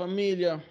família. 0.00 0.64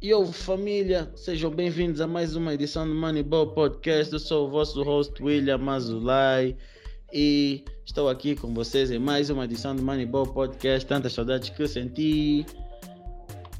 E 0.00 0.08
eu, 0.08 0.24
família, 0.24 1.10
sejam 1.16 1.50
bem-vindos 1.50 2.00
a 2.00 2.06
mais 2.06 2.36
uma 2.36 2.54
edição 2.54 2.86
do 2.86 2.94
Moneyball 2.94 3.48
Podcast. 3.48 4.12
Eu 4.12 4.20
sou 4.20 4.46
o 4.46 4.50
vosso 4.52 4.80
host 4.84 5.20
William 5.20 5.58
Mazulay 5.58 6.56
e 7.12 7.64
estou 7.84 8.08
aqui 8.08 8.36
com 8.36 8.54
vocês 8.54 8.92
em 8.92 9.00
mais 9.00 9.30
uma 9.30 9.46
edição 9.46 9.74
do 9.74 9.82
Moneyball 9.82 10.28
Podcast. 10.28 10.86
Tantas 10.86 11.12
saudades 11.12 11.50
que 11.50 11.60
eu 11.60 11.66
senti 11.66 12.46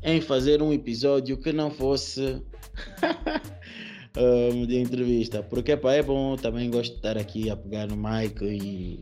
em 0.05 0.21
fazer 0.21 0.63
um 0.63 0.73
episódio 0.73 1.37
que 1.37 1.53
não 1.53 1.73
fosse 1.73 2.41
um, 4.55 4.67
de 4.69 4.79
entrevista, 4.79 5.43
porque 5.43 5.73
é 5.73 6.03
bom, 6.05 6.37
também 6.37 6.71
gosto 6.71 6.93
de 6.93 6.99
estar 6.99 7.19
aqui 7.19 7.51
a 7.51 7.57
pegar 7.57 7.89
no 7.89 7.97
mic 7.97 8.41
e 8.45 9.01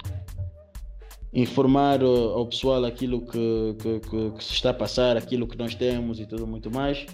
informar 1.32 2.02
ao 2.02 2.46
pessoal 2.46 2.84
aquilo 2.84 3.20
que, 3.20 3.76
que, 3.80 4.00
que, 4.00 4.30
que, 4.30 4.44
se 4.44 4.54
está 4.54 4.70
a 4.70 4.74
passar, 4.74 5.16
aquilo 5.16 5.46
que 5.46 5.58
nós 5.58 5.74
temos 5.74 6.20
e 6.20 6.26
tudo 6.26 6.46
muito 6.46 6.70
mais. 6.70 7.06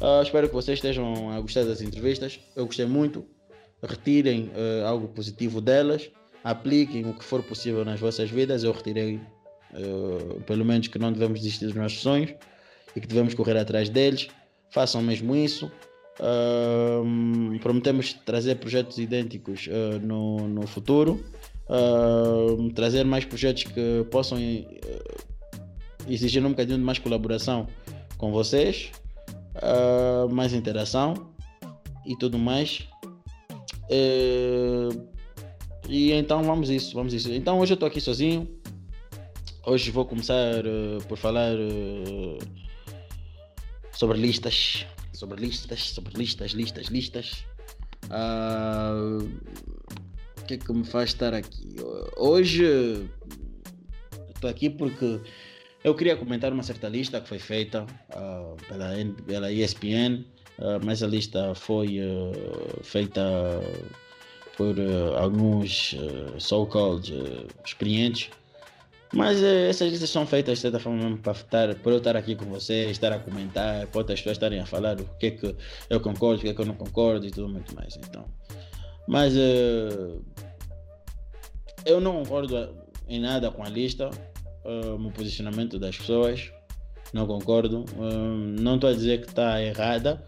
Uh, 0.00 0.22
espero 0.22 0.48
que 0.48 0.54
vocês 0.54 0.78
estejam 0.78 1.30
a 1.30 1.40
gostar 1.40 1.64
das 1.64 1.80
entrevistas. 1.80 2.38
Eu 2.54 2.66
gostei 2.66 2.86
muito. 2.86 3.24
Retirem 3.82 4.50
uh, 4.54 4.86
algo 4.86 5.08
positivo 5.08 5.60
delas, 5.60 6.10
apliquem 6.42 7.08
o 7.08 7.14
que 7.14 7.24
for 7.24 7.42
possível 7.42 7.84
nas 7.84 7.98
vossas 7.98 8.30
vidas. 8.30 8.64
Eu 8.64 8.72
retirei, 8.72 9.20
uh, 9.72 10.40
pelo 10.42 10.64
menos, 10.64 10.88
que 10.88 10.98
não 10.98 11.12
devemos 11.12 11.40
desistir 11.40 11.66
dos 11.66 11.74
nossos 11.74 12.00
sonhos 12.00 12.34
e 12.94 13.00
que 13.00 13.06
devemos 13.06 13.34
correr 13.34 13.56
atrás 13.56 13.88
deles. 13.88 14.28
Façam 14.70 15.00
mesmo 15.02 15.34
isso. 15.34 15.70
prometemos 17.62 18.12
trazer 18.12 18.56
projetos 18.56 18.98
idênticos 18.98 19.68
no, 20.02 20.46
no 20.46 20.66
futuro 20.66 21.24
uh, 21.68 22.70
trazer 22.72 23.04
mais 23.04 23.24
projetos 23.24 23.64
que 23.64 24.04
possam 24.10 24.38
uh, 24.38 26.12
exigir 26.12 26.44
um 26.44 26.50
bocadinho 26.50 26.78
de 26.78 26.84
mais 26.84 26.98
colaboração 26.98 27.66
com 28.16 28.32
vocês, 28.32 28.90
uh, 29.56 30.32
mais 30.32 30.52
interação 30.52 31.30
e 32.04 32.16
tudo 32.16 32.38
mais. 32.38 32.88
Uh, 33.84 35.08
e 35.88 36.12
então 36.12 36.42
vamos 36.42 36.68
isso, 36.70 36.94
vamos 36.94 37.14
isso. 37.14 37.32
Então 37.32 37.58
hoje 37.58 37.72
eu 37.72 37.74
estou 37.74 37.86
aqui 37.86 38.00
sozinho. 38.00 38.48
Hoje 39.66 39.90
vou 39.90 40.04
começar 40.04 40.64
uh, 40.66 41.02
por 41.06 41.18
falar 41.18 41.54
sobre 43.92 44.18
listas, 44.18 44.86
sobre 45.12 45.40
listas, 45.40 45.90
sobre 45.90 46.16
listas, 46.16 46.52
listas, 46.52 46.86
listas. 46.86 47.44
Uh, 48.04 49.28
que 50.48 50.54
é 50.54 50.56
que 50.56 50.72
me 50.72 50.84
faz 50.84 51.10
estar 51.10 51.34
aqui? 51.34 51.76
Hoje 52.16 53.06
estou 54.34 54.48
aqui 54.48 54.70
porque 54.70 55.20
eu 55.84 55.94
queria 55.94 56.16
comentar 56.16 56.52
uma 56.52 56.62
certa 56.62 56.88
lista 56.88 57.20
que 57.20 57.28
foi 57.28 57.38
feita 57.38 57.84
uh, 58.16 58.56
pela, 58.66 58.92
pela 59.26 59.52
ESPN, 59.52 60.24
uh, 60.58 60.64
ah, 60.64 60.80
mas 60.82 61.02
a 61.02 61.06
lista 61.06 61.54
foi 61.54 61.98
uh, 62.00 62.82
feita 62.82 63.22
por 64.56 64.74
alguns 65.16 65.94
so-called 66.38 67.12
experientes. 67.64 68.30
Mas 69.12 69.42
essas 69.42 69.90
listas 69.90 70.10
são 70.10 70.26
feitas 70.26 70.58
de 70.58 70.62
certa 70.62 70.80
forma 70.80 71.16
para 71.18 71.32
estar, 71.32 71.68
eu 71.68 71.96
estar 71.96 72.16
aqui 72.16 72.34
com 72.34 72.46
vocês, 72.46 72.90
estar 72.90 73.12
a 73.12 73.18
comentar, 73.18 73.86
para 73.86 73.98
outras 74.00 74.18
pessoas 74.18 74.36
estarem 74.36 74.58
a 74.58 74.66
falar 74.66 75.00
o 75.00 75.04
que 75.18 75.26
é 75.26 75.30
que 75.30 75.54
eu 75.88 76.00
concordo, 76.00 76.40
o 76.40 76.42
que 76.42 76.48
é 76.48 76.54
que 76.54 76.60
eu 76.60 76.66
não 76.66 76.74
concordo 76.74 77.24
e 77.24 77.30
tudo 77.30 77.48
muito 77.48 77.74
mais. 77.74 77.96
Então, 77.96 78.24
mas 79.08 79.34
uh, 79.34 80.22
eu 81.86 81.98
não 81.98 82.22
concordo 82.22 82.76
em 83.08 83.18
nada 83.18 83.50
com 83.50 83.64
a 83.64 83.68
lista, 83.68 84.10
uh, 84.64 84.98
no 84.98 85.10
posicionamento 85.10 85.78
das 85.78 85.96
pessoas. 85.96 86.52
Não 87.14 87.26
concordo. 87.26 87.86
Uh, 87.96 88.60
não 88.60 88.74
estou 88.74 88.90
a 88.90 88.92
dizer 88.92 89.22
que 89.22 89.28
está 89.28 89.62
errada, 89.62 90.22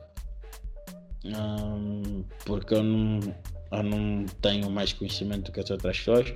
porque 2.47 2.73
eu 2.73 2.83
não, 2.83 3.21
eu 3.71 3.83
não 3.83 4.25
tenho 4.41 4.71
mais 4.71 4.95
conhecimento 4.95 5.53
que 5.53 5.61
as 5.61 5.71
outras 5.71 5.99
pessoas. 5.99 6.33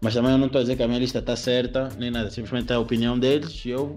Mas 0.00 0.12
também 0.12 0.32
eu 0.32 0.38
não 0.38 0.46
estou 0.46 0.58
a 0.58 0.62
dizer 0.62 0.76
que 0.76 0.82
a 0.82 0.88
minha 0.88 0.98
lista 0.98 1.20
está 1.20 1.36
certa, 1.36 1.88
nem 1.96 2.10
nada. 2.10 2.30
Simplesmente 2.30 2.72
é 2.72 2.74
a 2.74 2.80
opinião 2.80 3.16
deles 3.16 3.64
e 3.64 3.70
eu 3.70 3.96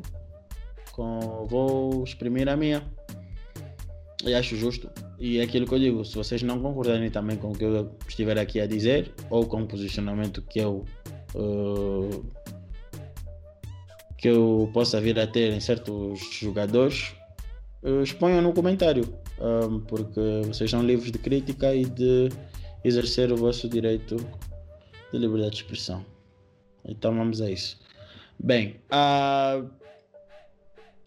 com, 0.92 1.48
vou 1.50 2.04
exprimir 2.04 2.48
a 2.48 2.56
minha. 2.56 2.84
E 4.26 4.34
acho 4.34 4.56
justo. 4.56 4.90
E 5.18 5.40
é 5.40 5.44
aquilo 5.44 5.66
que 5.66 5.74
eu 5.74 5.80
digo, 5.80 6.06
se 6.06 6.16
vocês 6.16 6.42
não 6.44 6.62
concordarem 6.62 7.10
também 7.10 7.38
com 7.38 7.52
o 7.52 7.58
que 7.58 7.64
eu 7.64 7.96
estiver 8.08 8.38
aqui 8.38 8.60
a 8.60 8.68
dizer, 8.68 9.14
ou 9.30 9.46
com 9.46 9.62
o 9.62 9.68
posicionamento 9.68 10.42
que 10.42 10.60
eu 10.60 10.86
uh, 11.36 12.26
que 14.18 14.28
eu 14.28 14.70
possa 14.74 15.00
vir 15.00 15.18
a 15.18 15.26
ter 15.26 15.54
em 15.54 15.60
certos 15.62 16.20
jogadores, 16.42 17.14
uh, 17.84 18.02
exponham 18.02 18.42
no 18.42 18.52
comentário, 18.54 19.14
porque 19.88 20.42
vocês 20.46 20.70
são 20.70 20.84
livres 20.84 21.12
de 21.12 21.18
crítica 21.18 21.74
e 21.74 21.86
de 21.86 22.30
exercer 22.84 23.32
o 23.32 23.38
vosso 23.38 23.70
direito 23.70 24.18
de 25.12 25.18
liberdade 25.18 25.52
de 25.52 25.58
expressão. 25.64 26.06
Então 26.84 27.16
vamos 27.16 27.42
a 27.42 27.50
isso. 27.50 27.80
Bem, 28.38 28.76
uh, 28.92 29.70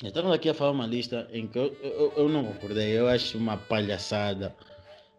Estamos 0.02 0.32
aqui 0.32 0.48
a 0.48 0.54
falar 0.54 0.72
uma 0.72 0.86
lista 0.86 1.28
em 1.32 1.46
que 1.46 1.56
eu, 1.56 1.76
eu, 1.80 2.12
eu 2.16 2.28
não 2.28 2.44
concordei. 2.44 2.98
Eu 2.98 3.06
acho 3.06 3.38
uma 3.38 3.56
palhaçada. 3.56 4.52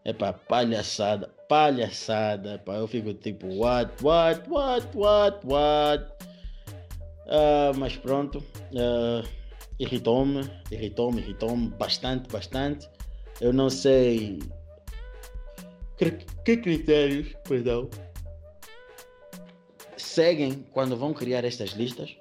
É 0.04 0.12
para 0.12 0.34
palhaçada, 0.34 1.30
palhaçada. 1.48 2.60
Pá. 2.60 2.76
Eu 2.76 2.88
fico 2.88 3.14
tipo, 3.14 3.48
what, 3.48 4.04
what, 4.04 4.50
what, 4.50 4.88
what, 4.94 5.48
what. 5.48 6.04
Uh, 7.26 7.78
mas 7.78 7.96
pronto. 7.96 8.40
Uh, 8.74 9.26
irritou-me, 9.80 10.50
irritou-me, 10.70 11.22
irritou-me 11.22 11.70
bastante, 11.70 12.30
bastante. 12.30 12.90
Eu 13.40 13.54
não 13.54 13.70
sei 13.70 14.40
que, 15.98 16.12
que 16.44 16.58
critérios, 16.58 17.34
perdão, 17.48 17.90
seguem 19.96 20.66
quando 20.74 20.98
vão 20.98 21.14
criar 21.14 21.46
estas 21.46 21.70
listas. 21.72 22.18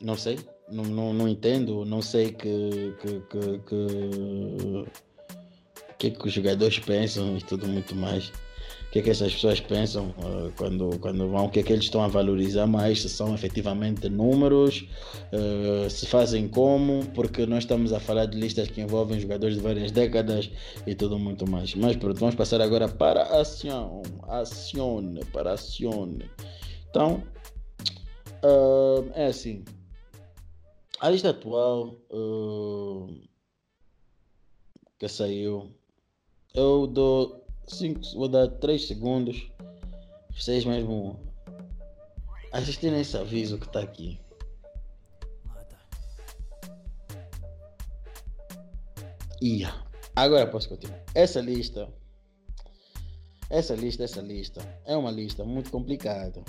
Não 0.00 0.16
sei 0.16 0.38
não, 0.72 0.84
não, 0.84 1.12
não 1.12 1.28
entendo, 1.28 1.84
não 1.84 2.00
sei 2.02 2.32
que 2.32 2.94
que, 3.00 3.20
que, 3.20 3.58
que, 3.66 4.84
que, 5.98 6.10
que 6.10 6.26
os 6.26 6.32
jogadores 6.32 6.78
pensam 6.78 7.36
e 7.36 7.42
tudo 7.42 7.66
muito 7.68 7.94
mais. 7.94 8.28
O 8.28 8.92
que 8.92 8.98
é 8.98 9.02
que 9.02 9.10
essas 9.10 9.32
pessoas 9.32 9.58
pensam 9.58 10.14
uh, 10.18 10.52
quando, 10.58 10.98
quando 10.98 11.26
vão, 11.30 11.46
o 11.46 11.50
que 11.50 11.60
é 11.60 11.62
que 11.62 11.72
eles 11.72 11.84
estão 11.86 12.02
a 12.02 12.08
valorizar 12.08 12.66
mais, 12.66 13.00
se 13.00 13.08
são 13.08 13.34
efetivamente 13.34 14.06
números, 14.10 14.86
uh, 15.32 15.88
se 15.88 16.04
fazem 16.04 16.46
como, 16.46 17.02
porque 17.14 17.46
nós 17.46 17.64
estamos 17.64 17.94
a 17.94 17.98
falar 17.98 18.26
de 18.26 18.38
listas 18.38 18.68
que 18.68 18.82
envolvem 18.82 19.18
jogadores 19.18 19.56
de 19.56 19.62
várias 19.62 19.90
décadas 19.90 20.50
e 20.86 20.94
tudo 20.94 21.18
muito 21.18 21.50
mais. 21.50 21.74
Mas 21.74 21.96
pronto, 21.96 22.20
vamos 22.20 22.34
passar 22.34 22.60
agora 22.60 22.86
para 22.86 23.22
a 23.22 23.40
ação, 23.40 24.02
acione, 24.28 25.24
para 25.32 25.54
acione. 25.54 26.30
Então, 26.90 27.22
uh, 28.44 29.10
é 29.14 29.28
assim, 29.28 29.64
a 31.02 31.10
lista 31.10 31.30
atual 31.30 31.96
uh, 32.12 33.12
que 35.00 35.08
saiu, 35.08 35.74
eu 36.54 36.86
dou 36.86 37.44
5, 37.66 38.00
vou 38.14 38.28
dar 38.28 38.46
3 38.46 38.86
segundos. 38.86 39.50
Vocês 40.30 40.64
mesmo 40.64 41.18
assistirem 42.52 43.00
esse 43.00 43.16
aviso 43.16 43.58
que 43.58 43.66
está 43.66 43.80
aqui. 43.80 44.20
E 49.42 49.64
agora 50.14 50.46
posso 50.46 50.68
continuar. 50.68 51.02
Essa 51.16 51.40
lista, 51.40 51.92
essa 53.50 53.74
lista, 53.74 54.04
essa 54.04 54.20
lista 54.20 54.80
é 54.84 54.96
uma 54.96 55.10
lista 55.10 55.44
muito 55.44 55.68
complicada 55.68 56.44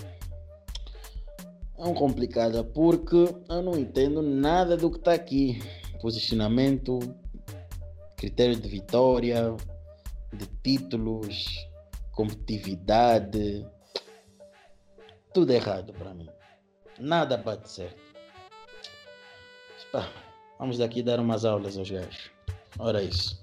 é 1.83 1.85
um 1.85 1.94
complicada 1.94 2.63
porque 2.63 3.27
eu 3.50 3.62
não 3.62 3.77
entendo 3.77 4.21
nada 4.21 4.77
do 4.77 4.89
que 4.89 4.97
está 4.97 5.13
aqui. 5.13 5.62
Posicionamento, 6.01 7.00
critério 8.15 8.56
de 8.56 8.68
vitória, 8.69 9.56
de 10.31 10.47
títulos, 10.63 11.45
competitividade, 12.13 13.65
tudo 15.33 15.51
errado 15.51 15.94
para 15.94 16.13
mim. 16.13 16.30
Nada 17.00 17.38
bate 17.38 17.69
certo. 17.69 18.01
Vamos 20.57 20.77
daqui 20.77 21.03
dar 21.03 21.19
umas 21.19 21.44
aulas 21.44 21.77
aos 21.77 21.89
gajos. 21.89 22.31
Ora 22.80 23.03
isso. 23.03 23.41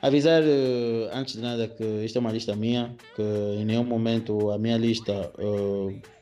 Avisar 0.00 0.42
uh, 0.42 1.10
antes 1.12 1.34
de 1.34 1.40
nada 1.40 1.66
que 1.66 1.84
isto 2.04 2.16
é 2.16 2.20
uma 2.20 2.30
lista 2.30 2.54
minha, 2.54 2.94
que 3.16 3.22
em 3.22 3.64
nenhum 3.64 3.82
momento 3.82 4.50
a 4.50 4.58
minha 4.58 4.76
lista 4.76 5.32
uh, 5.38 6.17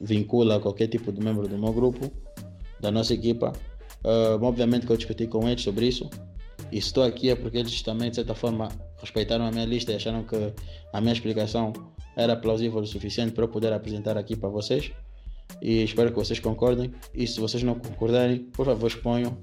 vincula 0.00 0.60
qualquer 0.60 0.88
tipo 0.88 1.12
de 1.12 1.20
membro 1.20 1.48
do 1.48 1.58
meu 1.58 1.72
grupo, 1.72 2.10
da 2.80 2.90
nossa 2.90 3.14
equipa. 3.14 3.52
Uh, 4.04 4.42
obviamente 4.44 4.86
que 4.86 4.92
eu 4.92 4.96
discuti 4.96 5.26
com 5.26 5.48
eles 5.48 5.62
sobre 5.62 5.86
isso. 5.86 6.08
E 6.70 6.78
estou 6.78 7.04
aqui 7.04 7.30
é 7.30 7.36
porque 7.36 7.58
eles 7.58 7.82
também, 7.82 8.10
de 8.10 8.16
certa 8.16 8.34
forma, 8.34 8.68
respeitaram 8.98 9.46
a 9.46 9.50
minha 9.50 9.64
lista 9.64 9.92
e 9.92 9.96
acharam 9.96 10.24
que 10.24 10.36
a 10.92 11.00
minha 11.00 11.12
explicação 11.12 11.72
era 12.16 12.36
plausível 12.36 12.80
o 12.80 12.86
suficiente 12.86 13.32
para 13.32 13.44
eu 13.44 13.48
poder 13.48 13.72
apresentar 13.72 14.16
aqui 14.16 14.36
para 14.36 14.48
vocês. 14.48 14.90
E 15.60 15.82
espero 15.82 16.10
que 16.10 16.16
vocês 16.16 16.40
concordem. 16.40 16.92
E 17.14 17.26
se 17.26 17.40
vocês 17.40 17.62
não 17.62 17.74
concordarem, 17.74 18.40
por 18.52 18.66
favor 18.66 18.86
exponham. 18.86 19.36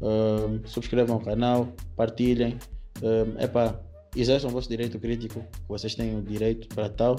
Uh, 0.00 0.66
subscrevam 0.66 1.16
o 1.16 1.20
canal, 1.20 1.68
partilhem. 1.96 2.56
Uh, 3.02 3.42
epá, 3.42 3.78
exerçam 4.16 4.50
o 4.50 4.52
vosso 4.52 4.68
direito 4.68 4.98
crítico. 4.98 5.44
Vocês 5.68 5.94
têm 5.94 6.16
o 6.16 6.22
direito 6.22 6.68
para 6.68 6.88
tal. 6.88 7.16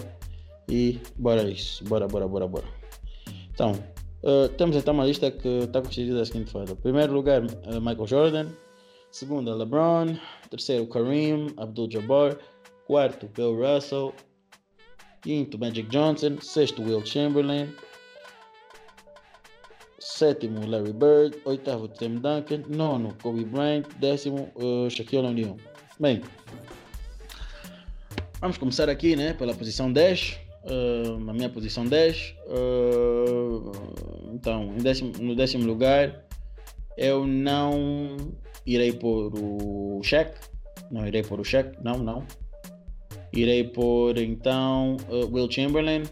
E 0.70 1.00
bora 1.18 1.44
isso. 1.44 1.84
Bora, 1.86 2.08
bora, 2.08 2.28
bora, 2.28 2.48
bora. 2.48 2.66
Então, 3.54 3.72
uh, 4.24 4.48
temos 4.58 4.76
então 4.76 4.94
uma 4.94 5.06
lista 5.06 5.30
que 5.30 5.48
está 5.48 5.82
constituída 5.82 6.18
da 6.20 6.26
seguinte 6.26 6.52
forma: 6.52 6.76
primeiro 6.76 7.14
lugar, 7.14 7.44
uh, 7.44 7.82
Michael 7.82 8.08
Jordan. 8.08 8.48
Segundo, 9.12 9.54
LeBron. 9.54 10.18
Terceiro, 10.50 10.88
Kareem 10.88 11.48
Abdul-Jabbar. 11.58 12.38
Quarto, 12.88 13.28
Bill 13.28 13.56
Russell. 13.56 14.14
Quinto, 15.22 15.60
Magic 15.60 15.90
Johnson. 15.90 16.38
Sexto, 16.42 16.82
Will 16.82 17.06
Chamberlain. 17.06 17.74
Sétimo, 20.00 20.66
Larry 20.66 20.94
Bird. 20.94 21.38
Oitavo, 21.46 21.90
Tim 21.90 22.16
Duncan. 22.16 22.64
Nono, 22.70 23.14
Kobe 23.22 23.44
Bryant. 23.44 23.86
Décimo, 24.00 24.50
uh, 24.56 24.90
Shaquille 24.90 25.28
O'Neal. 25.28 25.58
Bem, 26.00 26.24
vamos 28.40 28.58
começar 28.58 28.90
aqui 28.90 29.16
né, 29.16 29.34
pela 29.34 29.54
posição 29.54 29.92
10. 29.92 30.40
Uh, 30.64 31.20
na 31.20 31.34
minha 31.34 31.50
posição 31.50 31.86
10. 31.86 32.36
Uh, 32.46 33.72
então, 34.34 34.76
décimo, 34.78 35.12
no 35.20 35.36
décimo 35.36 35.66
lugar, 35.66 36.24
eu 36.98 37.26
não 37.26 38.16
irei 38.66 38.94
por 38.94 39.34
o 39.36 40.02
cheque. 40.04 40.38
Não 40.92 41.08
irei 41.08 41.24
por 41.24 41.40
o 41.40 41.44
cheque, 41.44 41.78
não, 41.84 41.98
não. 41.98 42.26
Irei 43.34 43.64
por 43.64 44.18
então 44.18 44.98
uh, 45.10 45.34
Will 45.34 45.50
Chamberlain. 45.50 46.04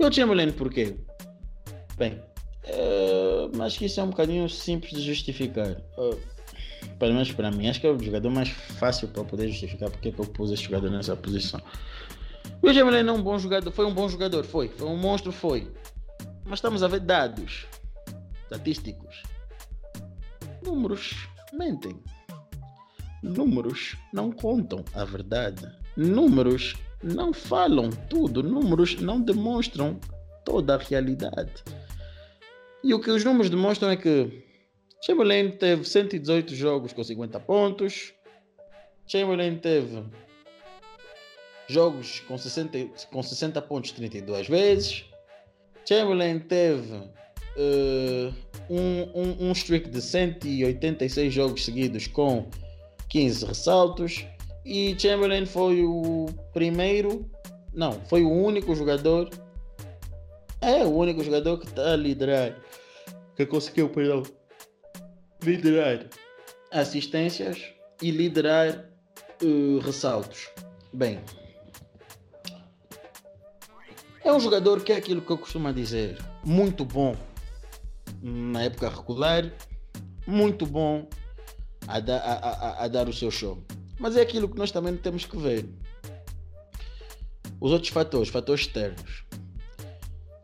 Will 0.00 0.12
Chamberlain 0.12 0.50
por 0.52 0.70
quê? 0.70 0.96
Bem, 1.98 2.20
uh, 2.64 3.62
acho 3.62 3.78
que 3.78 3.84
isso 3.84 4.00
é 4.00 4.02
um 4.02 4.10
bocadinho 4.10 4.48
simples 4.48 4.94
de 4.94 5.02
justificar. 5.02 5.76
Uh, 5.98 6.18
pelo 6.98 7.12
menos 7.12 7.30
para 7.32 7.50
mim, 7.50 7.68
acho 7.68 7.80
que 7.80 7.86
é 7.86 7.90
o 7.90 8.02
jogador 8.02 8.30
mais 8.30 8.48
fácil 8.48 9.08
para 9.08 9.22
poder 9.24 9.48
justificar 9.48 9.90
porque 9.90 10.08
é 10.08 10.14
eu 10.16 10.24
pus 10.24 10.50
esse 10.50 10.62
jogador 10.62 10.90
nessa 10.90 11.14
posição. 11.14 11.60
Will 12.64 12.72
Chamberlain 12.72 13.06
é 13.06 13.12
um 13.12 13.20
bom 13.20 13.38
jogador, 13.38 13.70
foi 13.70 13.84
um 13.84 13.92
bom 13.92 14.08
jogador, 14.08 14.42
foi, 14.42 14.68
foi 14.68 14.88
um 14.88 14.96
monstro, 14.96 15.30
foi. 15.30 15.70
Mas 16.46 16.60
estamos 16.60 16.82
a 16.82 16.88
ver 16.88 17.00
dados 17.00 17.66
estatísticos. 18.44 19.22
Números 20.62 21.28
mentem. 21.52 22.02
Números 23.22 23.98
não 24.14 24.32
contam 24.32 24.82
a 24.94 25.04
verdade. 25.04 25.70
Números 25.94 26.74
não 27.02 27.34
falam 27.34 27.90
tudo. 28.08 28.42
Números 28.42 28.98
não 28.98 29.20
demonstram 29.20 30.00
toda 30.42 30.76
a 30.76 30.78
realidade. 30.78 31.62
E 32.82 32.94
o 32.94 32.98
que 32.98 33.10
os 33.10 33.22
números 33.22 33.50
demonstram 33.50 33.90
é 33.90 33.96
que 33.98 34.42
Chamberlain 35.04 35.50
teve 35.50 35.84
118 35.84 36.54
jogos 36.54 36.94
com 36.94 37.04
50 37.04 37.38
pontos. 37.40 38.14
Chamberlain 39.06 39.58
teve 39.58 40.02
jogos 41.68 42.20
com 42.20 42.36
60, 42.36 42.78
com 43.10 43.22
60 43.22 43.60
pontos 43.62 43.92
32 43.92 44.48
vezes. 44.48 45.04
Chamberlain 45.86 46.38
teve 46.38 46.94
uh, 46.94 48.34
um, 48.70 49.02
um, 49.14 49.48
um 49.48 49.52
streak 49.52 49.88
de 49.90 50.00
186 50.00 51.32
jogos 51.32 51.64
seguidos 51.64 52.06
com 52.06 52.48
15 53.08 53.46
ressaltos. 53.46 54.26
E 54.64 54.96
Chamberlain 54.98 55.44
foi 55.44 55.84
o 55.84 56.26
primeiro, 56.52 57.30
não, 57.72 57.92
foi 58.06 58.22
o 58.22 58.30
único 58.30 58.74
jogador, 58.74 59.28
é 60.60 60.82
o 60.84 60.88
único 60.88 61.22
jogador 61.22 61.58
que 61.58 61.66
está 61.66 61.92
a 61.92 61.96
liderar, 61.96 62.58
que 63.36 63.44
conseguiu, 63.44 63.90
perdão, 63.90 64.22
liderar 65.42 66.06
assistências 66.70 67.62
e 68.00 68.10
liderar 68.10 68.88
uh, 69.42 69.78
ressaltos. 69.80 70.48
Bem, 70.94 71.20
é 74.24 74.32
um 74.32 74.40
jogador 74.40 74.82
que 74.82 74.92
é 74.92 74.96
aquilo 74.96 75.20
que 75.20 75.30
eu 75.30 75.38
costumo 75.38 75.72
dizer, 75.72 76.18
muito 76.42 76.84
bom 76.84 77.14
na 78.22 78.62
época 78.62 78.88
regular, 78.88 79.52
muito 80.26 80.64
bom 80.64 81.06
a, 81.86 82.00
da, 82.00 82.16
a, 82.16 82.32
a, 82.32 82.84
a, 82.84 82.88
dar 82.88 83.06
o 83.06 83.12
seu 83.12 83.30
show. 83.30 83.62
Mas 83.98 84.16
é 84.16 84.22
aquilo 84.22 84.48
que 84.48 84.56
nós 84.56 84.70
também 84.70 84.96
temos 84.96 85.26
que 85.26 85.36
ver. 85.36 85.68
Os 87.60 87.70
outros 87.70 87.90
fatores, 87.90 88.30
fatores 88.30 88.62
externos. 88.62 89.24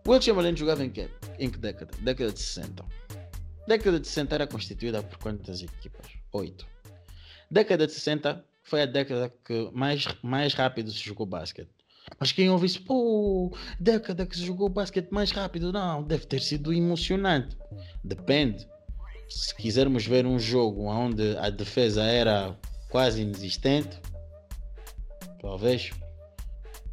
O 0.07 0.11
Will 0.11 0.21
Chamberlain 0.21 0.57
jogava 0.57 0.85
em 0.85 0.91
que, 0.91 1.09
em 1.39 1.51
que 1.51 1.59
década? 1.59 1.91
Década 2.01 2.33
de 2.33 2.39
60. 2.39 2.85
Década 3.67 3.99
de 3.99 4.07
60 4.07 4.35
era 4.35 4.47
constituída 4.47 5.03
por 5.03 5.19
quantas 5.19 5.63
equipas? 5.63 6.07
Oito. 6.33 6.67
Década 7.51 7.87
de 7.87 7.93
60 7.93 8.45
foi 8.63 8.83
a 8.83 8.87
década 8.87 9.33
que 9.45 9.71
mais, 9.73 10.05
mais 10.23 10.53
rápido 10.55 10.91
se 10.91 10.99
jogou 10.99 11.27
basquete. 11.27 11.80
Mas 12.19 12.33
quem 12.33 12.51
ouve 12.51 12.67
isso, 12.67 12.83
pô, 12.83 13.57
década 13.79 14.27
que 14.27 14.37
se 14.37 14.45
jogou 14.45 14.69
basquete 14.69 15.11
mais 15.11 15.31
rápido, 15.31 15.73
não, 15.73 16.03
deve 16.03 16.27
ter 16.27 16.41
sido 16.41 16.73
emocionante. 16.73 17.57
Depende. 18.05 18.69
Se 19.29 19.55
quisermos 19.55 20.05
ver 20.07 20.27
um 20.27 20.39
jogo 20.39 20.85
onde 20.87 21.37
a 21.39 21.49
defesa 21.49 22.03
era 22.03 22.57
quase 22.91 23.23
inexistente, 23.23 23.99
talvez, 25.41 25.91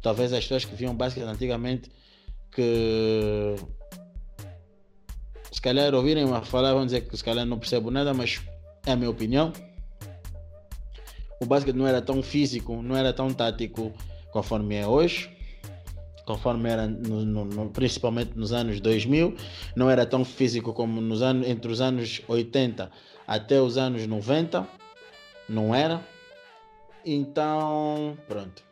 talvez 0.00 0.32
as 0.32 0.44
pessoas 0.44 0.64
que 0.64 0.74
viam 0.74 0.94
basquete 0.94 1.24
antigamente 1.24 1.90
que 2.52 3.56
se 5.52 5.60
calhar 5.60 5.94
ouvirem 5.94 6.24
uma 6.24 6.42
falar 6.42 6.72
vão 6.72 6.84
dizer 6.84 7.02
que 7.02 7.16
se 7.16 7.24
calhar 7.24 7.44
não 7.44 7.58
percebo 7.58 7.90
nada, 7.90 8.14
mas 8.14 8.40
é 8.86 8.92
a 8.92 8.96
minha 8.96 9.10
opinião. 9.10 9.52
O 11.40 11.46
basquete 11.46 11.76
não 11.76 11.86
era 11.86 12.00
tão 12.00 12.22
físico, 12.22 12.82
não 12.82 12.96
era 12.96 13.12
tão 13.12 13.32
tático 13.32 13.92
conforme 14.32 14.76
é 14.76 14.86
hoje, 14.86 15.30
conforme 16.24 16.68
era 16.68 16.86
no, 16.86 17.44
no, 17.44 17.70
principalmente 17.70 18.36
nos 18.36 18.52
anos 18.52 18.80
2000, 18.80 19.34
não 19.74 19.88
era 19.88 20.04
tão 20.04 20.24
físico 20.24 20.72
como 20.72 21.00
nos 21.00 21.22
anos, 21.22 21.48
entre 21.48 21.72
os 21.72 21.80
anos 21.80 22.20
80 22.28 22.90
até 23.26 23.60
os 23.60 23.76
anos 23.78 24.06
90, 24.06 24.66
não 25.48 25.74
era. 25.74 26.04
Então, 27.04 28.16
pronto. 28.26 28.62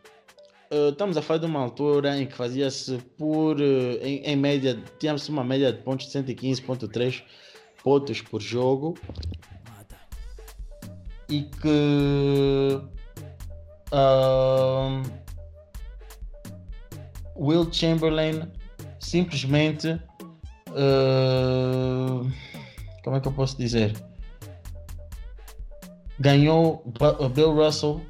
Uh, 0.71 0.91
estamos 0.91 1.17
a 1.17 1.23
falar 1.23 1.39
de 1.39 1.47
uma 1.47 1.61
altura 1.61 2.19
em 2.19 2.27
que 2.27 2.35
fazia-se 2.35 2.99
por, 3.17 3.57
uh, 3.61 3.99
em, 4.03 4.19
em, 4.25 4.37
média, 4.37 4.83
tínhamos 4.99 5.29
uma 5.29 5.45
média 5.45 5.73
de 5.73 5.81
pontos 5.83 6.07
de 6.11 6.19
115.3 6.19 7.23
pontos 7.83 8.21
por 8.21 8.43
jogo 8.43 8.95
e 11.29 11.43
que 11.43 12.81
uh, 13.93 15.26
Will 17.39 17.71
Chamberlain 17.73 18.49
simplesmente. 18.99 20.01
Uh, 20.69 22.31
como 23.03 23.17
é 23.17 23.21
que 23.21 23.29
eu 23.29 23.33
posso 23.33 23.57
dizer? 23.57 23.95
Ganhou 26.19 26.85
Bill 27.35 27.55
Russell 27.55 28.01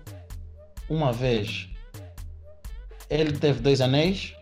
uma 0.89 1.13
vez. 1.13 1.69
Ele 3.11 3.33
teve 3.33 3.61
dois 3.61 3.81
anéis. 3.81 4.35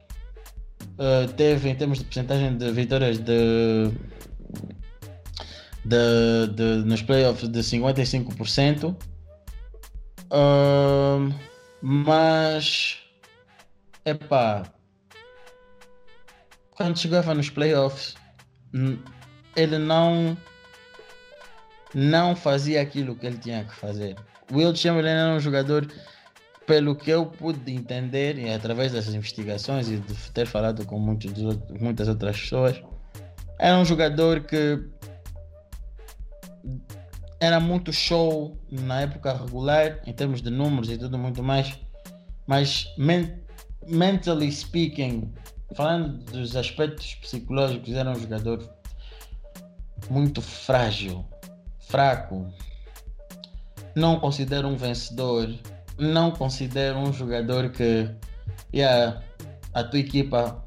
Uh, 0.95 1.31
teve 1.33 1.69
em 1.69 1.75
termos 1.75 1.99
de 1.99 2.05
porcentagem 2.05 2.57
de 2.57 2.71
vitórias 2.71 3.19
de, 3.19 3.91
de, 5.85 6.47
de 6.55 6.85
nos 6.85 7.03
playoffs 7.03 7.49
de 7.49 7.61
55%. 7.61 8.95
Uh, 10.31 11.35
mas 11.83 13.04
epá, 14.05 14.63
quando 16.77 16.99
chegava 16.99 17.35
nos 17.35 17.51
playoffs, 17.51 18.15
ele 19.57 19.79
não 19.79 20.37
não 21.95 22.35
fazia 22.35 22.83
aquilo 22.83 23.15
que 23.15 23.25
ele 23.25 23.39
tinha 23.39 23.65
que 23.65 23.75
fazer. 23.75 24.17
Will 24.53 24.75
Chamberlain 24.75 25.13
era 25.13 25.35
um 25.35 25.41
jogador, 25.41 25.87
pelo 26.67 26.97
que 26.97 27.11
eu 27.11 27.27
pude 27.27 27.73
entender, 27.73 28.37
e 28.37 28.53
através 28.53 28.93
dessas 28.93 29.15
investigações 29.15 29.89
e 29.89 29.99
de 29.99 30.31
ter 30.33 30.47
falado 30.47 30.85
com 30.85 30.99
muitos, 30.99 31.33
muitas 31.81 32.09
outras 32.09 32.41
pessoas, 32.41 32.83
era 33.59 33.79
um 33.79 33.85
jogador 33.85 34.41
que 34.41 34.83
era 37.39 37.61
muito 37.61 37.93
show 37.93 38.59
na 38.71 39.03
época 39.03 39.33
regular, 39.33 40.01
em 40.05 40.13
termos 40.13 40.43
de 40.43 40.51
números 40.51 40.91
e 40.91 40.99
tudo 40.99 41.17
muito 41.17 41.43
mais, 41.43 41.79
mas 42.47 42.93
mentally 43.89 44.51
speaking, 44.51 45.33
falando 45.75 46.19
dos 46.31 46.57
aspectos 46.57 47.15
psicológicos, 47.17 47.95
era 47.95 48.11
um 48.11 48.19
jogador 48.19 48.69
muito 50.11 50.41
frágil, 50.41 51.25
fraco. 51.81 52.47
Não 53.95 54.19
considero 54.19 54.69
um 54.69 54.77
vencedor. 54.77 55.55
Não 55.99 56.31
considero 56.33 56.99
um 56.99 57.13
jogador 57.13 57.71
que 57.71 58.11
yeah, 58.75 59.23
a 59.73 59.85
tua 59.85 60.01
equipa 60.01 60.65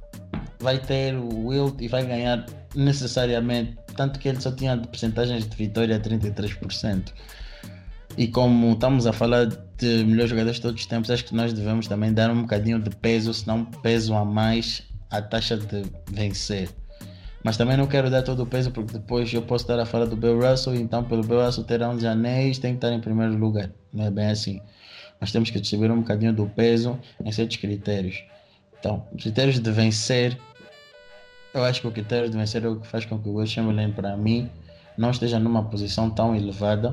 vai 0.60 0.80
ter 0.80 1.16
o 1.16 1.48
Wilt 1.48 1.82
e 1.82 1.88
vai 1.88 2.06
ganhar 2.06 2.46
necessariamente. 2.76 3.78
Tanto 3.96 4.20
que 4.20 4.30
ele 4.30 4.40
só 4.40 4.52
tinha 4.52 4.78
percentagens 4.78 5.48
de 5.48 5.56
vitória 5.56 6.00
33%. 6.00 7.12
E 8.18 8.28
como 8.28 8.74
estamos 8.74 9.06
a 9.06 9.14
falar 9.14 9.50
de 9.78 10.04
melhores 10.04 10.30
jogadores 10.30 10.58
de 10.58 10.62
todos 10.62 10.82
os 10.82 10.88
tempos, 10.88 11.10
acho 11.10 11.26
que 11.26 11.36
nós 11.36 11.54
devemos 11.54 11.88
também 11.88 12.14
dar 12.14 12.30
um 12.32 12.42
bocadinho 12.42 12.80
de 12.80 12.90
peso, 12.90 13.34
se 13.34 13.48
não 13.48 13.64
peso 13.66 14.14
a 14.14 14.26
mais, 14.26 14.84
à 15.10 15.22
taxa 15.22 15.58
de 15.58 15.84
vencer. 16.12 16.70
Mas 17.44 17.56
também 17.56 17.78
não 17.78 17.88
quero 17.88 18.10
dar 18.10 18.24
todo 18.24 18.44
o 18.44 18.46
peso 18.46 18.72
porque 18.72 18.94
depois 18.94 19.32
eu 19.34 19.42
posso 19.42 19.64
estar 19.64 19.80
a 19.80 19.86
falar 19.86 20.06
do 20.06 20.16
Bill 20.18 20.40
Russell, 20.40 20.76
então 20.76 21.04
pelo 21.04 21.24
Bill 21.24 21.46
Russell 21.46 21.64
ter 21.64 21.82
11 21.82 22.06
anéis 22.08 22.58
tem 22.58 22.72
que 22.72 22.78
estar 22.78 22.92
em 22.92 23.00
primeiro 23.00 23.38
lugar. 23.38 23.72
Não 23.94 24.06
é 24.06 24.12
bem 24.12 24.28
assim. 24.28 24.62
Nós 25.22 25.32
temos 25.32 25.50
que 25.50 25.60
distribuir 25.60 25.92
um 25.92 26.00
bocadinho 26.00 26.34
do 26.34 26.48
peso 26.48 27.00
em 27.24 27.32
certos 27.32 27.58
critérios. 27.58 28.24
Então, 28.80 29.06
critérios 29.18 29.60
de 29.60 29.72
vencer, 29.72 30.38
eu 31.54 31.64
acho 31.64 31.82
que 31.82 31.88
o 31.88 31.92
critério 31.92 32.30
de 32.30 32.38
vencer 32.38 32.64
é 32.64 32.68
o 32.68 32.80
que 32.80 32.88
faz 32.88 33.06
com 33.06 33.18
que 33.18 33.30
o 33.30 33.36
Will 33.36 33.48
Chamberlain, 33.48 33.92
para 33.92 34.16
mim, 34.18 34.50
não 34.98 35.12
esteja 35.12 35.40
numa 35.40 35.64
posição 35.64 36.10
tão 36.10 36.36
elevada 36.36 36.92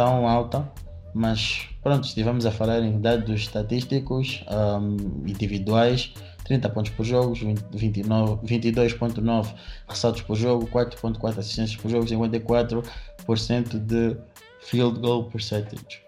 tão 0.00 0.26
alta, 0.26 0.66
mas 1.14 1.68
pronto, 1.82 2.06
estivemos 2.06 2.46
a 2.46 2.50
falar 2.50 2.82
em 2.82 3.00
dados 3.00 3.40
estatísticos 3.40 4.44
um, 4.50 5.26
individuais, 5.26 6.14
30 6.44 6.68
pontos 6.70 6.90
por 6.92 7.04
jogo, 7.04 7.34
22.9 7.34 9.54
ressaltos 9.88 10.22
por 10.22 10.36
jogo, 10.36 10.66
4.4 10.68 11.38
assistências 11.38 11.80
por 11.80 11.90
jogo, 11.90 12.06
54% 12.06 13.78
de 13.78 14.16
field 14.60 15.00
goal 15.00 15.24
percentage. 15.24 16.02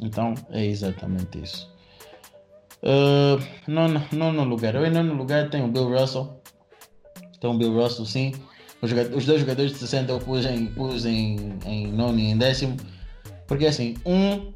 Então 0.00 0.34
é 0.50 0.64
exatamente 0.64 1.42
isso. 1.42 1.70
Uh, 2.82 3.40
nono, 3.70 4.02
nono 4.10 4.42
lugar. 4.42 4.74
Eu 4.74 4.84
em 4.84 4.90
nono 4.90 5.14
lugar 5.14 5.48
tenho 5.50 5.66
o 5.66 5.68
Bill 5.68 5.88
Russell. 5.88 6.42
Então 7.36 7.56
Bill 7.56 7.72
Russell 7.72 8.04
sim 8.04 8.32
os, 8.82 8.90
os 8.90 9.24
dois 9.24 9.40
jogadores 9.40 9.72
de 9.72 9.78
60 9.78 10.10
eu 10.10 10.18
pus 10.18 10.44
em, 10.44 10.66
pus 10.66 11.06
em, 11.06 11.54
em 11.64 11.86
nono 11.86 12.18
e 12.18 12.24
em 12.24 12.36
décimo. 12.36 12.76
Porque 13.52 13.66
assim, 13.66 13.96
um, 14.06 14.50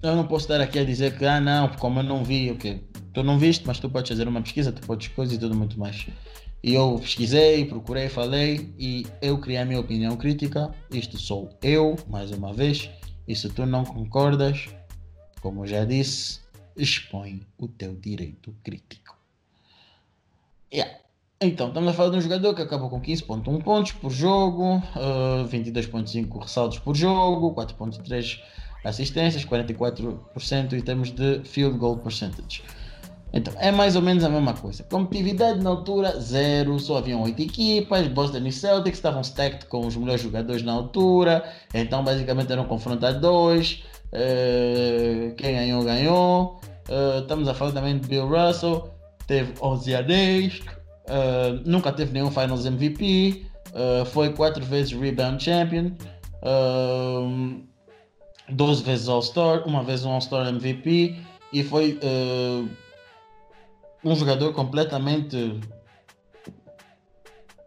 eu 0.00 0.14
não 0.14 0.28
posso 0.28 0.44
estar 0.44 0.60
aqui 0.60 0.78
a 0.78 0.84
dizer 0.84 1.18
que, 1.18 1.24
ah 1.24 1.40
não, 1.40 1.66
como 1.70 1.98
eu 1.98 2.04
não 2.04 2.22
vi, 2.22 2.52
o 2.52 2.56
que 2.56 2.80
Tu 3.12 3.20
não 3.24 3.36
viste, 3.36 3.66
mas 3.66 3.80
tu 3.80 3.90
podes 3.90 4.10
fazer 4.10 4.28
uma 4.28 4.40
pesquisa, 4.40 4.70
tu 4.70 4.80
podes 4.86 5.08
coisas 5.08 5.34
e 5.34 5.40
tudo 5.40 5.56
muito 5.56 5.76
mais. 5.76 6.06
E 6.62 6.72
eu 6.72 7.00
pesquisei, 7.00 7.64
procurei, 7.64 8.08
falei 8.08 8.72
e 8.78 9.04
eu 9.20 9.36
criei 9.38 9.58
a 9.58 9.64
minha 9.64 9.80
opinião 9.80 10.16
crítica. 10.16 10.72
Isto 10.88 11.18
sou 11.18 11.50
eu, 11.60 11.96
mais 12.06 12.30
uma 12.30 12.52
vez. 12.52 12.88
E 13.26 13.34
se 13.34 13.48
tu 13.48 13.66
não 13.66 13.84
concordas, 13.84 14.68
como 15.40 15.64
eu 15.64 15.66
já 15.66 15.84
disse, 15.84 16.38
expõe 16.76 17.44
o 17.58 17.66
teu 17.66 17.96
direito 17.96 18.54
crítico. 18.62 19.18
Yeah. 20.72 20.96
Então, 21.38 21.68
estamos 21.68 21.90
a 21.90 21.92
falar 21.92 22.08
de 22.08 22.16
um 22.16 22.20
jogador 22.22 22.54
que 22.54 22.62
acabou 22.62 22.88
com 22.88 22.98
15.1 22.98 23.62
pontos 23.62 23.92
por 23.92 24.10
jogo, 24.10 24.76
uh, 24.76 25.44
eh, 25.44 25.44
22.5 25.46 26.40
ressaltos 26.40 26.78
por 26.78 26.96
jogo, 26.96 27.54
4.3 27.54 28.40
assistências, 28.82 29.44
44% 29.44 30.72
em 30.72 30.80
termos 30.80 31.10
de 31.10 31.42
field 31.44 31.76
goal 31.76 31.98
percentage. 31.98 32.62
Então, 33.34 33.52
é 33.58 33.70
mais 33.70 33.96
ou 33.96 34.00
menos 34.00 34.24
a 34.24 34.30
mesma 34.30 34.54
coisa. 34.54 34.82
Competitividade 34.84 35.62
na 35.62 35.68
altura, 35.68 36.18
zero, 36.18 36.78
só 36.80 36.96
haviam 36.96 37.22
8 37.22 37.42
equipas, 37.42 38.08
Boston 38.08 38.46
e 38.46 38.52
Celtics 38.52 38.96
estavam 38.96 39.20
stacked 39.20 39.66
com 39.66 39.86
os 39.86 39.94
melhores 39.94 40.22
jogadores 40.22 40.62
na 40.62 40.72
altura, 40.72 41.44
então 41.74 42.02
basicamente 42.02 42.50
eram 42.50 42.64
confrontadores, 42.64 43.84
uh, 44.06 45.34
quem 45.34 45.54
ganhou, 45.54 45.84
ganhou. 45.84 46.60
Uh, 46.88 47.20
estamos 47.20 47.46
a 47.46 47.52
falar 47.52 47.72
também 47.72 47.98
de 47.98 48.08
Bill 48.08 48.26
Russell, 48.26 48.88
teve 49.26 49.52
11 49.60 49.94
anéis, 49.94 50.62
Uh, 51.08 51.62
nunca 51.64 51.92
teve 51.92 52.12
nenhum 52.12 52.30
Finals 52.30 52.66
MVP. 52.66 53.46
Uh, 53.68 54.02
ah, 54.02 54.04
foi 54.04 54.32
quatro 54.32 54.64
vezes 54.64 54.92
Rebound 54.92 55.42
Champion. 55.42 55.92
Uh, 56.42 57.62
12 58.48 58.82
vezes 58.82 59.08
All-Star. 59.08 59.66
Uma 59.66 59.82
vez 59.82 60.04
um 60.04 60.12
All-Star 60.12 60.46
MVP. 60.48 61.16
E 61.52 61.62
foi 61.62 61.98
uh, 62.02 62.68
um 64.04 64.14
jogador 64.14 64.52
completamente 64.52 65.60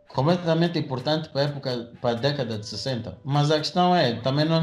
completamente 0.07 0.77
importante 0.77 1.29
para 1.29 1.41
a 1.41 1.43
época, 1.45 1.91
para 2.01 2.09
a 2.09 2.13
década 2.13 2.57
de 2.57 2.65
60. 2.65 3.19
Mas 3.23 3.51
a 3.51 3.57
questão 3.57 3.95
é, 3.95 4.15
também 4.15 4.43
não, 4.43 4.61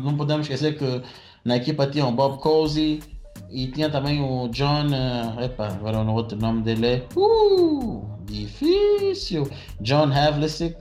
não 0.00 0.16
podemos 0.16 0.46
esquecer 0.46 0.76
que 0.76 1.02
na 1.44 1.56
equipa 1.56 1.86
tinha 1.86 2.04
o 2.06 2.12
Bob 2.12 2.40
Cousy, 2.40 3.00
e 3.50 3.68
tinha 3.68 3.90
também 3.90 4.20
o 4.22 4.48
John. 4.48 4.86
Uh, 4.86 5.40
epa, 5.40 5.68
agora 5.68 6.00
o 6.00 6.12
outro 6.12 6.38
nome 6.38 6.62
dele 6.62 6.86
é. 6.86 7.06
Uh, 7.16 8.15
difícil! 8.26 9.48
John 9.80 10.12
Havlicek. 10.12 10.76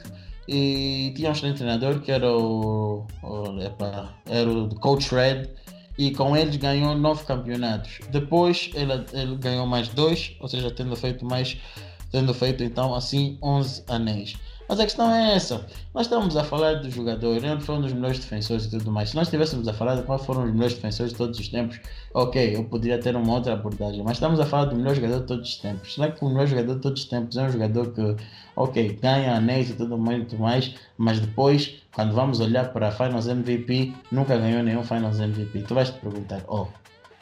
E 0.48 1.12
tinha 1.16 1.30
um 1.30 1.32
excelente 1.32 1.58
treinador 1.58 2.02
que 2.02 2.12
era 2.12 2.32
o. 2.32 3.06
o 3.24 3.62
epa, 3.62 4.14
era 4.28 4.50
o 4.50 4.70
Coach 4.75 5.14
Red. 5.14 5.50
E 5.98 6.12
com 6.12 6.36
eles 6.36 6.58
ganhou 6.58 6.96
nove 6.96 7.24
campeonatos. 7.25 8.00
Depois 8.12 8.70
ele, 8.75 8.92
ele 9.14 9.36
ganhou 9.38 9.66
mais 9.66 9.88
dois, 9.88 10.36
ou 10.40 10.48
seja, 10.48 10.70
tendo 10.70 10.96
feito 10.96 11.25
mais. 11.25 11.58
Tendo 12.12 12.34
feito 12.34 12.64
então 12.64 12.94
assim 12.94 13.38
11 13.42 13.84
anéis. 13.88 14.36
Mas 14.68 14.80
a 14.80 14.84
questão 14.84 15.14
é 15.14 15.36
essa. 15.36 15.64
Nós 15.94 16.08
estamos 16.08 16.36
a 16.36 16.44
falar 16.44 16.76
do 16.76 16.90
jogador, 16.90 17.36
ele 17.36 17.62
foi 17.62 17.76
um 17.76 17.82
dos 17.82 17.94
melhores 17.94 18.18
defensores 18.18 18.66
e 18.66 18.70
tudo 18.72 18.92
mais. 18.92 19.10
Se 19.10 19.16
nós 19.16 19.28
estivéssemos 19.28 19.68
a 19.68 19.74
falar 19.74 19.96
de 19.96 20.04
quais 20.04 20.26
foram 20.26 20.44
os 20.44 20.52
melhores 20.52 20.74
defensores 20.74 21.12
de 21.12 21.18
todos 21.18 21.40
os 21.40 21.48
tempos, 21.48 21.80
ok, 22.14 22.56
eu 22.56 22.64
poderia 22.64 22.98
ter 23.00 23.16
uma 23.16 23.34
outra 23.34 23.54
abordagem. 23.54 24.02
Mas 24.04 24.14
estamos 24.14 24.40
a 24.40 24.46
falar 24.46 24.66
do 24.66 24.76
melhor 24.76 24.96
jogador 24.96 25.20
de 25.20 25.28
todos 25.28 25.50
os 25.50 25.58
tempos. 25.58 25.94
Será 25.94 26.12
que 26.12 26.26
o 26.26 26.30
melhor 26.30 26.48
jogador 26.48 26.76
de 26.76 26.82
todos 26.82 27.04
os 27.04 27.08
tempos 27.08 27.38
é 27.38 27.44
um 27.44 27.52
jogador 27.52 27.94
que, 27.94 28.16
ok, 28.56 29.00
ganha 29.02 29.36
anéis 29.36 29.70
e 29.70 29.74
tudo 29.74 29.98
muito 29.98 30.36
mais, 30.38 30.74
mas 30.98 31.20
depois, 31.20 31.76
quando 31.94 32.14
vamos 32.14 32.40
olhar 32.40 32.74
para 32.74 32.92
Finals 32.92 33.28
MVP, 33.28 33.94
nunca 34.12 34.36
ganhou 34.36 34.64
nenhum 34.64 34.84
Finals 34.84 35.20
MVP. 35.20 35.60
Tu 35.62 35.76
vais 35.76 35.92
te 35.92 36.00
perguntar, 36.00 36.42
oh, 36.48 36.66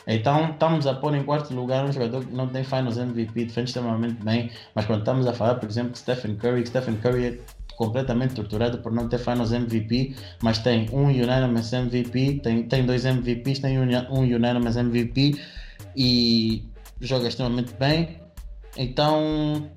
então 0.07 0.51
estamos 0.51 0.86
a 0.88 0.93
pôr 0.93 1.15
em 1.15 1.24
quarto 1.24 1.53
lugar 1.53 1.86
um 1.86 1.91
jogador 1.91 2.25
que 2.25 2.33
não 2.33 2.48
tem 2.48 2.63
Finals 2.63 2.98
MVP, 2.98 3.45
defende 3.45 3.69
extremamente 3.69 4.24
bem, 4.24 4.51
mas 4.75 4.86
quando 4.86 5.00
estamos 5.00 5.25
a 5.27 5.33
falar, 5.33 5.55
por 5.55 5.69
exemplo, 5.69 5.91
de 5.91 6.00
Stephen 6.00 6.36
Curry, 6.36 6.65
Stephen 6.65 6.95
Curry 6.98 7.25
é 7.25 7.39
completamente 7.75 8.36
torturado 8.36 8.79
por 8.79 8.91
não 8.91 9.07
ter 9.07 9.17
Finals 9.17 9.51
MVP, 9.51 10.15
mas 10.41 10.60
tem 10.60 10.89
um 10.91 11.05
Unanimous 11.05 11.72
MVP, 11.74 12.39
tem, 12.43 12.63
tem 12.63 12.86
dois 12.86 13.05
MVPs, 13.05 13.60
tem 13.60 13.79
um, 13.79 13.86
um 14.12 14.22
Unanimous 14.22 14.77
MVP 14.77 15.39
e 15.95 16.63
joga 17.01 17.27
extremamente 17.27 17.74
bem. 17.74 18.19
Então 18.77 19.69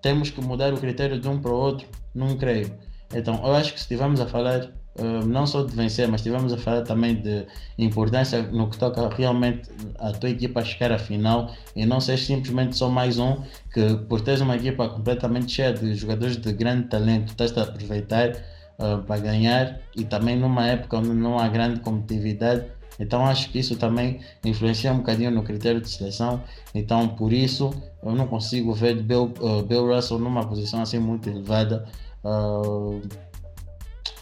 temos 0.00 0.30
que 0.30 0.40
mudar 0.40 0.72
o 0.72 0.78
critério 0.78 1.18
de 1.18 1.28
um 1.28 1.40
para 1.40 1.50
o 1.50 1.54
outro, 1.54 1.86
não 2.14 2.36
creio. 2.36 2.72
Então 3.12 3.40
eu 3.44 3.54
acho 3.54 3.72
que 3.72 3.78
se 3.78 3.84
estivermos 3.84 4.20
a 4.20 4.26
falar 4.26 4.70
Uh, 4.96 5.26
não 5.26 5.44
só 5.44 5.64
de 5.64 5.74
vencer, 5.74 6.06
mas 6.06 6.22
tivemos 6.22 6.52
a 6.52 6.56
falar 6.56 6.82
também 6.82 7.16
de 7.16 7.44
importância 7.76 8.42
no 8.42 8.70
que 8.70 8.78
toca 8.78 9.08
realmente 9.08 9.68
a 9.98 10.12
tua 10.12 10.30
equipa 10.30 10.64
chegar 10.64 10.92
à 10.92 10.98
final. 10.98 11.50
E 11.74 11.84
não 11.84 12.00
ser 12.00 12.16
simplesmente 12.16 12.76
só 12.76 12.88
mais 12.88 13.18
um 13.18 13.42
que 13.72 13.96
por 14.08 14.20
teres 14.20 14.40
uma 14.40 14.54
equipa 14.54 14.88
completamente 14.88 15.50
cheia 15.50 15.72
de 15.72 15.94
jogadores 15.94 16.36
de 16.36 16.52
grande 16.52 16.88
talento 16.88 17.30
estás 17.30 17.56
a 17.58 17.62
aproveitar 17.62 18.36
uh, 18.78 19.02
para 19.04 19.20
ganhar. 19.20 19.80
E 19.96 20.04
também 20.04 20.36
numa 20.36 20.64
época 20.66 20.98
onde 20.98 21.10
não 21.10 21.40
há 21.40 21.48
grande 21.48 21.80
competitividade. 21.80 22.66
Então 23.00 23.26
acho 23.26 23.50
que 23.50 23.58
isso 23.58 23.76
também 23.76 24.20
influencia 24.44 24.92
um 24.92 24.98
bocadinho 24.98 25.32
no 25.32 25.42
critério 25.42 25.80
de 25.80 25.90
seleção. 25.90 26.40
Então 26.72 27.08
por 27.08 27.32
isso 27.32 27.74
eu 28.00 28.14
não 28.14 28.28
consigo 28.28 28.72
ver 28.72 29.02
Bill, 29.02 29.32
uh, 29.40 29.62
Bill 29.64 29.92
Russell 29.92 30.20
numa 30.20 30.46
posição 30.46 30.82
assim 30.82 31.00
muito 31.00 31.28
elevada. 31.28 31.84
Uh, 32.22 33.02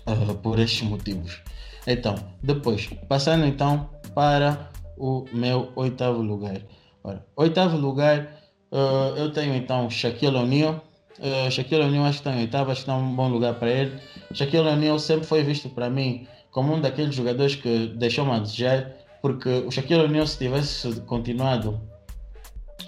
uh, 0.07 0.35
por 0.37 0.59
estes 0.59 0.83
motivos. 0.83 1.41
Então, 1.87 2.15
depois, 2.43 2.89
passando 3.09 3.45
então 3.45 3.91
para 4.15 4.71
o 4.97 5.25
meu 5.33 5.73
oitavo 5.75 6.23
lugar. 6.23 6.61
Ora, 7.03 7.25
oitavo 7.37 7.77
lugar, 7.77 8.37
uh, 8.71 9.17
eu 9.17 9.33
tenho 9.33 9.55
então 9.55 9.91
Shaquille 9.91 10.37
O'Neal. 10.37 10.85
Uh, 11.19 11.51
Shaquille 11.51 11.83
O'Neal 11.83 12.05
acho 12.05 12.23
que 12.23 12.29
está 12.29 12.39
em 12.39 12.43
oitavo, 12.43 12.71
acho 12.71 12.85
que 12.85 12.91
está 12.91 12.97
um 12.97 13.15
bom 13.15 13.29
lugar 13.29 13.55
para 13.55 13.71
ele. 13.71 14.01
Shaquille 14.33 14.69
O'Neal 14.69 14.99
sempre 14.99 15.27
foi 15.27 15.43
visto 15.43 15.69
para 15.69 15.91
mim 15.91 16.27
como 16.51 16.75
um 16.75 16.81
daqueles 16.81 17.15
jogadores 17.15 17.55
que 17.57 17.89
deixou-me 17.97 18.33
a 18.33 18.39
desejar, 18.39 18.93
porque 19.21 19.49
o 19.49 19.71
Shaquille 19.71 20.03
O'Neal, 20.03 20.27
se 20.27 20.39
tivesse 20.39 21.01
continuado 21.03 21.81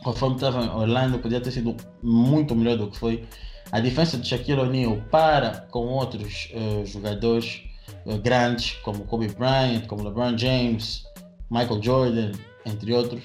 conforme 0.03 0.37
estava 0.37 0.63
em 0.63 0.69
Orlando, 0.69 1.19
podia 1.19 1.41
ter 1.41 1.51
sido 1.51 1.75
muito 2.03 2.55
melhor 2.55 2.77
do 2.77 2.91
que 2.91 2.99
foi. 2.99 3.25
A 3.73 3.81
diferença 3.81 4.17
de 4.17 4.27
Shaquille 4.27 4.61
O'Neal 4.61 5.03
para 5.11 5.67
com 5.71 5.87
outros 5.87 6.51
uh, 6.55 6.87
jogadores 6.87 7.63
uh, 8.07 8.19
grandes, 8.19 8.73
como 8.83 9.05
Kobe 9.05 9.29
Bryant, 9.29 9.87
como 9.87 10.05
LeBron 10.05 10.39
James, 10.39 11.05
Michael 11.51 11.83
Jordan, 11.83 12.33
entre 12.65 12.93
outros, 12.93 13.23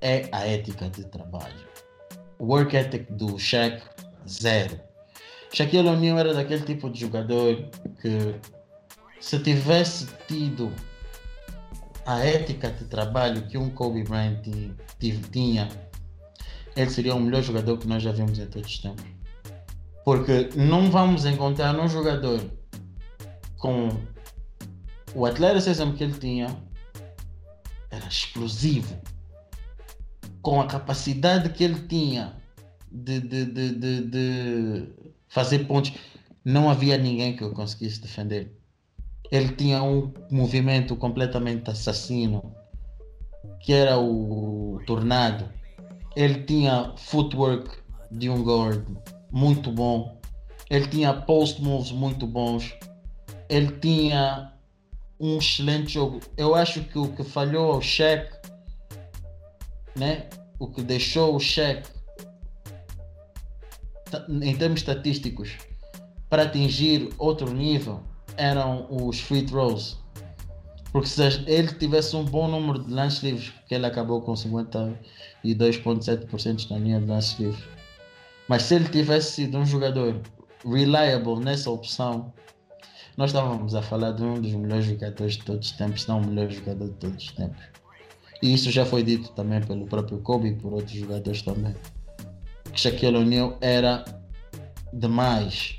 é 0.00 0.28
a 0.32 0.46
ética 0.46 0.88
de 0.88 1.04
trabalho. 1.04 1.66
O 2.38 2.46
work 2.46 2.76
ethic 2.76 3.10
do 3.12 3.38
Shaq, 3.38 3.82
zero. 4.28 4.78
Shaquille 5.52 5.88
O'Neal 5.88 6.18
era 6.18 6.34
daquele 6.34 6.62
tipo 6.62 6.90
de 6.90 7.00
jogador 7.00 7.70
que 8.02 8.34
se 9.20 9.38
tivesse 9.38 10.06
tido 10.28 10.70
a 12.04 12.24
ética 12.24 12.70
de 12.70 12.84
trabalho 12.84 13.46
que 13.48 13.58
um 13.58 13.70
Kobe 13.70 14.04
Bryant 14.04 14.42
tinha, 15.32 15.68
ele 16.76 16.90
seria 16.90 17.14
o 17.14 17.20
melhor 17.20 17.42
jogador 17.42 17.78
que 17.78 17.86
nós 17.86 18.02
já 18.02 18.12
vimos 18.12 18.38
em 18.38 18.46
todos 18.46 18.70
os 18.70 18.78
tempos. 18.78 19.04
Porque 20.04 20.50
não 20.54 20.90
vamos 20.90 21.24
encontrar 21.24 21.74
um 21.78 21.88
jogador 21.88 22.40
com 23.56 23.88
o 25.14 25.24
atleticismo 25.24 25.94
que 25.94 26.04
ele 26.04 26.12
tinha, 26.12 26.54
era 27.90 28.06
explosivo. 28.06 28.96
Com 30.42 30.60
a 30.60 30.66
capacidade 30.66 31.48
que 31.48 31.64
ele 31.64 31.88
tinha 31.88 32.36
de, 32.92 33.18
de, 33.20 33.44
de, 33.46 33.74
de, 33.74 34.00
de 34.02 34.88
fazer 35.28 35.66
pontos, 35.66 35.92
não 36.44 36.70
havia 36.70 36.96
ninguém 36.96 37.34
que 37.34 37.42
o 37.42 37.52
conseguisse 37.52 38.00
defender. 38.00 38.56
Ele 39.32 39.48
tinha 39.48 39.82
um 39.82 40.12
movimento 40.30 40.94
completamente 40.94 41.68
assassino, 41.70 42.54
que 43.60 43.72
era 43.72 43.98
o 43.98 44.80
tornado. 44.86 45.48
Ele 46.16 46.42
tinha 46.44 46.94
footwork 46.96 47.70
de 48.10 48.30
um 48.30 48.42
guard 48.42 48.84
muito 49.30 49.70
bom. 49.70 50.18
Ele 50.70 50.88
tinha 50.88 51.12
post 51.12 51.62
moves 51.62 51.92
muito 51.92 52.26
bons. 52.26 52.74
Ele 53.48 53.70
tinha 53.78 54.52
um 55.20 55.38
excelente 55.38 55.92
jogo. 55.92 56.20
Eu 56.36 56.54
acho 56.54 56.82
que 56.84 56.98
o 56.98 57.12
que 57.12 57.22
falhou 57.22 57.72
ao 57.72 57.82
Shaq, 57.82 58.32
né? 59.94 60.28
O 60.58 60.66
que 60.66 60.82
deixou 60.82 61.36
o 61.36 61.40
Shaq 61.40 61.88
em 64.28 64.56
termos 64.56 64.80
estatísticos 64.80 65.58
para 66.30 66.42
atingir 66.42 67.10
outro 67.18 67.52
nível 67.52 68.02
eram 68.36 68.86
os 68.90 69.20
free 69.20 69.42
throws. 69.42 69.98
Porque 70.96 71.10
se 71.10 71.22
ele 71.46 71.68
tivesse 71.74 72.16
um 72.16 72.24
bom 72.24 72.48
número 72.48 72.82
de 72.82 72.90
lances 72.90 73.22
livres, 73.22 73.50
porque 73.50 73.74
ele 73.74 73.84
acabou 73.84 74.22
com 74.22 74.32
52,7% 74.32 76.70
na 76.70 76.78
linha 76.78 76.98
de 76.98 77.04
lances 77.04 77.38
livres. 77.38 77.62
Mas 78.48 78.62
se 78.62 78.76
ele 78.76 78.88
tivesse 78.88 79.32
sido 79.32 79.58
um 79.58 79.66
jogador 79.66 80.18
reliable 80.64 81.44
nessa 81.44 81.70
opção, 81.70 82.32
nós 83.14 83.28
estávamos 83.28 83.74
a 83.74 83.82
falar 83.82 84.12
de 84.12 84.22
um 84.22 84.40
dos 84.40 84.52
melhores 84.52 84.86
jogadores 84.86 85.34
de 85.34 85.44
todos 85.44 85.70
os 85.70 85.76
tempos, 85.76 86.06
não 86.06 86.22
o 86.22 86.26
melhor 86.26 86.50
jogador 86.50 86.88
de 86.88 86.94
todos 86.94 87.24
os 87.24 87.32
tempos. 87.32 87.62
E 88.42 88.54
isso 88.54 88.70
já 88.70 88.86
foi 88.86 89.02
dito 89.02 89.28
também 89.32 89.60
pelo 89.60 89.84
próprio 89.84 90.16
Kobe 90.20 90.48
e 90.48 90.54
por 90.54 90.72
outros 90.72 90.96
jogadores 90.96 91.42
também. 91.42 91.76
Que 92.72 92.80
Shaquille 92.80 93.18
O'Neal 93.18 93.58
era 93.60 94.02
demais. 94.94 95.78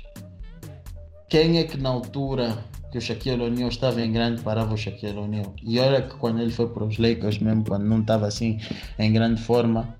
Quem 1.28 1.58
é 1.58 1.64
que 1.64 1.76
na 1.76 1.88
altura 1.88 2.56
que 2.90 2.98
o 2.98 3.00
Shaquille 3.00 3.42
O'Neal 3.42 3.68
estava 3.68 4.00
em 4.00 4.10
grande 4.10 4.42
parava 4.42 4.72
o 4.72 4.76
Shaquille 4.76 5.18
O'Neal? 5.18 5.54
E 5.62 5.78
olha 5.78 6.02
que 6.02 6.16
quando 6.16 6.40
ele 6.40 6.50
foi 6.50 6.68
para 6.68 6.84
os 6.84 6.98
Lakers, 6.98 7.38
mesmo 7.38 7.64
quando 7.64 7.84
não 7.84 8.00
estava 8.00 8.26
assim 8.26 8.58
em 8.98 9.12
grande 9.12 9.40
forma, 9.42 9.94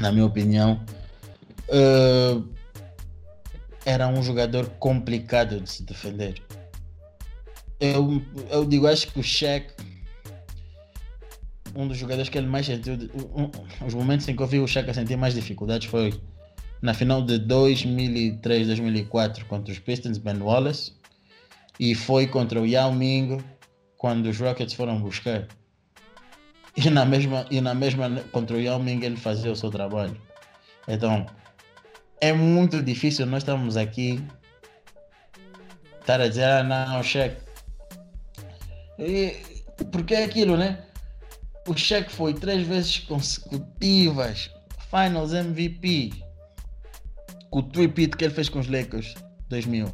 na 0.00 0.12
minha 0.12 0.26
opinião, 0.26 0.80
uh, 1.68 2.44
era 3.84 4.06
um 4.06 4.22
jogador 4.22 4.66
complicado 4.78 5.60
de 5.60 5.70
se 5.70 5.82
defender. 5.82 6.42
Eu, 7.80 8.22
eu 8.50 8.64
digo, 8.64 8.86
acho 8.86 9.08
que 9.08 9.20
o 9.20 9.22
Shaq, 9.22 9.72
um 11.74 11.86
dos 11.86 11.96
jogadores 11.96 12.28
que 12.28 12.36
ele 12.36 12.46
mais 12.46 12.66
sentiu, 12.66 12.94
um, 12.94 13.50
os 13.86 13.94
momentos 13.94 14.28
em 14.28 14.36
que 14.36 14.42
eu 14.42 14.46
vi 14.46 14.58
o 14.58 14.66
Shaq 14.66 14.90
a 14.90 14.94
sentir 14.94 15.16
mais 15.16 15.34
dificuldades 15.34 15.88
foi 15.88 16.12
na 16.82 16.92
final 16.92 17.22
de 17.22 17.38
2003, 17.38 18.66
2004 18.66 19.46
contra 19.46 19.72
os 19.72 19.78
Pistons, 19.78 20.18
Ben 20.18 20.38
Wallace, 20.38 20.92
e 21.78 21.94
foi 21.94 22.26
contra 22.26 22.60
o 22.60 22.66
Yao 22.66 22.92
Ming 22.92 23.38
quando 23.96 24.26
os 24.26 24.38
Rockets 24.38 24.74
foram 24.74 25.00
buscar. 25.00 25.46
E 26.76 26.88
na 26.90 27.04
mesma, 27.04 27.46
e 27.50 27.60
na 27.60 27.74
mesma 27.74 28.22
contra 28.32 28.56
o 28.56 28.60
Yao 28.60 28.78
Ming 28.78 29.04
ele 29.04 29.16
fazia 29.16 29.50
o 29.50 29.56
seu 29.56 29.70
trabalho. 29.70 30.20
Então, 30.86 31.26
é 32.20 32.32
muito 32.32 32.82
difícil 32.82 33.26
nós 33.26 33.42
estamos 33.42 33.76
aqui 33.76 34.24
estar 36.00 36.20
a 36.20 36.28
dizer, 36.28 36.44
ah 36.44 36.62
não, 36.62 37.02
cheque. 37.02 37.42
porque 39.92 40.14
é 40.14 40.24
aquilo, 40.24 40.56
né? 40.56 40.84
O 41.66 41.76
cheque 41.76 42.10
foi 42.10 42.32
três 42.32 42.66
vezes 42.66 42.98
consecutivas 43.00 44.50
Finals 44.90 45.34
MVP. 45.34 46.12
Com 47.50 47.58
o 47.58 47.62
tripit 47.62 48.16
que 48.16 48.24
ele 48.24 48.34
fez 48.34 48.48
com 48.48 48.58
os 48.58 48.68
Lakers 48.68 49.14
2000, 49.48 49.92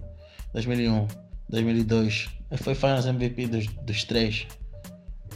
2001, 0.53 1.07
2002. 1.55 2.29
Ele 2.51 2.62
foi 2.62 2.75
Finals 2.75 3.07
MVP 3.07 3.47
dos, 3.47 3.67
dos 3.67 4.05
três. 4.05 4.47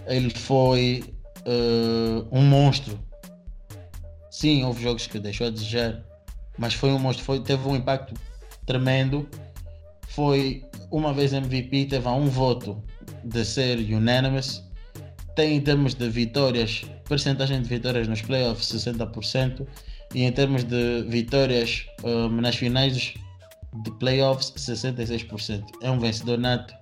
Ele 0.07 0.31
foi 0.31 1.05
uh, 1.47 2.27
um 2.31 2.43
monstro. 2.43 2.99
Sim, 4.31 4.65
houve 4.65 4.83
jogos 4.83 5.07
que 5.07 5.19
deixou 5.19 5.47
a 5.47 5.51
desejar 5.51 6.05
mas 6.59 6.75
foi 6.75 6.91
um 6.91 6.99
monstro, 6.99 7.25
foi, 7.25 7.41
teve 7.41 7.67
um 7.67 7.77
impacto 7.77 8.15
tremendo. 8.67 9.27
Foi 10.09 10.65
uma 10.91 11.15
vez 11.15 11.33
MVP, 11.33 11.87
teve 11.87 12.07
a 12.07 12.13
um 12.13 12.27
voto 12.27 12.83
de 13.25 13.45
ser 13.45 13.79
unanimous. 13.79 14.65
Tem 15.37 15.57
em 15.57 15.61
termos 15.61 15.95
de 15.95 16.09
vitórias, 16.11 16.85
percentagem 17.09 17.63
de 17.63 17.69
vitórias 17.69 18.09
nos 18.09 18.21
playoffs 18.21 18.67
60% 18.73 19.65
e 20.13 20.25
em 20.25 20.33
termos 20.33 20.65
de 20.65 21.05
vitórias 21.05 21.87
um, 22.03 22.29
nas 22.29 22.57
finais 22.57 23.15
de 23.75 23.91
playoffs 23.93 24.53
66%. 24.57 25.65
É 25.83 25.91
um 25.91 25.99
vencedor 25.99 26.39
nato. 26.39 26.75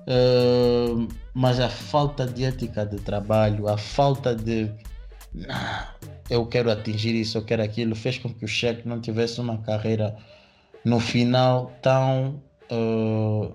Uh, 0.00 1.08
mas 1.34 1.60
a 1.60 1.68
falta 1.68 2.26
de 2.26 2.44
ética 2.44 2.86
de 2.86 2.98
trabalho, 2.98 3.68
a 3.68 3.76
falta 3.76 4.34
de 4.34 4.70
eu 6.28 6.46
quero 6.46 6.70
atingir 6.70 7.14
isso, 7.14 7.38
eu 7.38 7.44
quero 7.44 7.62
aquilo, 7.62 7.94
fez 7.94 8.18
com 8.18 8.32
que 8.32 8.44
o 8.44 8.48
Cheque 8.48 8.86
não 8.86 9.00
tivesse 9.00 9.40
uma 9.40 9.58
carreira 9.58 10.16
no 10.84 10.98
final 10.98 11.72
tão 11.82 12.42
uh, 12.70 13.54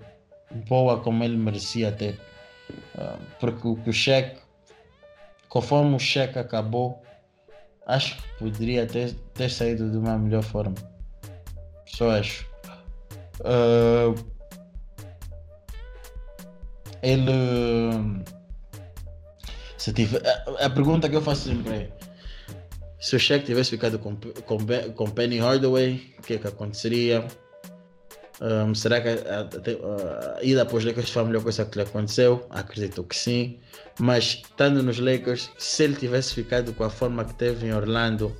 boa 0.68 1.00
como 1.00 1.24
ele 1.24 1.36
merecia 1.36 1.90
ter. 1.90 2.20
Uh, 2.94 3.18
porque 3.40 3.66
o, 3.66 3.78
o 3.86 3.92
Cheque, 3.92 4.40
conforme 5.48 5.94
o 5.94 5.98
Cheque 5.98 6.38
acabou, 6.38 7.02
acho 7.86 8.16
que 8.16 8.38
poderia 8.38 8.86
ter, 8.86 9.14
ter 9.34 9.50
saído 9.50 9.90
de 9.90 9.96
uma 9.96 10.18
melhor 10.18 10.42
forma. 10.42 10.74
Só 11.96 12.10
acho. 12.10 12.46
Uh, 13.40 14.14
ele. 17.02 18.22
Se 19.78 19.92
tiver, 19.92 20.20
a, 20.26 20.66
a 20.66 20.70
pergunta 20.70 21.08
que 21.08 21.16
eu 21.16 21.22
faço 21.22 21.48
sempre 21.48 21.74
é 21.74 21.90
se 23.06 23.14
o 23.14 23.20
Shaq 23.20 23.46
tivesse 23.46 23.70
ficado 23.70 23.98
com, 23.98 24.16
com, 24.16 24.58
com 24.94 25.10
Penny 25.10 25.38
Hardaway, 25.38 26.14
o 26.18 26.22
que 26.22 26.34
é 26.34 26.38
que 26.38 26.48
aconteceria? 26.48 27.24
Um, 28.40 28.74
será 28.74 29.00
que 29.00 29.08
a, 29.08 29.12
a, 29.12 30.38
a, 30.38 30.42
ida 30.42 30.66
para 30.66 30.76
os 30.76 30.84
Lakers 30.84 31.10
foi 31.10 31.22
a 31.22 31.24
melhor 31.24 31.42
coisa 31.42 31.64
que 31.64 31.78
lhe 31.78 31.84
aconteceu? 31.84 32.46
Acredito 32.50 33.04
que 33.04 33.16
sim. 33.16 33.58
Mas 33.98 34.42
estando 34.44 34.82
nos 34.82 34.98
Lakers, 34.98 35.50
se 35.56 35.84
ele 35.84 35.94
tivesse 35.94 36.34
ficado 36.34 36.74
com 36.74 36.84
a 36.84 36.90
forma 36.90 37.24
que 37.24 37.34
teve 37.34 37.68
em 37.68 37.72
Orlando, 37.72 38.36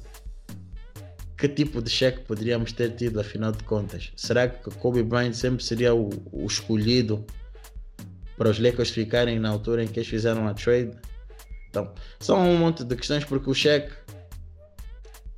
que 1.37 1.49
tipo 1.49 1.83
de 1.83 1.91
cheque 1.91 2.21
poderíamos 2.21 2.73
ter 2.73 2.95
tido 2.95 3.21
afinal 3.21 3.53
de 3.53 3.63
contas? 3.65 4.13
Será 4.17 4.49
que 4.49 4.71
Kobe 4.77 5.03
Bryant 5.03 5.35
sempre 5.35 5.63
seria 5.63 5.95
o, 5.95 6.11
o 6.33 6.47
escolhido 6.47 7.25
para 8.37 8.51
os 8.51 8.59
Lakers 8.59 8.91
ficarem 8.91 9.39
na 9.39 9.51
altura 9.51 9.85
em 9.85 9.87
que 9.87 9.99
eles 9.99 10.09
fizeram 10.09 10.49
a 10.49 10.55
trade? 10.55 10.93
Então, 11.69 11.93
são 12.19 12.41
um 12.41 12.57
monte 12.57 12.85
de 12.85 12.97
questões 12.97 13.25
porque 13.25 13.51
o 13.51 13.55
cheque 13.55 13.93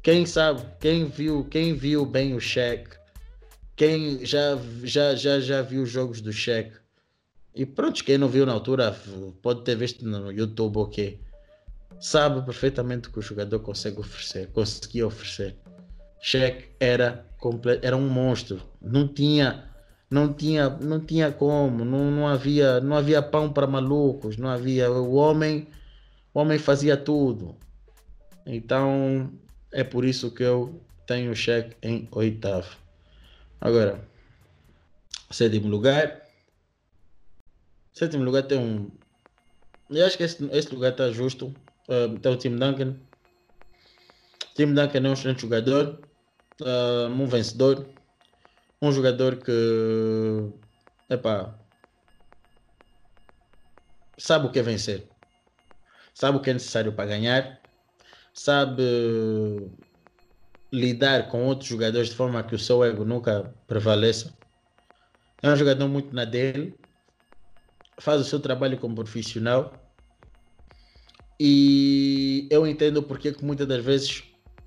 quem 0.03 0.25
sabe, 0.25 0.63
quem 0.81 1.05
viu, 1.05 1.45
quem 1.45 1.75
viu 1.75 2.07
bem 2.07 2.35
o 2.35 2.41
Shaq, 2.41 2.89
quem 3.77 4.25
já, 4.25 4.59
já, 4.83 5.15
já, 5.15 5.39
já 5.39 5.61
viu 5.61 5.83
os 5.83 5.91
jogos 5.91 6.23
do 6.23 6.33
Shaq, 6.33 6.73
e 7.55 7.67
pronto, 7.67 8.03
quem 8.03 8.17
não 8.17 8.27
viu 8.27 8.47
na 8.47 8.53
altura 8.53 8.97
pode 9.43 9.65
ter 9.65 9.77
visto 9.77 10.07
no 10.07 10.33
YouTube 10.33 10.79
ok. 10.79 11.21
Sabe 12.01 12.41
perfeitamente 12.43 13.09
o 13.09 13.13
que 13.13 13.19
o 13.19 13.23
jogador 13.23 13.59
consegue 13.61 13.99
oferecer, 13.99 14.47
conseguia 14.53 15.07
oferecer. 15.07 15.57
Shaq 16.21 16.71
era, 16.81 17.27
era 17.83 17.97
um 17.97 18.09
monstro, 18.09 18.63
não 18.81 19.07
tinha 19.07 19.69
não 20.11 20.33
tinha, 20.33 20.71
não 20.71 21.01
tinha 21.01 21.31
como, 21.31 21.85
não, 21.85 22.11
não, 22.11 22.27
havia, 22.27 22.81
não 22.81 22.97
havia 22.97 23.21
pão 23.21 23.53
para 23.53 23.67
malucos, 23.67 24.37
não 24.37 24.49
havia 24.49 24.91
o 24.91 25.15
homem, 25.15 25.69
o 26.33 26.41
homem 26.41 26.59
fazia 26.59 26.97
tudo. 26.97 27.57
Então 28.47 29.31
é 29.71 29.85
por 29.85 30.05
isso 30.05 30.31
que 30.31 30.43
eu 30.43 30.81
tenho 31.07 31.33
o 31.33 31.37
cheque 31.37 31.77
em 31.83 32.09
oitavo. 32.11 32.77
Agora, 33.61 34.03
sétimo 35.31 35.69
lugar. 35.69 36.23
Sétimo 37.93 38.25
lugar 38.25 38.45
tem 38.45 38.59
um. 38.59 38.91
Eu 39.91 40.07
acho 40.07 40.17
que 40.17 40.23
esse, 40.23 40.43
esse 40.53 40.75
lugar 40.75 40.93
está 40.93 41.11
justo. 41.11 41.55
Uh, 41.89 42.19
tem 42.19 42.33
o 42.33 42.37
Tim 42.37 42.57
Duncan. 42.57 42.97
Tim 44.55 44.73
Duncan 44.73 44.99
é 44.99 45.09
um 45.09 45.13
excelente 45.13 45.43
jogador. 45.43 46.01
Uh, 46.61 47.09
um 47.09 47.27
vencedor. 47.27 47.87
Um 48.81 48.93
jogador 48.93 49.37
que. 49.37 50.53
Epá, 51.11 51.59
sabe 54.17 54.47
o 54.47 54.51
que 54.51 54.59
é 54.59 54.63
vencer. 54.63 55.09
Sabe 56.15 56.39
o 56.39 56.41
que 56.41 56.51
é 56.51 56.53
necessário 56.53 56.93
para 56.93 57.07
ganhar 57.07 57.59
sabe 58.39 59.69
lidar 60.73 61.29
com 61.29 61.45
outros 61.45 61.69
jogadores 61.69 62.11
de 62.11 62.15
forma 62.15 62.43
que 62.45 62.55
o 62.55 62.59
seu 62.59 62.85
ego 62.85 63.05
nunca 63.05 63.53
prevaleça. 63.67 64.33
É 65.43 65.51
um 65.51 65.57
jogador 65.57 65.89
muito 65.89 66.15
na 66.15 66.25
dele, 66.25 66.75
faz 67.99 68.21
o 68.21 68.25
seu 68.25 68.39
trabalho 68.39 68.79
como 68.79 68.95
profissional 68.95 69.73
e 71.41 72.47
eu 72.51 72.67
entendo 72.67 73.03
porque 73.03 73.33
que 73.33 73.45
muitas 73.45 73.67
das 73.67 73.85
vezes 73.85 74.25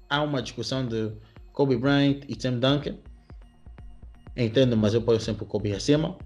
há 0.09 0.21
uma 0.21 0.41
discussão 0.41 0.85
de 0.85 1.11
Kobe 1.53 1.77
Bryant 1.77 2.21
e 2.27 2.35
Tim 2.35 2.59
Duncan. 2.59 2.95
Entendo, 4.35 4.77
mas 4.77 4.93
eu 4.93 5.01
ponho 5.01 5.19
sempre 5.19 5.43
o 5.43 5.47
Kobe 5.47 5.73
acima. 5.73 6.17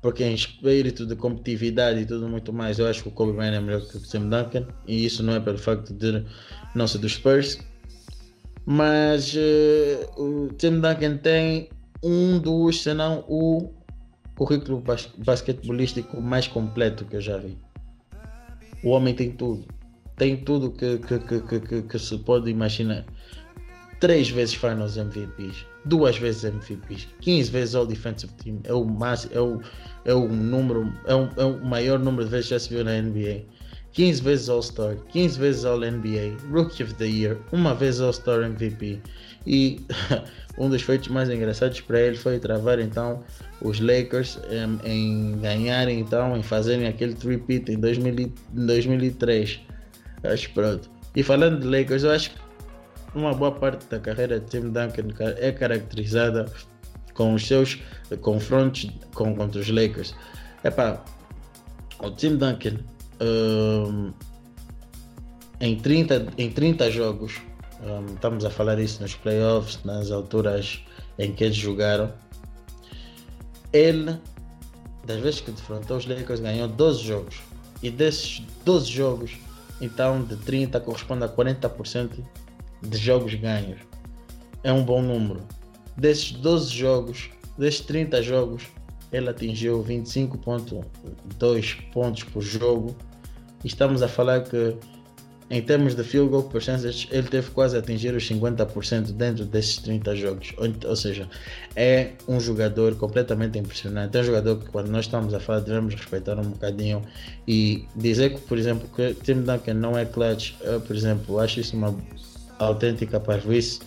Porque 0.00 0.22
em 0.22 0.34
espírito 0.34 1.04
de 1.04 1.16
competitividade 1.16 2.00
e 2.00 2.06
tudo 2.06 2.28
muito 2.28 2.52
mais, 2.52 2.78
eu 2.78 2.86
acho 2.86 3.02
que 3.02 3.08
o 3.08 3.12
Kobe 3.12 3.32
Bryant 3.32 3.54
é 3.54 3.60
melhor 3.60 3.80
que 3.80 3.96
o 3.96 4.00
Tim 4.00 4.28
Duncan. 4.28 4.66
E 4.86 5.04
isso 5.04 5.22
não 5.22 5.34
é 5.34 5.40
pelo 5.40 5.58
facto 5.58 5.92
de 5.92 6.24
não 6.74 6.86
ser 6.86 6.98
dos 6.98 7.14
Spurs. 7.14 7.58
Mas 8.64 9.34
uh, 9.34 10.22
o 10.22 10.48
Tim 10.56 10.80
Duncan 10.80 11.16
tem 11.16 11.70
um 12.02 12.38
dos, 12.38 12.82
se 12.82 12.92
não 12.94 13.24
o 13.26 13.72
currículo 14.36 14.80
bas 14.80 15.08
basquetebolístico 15.18 16.20
mais 16.20 16.46
completo 16.46 17.04
que 17.04 17.16
eu 17.16 17.20
já 17.20 17.38
vi. 17.38 17.58
O 18.84 18.90
homem 18.90 19.14
tem 19.14 19.32
tudo. 19.32 19.66
Tem 20.16 20.36
tudo 20.36 20.70
que, 20.70 20.98
que, 20.98 21.18
que, 21.18 21.60
que, 21.60 21.82
que 21.82 21.98
se 21.98 22.18
pode 22.18 22.50
imaginar. 22.50 23.04
Três 24.00 24.30
vezes 24.30 24.54
Finals 24.54 24.96
MVPs, 24.96 25.66
duas 25.84 26.16
vezes 26.16 26.44
MVPs, 26.44 27.08
15 27.20 27.50
vezes 27.50 27.74
All 27.74 27.86
Defensive 27.86 28.32
Team. 28.34 28.60
É 28.64 28.72
o, 28.72 28.84
máximo, 28.84 29.32
é 29.34 29.40
o, 29.40 29.60
é 30.04 30.14
o 30.14 30.28
número, 30.28 30.92
é 31.04 31.14
o, 31.14 31.28
é 31.36 31.44
o 31.44 31.64
maior 31.64 31.98
número 31.98 32.24
de 32.24 32.30
vezes 32.30 32.46
que 32.46 32.54
já 32.54 32.60
se 32.60 32.68
viu 32.68 32.84
na 32.84 33.00
NBA. 33.00 33.44
15 33.92 34.22
vezes 34.22 34.48
All-Star, 34.48 34.96
15 35.08 35.38
vezes 35.38 35.64
All-NBA, 35.64 36.36
Rookie 36.52 36.84
of 36.84 36.94
the 36.94 37.06
Year, 37.06 37.38
uma 37.50 37.74
vez 37.74 38.00
All-Star 38.00 38.44
MVP. 38.44 39.00
E 39.44 39.80
um 40.56 40.68
dos 40.68 40.82
feitos 40.82 41.08
mais 41.08 41.28
engraçados 41.28 41.80
para 41.80 42.00
ele 42.00 42.16
foi 42.16 42.38
travar 42.38 42.78
então 42.78 43.24
os 43.60 43.80
Lakers 43.80 44.38
em, 44.50 44.88
em 44.88 45.40
ganharem 45.40 45.98
então, 45.98 46.36
em 46.36 46.42
fazerem 46.42 46.86
aquele 46.86 47.14
three-peat 47.14 47.72
em 47.72 47.80
2000, 47.80 48.32
2003. 48.52 49.60
Acho 50.22 50.50
pronto. 50.52 50.88
E 51.16 51.22
falando 51.22 51.60
de 51.60 51.66
Lakers, 51.66 52.04
eu 52.04 52.12
acho 52.12 52.30
que 52.30 52.47
uma 53.14 53.34
boa 53.34 53.52
parte 53.52 53.86
da 53.86 53.98
carreira 53.98 54.40
de 54.40 54.46
Tim 54.46 54.70
Duncan 54.70 55.08
é 55.36 55.52
caracterizada 55.52 56.46
com 57.14 57.34
os 57.34 57.46
seus 57.46 57.80
confrontos 58.20 58.90
com, 59.14 59.34
contra 59.34 59.60
os 59.60 59.68
Lakers. 59.68 60.14
Epá, 60.62 61.02
o 62.00 62.10
Tim 62.10 62.36
Duncan 62.36 62.78
um, 63.20 64.12
em, 65.60 65.76
30, 65.76 66.28
em 66.38 66.50
30 66.50 66.90
jogos, 66.90 67.40
um, 67.82 68.14
estamos 68.14 68.44
a 68.44 68.50
falar 68.50 68.78
isso 68.78 69.02
nos 69.02 69.14
playoffs, 69.14 69.82
nas 69.84 70.10
alturas 70.10 70.84
em 71.18 71.32
que 71.32 71.44
eles 71.44 71.56
jogaram, 71.56 72.12
ele, 73.72 74.16
das 75.04 75.20
vezes 75.20 75.40
que 75.40 75.50
defrontou 75.50 75.96
os 75.96 76.06
Lakers, 76.06 76.40
ganhou 76.40 76.68
12 76.68 77.02
jogos. 77.02 77.36
E 77.82 77.90
desses 77.90 78.42
12 78.64 78.90
jogos, 78.90 79.36
então 79.80 80.22
de 80.22 80.36
30 80.36 80.80
corresponde 80.80 81.24
a 81.24 81.28
40% 81.28 82.24
de 82.82 82.96
jogos 82.96 83.34
ganhos. 83.34 83.80
É 84.62 84.72
um 84.72 84.84
bom 84.84 85.02
número. 85.02 85.40
Desses 85.96 86.32
12 86.32 86.70
jogos, 86.70 87.30
desses 87.56 87.80
30 87.80 88.22
jogos, 88.22 88.64
ele 89.12 89.28
atingiu 89.28 89.82
25.2 89.84 91.76
pontos 91.92 92.24
por 92.24 92.42
jogo. 92.42 92.96
Estamos 93.64 94.02
a 94.02 94.08
falar 94.08 94.42
que 94.44 94.76
em 95.50 95.62
termos 95.62 95.94
de 95.94 96.04
field 96.04 96.28
goal 96.28 96.42
percentage, 96.42 97.08
ele 97.10 97.26
teve 97.26 97.50
quase 97.50 97.74
a 97.74 97.78
atingir 97.78 98.14
os 98.14 98.28
50% 98.28 99.12
dentro 99.12 99.46
desses 99.46 99.78
30 99.78 100.14
jogos. 100.14 100.52
Ou, 100.84 100.94
seja, 100.94 101.28
é 101.74 102.12
um 102.28 102.38
jogador 102.38 102.94
completamente 102.96 103.58
impressionante. 103.58 104.16
É 104.16 104.20
um 104.20 104.24
jogador 104.24 104.58
que, 104.58 104.68
quando 104.68 104.88
nós 104.88 105.06
estamos 105.06 105.32
a 105.32 105.40
falar, 105.40 105.60
devemos 105.60 105.94
respeitar 105.94 106.38
um 106.38 106.50
bocadinho 106.50 107.02
e 107.46 107.86
dizer 107.96 108.34
que, 108.34 108.40
por 108.42 108.58
exemplo, 108.58 108.86
que 108.94 109.14
Tim 109.14 109.40
Duncan 109.40 109.74
não 109.74 109.96
é 109.96 110.04
clutch, 110.04 110.52
eu, 110.60 110.82
por 110.82 110.94
exemplo, 110.94 111.38
acho 111.38 111.60
isso 111.60 111.74
uma 111.74 111.96
autêntica 112.58 113.20
parvoíce, 113.20 113.80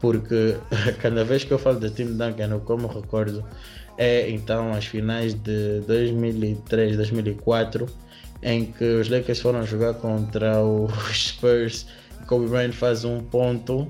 porque 0.00 0.56
cada 1.00 1.24
vez 1.24 1.44
que 1.44 1.52
eu 1.52 1.58
falo 1.58 1.80
de 1.80 1.90
Tim 1.90 2.16
Duncan, 2.16 2.48
eu 2.50 2.60
como 2.60 2.86
recordo, 2.88 3.44
é 3.96 4.30
então 4.30 4.72
as 4.72 4.86
finais 4.86 5.34
de 5.34 5.80
2003, 5.86 6.96
2004, 6.96 7.86
em 8.42 8.66
que 8.66 8.84
os 8.84 9.08
Lakers 9.08 9.40
foram 9.40 9.66
jogar 9.66 9.94
contra 9.94 10.62
os 10.62 10.92
Spurs. 11.12 11.86
Kobe 12.26 12.46
Bryant 12.46 12.72
faz 12.72 13.04
um 13.04 13.20
ponto, 13.20 13.88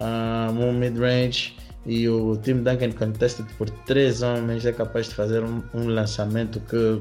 um, 0.00 0.62
um 0.62 0.72
mid-range 0.72 1.56
e 1.86 2.06
o 2.08 2.36
Tim 2.36 2.62
Duncan 2.62 2.92
contested 2.92 3.46
por 3.56 3.70
três 3.70 4.20
homens 4.20 4.66
é 4.66 4.72
capaz 4.72 5.08
de 5.08 5.14
fazer 5.14 5.42
um, 5.42 5.62
um 5.72 5.88
lançamento 5.88 6.60
que 6.60 7.00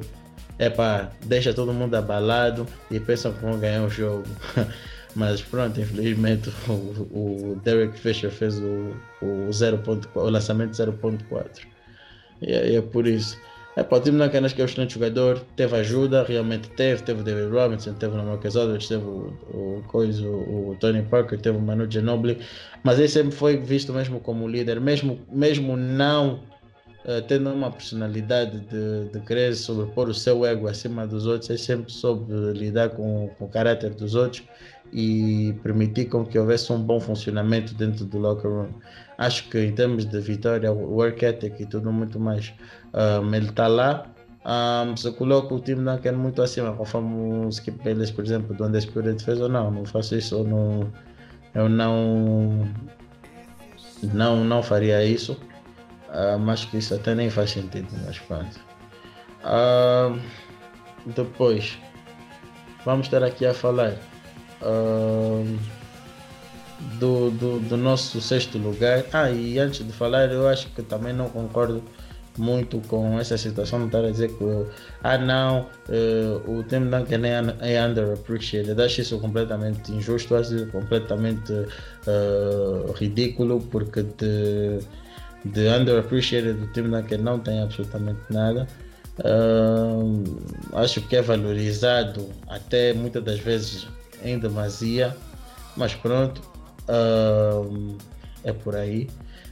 epa, 0.58 1.12
deixa 1.26 1.54
todo 1.54 1.74
mundo 1.74 1.96
abalado 1.96 2.66
e 2.90 3.00
pensam 3.00 3.34
que 3.34 3.42
vão 3.42 3.60
ganhar 3.60 3.84
o 3.84 3.90
jogo. 3.90 4.24
Mas 5.18 5.42
pronto, 5.42 5.82
infelizmente 5.82 6.52
o, 6.70 7.52
o 7.52 7.62
Derek 7.64 7.98
Fisher 7.98 8.30
fez 8.30 8.60
o, 8.60 8.96
o, 9.20 9.52
0. 9.52 9.82
o 10.14 10.30
lançamento 10.30 10.74
0.4. 10.74 11.66
E 12.40 12.52
é, 12.52 12.76
é 12.76 12.82
por 12.82 13.08
isso. 13.08 13.36
É, 13.76 13.82
para 13.82 13.98
o 13.98 14.02
time 14.02 14.16
não 14.16 14.28
apenas 14.28 14.54
que 14.54 14.62
é 14.62 14.64
um 14.64 14.68
excelente 14.68 14.94
jogador, 14.94 15.40
teve 15.56 15.76
ajuda, 15.76 16.24
realmente 16.24 16.70
teve, 16.70 17.02
teve 17.02 17.22
o 17.22 17.24
David 17.24 17.52
Robinson, 17.52 17.94
teve 17.94 18.16
o 18.16 18.24
Marcus 18.24 18.56
Aldridge, 18.56 18.88
teve 18.88 19.06
o, 19.06 19.34
o, 19.50 19.84
coisa, 19.88 20.24
o, 20.28 20.70
o, 20.70 20.78
Tony 20.80 21.02
Parker, 21.02 21.40
teve 21.40 21.58
o 21.58 21.62
Manu 21.62 21.90
Ginobili, 21.90 22.40
mas 22.84 23.00
ele 23.00 23.08
sempre 23.08 23.32
foi 23.32 23.58
visto 23.58 23.92
mesmo 23.94 24.20
como 24.20 24.48
líder, 24.48 24.80
mesmo, 24.80 25.20
mesmo 25.32 25.76
não 25.76 26.44
uh, 27.06 27.22
tendo 27.28 27.52
uma 27.52 27.72
personalidade 27.72 28.60
de, 28.62 29.10
de 29.12 29.20
querer 29.22 29.56
sobrepor 29.56 30.10
o 30.10 30.14
seu 30.14 30.46
ego 30.46 30.68
acima 30.68 31.06
dos 31.06 31.26
outros, 31.26 31.50
ele 31.50 31.60
sempre 31.60 31.92
soube 31.92 32.34
lidar 32.54 32.90
com, 32.90 33.30
com 33.38 33.46
o 33.46 33.50
caráter 33.50 33.94
dos 33.94 34.16
outros 34.16 34.44
e 34.92 35.54
permitir 35.64 36.06
com 36.06 36.26
que 36.26 36.38
houvesse 36.38 36.72
um 36.72 36.82
bom 36.82 37.00
funcionamento 37.00 37.74
dentro 37.74 38.06
do 38.06 38.18
locker 38.18 38.50
room. 38.50 38.70
Acho 39.18 39.50
que 39.50 39.60
em 39.60 39.74
termos 39.74 40.06
de 40.06 40.20
vitória, 40.20 40.72
work 40.72 41.26
ethic 41.26 41.62
e 41.62 41.66
tudo 41.66 41.92
muito 41.92 42.20
mais, 42.20 42.54
um, 42.94 43.34
ele 43.34 43.50
está 43.50 43.68
lá. 43.68 44.06
Um, 44.46 44.96
se 44.96 45.12
coloca 45.12 45.54
o 45.54 45.60
time 45.60 45.82
não 45.82 45.98
quer 45.98 46.14
muito 46.14 46.42
acima, 46.42 46.72
conforme 46.74 47.46
o 47.46 47.50
Skip 47.50 47.84
Bayless, 47.84 48.14
por 48.14 48.24
exemplo, 48.24 48.56
do 48.56 48.66
Undisputed 48.66 49.22
fez 49.22 49.42
ou 49.42 49.50
não, 49.50 49.70
não 49.70 49.86
faço 49.86 50.16
isso, 50.16 50.36
eu 50.36 50.44
não, 50.46 50.94
eu 51.54 51.68
não, 51.68 52.66
não, 54.14 54.46
não 54.46 54.64
faria 54.64 55.04
isso. 55.04 55.38
Um, 56.10 56.50
acho 56.50 56.70
que 56.70 56.78
isso 56.78 56.96
até 56.96 57.14
nem 57.14 57.30
faz 57.30 57.52
sentido, 57.52 57.90
mas 58.06 58.18
pronto. 58.20 58.58
Um, 59.44 60.20
depois, 61.12 61.78
vamos 62.86 63.08
estar 63.08 63.24
aqui 63.24 63.46
a 63.46 63.54
falar 63.54 63.96
do, 67.00 67.32
do, 67.32 67.60
do, 67.60 67.78
nosso 67.78 68.22
sexto 68.22 68.58
lugar. 68.58 69.04
Ah, 69.14 69.30
e 69.32 69.60
antes 69.60 69.86
de 69.86 69.94
falar, 69.94 70.32
eu 70.32 70.48
acho 70.48 70.68
que 70.70 70.82
também 70.82 71.14
não 71.14 71.30
concordo 71.30 71.84
muito 72.38 72.80
com 72.88 73.20
essa 73.20 73.38
situação 73.38 73.80
de 73.80 73.86
estar 73.88 74.06
a 74.06 74.12
dizer 74.12 74.30
que 74.30 74.66
ah 75.04 75.18
não, 75.18 75.62
uh, 75.90 76.52
o 76.52 76.64
Tim 76.64 76.90
Duncan 76.90 77.26
é, 77.26 77.76
é 77.76 77.86
underappreciated. 77.86 78.80
Acho 78.80 79.02
isso 79.02 79.20
completamente 79.20 79.92
injusto, 79.92 80.36
acho 80.36 80.56
isso 80.56 80.68
completamente 80.68 81.52
uh, 81.52 82.92
ridículo, 82.94 83.60
porque 83.72 84.04
de, 84.04 84.80
de 85.46 85.68
underappreciated 85.68 86.62
o 86.62 86.68
Tim 86.68 86.84
Duncan 86.84 87.18
não 87.18 87.40
tem 87.40 87.62
absolutamente 87.62 88.22
nada. 88.30 88.68
Uh, 89.20 90.24
acho 90.74 91.02
que 91.02 91.16
é 91.16 91.22
valorizado 91.24 92.30
até 92.48 92.94
muitas 92.94 93.24
das 93.24 93.40
vezes 93.40 93.88
em 94.30 94.40
demasia, 94.40 95.16
mas 95.76 95.94
pronto, 95.94 96.42
uh, 96.90 97.98
é 98.44 98.52
por 98.52 98.76
aí. 98.76 99.08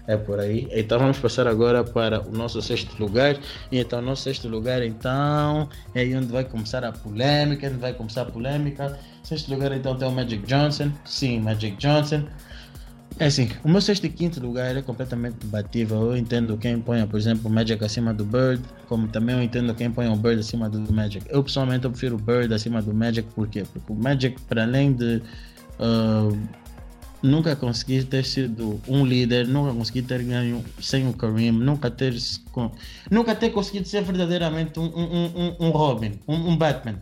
É 0.07 0.15
por 0.15 0.39
aí. 0.39 0.67
Então 0.71 0.99
vamos 0.99 1.17
passar 1.17 1.47
agora 1.47 1.83
para 1.83 2.21
o 2.21 2.31
nosso 2.31 2.61
sexto 2.61 2.95
lugar. 2.99 3.37
E 3.71 3.79
então, 3.79 4.01
nosso 4.01 4.21
sexto 4.21 4.47
lugar, 4.47 4.83
então, 4.83 5.67
é 5.95 6.01
aí 6.01 6.15
onde 6.15 6.27
vai 6.27 6.43
começar 6.43 6.83
a 6.83 6.91
polêmica. 6.91 7.67
Onde 7.67 7.77
vai 7.77 7.93
começar 7.93 8.21
a 8.21 8.25
polêmica. 8.25 8.99
Sexto 9.23 9.49
lugar, 9.49 9.71
então, 9.71 9.95
tem 9.95 10.07
o 10.07 10.11
Magic 10.11 10.45
Johnson. 10.45 10.91
Sim, 11.03 11.39
Magic 11.39 11.75
Johnson. 11.77 12.23
É 13.17 13.27
assim, 13.27 13.49
o 13.63 13.69
meu 13.69 13.79
sexto 13.79 14.05
e 14.05 14.09
quinto 14.09 14.41
lugar 14.41 14.75
é 14.75 14.81
completamente 14.81 15.35
debatível. 15.35 16.11
Eu 16.11 16.17
entendo 16.17 16.57
quem 16.57 16.81
põe, 16.81 17.05
por 17.07 17.17
exemplo, 17.17 17.49
o 17.49 17.53
Magic 17.53 17.81
acima 17.83 18.13
do 18.13 18.25
Bird, 18.25 18.61
como 18.89 19.07
também 19.07 19.35
eu 19.35 19.41
entendo 19.41 19.73
quem 19.73 19.89
põe 19.89 20.09
o 20.09 20.15
Bird 20.17 20.41
acima 20.41 20.69
do 20.69 20.91
Magic. 20.91 21.25
Eu 21.29 21.41
pessoalmente 21.41 21.85
eu 21.85 21.91
prefiro 21.91 22.15
o 22.15 22.19
Bird 22.19 22.53
acima 22.53 22.81
do 22.81 22.93
Magic, 22.93 23.27
por 23.33 23.47
quê? 23.47 23.63
Porque 23.71 23.91
o 23.91 23.95
Magic, 23.95 24.39
para 24.41 24.63
além 24.63 24.91
de 24.91 25.21
uh, 25.79 26.37
nunca 27.23 27.55
conseguir 27.55 28.03
ter 28.03 28.25
sido 28.25 28.81
um 28.85 29.05
líder, 29.05 29.47
nunca 29.47 29.73
conseguir 29.73 30.01
ter 30.01 30.21
ganho 30.21 30.61
sem 30.81 31.07
o 31.07 31.13
Kareem, 31.13 31.53
nunca 31.53 31.89
ter, 31.89 32.13
nunca 33.09 33.33
ter 33.33 33.49
conseguido 33.51 33.87
ser 33.87 34.03
verdadeiramente 34.03 34.77
um, 34.77 34.87
um, 34.87 35.25
um, 35.25 35.67
um 35.67 35.69
Robin, 35.69 36.19
um, 36.27 36.49
um 36.49 36.57
Batman. 36.57 36.99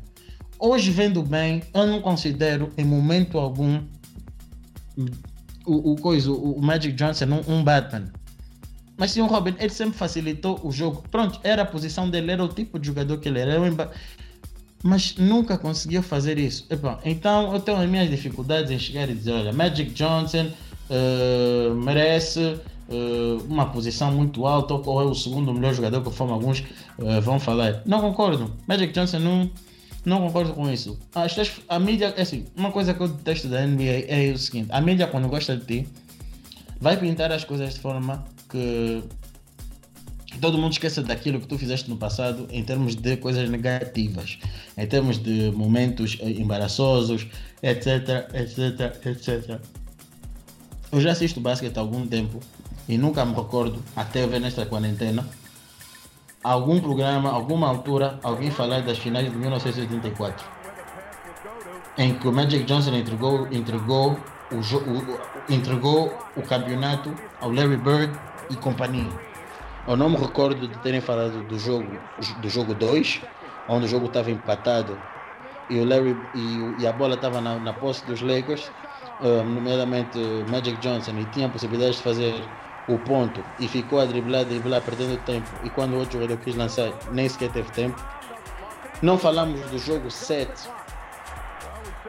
Hoje, 0.60 0.92
vendo 0.92 1.24
bem, 1.24 1.64
eu 1.74 1.88
não 1.88 2.02
considero 2.02 2.70
em 2.78 2.86
momento 2.86 3.40
algum 3.40 3.82
o, 5.66 5.92
o, 5.92 5.96
coisa, 5.96 6.32
o, 6.32 6.62
Magic 6.62 6.94
Johnson, 6.96 7.26
um, 7.26 7.56
um 7.56 7.64
Batman. 7.64 8.12
Mas 8.98 9.12
sim, 9.12 9.22
o 9.22 9.26
Robin, 9.26 9.56
ele 9.60 9.70
sempre 9.70 9.98
facilitou 9.98 10.60
o 10.64 10.72
jogo. 10.72 11.04
Pronto, 11.10 11.40
era 11.44 11.64
a 11.64 11.66
posição 11.66 12.10
dele, 12.10 12.32
era 12.32 12.44
o 12.44 12.48
tipo 12.48 12.78
de 12.78 12.88
jogador 12.88 13.18
que 13.18 13.28
ele 13.28 13.40
era. 13.40 13.60
Mas 14.84 15.16
nunca 15.16 15.58
conseguiu 15.58 16.04
fazer 16.04 16.38
isso. 16.38 16.68
então 17.04 17.54
eu 17.54 17.60
tenho 17.60 17.78
as 17.78 17.90
minhas 17.90 18.10
dificuldades 18.10 18.70
em 18.70 18.78
chegar 18.78 19.10
e 19.10 19.14
dizer: 19.14 19.32
olha, 19.32 19.54
Magic 19.54 19.92
Johnson 19.92 20.48
uh, 20.90 21.74
merece 21.76 22.40
uh, 22.90 23.44
uma 23.50 23.66
posição 23.68 24.12
muito 24.12 24.46
alta, 24.46 24.74
ou 24.74 25.02
é 25.02 25.06
o 25.06 25.16
segundo 25.16 25.54
melhor 25.54 25.74
jogador, 25.74 26.02
conforme 26.02 26.34
alguns 26.34 26.60
uh, 27.00 27.22
vão 27.22 27.40
falar. 27.40 27.82
Não 27.86 28.02
concordo. 28.02 28.54
Magic 28.68 28.94
Johnson 28.94 29.20
não, 29.20 29.52
não 30.06 30.20
concordo 30.20 30.54
com 30.54 30.70
isso. 30.70 31.00
As, 31.16 31.36
a 31.70 31.80
mídia, 31.80 32.14
é 32.18 32.22
assim, 32.22 32.46
uma 32.56 32.72
coisa 32.72 32.94
que 32.94 33.02
eu 33.02 33.08
detesto 33.08 33.48
da 33.48 33.66
NBA 33.66 34.06
é 34.08 34.32
o 34.34 34.38
seguinte: 34.38 34.70
a 34.72 34.82
mídia, 34.82 35.08
quando 35.08 35.28
gosta 35.28 35.56
de 35.56 35.66
ti, 35.66 35.88
vai 36.80 36.98
pintar 36.98 37.32
as 37.32 37.44
coisas 37.44 37.74
de 37.74 37.80
forma 37.80 38.26
que 38.50 39.04
todo 40.42 40.58
mundo 40.58 40.74
esqueça 40.74 41.02
daquilo 41.02 41.40
que 41.40 41.48
tu 41.48 41.58
fizeste 41.58 41.90
no 41.90 41.98
passado 41.98 42.48
em 42.52 42.64
termos 42.64 42.96
de 42.96 43.18
coisas 43.18 43.50
negativas, 43.50 44.38
em 44.78 44.86
termos 44.86 45.18
de 45.18 45.52
momentos 45.52 46.18
embaraçosos, 46.22 47.28
etc, 47.62 48.30
etc, 48.34 49.06
etc. 49.06 49.62
Eu 50.92 51.00
já 51.00 51.12
assisto 51.12 51.40
basquete 51.40 51.78
há 51.78 51.80
algum 51.80 52.06
tempo 52.06 52.40
e 52.88 52.98
nunca 52.98 53.24
me 53.26 53.34
recordo, 53.34 53.82
até 53.96 54.28
ver 54.28 54.42
nesta 54.42 54.66
quarentena, 54.66 55.26
algum 56.44 56.80
programa, 56.80 57.32
alguma 57.32 57.68
altura, 57.68 58.20
alguém 58.22 58.52
falar 58.52 58.82
das 58.82 58.98
finais 58.98 59.32
de 59.32 59.38
1984, 59.38 60.46
em 61.98 62.14
que 62.16 62.28
o 62.28 62.32
Magic 62.32 62.64
Johnson 62.66 62.96
entregou, 62.96 63.48
entregou, 63.52 64.18
o, 64.52 64.56
o, 64.56 65.20
entregou 65.50 66.14
o 66.36 66.42
campeonato 66.42 67.14
ao 67.40 67.52
Larry 67.52 67.78
Bird 67.78 68.20
e 68.50 68.56
companhia. 68.56 69.10
Eu 69.88 69.96
não 69.96 70.10
me 70.10 70.18
recordo 70.18 70.68
de 70.68 70.78
terem 70.80 71.02
falado 71.02 71.44
do 71.44 71.58
jogo 71.58 71.98
do 72.42 72.50
jogo 72.50 72.74
2, 72.74 73.22
onde 73.68 73.86
o 73.86 73.88
jogo 73.88 74.08
estava 74.08 74.30
empatado 74.32 74.98
e 75.70 75.80
o 75.80 75.86
Larry 75.86 76.16
e, 76.36 76.82
e 76.82 76.88
a 76.88 76.92
bola 76.92 77.16
estava 77.16 77.40
na, 77.40 77.58
na 77.58 77.74
posse 77.74 78.06
dos 78.06 78.22
Lakers, 78.22 78.70
uh, 79.22 79.44
nomeadamente 79.44 80.20
Magic 80.50 80.78
Johnson, 80.78 81.18
e 81.20 81.26
tinha 81.26 81.48
possibilidade 81.50 81.98
de 81.98 82.04
fazer 82.04 82.34
o 82.88 82.98
ponto 82.98 83.44
e 83.60 83.68
ficou 83.68 84.00
a 84.00 84.06
driblar, 84.06 84.46
driblar, 84.46 84.82
perdendo 84.82 85.18
tempo. 85.24 85.50
E 85.64 85.70
quando 85.70 85.94
o 85.94 86.00
outro 86.00 86.14
jogador 86.14 86.38
quis 86.44 86.56
lançar, 86.56 86.92
nem 87.12 87.28
sequer 87.30 87.52
teve 87.52 87.72
tempo. 87.72 88.02
Não 89.02 89.18
falamos 89.18 89.60
do 89.70 89.78
jogo 89.78 90.10
7, 90.10 90.52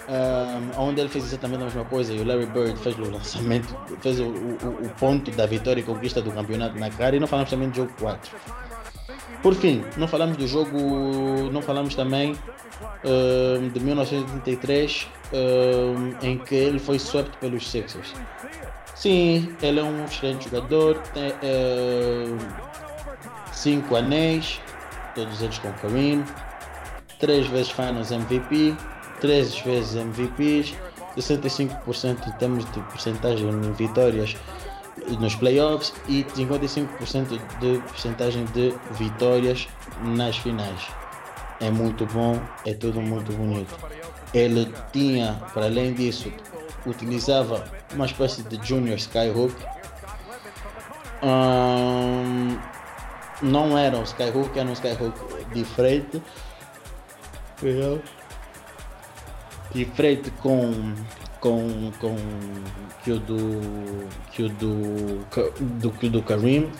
um, 0.08 0.80
onde 0.80 1.00
ele 1.00 1.08
fez 1.08 1.24
exatamente 1.24 1.62
a 1.62 1.64
mesma 1.64 1.84
coisa 1.84 2.12
e 2.12 2.20
o 2.20 2.24
Larry 2.24 2.46
Bird 2.46 2.78
fez 2.78 2.96
o 2.98 3.10
lançamento, 3.10 3.76
fez 4.00 4.20
o, 4.20 4.26
o, 4.26 4.86
o, 4.86 4.90
ponto 4.98 5.30
da 5.32 5.46
vitória 5.46 5.80
e 5.80 5.82
conquista 5.82 6.20
do 6.22 6.30
campeonato 6.30 6.78
na 6.78 6.90
cara. 6.90 7.16
E 7.16 7.20
não 7.20 7.26
falamos 7.26 7.50
também 7.50 7.68
do 7.68 7.76
jogo 7.76 7.92
4. 7.98 8.36
Por 9.42 9.54
fim, 9.54 9.84
não 9.96 10.08
falamos 10.08 10.36
do 10.36 10.46
jogo, 10.46 10.78
não 11.52 11.60
falamos 11.60 11.94
também 11.94 12.36
de 13.72 13.80
1983, 13.80 15.08
um, 15.32 16.26
em 16.26 16.38
que 16.38 16.54
ele 16.54 16.78
foi 16.78 16.96
swept 16.96 17.36
pelos 17.38 17.70
Sixers. 17.70 18.14
Sim, 18.94 19.54
ele 19.60 19.80
é 19.80 19.82
um 19.82 20.04
excelente 20.04 20.48
jogador, 20.48 20.98
tem 21.12 21.30
uh, 21.30 22.38
cinco 23.52 23.96
anéis, 23.96 24.60
todos 25.14 25.42
eles 25.42 25.58
com 25.58 25.72
Kareem, 25.72 26.24
três 27.18 27.46
vezes 27.48 27.70
Finals 27.70 28.12
MVP, 28.12 28.76
três 29.20 29.58
vezes 29.60 29.96
MVPs, 29.96 30.74
65% 31.16 32.26
em 32.26 32.32
termos 32.32 32.64
de 32.72 32.80
porcentagem 32.80 33.48
em 33.48 33.72
vitórias 33.72 34.36
nos 35.18 35.34
playoffs 35.34 35.92
e 36.08 36.24
55% 36.24 37.40
de 37.60 37.78
porcentagem 37.80 38.44
de 38.46 38.74
vitórias 38.92 39.68
nas 40.02 40.36
finais. 40.36 40.80
É 41.60 41.70
muito 41.70 42.06
bom, 42.06 42.40
é 42.64 42.74
tudo 42.74 43.00
muito 43.00 43.32
bonito. 43.32 43.74
Ele 44.32 44.72
tinha, 44.92 45.40
para 45.52 45.66
além 45.66 45.94
disso, 45.94 46.32
utilizava 46.86 47.64
uma 47.92 48.06
espécie 48.06 48.42
de 48.42 48.66
Junior 48.66 48.96
Skyhook. 48.96 49.54
Um, 51.22 52.58
não 53.42 53.76
era 53.76 53.96
um 53.96 54.02
Skyhook, 54.02 54.58
era 54.58 54.68
um 54.68 54.72
Skyhook 54.72 55.18
diferente. 55.52 56.22
Diferente 59.72 60.30
com, 60.42 60.94
com, 61.40 61.90
com 62.00 62.16
que 63.02 63.12
o 63.12 63.18
do 63.18 64.08
que 64.30 64.42
o 64.42 64.48
do, 64.48 65.24
do, 65.80 65.90
do, 65.90 66.10
do 66.10 66.22
Karim. 66.22 66.70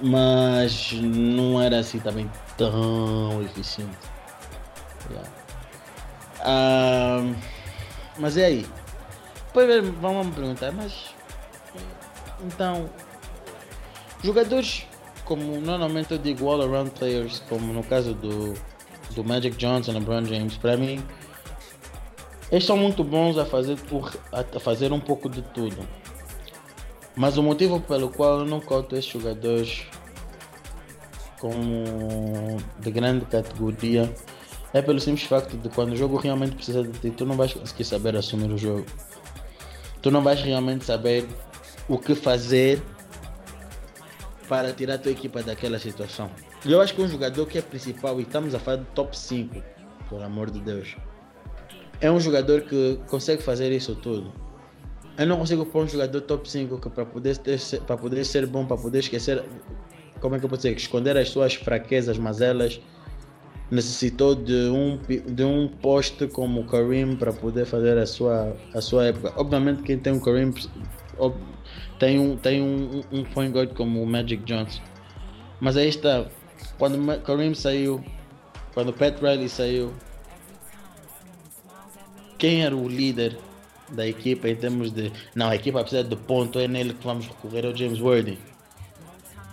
Mas 0.00 0.92
não 0.92 1.60
era 1.60 1.78
assim 1.78 1.98
também 1.98 2.30
tão 2.56 3.42
eficiente. 3.42 3.96
Yeah. 5.10 5.30
Mas 8.18 8.36
e 8.36 8.42
aí? 8.42 8.66
Depois 9.46 9.88
vamos 10.00 10.26
me 10.26 10.32
perguntar, 10.32 10.72
mas 10.72 11.14
então 12.40 12.90
jogadores 14.22 14.86
como 15.24 15.60
normalmente 15.60 16.12
eu 16.12 16.18
digo 16.18 16.48
all 16.48 16.62
around 16.62 16.90
players, 16.90 17.42
como 17.48 17.72
no 17.72 17.82
caso 17.82 18.14
do, 18.14 18.54
do 19.14 19.24
Magic 19.24 19.56
Johnson, 19.56 19.92
LeBron 19.92 20.24
James, 20.24 20.56
para 20.56 20.76
mim 20.76 21.02
eles 22.50 22.64
são 22.64 22.76
muito 22.76 23.02
bons 23.02 23.38
a 23.38 23.44
fazer, 23.44 23.76
a 24.32 24.60
fazer 24.60 24.92
um 24.92 25.00
pouco 25.00 25.28
de 25.28 25.42
tudo. 25.42 25.86
Mas 27.16 27.36
o 27.36 27.42
motivo 27.42 27.80
pelo 27.80 28.08
qual 28.08 28.40
eu 28.40 28.44
não 28.44 28.60
conto 28.60 28.96
esses 28.96 29.10
jogadores 29.10 29.86
como 31.40 32.58
de 32.80 32.90
grande 32.90 33.24
categoria 33.26 34.12
é 34.74 34.82
pelo 34.82 35.00
simples 35.00 35.26
facto 35.26 35.56
de 35.56 35.68
quando 35.68 35.92
o 35.92 35.96
jogo 35.96 36.16
realmente 36.16 36.56
precisa 36.56 36.82
de 36.82 36.98
ti, 36.98 37.10
tu 37.12 37.24
não 37.24 37.36
vais 37.36 37.54
conseguir 37.54 37.84
saber 37.84 38.16
assumir 38.16 38.50
o 38.50 38.58
jogo. 38.58 38.84
Tu 40.02 40.10
não 40.10 40.20
vais 40.20 40.42
realmente 40.42 40.84
saber 40.84 41.26
o 41.88 41.96
que 41.96 42.12
fazer 42.16 42.82
para 44.48 44.72
tirar 44.72 44.94
a 44.94 44.98
tua 44.98 45.12
equipa 45.12 45.44
daquela 45.44 45.78
situação. 45.78 46.28
Eu 46.66 46.80
acho 46.80 46.92
que 46.92 47.00
um 47.00 47.08
jogador 47.08 47.46
que 47.46 47.56
é 47.56 47.62
principal, 47.62 48.18
e 48.18 48.24
estamos 48.24 48.52
a 48.52 48.58
falar 48.58 48.78
de 48.78 48.84
top 48.86 49.16
5, 49.16 49.62
por 50.08 50.20
amor 50.20 50.50
de 50.50 50.58
Deus, 50.58 50.96
é 52.00 52.10
um 52.10 52.18
jogador 52.18 52.62
que 52.62 52.98
consegue 53.06 53.44
fazer 53.44 53.70
isso 53.70 53.94
tudo. 53.94 54.32
Eu 55.16 55.26
não 55.28 55.38
consigo 55.38 55.64
pôr 55.64 55.84
um 55.84 55.88
jogador 55.88 56.20
top 56.22 56.50
5 56.50 56.80
que 56.80 56.90
para 56.90 57.06
poder, 57.06 57.38
para 57.86 57.96
poder 57.96 58.24
ser 58.24 58.44
bom, 58.46 58.66
para 58.66 58.76
poder 58.76 58.98
esquecer, 58.98 59.44
como 60.20 60.34
é 60.34 60.40
que 60.40 60.44
eu 60.44 60.48
posso 60.48 60.62
dizer, 60.62 60.76
esconder 60.76 61.16
as 61.16 61.28
suas 61.28 61.54
fraquezas, 61.54 62.18
mazelas 62.18 62.80
necessitou 63.74 64.34
de 64.34 64.68
um, 64.68 64.98
de 65.26 65.44
um 65.44 65.68
poste 65.68 66.26
como 66.26 66.60
o 66.60 66.64
Kareem 66.64 67.16
para 67.16 67.32
poder 67.32 67.66
fazer 67.66 67.98
a 67.98 68.06
sua, 68.06 68.56
a 68.72 68.80
sua 68.80 69.06
época. 69.06 69.32
Obviamente 69.36 69.82
quem 69.82 69.98
tem 69.98 70.12
um 70.12 70.20
Kareem 70.20 70.52
tem 71.98 72.18
um, 72.18 72.36
tem 72.36 72.62
um, 72.62 73.02
um 73.12 73.24
point 73.24 73.52
guard 73.52 73.74
como 73.74 74.02
o 74.02 74.06
Magic 74.06 74.44
Johnson. 74.44 74.82
Mas 75.60 75.76
aí 75.76 75.88
está, 75.88 76.26
quando 76.78 76.96
o 76.98 77.20
Kareem 77.20 77.54
saiu, 77.54 78.04
quando 78.72 78.90
o 78.90 78.92
Pat 78.92 79.20
Riley 79.20 79.48
saiu, 79.48 79.92
quem 82.38 82.62
era 82.62 82.76
o 82.76 82.88
líder 82.88 83.38
da 83.90 84.06
equipa 84.06 84.48
em 84.48 84.56
termos 84.56 84.90
de 84.90 85.12
não, 85.34 85.48
a 85.48 85.54
equipa 85.54 85.80
precisa 85.80 86.04
de 86.04 86.16
ponto, 86.16 86.58
é 86.58 86.66
nele 86.66 86.94
que 86.94 87.04
vamos 87.04 87.26
recorrer, 87.26 87.64
é 87.64 87.68
o 87.68 87.76
James 87.76 88.00
Worthy. 88.00 88.38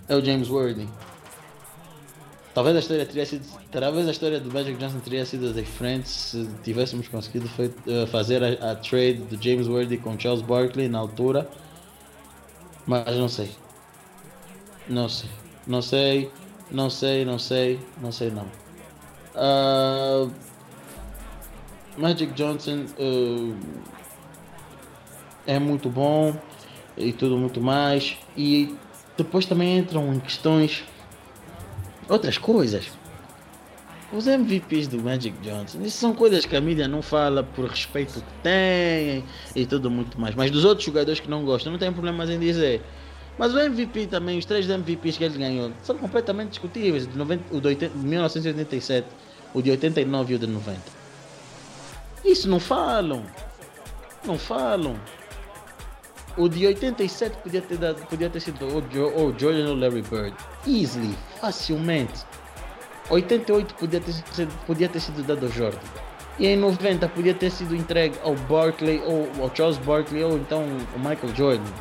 É 0.07 0.15
o 0.15 0.23
James 0.23 0.49
Worthy. 0.49 0.87
Talvez 2.53 2.75
a 2.75 2.79
história 2.79 3.05
teria 3.05 3.25
sido. 3.25 3.45
Talvez 3.71 4.07
a 4.07 4.11
história 4.11 4.39
do 4.39 4.51
Magic 4.51 4.77
Johnson 4.77 4.99
teria 4.99 5.25
sido 5.25 5.53
diferente 5.53 6.09
se 6.09 6.49
tivéssemos 6.63 7.07
conseguido 7.07 7.47
uh, 7.47 8.07
fazer 8.07 8.43
a, 8.43 8.71
a, 8.71 8.75
trade 8.75 9.21
do 9.21 9.41
James 9.41 9.67
Worthy 9.67 9.97
com 9.97 10.19
Charles 10.19 10.41
Barkley 10.41 10.89
na 10.89 10.99
altura. 10.99 11.49
Mas 12.85 13.15
não 13.15 13.29
sei. 13.29 13.51
Não 14.89 15.07
sei. 15.07 15.29
Não 15.65 15.81
sei. 15.81 16.31
Não 16.71 16.89
sei, 16.89 17.25
não 17.25 17.37
sei, 17.37 17.79
não 18.01 18.11
sei 18.13 18.31
não. 18.31 18.45
Uh, 19.35 20.31
Magic 21.97 22.33
Johnson 22.33 22.85
uh, 22.97 23.55
é 25.45 25.59
muito 25.59 25.89
bom 25.89 26.33
e 26.97 27.11
tudo 27.11 27.37
muito 27.37 27.59
mais. 27.59 28.17
E 28.37 28.73
depois 29.17 29.45
também 29.45 29.77
entram 29.77 30.13
em 30.13 30.19
questões 30.19 30.85
outras 32.09 32.37
coisas. 32.37 32.91
Os 34.13 34.27
MVPs 34.27 34.87
do 34.89 35.01
Magic 35.01 35.37
Johnson, 35.41 35.81
isso 35.83 35.97
são 35.97 36.13
coisas 36.13 36.45
que 36.45 36.53
a 36.53 36.59
mídia 36.59 36.85
não 36.85 37.01
fala 37.01 37.43
por 37.43 37.65
respeito 37.65 38.15
que 38.15 38.33
tem 38.43 39.23
e 39.55 39.65
tudo 39.65 39.89
muito 39.89 40.19
mais. 40.19 40.35
Mas 40.35 40.51
dos 40.51 40.65
outros 40.65 40.85
jogadores 40.85 41.21
que 41.21 41.29
não 41.29 41.45
gostam, 41.45 41.71
não 41.71 41.79
tem 41.79 41.93
problemas 41.93 42.29
em 42.29 42.37
dizer. 42.37 42.81
Mas 43.37 43.53
o 43.53 43.59
MVP 43.59 44.07
também, 44.07 44.37
os 44.37 44.45
três 44.45 44.67
MVPs 44.69 45.17
que 45.17 45.23
ele 45.23 45.37
ganhou, 45.37 45.71
são 45.81 45.97
completamente 45.97 46.49
discutíveis. 46.49 47.07
De 47.07 47.17
90, 47.17 47.55
o 47.55 47.61
de 47.61 47.67
80, 47.67 47.97
1987, 47.97 49.07
o 49.53 49.61
de 49.61 49.71
89 49.71 50.33
e 50.33 50.35
o 50.35 50.39
de 50.39 50.47
90. 50.47 50.79
Isso 52.25 52.49
não 52.49 52.59
falam. 52.59 53.25
Não 54.25 54.37
falam. 54.37 54.99
O 56.37 56.47
de 56.47 56.65
87 56.65 57.37
podia 57.37 57.61
ter, 57.61 57.77
dado, 57.77 58.05
podia 58.07 58.29
ter 58.29 58.39
sido 58.39 58.65
o, 58.65 58.81
jo, 58.89 59.35
Jordan 59.37 59.69
ou 59.69 59.75
Larry 59.75 60.01
Bird. 60.03 60.33
Easily, 60.65 61.17
facilmente. 61.39 62.25
88 63.09 63.75
podia 63.75 63.99
ter, 63.99 64.47
podia 64.65 64.87
ter 64.87 64.99
sido 64.99 65.23
dado 65.23 65.45
ao 65.45 65.51
Jordan. 65.51 65.79
E 66.39 66.47
em 66.47 66.57
90 66.57 67.07
podia 67.09 67.33
ter 67.33 67.51
sido 67.51 67.75
entregue 67.75 68.15
ao 68.23 68.35
Barkley 68.35 69.01
ou 69.05 69.29
ao 69.41 69.53
Charles 69.53 69.77
Barkley 69.79 70.23
ou 70.23 70.37
então 70.37 70.63
o 70.95 70.99
Michael 70.99 71.35
Jordan. 71.35 71.71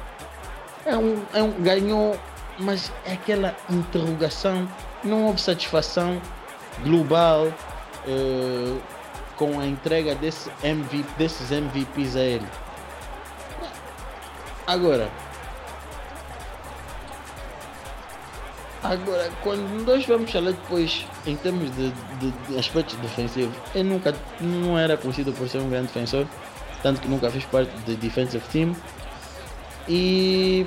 É 0.84 0.96
um, 0.96 1.22
é 1.32 1.42
um 1.42 1.52
ganhou, 1.62 2.18
mas 2.58 2.92
é 3.06 3.12
aquela 3.12 3.54
interrogação, 3.70 4.68
não 5.04 5.26
houve 5.26 5.40
satisfação 5.40 6.20
global 6.82 7.46
uh, 7.46 8.80
com 9.36 9.60
a 9.60 9.66
entrega 9.66 10.14
desse 10.16 10.50
MVP, 10.62 11.08
desses 11.16 11.50
MVPs 11.50 12.16
a 12.16 12.20
ele. 12.20 12.46
Agora, 14.66 15.10
agora 18.82 19.30
quando 19.42 19.84
nós 19.84 20.06
vamos 20.06 20.30
falar 20.30 20.52
depois 20.52 21.04
em 21.26 21.36
termos 21.36 21.70
de, 21.74 21.90
de, 21.90 22.30
de 22.30 22.58
aspectos 22.58 22.96
defensivos, 22.96 23.54
eu 23.74 23.84
nunca 23.84 24.14
não 24.40 24.78
era 24.78 24.96
conhecido 24.96 25.32
por 25.32 25.48
ser 25.48 25.58
um 25.58 25.68
grande 25.68 25.88
defensor, 25.88 26.26
tanto 26.82 27.00
que 27.00 27.08
nunca 27.08 27.30
fiz 27.30 27.44
parte 27.44 27.70
do 27.84 27.96
defensive 27.96 28.44
team. 28.48 28.76
E 29.88 30.64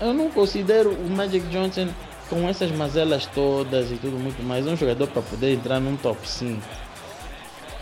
eu 0.00 0.12
não 0.12 0.30
considero 0.30 0.90
o 0.90 1.10
Magic 1.10 1.46
Johnson 1.48 1.88
com 2.28 2.48
essas 2.48 2.70
mazelas 2.72 3.26
todas 3.26 3.90
e 3.90 3.96
tudo 3.96 4.18
muito 4.18 4.42
mais 4.42 4.66
um 4.66 4.76
jogador 4.76 5.06
para 5.08 5.22
poder 5.22 5.54
entrar 5.54 5.80
num 5.80 5.96
top 5.96 6.18
5. 6.28 6.60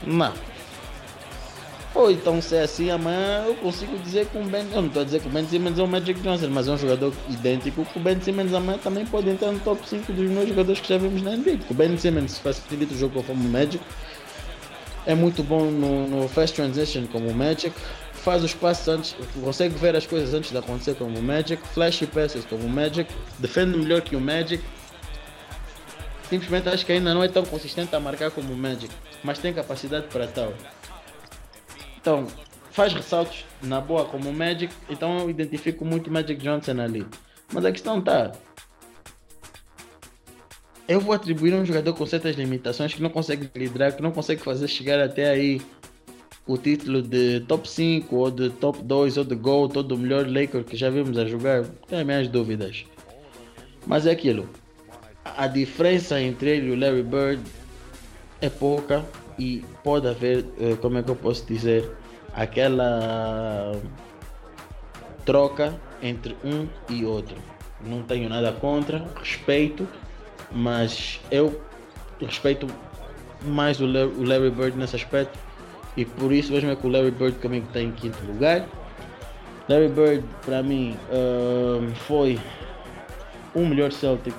Não. 0.06 0.32
Ou 1.94 2.10
então 2.10 2.42
se 2.42 2.56
é 2.56 2.62
assim 2.62 2.90
amanhã 2.90 3.44
eu 3.46 3.54
consigo 3.54 3.96
dizer 3.98 4.26
que 4.26 4.36
o 4.36 4.42
Ben. 4.42 4.66
Eu 4.72 4.82
não 4.82 4.88
estou 4.88 5.02
a 5.02 5.04
dizer 5.04 5.20
que 5.20 5.28
o 5.28 5.30
Ben 5.30 5.46
Simmons 5.46 5.78
é 5.78 5.82
o 5.82 5.86
Magic 5.86 6.20
Johnson, 6.20 6.48
mas 6.48 6.66
é 6.66 6.72
um 6.72 6.78
jogador 6.78 7.12
idêntico 7.30 7.84
que 7.84 7.98
o 7.98 8.02
Ben 8.02 8.20
Simmons 8.20 8.52
amanhã 8.52 8.78
também 8.78 9.06
pode 9.06 9.30
entrar 9.30 9.52
no 9.52 9.60
top 9.60 9.88
5 9.88 10.12
dos 10.12 10.28
meus 10.28 10.48
jogadores 10.48 10.80
que 10.80 10.88
já 10.88 10.98
vimos 10.98 11.22
na 11.22 11.36
NBA. 11.36 11.60
O 11.70 11.74
Ben 11.74 11.96
Simmons 11.96 12.38
facilita 12.38 12.92
o 12.92 12.98
jogo 12.98 13.22
como 13.22 13.48
Magic. 13.48 13.82
É 15.06 15.14
muito 15.14 15.42
bom 15.44 15.70
no, 15.70 16.08
no 16.08 16.28
fast 16.28 16.56
transition 16.56 17.06
como 17.06 17.32
Magic. 17.32 17.72
Faz 18.12 18.42
os 18.42 18.54
passos 18.54 18.88
antes, 18.88 19.16
consegue 19.40 19.74
ver 19.78 19.94
as 19.94 20.06
coisas 20.06 20.34
antes 20.34 20.50
de 20.50 20.58
acontecer 20.58 20.96
como 20.96 21.22
Magic. 21.22 21.62
Flash 21.68 22.02
passes 22.12 22.44
como 22.44 22.68
Magic. 22.68 23.08
Defende 23.38 23.78
melhor 23.78 24.00
que 24.00 24.16
o 24.16 24.20
Magic. 24.20 24.64
Simplesmente 26.28 26.68
acho 26.68 26.84
que 26.84 26.90
ainda 26.90 27.14
não 27.14 27.22
é 27.22 27.28
tão 27.28 27.44
consistente 27.44 27.94
a 27.94 28.00
marcar 28.00 28.30
como 28.30 28.52
o 28.52 28.56
Magic, 28.56 28.92
mas 29.22 29.38
tem 29.38 29.52
capacidade 29.52 30.06
para 30.06 30.26
tal. 30.26 30.52
Então, 32.04 32.26
faz 32.70 32.92
ressaltos 32.92 33.46
na 33.62 33.80
boa 33.80 34.04
como 34.04 34.28
o 34.28 34.32
Magic, 34.34 34.70
então 34.90 35.20
eu 35.20 35.30
identifico 35.30 35.86
muito 35.86 36.10
Magic 36.10 36.34
Johnson 36.34 36.78
ali. 36.78 37.06
Mas 37.50 37.64
a 37.64 37.72
questão 37.72 37.98
está. 37.98 38.30
Eu 40.86 41.00
vou 41.00 41.14
atribuir 41.14 41.54
um 41.54 41.64
jogador 41.64 41.94
com 41.94 42.04
certas 42.04 42.36
limitações 42.36 42.92
que 42.92 43.00
não 43.00 43.08
consegue 43.08 43.50
liderar, 43.54 43.96
que 43.96 44.02
não 44.02 44.12
consegue 44.12 44.42
fazer 44.42 44.68
chegar 44.68 45.00
até 45.00 45.30
aí 45.30 45.62
o 46.46 46.58
título 46.58 47.00
de 47.00 47.40
top 47.48 47.66
5 47.66 48.14
ou 48.14 48.30
de 48.30 48.50
top 48.50 48.82
2 48.82 49.16
ou 49.16 49.24
de 49.24 49.34
GOAT 49.34 49.74
ou 49.78 49.82
do 49.82 49.96
melhor 49.96 50.28
Laker 50.28 50.62
que 50.62 50.76
já 50.76 50.90
vimos 50.90 51.16
a 51.16 51.24
jogar. 51.24 51.64
Tenho 51.88 52.04
minhas 52.04 52.28
dúvidas. 52.28 52.84
Mas 53.86 54.04
é 54.04 54.10
aquilo. 54.10 54.46
A 55.24 55.46
diferença 55.46 56.20
entre 56.20 56.50
ele 56.50 56.66
e 56.66 56.70
o 56.72 56.78
Larry 56.78 57.02
Bird 57.02 57.42
é 58.42 58.50
pouca 58.50 59.02
e 59.38 59.64
pode 59.82 60.08
haver, 60.08 60.44
eh, 60.58 60.76
como 60.80 60.98
é 60.98 61.02
que 61.02 61.10
eu 61.10 61.16
posso 61.16 61.44
dizer, 61.46 61.90
aquela 62.32 63.72
troca 65.24 65.74
entre 66.02 66.36
um 66.44 66.68
e 66.88 67.04
outro. 67.04 67.36
Não 67.80 68.02
tenho 68.02 68.28
nada 68.28 68.52
contra, 68.52 69.06
respeito, 69.16 69.86
mas 70.50 71.20
eu 71.30 71.60
respeito 72.20 72.66
mais 73.42 73.80
o 73.80 73.86
Larry 73.86 74.50
Bird 74.50 74.76
nesse 74.78 74.96
aspecto 74.96 75.38
e 75.96 76.04
por 76.04 76.32
isso 76.32 76.52
vejo 76.52 76.74
que 76.76 76.86
o 76.86 76.90
Larry 76.90 77.10
Bird 77.10 77.38
comigo 77.38 77.66
está 77.66 77.80
em 77.80 77.92
quinto 77.92 78.24
lugar. 78.24 78.66
Larry 79.68 79.88
Bird 79.88 80.24
para 80.44 80.62
mim 80.62 80.96
uh, 81.10 81.94
foi 81.94 82.38
o 83.54 83.60
melhor 83.60 83.92
Celtic 83.92 84.34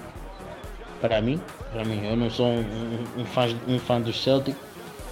para 1.02 1.22
mim. 1.22 1.40
Para 1.72 1.84
mim, 1.84 2.06
eu 2.06 2.16
não 2.16 2.30
sou 2.30 2.48
um, 2.48 2.60
um, 2.60 3.22
um, 3.22 3.26
fã, 3.26 3.48
um 3.68 3.78
fã 3.78 4.00
do 4.00 4.14
Celtic, 4.14 4.56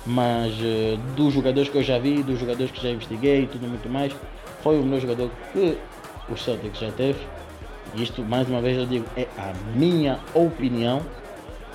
mas 0.05 0.53
uh, 0.53 0.97
dos 1.15 1.33
jogadores 1.33 1.69
que 1.69 1.77
eu 1.77 1.83
já 1.83 1.97
vi, 1.97 2.21
dos 2.23 2.39
jogadores 2.39 2.71
que 2.71 2.81
já 2.81 2.89
investiguei 2.89 3.43
e 3.43 3.47
tudo 3.47 3.67
muito 3.67 3.89
mais, 3.89 4.13
foi 4.61 4.79
o 4.79 4.83
melhor 4.83 5.01
jogador 5.01 5.31
que 5.51 5.77
o 6.29 6.37
Celtic 6.37 6.75
já 6.75 6.91
teve. 6.91 7.19
E 7.95 8.03
isto, 8.03 8.23
mais 8.23 8.47
uma 8.49 8.61
vez, 8.61 8.77
eu 8.77 8.85
digo, 8.85 9.05
é 9.15 9.27
a 9.37 9.53
minha 9.75 10.19
opinião. 10.33 11.01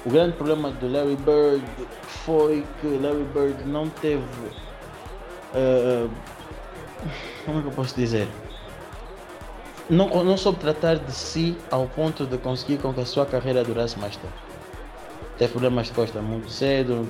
O 0.05 0.11
grande 0.11 0.33
problema 0.37 0.71
do 0.71 0.91
Larry 0.91 1.17
Bird 1.17 1.64
foi 2.05 2.64
que 2.81 2.87
Larry 2.87 3.25
Bird 3.35 3.64
não 3.69 3.88
teve. 3.88 4.23
Uh, 5.55 6.11
como 7.45 7.59
é 7.59 7.62
que 7.62 7.69
eu 7.69 7.73
posso 7.73 7.95
dizer? 7.95 8.29
Não, 9.88 10.23
não 10.23 10.37
soube 10.37 10.59
tratar 10.59 10.97
de 10.97 11.12
si 11.12 11.57
ao 11.71 11.87
ponto 11.87 12.27
de 12.27 12.37
conseguir 12.37 12.79
com 12.79 12.93
que 12.93 13.01
a 13.01 13.07
sua 13.07 13.25
carreira 13.25 13.64
durasse 13.64 13.99
mais 13.99 14.17
tempo. 14.17 14.35
Teve 15.38 15.53
problemas 15.53 15.87
de 15.87 15.93
costa 15.93 16.21
muito 16.21 16.51
cedo, 16.51 17.09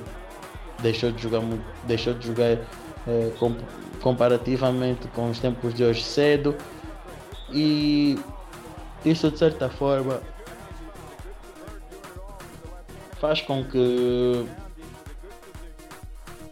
deixou 0.81 1.11
de 1.11 1.21
jogar 1.21 1.41
deixou 1.85 2.13
de 2.13 2.27
jogar 2.27 2.57
é, 3.07 3.31
com, 3.39 3.55
comparativamente 4.01 5.07
com 5.09 5.29
os 5.29 5.39
tempos 5.39 5.73
de 5.73 5.83
hoje 5.83 6.03
cedo. 6.03 6.55
E 7.51 8.17
isso 9.05 9.31
de 9.31 9.37
certa 9.37 9.69
forma 9.69 10.21
faz 13.19 13.41
com 13.41 13.63
que 13.63 14.45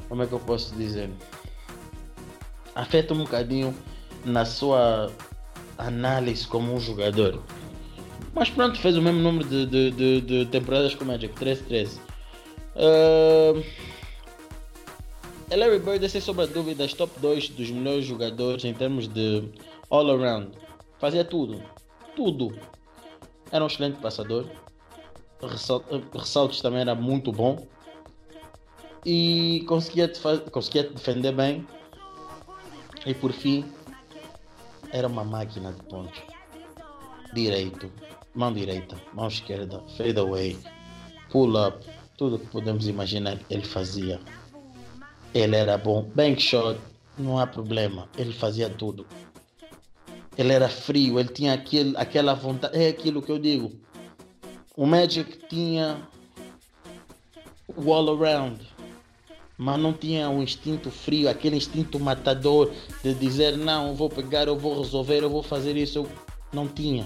como 0.09 0.23
é 0.23 0.27
que 0.27 0.33
eu 0.33 0.39
posso 0.39 0.73
dizer? 0.75 1.09
Afeta 2.73 3.13
um 3.13 3.19
bocadinho 3.19 3.75
na 4.23 4.45
sua 4.45 5.11
análise 5.77 6.47
como 6.47 6.73
um 6.73 6.79
jogador. 6.79 7.41
Mas 8.33 8.49
pronto, 8.49 8.79
fez 8.79 8.95
o 8.95 9.01
mesmo 9.01 9.19
número 9.19 9.47
de, 9.47 9.65
de, 9.65 9.91
de, 9.91 10.21
de 10.21 10.45
temporadas 10.45 10.93
com 10.93 11.03
o 11.03 11.07
Magic, 11.07 11.33
13-13. 11.33 11.99
Uh, 12.75 13.63
Larry 15.55 15.79
Bird 15.79 16.03
é 16.03 16.09
sem 16.09 16.19
sombra 16.19 16.45
de 16.45 16.53
dúvidas 16.53 16.93
top 16.93 17.17
2 17.19 17.49
dos 17.49 17.71
melhores 17.71 18.05
jogadores 18.05 18.65
em 18.65 18.73
termos 18.73 19.07
de 19.07 19.49
all 19.89 20.09
around. 20.11 20.51
Fazia 20.99 21.23
tudo. 21.23 21.63
Tudo. 22.15 22.53
Era 23.51 23.63
um 23.63 23.67
excelente 23.67 23.97
passador. 23.99 24.45
Ressaltos 26.13 26.59
também 26.59 26.81
era 26.81 26.93
muito 26.93 27.31
bom. 27.31 27.65
E 29.05 29.63
conseguia, 29.67 30.11
conseguia 30.51 30.83
defender 30.83 31.31
bem. 31.31 31.65
E 33.05 33.13
por 33.13 33.31
fim, 33.31 33.63
era 34.91 35.07
uma 35.07 35.23
máquina 35.23 35.71
de 35.71 35.81
pontos. 35.83 36.21
Direito, 37.33 37.89
mão 38.35 38.51
direita, 38.51 38.97
mão 39.13 39.27
esquerda, 39.27 39.81
fade 39.95 40.19
away, 40.19 40.57
pull 41.29 41.55
up, 41.67 41.85
tudo 42.17 42.39
que 42.39 42.47
podemos 42.47 42.87
imaginar 42.87 43.37
ele 43.49 43.63
fazia. 43.63 44.19
Ele 45.37 45.55
era 45.55 45.77
bom. 45.77 46.01
Bank 46.15 46.41
shot, 46.41 46.79
não 47.15 47.37
há 47.37 47.45
problema. 47.45 48.09
Ele 48.17 48.33
fazia 48.33 48.67
tudo. 48.71 49.05
Ele 50.35 50.51
era 50.51 50.67
frio, 50.67 51.19
ele 51.19 51.29
tinha 51.29 51.53
aquele, 51.53 51.95
aquela 51.95 52.33
vontade. 52.33 52.75
É 52.75 52.89
aquilo 52.89 53.21
que 53.21 53.31
eu 53.31 53.37
digo. 53.37 53.71
O 54.75 54.87
Magic 54.87 55.37
tinha 55.47 56.01
o 57.67 57.93
all 57.93 58.09
around, 58.09 58.67
mas 59.55 59.79
não 59.79 59.93
tinha 59.93 60.27
um 60.27 60.41
instinto 60.41 60.89
frio, 60.89 61.29
aquele 61.29 61.57
instinto 61.57 61.99
matador 61.99 62.71
de 63.03 63.13
dizer: 63.13 63.57
Não, 63.57 63.89
eu 63.89 63.93
vou 63.93 64.09
pegar, 64.09 64.47
eu 64.47 64.57
vou 64.57 64.81
resolver, 64.81 65.21
eu 65.21 65.29
vou 65.29 65.43
fazer 65.43 65.77
isso. 65.77 66.07
Não 66.51 66.67
tinha. 66.67 67.05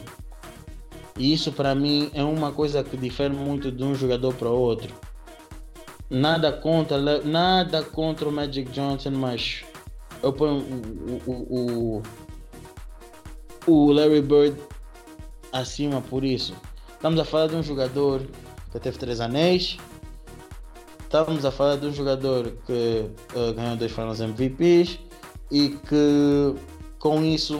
E 1.18 1.34
isso 1.34 1.52
para 1.52 1.76
mim 1.76 2.10
é 2.14 2.24
uma 2.24 2.54
coisa 2.54 2.82
que 2.82 2.96
difere 2.96 3.36
muito 3.36 3.70
de 3.70 3.84
um 3.84 3.94
jogador 3.94 4.34
para 4.36 4.50
outro. 4.50 4.94
Nada 6.12 6.52
contra, 6.52 7.00
nada 7.24 7.82
contra 7.84 8.28
o 8.28 8.32
Magic 8.34 8.70
Johnson, 8.72 9.12
mas 9.12 9.64
eu 10.22 10.34
ponho 10.34 10.58
o, 11.26 11.32
o, 11.32 12.02
o, 13.66 13.74
o 13.74 13.92
Larry 13.94 14.22
Bird 14.22 14.62
acima 15.54 16.02
por 16.02 16.26
isso. 16.26 16.54
Estamos 16.92 17.18
a 17.18 17.24
falar 17.24 17.48
de 17.48 17.56
um 17.56 17.64
jogador 17.64 18.24
que 18.74 18.80
teve 18.82 18.98
três 18.98 19.22
anéis. 19.22 19.78
Estamos 21.00 21.46
a 21.46 21.52
falar 21.52 21.78
de 21.78 21.88
um 21.88 21.94
jogador 21.94 22.58
que 22.66 23.10
uh, 23.34 23.54
ganhou 23.54 23.78
dois 23.78 23.94
Finals 23.94 24.20
MVPs 24.20 25.00
e 25.50 25.70
que 25.70 26.56
com 27.00 27.24
isso 27.24 27.60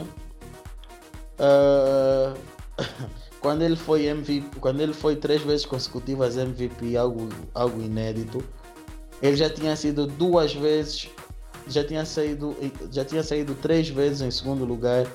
uh, 1.40 2.38
quando 3.42 3.64
ele 3.64 3.76
foi 3.76 4.06
MVP, 4.06 4.60
quando 4.60 4.80
ele 4.80 4.94
foi 4.94 5.16
três 5.16 5.42
vezes 5.42 5.66
consecutivas 5.66 6.38
MVP, 6.38 6.96
algo, 6.96 7.28
algo 7.54 7.82
inédito, 7.82 8.44
ele 9.22 9.36
já 9.36 9.50
tinha 9.50 9.76
sido 9.76 10.08
duas 10.08 10.54
vezes 10.54 11.10
já 11.68 11.84
tinha 11.84 12.06
saído, 12.06 12.56
já 12.92 13.06
tinha 13.06 13.24
saído 13.24 13.56
três 13.56 13.90
vezes 13.90 14.22
em 14.22 14.32
segundo 14.32 14.66
lugar 14.66 15.06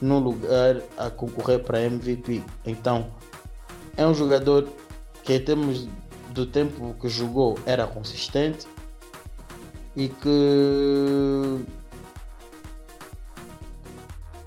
no 0.00 0.18
lugar 0.18 0.82
a 0.96 1.10
concorrer 1.10 1.60
para 1.60 1.80
MVP. 1.80 2.42
Então 2.64 3.10
é 3.96 4.06
um 4.06 4.14
jogador 4.14 4.68
que 5.22 5.34
em 5.34 5.40
termos 5.40 5.88
do 6.30 6.46
tempo 6.46 6.94
que 7.00 7.08
jogou 7.08 7.58
era 7.66 7.86
consistente 7.86 8.66
e 9.94 10.08
que 10.08 11.64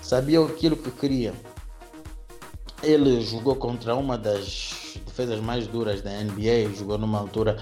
sabia 0.00 0.44
aquilo 0.44 0.76
que 0.76 0.90
queria. 0.90 1.32
Ele 2.86 3.20
jogou 3.20 3.56
contra 3.56 3.96
uma 3.96 4.16
das 4.16 4.96
defesas 5.04 5.40
mais 5.40 5.66
duras 5.66 6.02
da 6.02 6.10
NBA, 6.10 6.72
jogou 6.78 6.96
numa 6.96 7.18
altura 7.18 7.56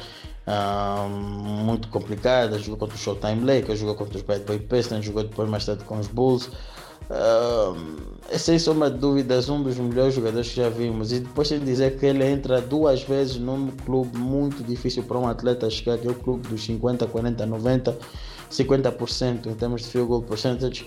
uh, 0.46 1.08
muito 1.08 1.88
complicada, 1.88 2.58
jogou 2.58 2.76
contra 2.76 2.94
o 2.94 2.98
Showtime 2.98 3.42
Lakers, 3.42 3.78
jogou 3.78 3.94
contra 3.94 4.18
os 4.18 4.22
Bad 4.22 4.44
Boy 4.44 4.58
Pistons, 4.58 5.02
jogou 5.02 5.22
depois 5.22 5.48
mais 5.48 5.64
tarde 5.64 5.82
com 5.84 5.98
os 5.98 6.08
Bulls. 6.08 6.50
Uh, 7.08 8.14
é 8.30 8.36
sem 8.36 8.58
sombra 8.58 8.90
de 8.90 8.98
dúvidas 8.98 9.48
um 9.48 9.62
dos 9.62 9.76
melhores 9.76 10.14
jogadores 10.14 10.48
que 10.50 10.56
já 10.56 10.68
vimos 10.68 11.10
e 11.12 11.20
depois 11.20 11.48
tem 11.48 11.58
de 11.58 11.64
dizer 11.64 11.98
que 11.98 12.04
ele 12.04 12.24
entra 12.24 12.60
duas 12.60 13.02
vezes 13.02 13.36
num 13.36 13.70
clube 13.84 14.18
muito 14.18 14.62
difícil 14.62 15.02
para 15.02 15.18
um 15.18 15.26
atleta 15.26 15.68
chegar 15.68 15.98
que 15.98 16.06
é 16.06 16.10
o 16.10 16.14
clube 16.14 16.48
dos 16.48 16.64
50, 16.64 17.06
40, 17.06 17.44
90 17.46 17.98
50% 18.56 19.46
em 19.46 19.54
termos 19.54 19.82
de 19.82 19.88
field 19.88 20.08
goal 20.08 20.22
percentage 20.22 20.86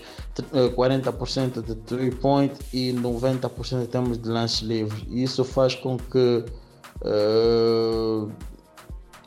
40% 0.52 1.62
de 1.62 1.74
3 1.74 2.14
point 2.14 2.54
e 2.72 2.92
90% 2.92 3.82
em 3.82 3.86
termos 3.86 4.18
de 4.18 4.28
lance 4.28 4.64
livre 4.64 5.06
isso 5.10 5.44
faz 5.44 5.74
com 5.74 5.96
que 5.96 6.44
uh, 7.02 8.30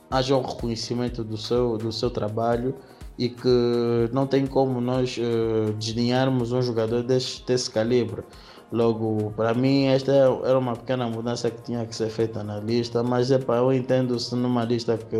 haja 0.10 0.36
um 0.36 0.42
reconhecimento 0.42 1.24
do 1.24 1.38
seu, 1.38 1.78
do 1.78 1.92
seu 1.92 2.10
trabalho 2.10 2.76
e 3.18 3.30
que 3.30 4.10
não 4.12 4.28
tem 4.28 4.46
como 4.46 4.82
nós 4.82 5.18
uh, 5.18 5.72
desdenharmos 5.74 6.52
um 6.52 6.62
jogador 6.62 7.04
desse, 7.04 7.46
desse 7.46 7.70
calibre. 7.70 8.24
Logo, 8.72 9.34
para 9.36 9.54
mim, 9.54 9.88
esta 9.88 10.12
era 10.12 10.58
uma 10.58 10.76
pequena 10.76 11.06
mudança 11.08 11.52
que 11.52 11.62
tinha 11.62 11.86
que 11.86 11.94
ser 11.94 12.10
feita 12.10 12.42
na 12.42 12.58
lista, 12.58 13.04
mas 13.04 13.30
é 13.30 13.38
para 13.38 13.58
eu 13.58 13.74
entendo 13.74 14.18
se 14.18 14.34
numa 14.34 14.64
lista 14.64 14.98
que 14.98 15.18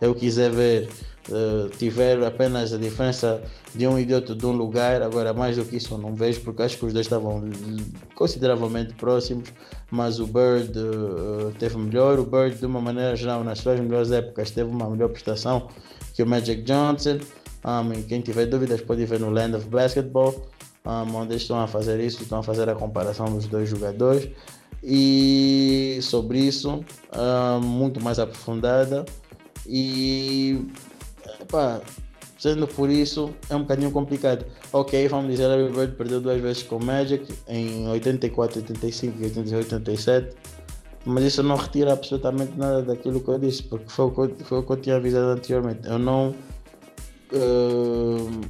eu 0.00 0.14
quiser 0.14 0.50
ver 0.50 0.90
uh, 1.28 1.68
tiver 1.78 2.22
apenas 2.24 2.72
a 2.72 2.78
diferença 2.78 3.42
de 3.74 3.86
um 3.86 3.98
idiota 3.98 4.34
de 4.34 4.46
um 4.46 4.52
lugar, 4.52 5.02
agora 5.02 5.32
mais 5.32 5.56
do 5.56 5.64
que 5.64 5.76
isso 5.76 5.96
não 5.98 6.14
vejo, 6.14 6.40
porque 6.40 6.62
acho 6.62 6.78
que 6.78 6.86
os 6.86 6.92
dois 6.92 7.06
estavam 7.06 7.48
consideravelmente 8.14 8.94
próximos, 8.94 9.52
mas 9.90 10.20
o 10.20 10.26
Bird 10.26 10.72
uh, 10.78 11.52
teve 11.58 11.76
melhor, 11.76 12.18
o 12.18 12.24
Bird 12.24 12.56
de 12.56 12.66
uma 12.66 12.80
maneira 12.80 13.14
geral 13.16 13.44
nas 13.44 13.58
suas 13.58 13.78
melhores 13.80 14.10
épocas 14.10 14.50
teve 14.50 14.70
uma 14.70 14.88
melhor 14.88 15.08
prestação 15.08 15.68
que 16.14 16.22
o 16.22 16.26
Magic 16.26 16.62
Johnson. 16.62 17.18
Um, 17.64 18.02
quem 18.02 18.20
tiver 18.20 18.46
dúvidas 18.46 18.80
pode 18.80 19.04
ver 19.04 19.20
no 19.20 19.30
Land 19.30 19.56
of 19.56 19.66
Basketball, 19.68 20.34
um, 20.84 21.14
onde 21.14 21.36
estão 21.36 21.60
a 21.60 21.66
fazer 21.66 22.00
isso, 22.00 22.22
estão 22.22 22.40
a 22.40 22.42
fazer 22.42 22.68
a 22.68 22.74
comparação 22.74 23.26
dos 23.26 23.46
dois 23.46 23.68
jogadores. 23.68 24.28
E 24.82 25.98
sobre 26.02 26.38
isso, 26.38 26.84
um, 27.14 27.60
muito 27.60 28.00
mais 28.02 28.18
aprofundada. 28.18 29.04
E 29.66 30.66
sendo 32.38 32.66
por 32.68 32.88
isso, 32.90 33.34
é 33.48 33.56
um 33.56 33.60
bocadinho 33.60 33.90
complicado. 33.90 34.44
Ok, 34.72 35.08
vamos 35.08 35.30
dizer, 35.30 35.46
Larry 35.46 35.72
Bird 35.72 35.96
perdeu 35.96 36.20
duas 36.20 36.40
vezes 36.40 36.62
com 36.62 36.76
o 36.76 36.84
Magic 36.84 37.26
em 37.48 37.88
84, 37.88 38.60
85 38.60 39.20
e 39.20 39.24
88, 39.24 39.74
87 39.74 40.36
mas 41.04 41.24
isso 41.24 41.42
não 41.42 41.56
retira 41.56 41.92
absolutamente 41.94 42.52
nada 42.56 42.82
daquilo 42.82 43.20
que 43.20 43.28
eu 43.28 43.38
disse, 43.38 43.62
porque 43.62 43.88
foi 43.88 44.04
o 44.06 44.10
que 44.10 44.20
eu, 44.20 44.36
foi 44.44 44.58
o 44.58 44.62
que 44.62 44.72
eu 44.72 44.76
tinha 44.76 44.96
avisado 44.96 45.28
anteriormente. 45.28 45.88
Eu 45.88 45.98
não 45.98 46.34
uh, 47.32 48.40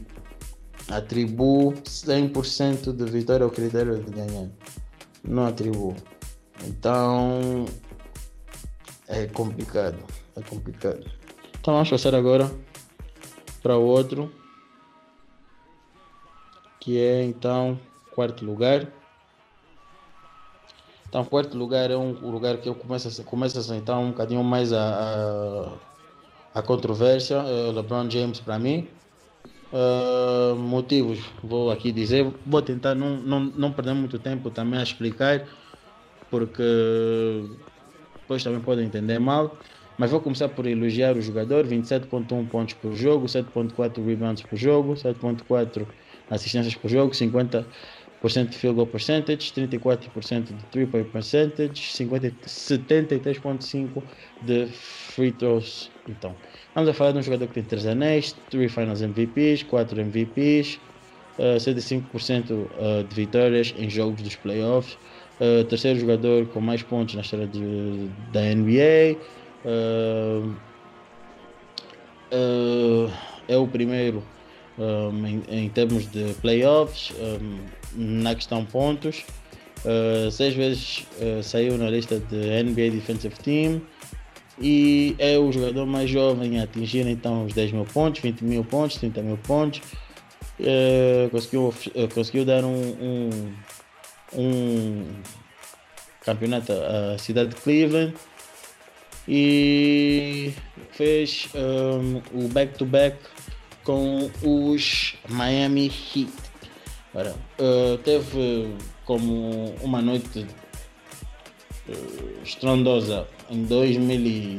atribuo 0.89 1.73
100% 1.75 2.93
de 2.93 3.05
vitória 3.05 3.45
ao 3.45 3.51
critério 3.51 4.03
de 4.03 4.11
ganhar. 4.11 4.49
Não 5.23 5.47
atribuo. 5.47 5.95
Então 6.67 7.67
é 9.07 9.27
complicado. 9.27 9.99
É 10.37 10.43
complicado. 10.43 11.07
Então 11.61 11.75
vamos 11.75 11.91
passar 11.91 12.15
agora 12.15 12.51
para 13.69 13.77
outro. 13.77 14.33
Que 16.81 16.99
é 16.99 17.23
então 17.23 17.79
quarto 18.15 18.43
lugar. 18.43 18.89
Então, 21.07 21.23
quarto 21.25 21.57
lugar 21.57 21.91
é 21.91 21.97
um 21.97 22.13
lugar 22.31 22.57
que 22.59 22.69
eu 22.69 22.75
começo 22.75 23.21
a, 23.21 23.25
começo 23.25 23.59
a 23.59 23.63
sentar 23.63 23.99
um 23.99 24.09
bocadinho 24.09 24.43
mais 24.43 24.73
a, 24.73 25.77
a, 26.55 26.59
a 26.61 26.63
controvérsia. 26.63 27.37
É 27.37 27.73
LeBron 27.73 28.09
James 28.09 28.41
para 28.41 28.59
mim. 28.59 28.89
Uh, 29.71 30.57
motivos, 30.57 31.19
vou 31.45 31.71
aqui 31.71 31.93
dizer. 31.93 32.33
Vou 32.47 32.63
tentar 32.63 32.95
não, 32.95 33.19
não, 33.19 33.41
não 33.41 33.73
perder 33.73 33.93
muito 33.93 34.19
tempo 34.19 34.51
também 34.51 34.81
a 34.81 34.83
explicar, 34.83 35.47
porque 36.31 36.63
depois 38.21 38.43
também 38.43 38.61
podem 38.61 38.87
entender 38.87 39.19
mal. 39.19 39.55
Mas 39.99 40.13
vou 40.13 40.21
começar 40.21 40.49
por 40.49 40.65
elogiar 40.67 41.17
o 41.17 41.21
jogador: 41.21 41.67
27,1 41.67 42.49
pontos 42.49 42.75
por 42.75 42.95
jogo, 42.95 43.27
7,4 43.27 44.07
rebounds 44.07 44.43
por 44.43 44.57
jogo, 44.57 44.95
7,4 44.95 45.85
assistências 46.31 46.77
por 46.77 46.89
jogo, 46.89 47.13
50 47.15 47.67
de 48.23 48.57
field 48.57 48.77
goal 48.77 48.87
percentage, 48.87 49.53
34% 49.53 50.45
de 50.45 50.55
three 50.73 50.87
point 50.87 51.09
percentage, 51.09 51.83
73.5% 51.83 54.03
de 54.43 54.67
free 54.67 55.33
throws. 55.33 55.91
Então, 56.09 56.35
vamos 56.75 56.91
a 56.91 56.95
falar 56.95 57.13
de 57.13 57.19
um 57.19 57.23
jogador 57.23 57.47
que 57.47 57.55
tem 57.55 57.63
3 57.63 57.87
anéis, 57.87 58.35
3 58.51 58.73
finals 58.73 59.01
MVPs, 59.03 59.63
4 59.65 60.01
MVPs, 60.01 60.81
uh, 61.39 61.59
75% 61.59 62.51
uh, 62.51 62.67
de 63.09 63.15
vitórias 63.15 63.73
em 63.79 63.89
jogos 63.89 64.21
dos 64.21 64.35
playoffs, 64.35 64.99
uh, 65.41 65.63
terceiro 65.65 66.01
jogador 66.01 66.45
com 66.49 66.61
mais 66.61 66.83
pontos 66.83 67.15
na 67.15 67.21
história 67.21 67.47
de, 67.47 68.09
da 68.33 68.43
NBA. 68.43 69.17
Uh, 72.33 73.11
é 73.47 73.57
o 73.57 73.67
primeiro 73.67 74.23
um, 74.79 75.27
em, 75.27 75.43
em, 75.49 75.69
termos 75.69 76.11
de 76.11 76.35
playoffs, 76.41 77.13
um, 77.19 77.59
na 77.95 78.35
questão 78.35 78.65
pontos. 78.65 79.25
Uh, 79.85 80.31
seis 80.31 80.55
vezes 80.55 81.07
saiu 81.43 81.79
na 81.79 81.89
lista 81.89 82.19
de 82.19 82.63
NBA 82.63 82.91
Defensive 82.91 83.35
Team 83.37 83.81
e 84.61 85.15
é 85.19 85.39
o 85.39 85.53
jogador 85.53 85.87
mais 85.87 86.11
jovem 86.11 86.59
a 86.59 86.65
atingir 86.65 87.07
então 87.07 87.45
os 87.45 87.53
10 87.53 87.73
mil 87.73 87.85
pontos, 87.85 88.21
20 88.21 88.43
mil 88.43 88.65
pontos, 88.65 88.97
30 88.97 89.23
mil 89.23 89.37
pontos. 89.39 89.81
Conseguiu, 91.31 91.73
conseguiu 92.13 92.45
dar 92.45 92.65
um, 92.65 92.75
um, 93.01 93.31
um 94.35 95.07
campeonato 96.25 96.73
à 96.73 97.17
cidade 97.19 97.51
de 97.51 97.57
Cleveland 97.57 98.15
e 99.29 100.55
fez 100.93 101.49
um, 101.55 102.23
o 102.33 102.49
back-to-back 102.49 103.19
-back 103.19 103.49
com 103.85 104.31
os 104.43 105.15
Miami 105.29 105.93
Heat. 106.15 106.33
Ora, 107.15 107.37
uh, 107.59 107.99
teve 107.99 108.75
como 109.05 109.75
uma 109.83 110.01
noite 110.01 110.47
uh, 111.89 112.43
estrondosa. 112.43 113.27
Em 113.51 113.65
2000 113.65 114.21
e, 114.21 114.59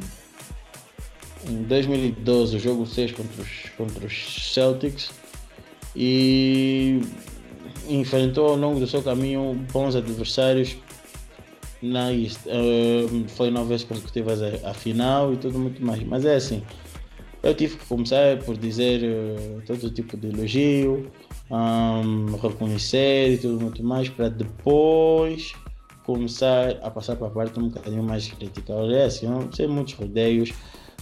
em 1.47 1.63
2012, 1.63 2.57
o 2.57 2.59
jogo 2.59 2.85
6 2.85 3.11
contra 3.13 3.41
os, 3.41 3.69
contra 3.75 4.05
os 4.05 4.53
Celtics. 4.53 5.11
E 5.95 7.01
enfrentou 7.87 8.49
ao 8.49 8.55
longo 8.55 8.79
do 8.79 8.85
seu 8.85 9.01
caminho 9.01 9.53
bons 9.71 9.95
adversários 9.95 10.77
na 11.81 12.11
East. 12.13 12.39
Uh, 12.45 13.27
foi 13.29 13.49
nove 13.49 13.69
vezes 13.69 13.85
consecutivas 13.85 14.41
a, 14.41 14.69
a 14.69 14.73
final 14.73 15.33
e 15.33 15.37
tudo 15.37 15.57
muito 15.57 15.83
mais. 15.83 16.03
Mas 16.03 16.25
é 16.25 16.35
assim, 16.35 16.63
eu 17.41 17.53
tive 17.55 17.77
que 17.77 17.85
começar 17.85 18.37
por 18.39 18.57
dizer 18.57 19.01
uh, 19.03 19.61
todo 19.65 19.89
tipo 19.89 20.17
de 20.17 20.27
elogio, 20.27 21.09
um, 21.49 22.35
reconhecer 22.35 23.33
e 23.33 23.37
tudo 23.37 23.61
muito 23.61 23.83
mais, 23.83 24.09
para 24.09 24.29
depois 24.29 25.53
começar 26.03 26.71
a 26.81 26.89
passar 26.89 27.15
para 27.15 27.27
a 27.27 27.29
parte 27.29 27.59
um 27.59 27.69
bocadinho 27.69 28.03
mais 28.03 28.27
crítica. 28.27 28.73
Olha, 28.73 29.05
assim, 29.05 29.27
sem 29.53 29.67
muitos 29.67 29.93
rodeios, 29.93 30.51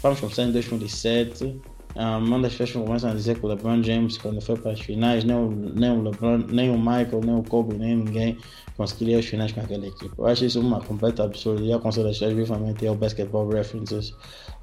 vamos 0.01 0.19
começar 0.19 0.43
em 0.43 0.51
2007. 0.51 1.59
Um, 1.95 2.17
uma 2.17 2.39
das 2.39 2.53
pessoas 2.53 2.85
começam 2.85 3.09
a 3.09 3.13
dizer 3.13 3.39
que 3.39 3.45
o 3.45 3.49
LeBron 3.49 3.81
James, 3.81 4.17
quando 4.17 4.39
foi 4.39 4.55
para 4.57 4.71
as 4.71 4.79
finais, 4.79 5.23
nem 5.23 5.35
o, 5.35 5.49
nem 5.49 5.91
o 5.91 6.03
LeBron, 6.03 6.37
nem 6.49 6.69
o 6.69 6.77
Michael, 6.77 7.21
nem 7.23 7.35
o 7.35 7.43
Kobe, 7.43 7.75
nem 7.75 7.95
ninguém 7.95 8.37
conseguiria 8.77 9.17
as 9.17 9.25
finais 9.25 9.51
com 9.51 9.59
aquela 9.59 9.85
equipe. 9.87 10.11
Eu 10.17 10.27
acho 10.27 10.45
isso 10.45 10.59
uma 10.61 10.79
completa 10.79 11.23
absurda 11.23 11.61
e 11.63 11.73
aconselho 11.73 12.07
as 12.07 12.19
pessoas 12.19 12.33
vivamente 12.33 12.85
ao 12.85 12.95
Basketball 12.95 13.49
References 13.49 14.13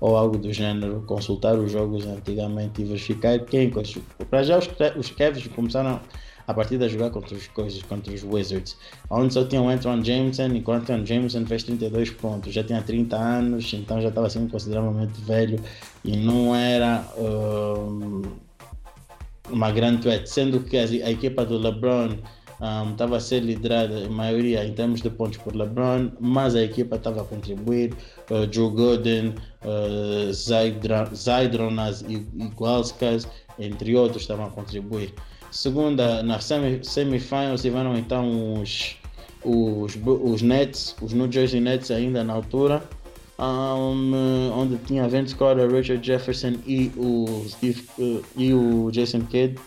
ou 0.00 0.16
algo 0.16 0.38
do 0.38 0.52
gênero, 0.52 1.02
consultar 1.06 1.58
os 1.58 1.72
jogos 1.72 2.06
antigamente 2.06 2.80
e 2.80 2.84
verificar 2.84 3.38
quem. 3.40 3.70
Para 4.30 4.42
já 4.44 4.58
os, 4.58 4.68
os 4.96 5.10
Cavs 5.10 5.46
começaram 5.48 6.00
a 6.46 6.54
partir 6.54 6.78
de 6.78 6.88
jogar 6.88 7.10
contra 7.10 7.34
os, 7.34 7.48
coisas, 7.48 7.82
contra 7.82 8.12
os 8.12 8.22
Wizards, 8.22 8.76
onde 9.10 9.34
só 9.34 9.44
tinha 9.44 9.60
o 9.60 9.68
Antoine 9.68 10.04
Jameson 10.04 10.48
e 10.48 10.62
o 10.64 10.72
Antoine 10.72 11.04
Jameson 11.04 11.44
fez 11.46 11.64
32 11.64 12.10
pontos, 12.10 12.52
já 12.52 12.62
tinha 12.62 12.82
30 12.82 13.16
anos, 13.16 13.72
então 13.72 14.00
já 14.00 14.10
estava 14.10 14.30
sendo 14.30 14.50
consideravelmente 14.50 15.20
velho 15.22 15.58
e 16.04 16.16
não 16.16 16.54
era. 16.54 17.04
Uh, 17.16 18.44
uma 19.50 19.70
grande 19.70 20.00
threat, 20.00 20.26
sendo 20.28 20.60
que 20.60 20.76
a, 20.76 20.82
a 20.84 21.10
equipa 21.10 21.44
do 21.44 21.58
LeBron 21.58 22.16
estava 22.90 23.14
um, 23.14 23.16
a 23.16 23.20
ser 23.20 23.40
liderada 23.40 24.00
em 24.00 24.08
maioria 24.08 24.64
em 24.64 24.72
termos 24.72 25.00
de 25.02 25.10
pontos 25.10 25.38
por 25.38 25.54
LeBron, 25.54 26.10
mas 26.20 26.54
a 26.54 26.62
equipa 26.62 26.96
estava 26.96 27.22
a 27.22 27.24
contribuir. 27.24 27.92
Uh, 28.30 28.50
Joe 28.50 28.70
Gooden, 28.70 29.34
uh, 29.64 30.32
Zaidronas 31.14 32.02
e 32.02 32.26
Igualskas, 32.42 33.26
entre 33.58 33.96
outros, 33.96 34.22
estavam 34.22 34.46
a 34.46 34.50
contribuir. 34.50 35.12
Segunda, 35.50 36.22
na 36.22 36.40
semifinals 36.40 37.62
tiveram 37.62 37.96
então 37.96 38.60
os, 38.60 38.96
os, 39.44 39.96
os 40.04 40.42
Nets, 40.42 40.96
os 41.00 41.12
New 41.12 41.30
Jersey 41.30 41.60
Nets 41.60 41.92
ainda 41.92 42.24
na 42.24 42.32
altura, 42.32 42.82
um, 43.38 44.50
onde 44.52 44.76
tinha 44.78 45.08
Vince 45.08 45.34
Carter, 45.34 45.70
Richard 45.70 46.04
Jefferson 46.04 46.54
e 46.66 46.90
o, 46.96 47.44
Steve, 47.48 47.84
uh, 47.98 48.24
e 48.36 48.52
o 48.52 48.90
Jason 48.90 49.20
Kidd. 49.22 49.58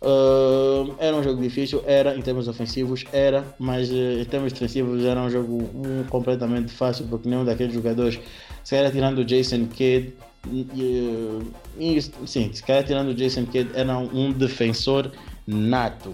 Uh, 0.00 0.94
era 0.98 1.16
um 1.16 1.22
jogo 1.22 1.40
difícil, 1.40 1.82
era 1.86 2.14
em 2.16 2.22
termos 2.22 2.48
ofensivos, 2.48 3.04
era, 3.12 3.44
mas 3.58 3.90
uh, 3.90 4.20
em 4.20 4.24
termos 4.24 4.52
defensivos 4.52 5.02
era 5.04 5.18
um 5.20 5.30
jogo 5.30 5.70
um, 5.74 6.04
completamente 6.08 6.70
fácil, 6.70 7.06
porque 7.08 7.28
nenhum 7.28 7.44
daqueles 7.44 7.72
jogadores, 7.72 8.20
se 8.62 8.76
era 8.76 8.90
tirando 8.90 9.18
o 9.18 9.24
Jason 9.24 9.66
Kidd, 9.66 10.12
e, 10.48 11.42
e, 11.78 12.02
sim, 12.26 12.52
se 12.52 12.62
calhar 12.62 12.84
tirando 12.84 13.08
o 13.08 13.14
Jason 13.14 13.46
Kidd, 13.46 13.70
era 13.74 13.98
um 13.98 14.30
defensor 14.32 15.10
nato. 15.46 16.10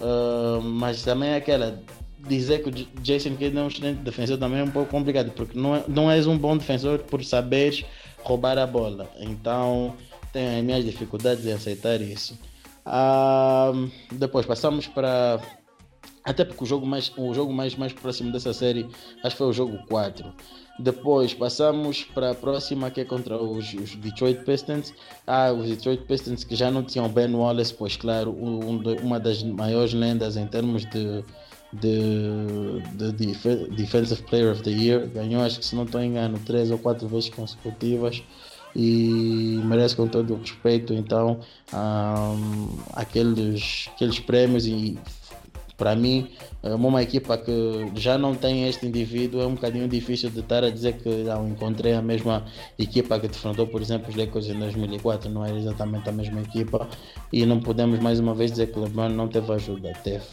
Uh, 0.00 0.60
mas 0.62 1.02
também 1.02 1.30
é 1.30 1.36
aquela 1.36 1.80
dizer 2.26 2.62
que 2.62 2.68
o 2.68 3.02
Jason 3.02 3.36
Kidd 3.36 3.56
é 3.56 3.60
um 3.60 3.68
excelente 3.68 4.00
defensor 4.00 4.38
também 4.38 4.60
é 4.60 4.64
um 4.64 4.70
pouco 4.70 4.90
complicado, 4.90 5.30
porque 5.32 5.58
não, 5.58 5.76
é, 5.76 5.84
não 5.88 6.10
és 6.10 6.26
um 6.26 6.36
bom 6.36 6.56
defensor 6.56 6.98
por 6.98 7.24
saberes 7.24 7.84
roubar 8.22 8.58
a 8.58 8.66
bola. 8.66 9.10
Então 9.18 9.94
tenho 10.32 10.58
as 10.58 10.64
minhas 10.64 10.84
dificuldades 10.84 11.46
em 11.46 11.52
aceitar 11.52 12.00
isso. 12.00 12.38
Uh, 12.90 13.88
depois 14.10 14.44
passamos 14.44 14.88
para. 14.88 15.40
Até 16.24 16.44
porque 16.44 16.64
o 16.64 16.66
jogo 16.66 16.84
mais, 16.84 17.10
o 17.16 17.32
jogo 17.32 17.52
mais, 17.52 17.76
mais 17.76 17.92
próximo 17.92 18.30
dessa 18.30 18.52
série 18.52 18.86
acho 19.22 19.34
que 19.34 19.38
foi 19.38 19.46
o 19.46 19.52
jogo 19.52 19.78
4. 19.88 20.32
Depois 20.78 21.32
passamos 21.32 22.04
para 22.04 22.32
a 22.32 22.34
próxima 22.34 22.90
que 22.90 23.00
é 23.00 23.04
contra 23.04 23.40
os, 23.40 23.72
os, 23.74 23.94
Detroit 23.96 24.44
Pistons. 24.44 24.92
Ah, 25.26 25.52
os 25.52 25.68
Detroit 25.68 26.02
Pistons 26.04 26.44
que 26.44 26.54
já 26.54 26.70
não 26.70 26.82
tinham 26.82 27.08
Ben 27.08 27.32
Wallace, 27.34 27.72
pois 27.72 27.96
claro, 27.96 28.32
um, 28.32 28.82
uma 29.02 29.18
das 29.18 29.42
maiores 29.42 29.94
lendas 29.94 30.36
em 30.36 30.46
termos 30.46 30.84
de, 30.86 31.24
de, 31.72 32.82
de 32.96 33.12
Def 33.12 33.46
Defensive 33.76 34.22
Player 34.24 34.52
of 34.52 34.62
the 34.62 34.70
Year. 34.70 35.08
Ganhou, 35.08 35.42
acho 35.42 35.58
que 35.58 35.64
se 35.64 35.74
não 35.74 35.84
estou 35.84 36.02
engano, 36.02 36.38
três 36.40 36.70
ou 36.70 36.78
quatro 36.78 37.08
vezes 37.08 37.30
consecutivas 37.30 38.22
e 38.74 39.60
merece 39.64 39.96
com 39.96 40.06
todo 40.06 40.34
o 40.34 40.38
respeito 40.38 40.92
então 40.92 41.40
um, 41.72 42.68
aqueles, 42.92 43.88
aqueles 43.94 44.18
prémios 44.18 44.66
e 44.66 44.98
para 45.76 45.96
mim 45.96 46.28
é 46.62 46.74
uma 46.74 47.02
equipa 47.02 47.38
que 47.38 47.90
já 47.94 48.18
não 48.18 48.34
tem 48.34 48.68
este 48.68 48.86
indivíduo 48.86 49.40
é 49.40 49.46
um 49.46 49.54
bocadinho 49.54 49.88
difícil 49.88 50.28
de 50.30 50.40
estar 50.40 50.62
a 50.62 50.70
dizer 50.70 50.98
que 50.98 51.08
não 51.08 51.48
encontrei 51.48 51.94
a 51.94 52.02
mesma 52.02 52.44
equipa 52.78 53.18
que 53.18 53.28
defrontou 53.28 53.66
por 53.66 53.80
exemplo 53.80 54.10
os 54.10 54.16
Lakers 54.16 54.48
em 54.48 54.58
2004 54.58 55.30
não 55.30 55.44
era 55.44 55.56
exatamente 55.56 56.08
a 56.08 56.12
mesma 56.12 56.40
equipa 56.40 56.86
e 57.32 57.46
não 57.46 57.60
podemos 57.60 57.98
mais 57.98 58.20
uma 58.20 58.34
vez 58.34 58.50
dizer 58.50 58.70
que 58.72 58.78
o 58.78 58.82
LeBron 58.82 59.08
não 59.08 59.28
teve 59.28 59.52
ajuda 59.52 59.92
teve. 60.02 60.24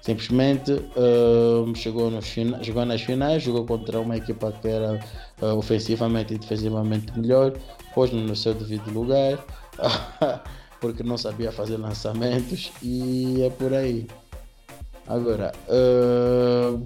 Simplesmente 0.00 0.70
uh, 0.72 1.74
chegou, 1.74 2.10
nos 2.10 2.26
chegou 2.26 2.86
nas 2.86 3.02
finais, 3.02 3.42
jogou 3.42 3.66
contra 3.66 3.98
uma 3.98 4.16
equipa 4.16 4.52
que 4.52 4.68
era 4.68 5.00
uh, 5.40 5.56
ofensivamente 5.56 6.34
e 6.34 6.38
defensivamente 6.38 7.18
melhor, 7.18 7.52
pôs-no 7.94 8.20
no 8.20 8.36
seu 8.36 8.54
devido 8.54 8.90
lugar, 8.90 9.38
porque 10.80 11.02
não 11.02 11.16
sabia 11.16 11.50
fazer 11.52 11.76
lançamentos 11.76 12.72
e 12.82 13.42
é 13.42 13.50
por 13.50 13.72
aí. 13.72 14.06
Agora, 15.06 15.52
uh, 15.68 16.84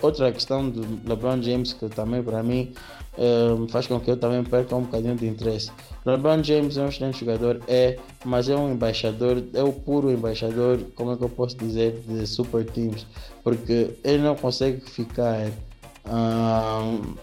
outra 0.00 0.32
questão 0.32 0.68
do 0.68 0.80
LeBron 1.06 1.42
James 1.42 1.72
que 1.72 1.88
também 1.88 2.22
para 2.22 2.42
mim 2.42 2.72
uh, 3.18 3.68
faz 3.68 3.86
com 3.86 4.00
que 4.00 4.10
eu 4.10 4.16
também 4.16 4.42
perca 4.44 4.74
um 4.74 4.82
bocadinho 4.82 5.16
de 5.16 5.26
interesse. 5.26 5.70
LeBron 6.06 6.42
James 6.42 6.78
é 6.78 6.82
um 6.82 6.88
excelente 6.88 7.20
jogador, 7.20 7.60
é, 7.68 7.98
mas 8.24 8.48
é 8.48 8.56
um 8.56 8.72
embaixador, 8.72 9.42
é 9.52 9.62
o 9.62 9.72
puro 9.72 10.10
embaixador, 10.10 10.78
como 10.94 11.12
é 11.12 11.16
que 11.16 11.24
eu 11.24 11.28
posso 11.28 11.56
dizer, 11.56 12.02
de 12.06 12.26
super 12.26 12.64
teams, 12.64 13.06
porque 13.42 13.90
ele 14.04 14.22
não 14.22 14.34
consegue 14.34 14.80
ficar. 14.80 15.50
Um, 16.10 17.14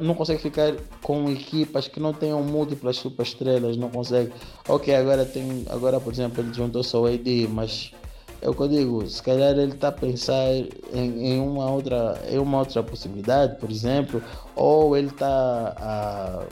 não 0.00 0.14
consegue 0.14 0.42
ficar 0.42 0.74
com 1.02 1.30
equipas 1.30 1.88
que 1.88 1.98
não 1.98 2.12
tenham 2.12 2.42
múltiplas 2.42 2.96
superestrelas, 2.96 3.76
não 3.76 3.88
consegue. 3.88 4.32
Ok, 4.68 4.94
agora 4.94 5.24
tem, 5.24 5.64
agora 5.70 5.98
por 5.98 6.12
exemplo 6.12 6.42
ele 6.42 6.52
juntou-se 6.52 6.94
ao 6.94 7.06
AD, 7.06 7.48
mas 7.50 7.92
é 8.42 8.50
o 8.50 8.54
que 8.54 8.60
eu 8.60 8.68
digo, 8.68 9.06
se 9.08 9.22
calhar 9.22 9.52
ele 9.52 9.72
está 9.72 9.88
a 9.88 9.92
pensar 9.92 10.52
em, 10.92 11.32
em, 11.32 11.40
uma 11.40 11.70
outra, 11.70 12.20
em 12.28 12.38
uma 12.38 12.58
outra 12.58 12.82
possibilidade, 12.82 13.58
por 13.58 13.70
exemplo, 13.70 14.22
ou 14.54 14.94
ele 14.96 15.08
está 15.08 15.74
a 15.78 16.44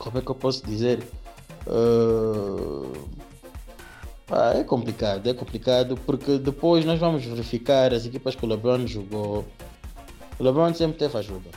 como 0.00 0.16
é 0.18 0.22
que 0.22 0.30
eu 0.30 0.34
posso 0.34 0.64
dizer? 0.66 1.06
Uh, 1.66 2.90
é 4.54 4.64
complicado, 4.64 5.28
é 5.28 5.34
complicado 5.34 5.98
porque 6.06 6.38
depois 6.38 6.84
nós 6.84 6.98
vamos 6.98 7.24
verificar 7.24 7.92
as 7.92 8.06
equipas 8.06 8.34
que 8.34 8.44
o 8.44 8.48
LeBron 8.48 8.86
jogou 8.86 9.44
o 10.40 10.42
LeBron 10.42 10.72
sempre 10.72 10.96
teve 10.96 11.18
ajuda. 11.18 11.50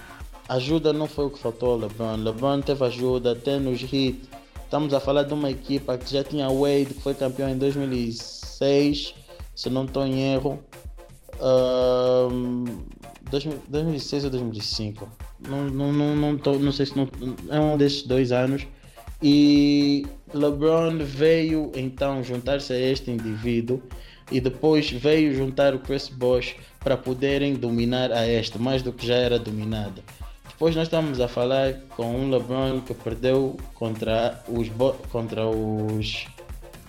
Ajuda 0.49 0.91
não 0.91 1.07
foi 1.07 1.27
o 1.27 1.29
que 1.29 1.39
faltou 1.39 1.71
ao 1.71 1.77
LeBron. 1.77 2.17
LeBron 2.17 2.59
teve 2.59 2.83
ajuda 2.83 3.31
até 3.31 3.57
nos 3.57 3.81
hits. 3.81 4.27
Estamos 4.61 4.93
a 4.93 4.99
falar 4.99 5.23
de 5.23 5.33
uma 5.33 5.49
equipa 5.49 5.97
que 5.97 6.11
já 6.11 6.21
tinha 6.21 6.49
Wade, 6.49 6.93
que 6.93 7.01
foi 7.01 7.13
campeão 7.13 7.47
em 7.47 7.57
2006, 7.57 9.15
se 9.55 9.69
não 9.69 9.85
estou 9.85 10.05
em 10.05 10.33
erro. 10.33 10.59
Um, 11.41 12.65
2006 13.31 14.25
ou 14.25 14.29
2005. 14.29 15.09
Não, 15.47 15.63
não, 15.69 15.93
não, 15.93 16.15
não, 16.15 16.37
tô, 16.37 16.53
não 16.59 16.73
sei 16.73 16.85
se 16.87 16.97
não, 16.97 17.07
é 17.49 17.57
um 17.57 17.77
desses 17.77 18.03
dois 18.03 18.33
anos. 18.33 18.67
E 19.21 20.05
LeBron 20.33 20.97
veio 20.99 21.71
então 21.75 22.23
juntar-se 22.23 22.73
a 22.73 22.79
este 22.79 23.11
indivíduo 23.11 23.81
e 24.31 24.41
depois 24.41 24.89
veio 24.89 25.35
juntar 25.35 25.75
o 25.75 25.79
Chris 25.79 26.09
Bosh 26.09 26.55
para 26.79 26.97
poderem 26.97 27.55
dominar 27.55 28.11
a 28.11 28.27
este, 28.27 28.57
mais 28.57 28.81
do 28.81 28.91
que 28.91 29.05
já 29.05 29.15
era 29.15 29.37
dominada. 29.37 30.01
Depois 30.47 30.75
nós 30.75 30.87
estamos 30.87 31.19
a 31.19 31.27
falar 31.27 31.73
com 31.95 32.15
um 32.15 32.29
LeBron 32.29 32.81
que 32.81 32.93
perdeu 32.93 33.57
contra 33.73 34.43
os 34.47 34.69
contra 35.11 35.47
os 35.47 36.25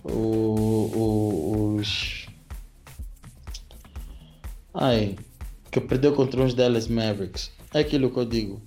os 0.05 2.27
ai 4.73 5.17
que 5.71 5.81
perdeu 5.81 6.15
contra 6.15 6.45
os 6.45 6.55
Dallas 6.55 6.87
Mavericks. 6.87 7.51
É 7.73 7.81
aquilo 7.81 8.09
que 8.09 8.17
eu 8.17 8.25
digo. 8.25 8.63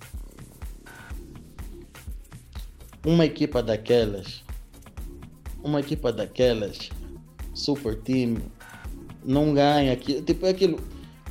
Uma 3.06 3.24
equipa 3.24 3.62
daquelas, 3.62 4.44
uma 5.62 5.80
equipa 5.80 6.12
daquelas, 6.12 6.90
super 7.54 7.96
team, 7.96 8.36
não 9.24 9.54
ganha 9.54 9.92
aquilo. 9.92 10.22
Tipo, 10.22 10.46
é 10.46 10.50
aquilo 10.50 10.80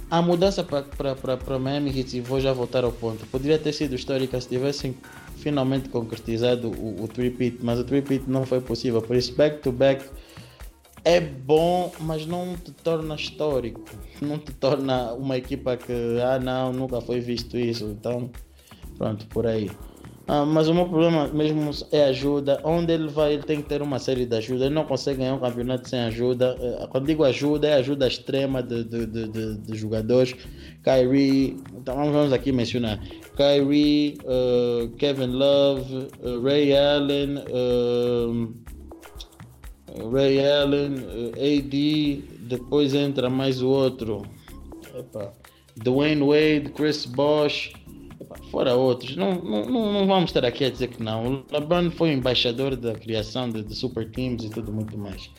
a 0.10 0.22
mudança 0.22 0.64
para 0.64 1.60
Miami 1.60 1.98
Heat, 1.98 2.18
e 2.18 2.22
vou 2.22 2.40
já 2.40 2.54
voltar 2.54 2.84
ao 2.86 2.92
ponto, 2.92 3.26
poderia 3.28 3.60
ter 3.60 3.74
sido 3.74 3.94
histórica 3.94 4.40
se 4.40 4.48
tivessem 4.48 4.96
finalmente 5.36 5.90
concretizado 5.90 6.70
o, 6.70 7.04
o 7.04 7.08
three-peat, 7.08 7.58
mas 7.62 7.78
o 7.80 7.84
three-peat 7.84 8.24
não 8.28 8.46
foi 8.46 8.62
possível. 8.62 9.02
Por 9.02 9.16
isso, 9.16 9.36
back-to-back 9.36 10.06
-back 10.06 10.10
é 11.04 11.22
bom, 11.22 11.92
mas 12.02 12.26
não 12.26 12.56
te 12.56 12.72
torna 12.72 13.16
histórico. 13.16 13.82
Não 14.22 14.38
te 14.38 14.52
torna 14.54 15.14
uma 15.14 15.38
equipa 15.38 15.78
que, 15.78 15.94
ah 16.22 16.40
não, 16.40 16.74
nunca 16.74 17.00
foi 17.00 17.20
visto 17.20 17.58
isso. 17.58 17.86
Então, 17.86 18.30
pronto, 18.98 19.26
por 19.28 19.46
aí. 19.48 19.72
Ah, 20.30 20.46
mas 20.46 20.68
o 20.68 20.74
meu 20.74 20.86
problema 20.86 21.30
mesmo 21.30 21.72
é 21.90 22.04
ajuda. 22.04 22.60
Onde 22.66 22.92
ele 22.92 23.08
vai, 23.08 23.34
ele 23.34 23.44
tem 23.44 23.62
que 23.62 23.70
ter 23.70 23.82
uma 23.82 23.98
série 23.98 24.26
de 24.26 24.36
ajuda. 24.36 24.66
Ele 24.66 24.76
não 24.76 24.84
consegue 24.84 25.20
ganhar 25.20 25.36
um 25.36 25.40
campeonato 25.40 25.88
sem 25.88 26.02
ajuda. 26.02 26.58
Eh, 26.60 26.88
quando 26.90 27.08
digo 27.08 27.24
ajuda, 27.24 27.70
é 27.70 27.76
ajuda 27.76 28.06
extrema 28.08 28.62
de, 28.62 28.84
de, 28.84 29.06
de, 29.06 29.58
de, 29.58 29.78
jogadores. 29.78 30.36
Kyrie, 30.84 31.56
então 31.74 31.96
vamos 32.12 32.34
aqui 32.34 32.52
mencionar. 32.52 33.00
Kyrie, 33.38 34.18
uh, 34.26 34.90
Kevin 34.98 35.28
Love, 35.28 36.10
uh, 36.22 36.42
Ray 36.44 36.76
Allen, 36.76 37.38
uh, 37.38 38.54
Ray 40.12 40.46
Allen, 40.46 40.96
AD, 41.36 42.24
depois 42.50 42.94
entra 42.94 43.30
mais 43.30 43.62
o 43.62 43.70
outro. 43.70 44.24
Epa. 44.94 45.32
Dwayne 45.78 46.22
Wade, 46.22 46.72
Chris 46.76 47.06
Bosh 47.06 47.72
fora 48.52 48.76
outros, 48.76 49.16
não, 49.16 49.36
não, 49.36 49.66
não 49.66 50.08
vamos 50.08 50.30
estar 50.30 50.46
aqui 50.46 50.66
a 50.66 50.70
dizer 50.70 50.88
que 50.88 51.02
não. 51.02 51.26
O 51.26 51.46
LeBron 51.52 51.92
foi 51.92 52.12
embaixador 52.12 52.76
da 52.76 52.94
criação 52.94 53.50
de, 53.50 53.64
de, 53.64 53.76
super 53.76 54.10
teams 54.10 54.44
e 54.44 54.50
tudo 54.50 54.72
muito 54.72 54.98
mais. 54.98 55.30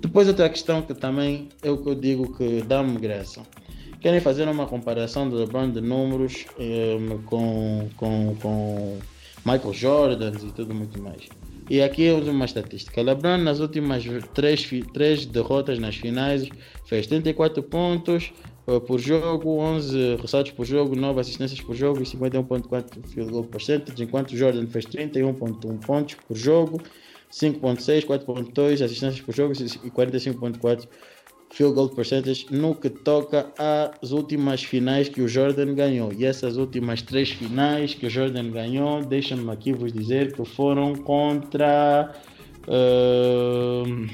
Depois 0.00 0.28
outra 0.28 0.48
questão 0.48 0.82
que 0.82 0.94
também 0.94 1.48
é 1.62 1.70
o 1.70 1.78
que 1.78 1.88
eu 1.88 1.94
digo 1.94 2.36
que 2.36 2.62
dá-me 2.62 2.98
graça. 2.98 3.42
Querem 4.00 4.20
fazer 4.20 4.48
uma 4.48 4.66
comparação 4.66 5.28
do 5.28 5.36
LeBron 5.36 5.70
de 5.70 5.80
números 5.80 6.46
um, 6.58 7.18
com, 7.24 7.88
com, 7.96 8.36
com 8.40 8.98
Michael 9.44 9.72
Jordan 9.72 10.32
e 10.42 10.52
tudo 10.52 10.72
muito 10.72 11.02
mais. 11.02 11.28
E 11.68 11.82
aqui 11.82 12.06
é 12.06 12.14
uma 12.14 12.44
estatística. 12.44 13.02
LeBron 13.02 13.38
nas 13.38 13.60
últimas 13.60 14.04
três, 14.32 14.66
três 14.94 15.26
derrotas 15.26 15.78
nas 15.78 15.96
finais 15.96 16.48
fez 16.86 17.06
34 17.06 17.62
pontos 17.62 18.32
por 18.86 19.00
jogo, 19.00 19.58
11 19.58 20.16
ressaltos 20.16 20.52
por 20.52 20.66
jogo, 20.66 20.94
9 20.94 21.20
assistências 21.20 21.60
por 21.60 21.74
jogo 21.74 22.02
e 22.02 22.04
51.4 22.04 23.06
field 23.06 23.30
goal 23.30 23.44
percentage, 23.44 24.02
enquanto 24.02 24.36
Jordan 24.36 24.66
fez 24.66 24.84
31.1 24.84 25.86
pontos 25.86 26.16
por 26.16 26.36
jogo, 26.36 26.78
5.6, 27.32 28.04
4.2 28.04 28.84
assistências 28.84 29.20
por 29.20 29.34
jogo 29.34 29.54
e 29.54 29.90
45.4 29.90 30.86
field 31.50 31.74
goal 31.74 31.88
percentage 31.88 32.46
no 32.50 32.74
que 32.74 32.90
toca 32.90 33.52
às 33.58 34.12
últimas 34.12 34.62
finais 34.62 35.08
que 35.08 35.22
o 35.22 35.28
Jordan 35.28 35.74
ganhou. 35.74 36.12
E 36.12 36.24
essas 36.24 36.56
últimas 36.56 37.00
três 37.02 37.30
finais 37.30 37.94
que 37.94 38.06
o 38.06 38.10
Jordan 38.10 38.50
ganhou, 38.50 39.02
deixa-me 39.02 39.50
aqui 39.50 39.72
vos 39.72 39.92
dizer 39.92 40.34
que 40.34 40.44
foram 40.44 40.94
contra. 40.94 42.12
Uh, 42.66 44.04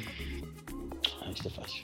isto 1.32 1.48
é 1.48 1.50
fácil. 1.50 1.84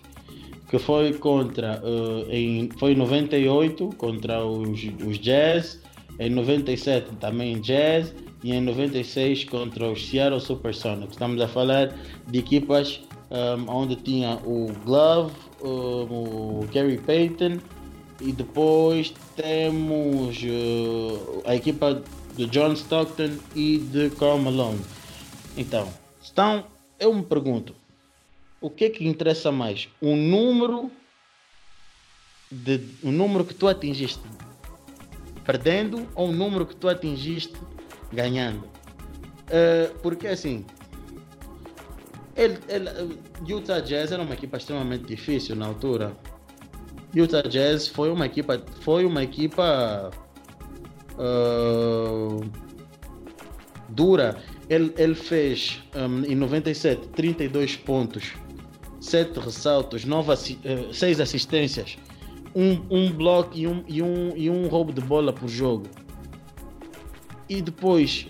Que 0.70 0.78
foi 0.78 1.12
contra. 1.14 1.82
Uh, 1.82 2.30
em, 2.30 2.70
foi 2.78 2.92
em 2.92 2.96
98 2.96 3.90
contra 3.96 4.44
os, 4.44 4.80
os 5.04 5.18
Jazz, 5.18 5.82
em 6.18 6.30
97 6.30 7.16
também 7.16 7.60
Jazz 7.60 8.14
e 8.42 8.52
em 8.52 8.60
96 8.60 9.44
contra 9.44 9.90
os 9.90 10.08
Seattle 10.08 10.40
Supersonics. 10.40 11.12
Estamos 11.12 11.40
a 11.40 11.48
falar 11.48 11.94
de 12.28 12.38
equipas 12.38 13.00
um, 13.30 13.70
onde 13.70 13.96
tinha 13.96 14.38
o 14.44 14.72
Glove, 14.84 15.32
um, 15.62 16.60
o 16.60 16.68
Gary 16.72 16.98
Payton 16.98 17.58
e 18.20 18.32
depois 18.32 19.14
temos 19.36 20.36
uh, 20.42 21.42
a 21.46 21.54
equipa 21.54 22.02
de 22.36 22.46
John 22.46 22.72
Stockton 22.72 23.36
e 23.54 23.78
de 23.78 24.10
Karl 24.10 24.38
Malone. 24.38 24.80
Então, 25.56 25.88
então, 26.30 26.64
eu 26.98 27.12
me 27.14 27.22
pergunto, 27.22 27.74
o 28.60 28.68
que 28.70 28.84
é 28.84 28.90
que 28.90 29.06
interessa 29.06 29.50
mais? 29.50 29.88
O 30.00 30.14
número 30.14 30.90
de, 32.50 32.80
o 33.02 33.10
número 33.10 33.44
que 33.44 33.54
tu 33.54 33.68
atingiste 33.68 34.22
perdendo 35.44 36.06
ou 36.14 36.28
o 36.28 36.32
número 36.32 36.66
que 36.66 36.76
tu 36.76 36.88
atingiste 36.88 37.54
ganhando? 38.12 38.64
Uh, 39.46 39.98
porque 40.00 40.28
assim, 40.28 40.64
ele, 42.36 42.58
ele, 42.68 43.18
Utah 43.46 43.80
Jazz 43.80 44.12
era 44.12 44.22
uma 44.22 44.34
equipa 44.34 44.56
extremamente 44.56 45.04
difícil 45.04 45.56
na 45.56 45.66
altura. 45.66 46.16
Utah 47.14 47.42
Jazz 47.42 47.88
foi 47.88 48.10
uma 48.10 48.26
equipa, 48.26 48.62
foi 48.80 49.04
uma 49.04 49.22
equipa 49.22 50.10
uh, 51.18 52.40
dura. 53.88 54.36
Ele, 54.68 54.92
ele 54.96 55.14
fez 55.14 55.82
um, 55.94 56.24
em 56.24 56.36
97 56.36 57.08
32 57.08 57.76
pontos, 57.76 58.32
7 59.10 59.40
ressaltos, 59.40 60.04
9, 60.04 60.32
uh, 60.32 60.94
6 60.94 61.20
assistências, 61.20 61.98
um, 62.54 62.80
um 62.90 63.12
bloco 63.12 63.56
e 63.56 63.66
um, 63.66 63.82
e, 63.88 64.00
um, 64.00 64.32
e 64.36 64.48
um 64.48 64.68
roubo 64.68 64.92
de 64.92 65.00
bola 65.00 65.32
por 65.32 65.48
jogo. 65.48 65.86
E 67.48 67.60
depois 67.60 68.28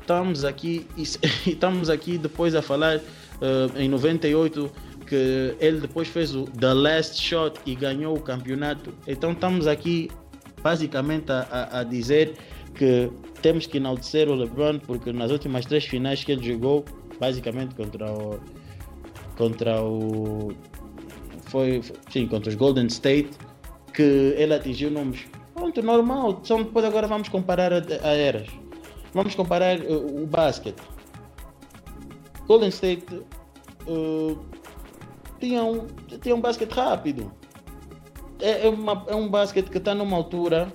estamos 0.00 0.44
aqui 0.44 0.86
e 0.96 1.02
estamos 1.50 1.88
aqui 1.88 2.18
depois 2.18 2.54
a 2.54 2.60
falar 2.60 2.98
uh, 2.98 3.78
em 3.78 3.88
98 3.88 4.70
que 5.06 5.54
ele 5.58 5.80
depois 5.80 6.08
fez 6.08 6.34
o 6.34 6.44
The 6.44 6.72
Last 6.74 7.20
Shot 7.20 7.58
e 7.64 7.74
ganhou 7.74 8.16
o 8.16 8.20
campeonato. 8.20 8.94
Então 9.06 9.32
estamos 9.32 9.66
aqui 9.66 10.10
basicamente 10.62 11.32
a, 11.32 11.46
a, 11.50 11.80
a 11.80 11.84
dizer 11.84 12.34
que 12.74 13.10
temos 13.40 13.66
que 13.66 13.78
enaltecer 13.78 14.28
o 14.28 14.34
LeBron 14.34 14.78
porque 14.80 15.12
nas 15.12 15.30
últimas 15.30 15.64
três 15.64 15.84
finais 15.84 16.22
que 16.22 16.32
ele 16.32 16.42
jogou, 16.42 16.84
basicamente 17.18 17.74
contra 17.74 18.10
o 18.10 18.40
contra 19.36 19.82
o 19.82 20.52
foi 21.46 21.82
sim 22.10 22.26
contra 22.26 22.50
os 22.50 22.54
Golden 22.54 22.86
State 22.86 23.30
que 23.92 24.02
ele 24.36 24.54
atingiu 24.54 24.90
números 24.90 25.26
pronto 25.54 25.82
normal. 25.82 26.40
Só 26.42 26.58
depois 26.58 26.84
agora 26.84 27.06
vamos 27.06 27.28
comparar 27.28 27.72
a, 27.72 27.78
a 28.02 28.12
eras. 28.12 28.48
Vamos 29.12 29.34
comparar 29.34 29.78
uh, 29.80 30.22
o 30.22 30.26
basquete. 30.26 30.82
Golden 32.46 32.68
State 32.68 33.06
uh, 33.86 34.38
tinha, 35.40 35.62
um, 35.64 35.86
tinha 36.20 36.34
um 36.34 36.40
basquete 36.40 36.72
rápido. 36.72 37.32
É, 38.40 38.66
é, 38.66 38.68
uma, 38.68 39.04
é 39.06 39.14
um 39.14 39.28
basquete 39.28 39.70
que 39.70 39.78
está 39.78 39.94
numa 39.94 40.16
altura 40.16 40.70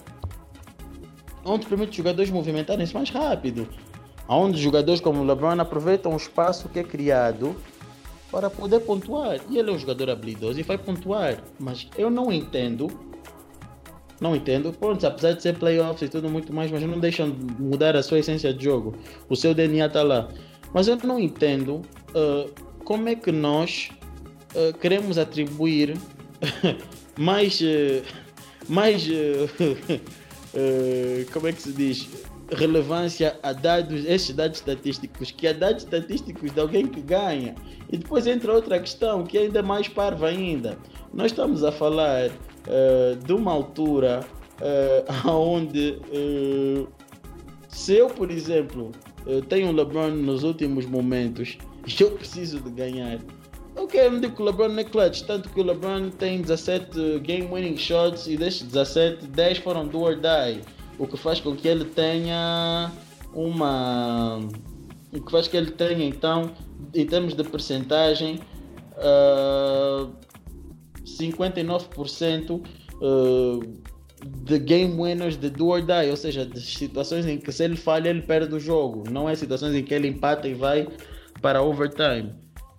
onde 1.43 1.68
permite 1.68 1.91
os 1.91 1.97
jogadores 1.97 2.32
movimentarem-se 2.32 2.93
mais 2.93 3.10
rápido. 3.10 3.68
Onde 4.28 4.62
jogadores 4.62 5.01
como 5.01 5.24
LeBron 5.24 5.60
aproveitam 5.60 6.14
o 6.14 6.18
espaço 6.18 6.70
que 6.70 6.80
é 6.80 6.84
criado 6.84 7.55
para 8.32 8.49
poder 8.49 8.82
pontuar. 8.82 9.39
E 9.49 9.57
ele 9.57 9.69
é 9.69 9.73
um 9.73 9.80
jogador 9.80 10.09
habilidoso 10.09 10.59
e 10.59 10.63
vai 10.63 10.77
pontuar. 10.77 11.43
Mas 11.59 11.88
eu 11.97 12.09
não 12.09 12.32
entendo. 12.32 12.88
Não 14.21 14.36
entendo. 14.36 14.73
Pronto, 14.73 15.05
apesar 15.05 15.34
de 15.34 15.41
ser 15.41 15.57
playoffs 15.57 16.01
e 16.01 16.09
tudo 16.09 16.30
muito 16.30 16.53
mais, 16.53 16.71
mas 16.71 16.84
não 16.84 16.99
deixam 16.99 17.27
mudar 17.57 17.95
a 17.95 18.03
sua 18.03 18.19
essência 18.19 18.53
de 18.53 18.63
jogo. 18.63 18.95
O 19.27 19.36
seu 19.36 19.53
DNA 19.53 19.86
está 19.86 20.03
lá. 20.03 20.30
Mas 20.73 20.88
eu 20.88 20.97
não 20.97 21.19
entendo 21.19 21.82
uh, 22.09 22.49
como 22.84 23.09
é 23.09 23.15
que 23.15 23.32
nós 23.32 23.89
uh, 24.53 24.77
queremos 24.77 25.17
atribuir 25.17 25.97
mais, 27.17 27.59
uh, 27.61 28.03
mais 28.67 29.07
como 31.34 31.47
é 31.47 31.53
que 31.53 31.61
se 31.61 31.71
diz, 31.71 32.07
relevância 32.52 33.38
a 33.43 33.54
dados, 33.54 34.06
esses 34.06 34.36
dados 34.36 34.60
estatísticos, 34.60 35.32
que 35.32 35.47
a 35.47 35.54
dados 35.54 35.84
estatísticos 35.84 36.52
de 36.52 36.60
alguém 36.60 36.88
que 36.88 37.02
ganha. 37.02 37.56
E 37.91 37.97
depois 37.97 38.28
entra 38.28 38.54
outra 38.54 38.80
questão, 38.80 39.24
que 39.24 39.38
é 39.38 39.41
ainda 39.41 39.62
mais 39.62 39.88
parva 39.88 40.28
ainda. 40.28 40.78
Nós 41.14 41.32
estamos 41.32 41.64
a 41.64 41.72
falar 41.72 42.30
de 43.26 43.34
uma 43.34 43.52
altura 43.52 44.22
uh, 45.26 45.30
onde 45.30 45.97
se 47.68 47.95
eu, 47.95 48.08
por 48.08 48.30
exemplo, 48.30 48.91
tenho 49.47 49.70
o 49.70 49.72
LeBron 49.72 50.10
nos 50.10 50.43
últimos 50.43 50.86
momentos 50.86 51.58
e 51.88 52.04
eu 52.04 52.12
preciso 52.12 52.60
de 52.60 52.70
ganhar. 52.70 53.20
Ok, 53.76 54.00
eu 54.00 54.12
não 54.12 54.20
digo 54.20 54.36
que 54.36 54.41
o 54.41 54.45
LeBron 54.45 54.70
não 54.70 54.80
é 54.80 54.84
clutch, 54.84 55.22
tanto 55.22 55.50
que 55.50 55.60
o 55.60 55.64
LeBron 55.64 56.10
tem 56.10 56.41
17 56.41 57.20
game 57.20 57.47
winning 57.47 57.78
shots 57.78 58.28
e 58.28 58.36
destes 58.36 58.68
17, 58.68 59.28
10 59.28 59.58
foram 59.60 59.88
do 59.88 60.02
or 60.02 60.16
die, 60.16 60.62
o 61.00 61.08
que 61.08 61.18
faz 61.18 61.39
com 61.39 61.56
que 61.56 61.68
ele 61.68 61.86
tenha 61.86 62.91
uma. 63.34 64.39
O 65.12 65.22
que 65.22 65.32
faz 65.32 65.47
que 65.47 65.58
ele 65.58 65.72
tenha 65.72 66.06
então, 66.06 66.52
em 66.93 67.06
termos 67.06 67.34
de 67.34 67.43
percentagem, 67.43 68.39
uh, 68.97 70.12
59% 71.04 72.62
uh, 73.02 73.80
de 74.43 74.60
game 74.60 75.02
winners 75.02 75.38
de 75.38 75.50
do 75.50 75.70
or 75.70 75.82
die, 75.82 76.10
ou 76.10 76.18
seja, 76.18 76.45
de 76.45 76.60
situações 76.60 77.26
em 77.26 77.38
que 77.38 77.52
se 77.52 77.64
ele 77.64 77.78
falha 77.78 78.10
ele 78.10 78.22
perde 78.22 78.54
o 78.54 78.60
jogo, 78.60 79.10
não 79.10 79.28
é 79.28 79.36
situações 79.36 79.74
em 79.74 79.84
que 79.84 79.93
ele 79.93 80.08
empata 80.10 80.47
e 80.47 80.54
vai 80.54 80.88
para 81.41 81.62
overtime. 81.62 82.36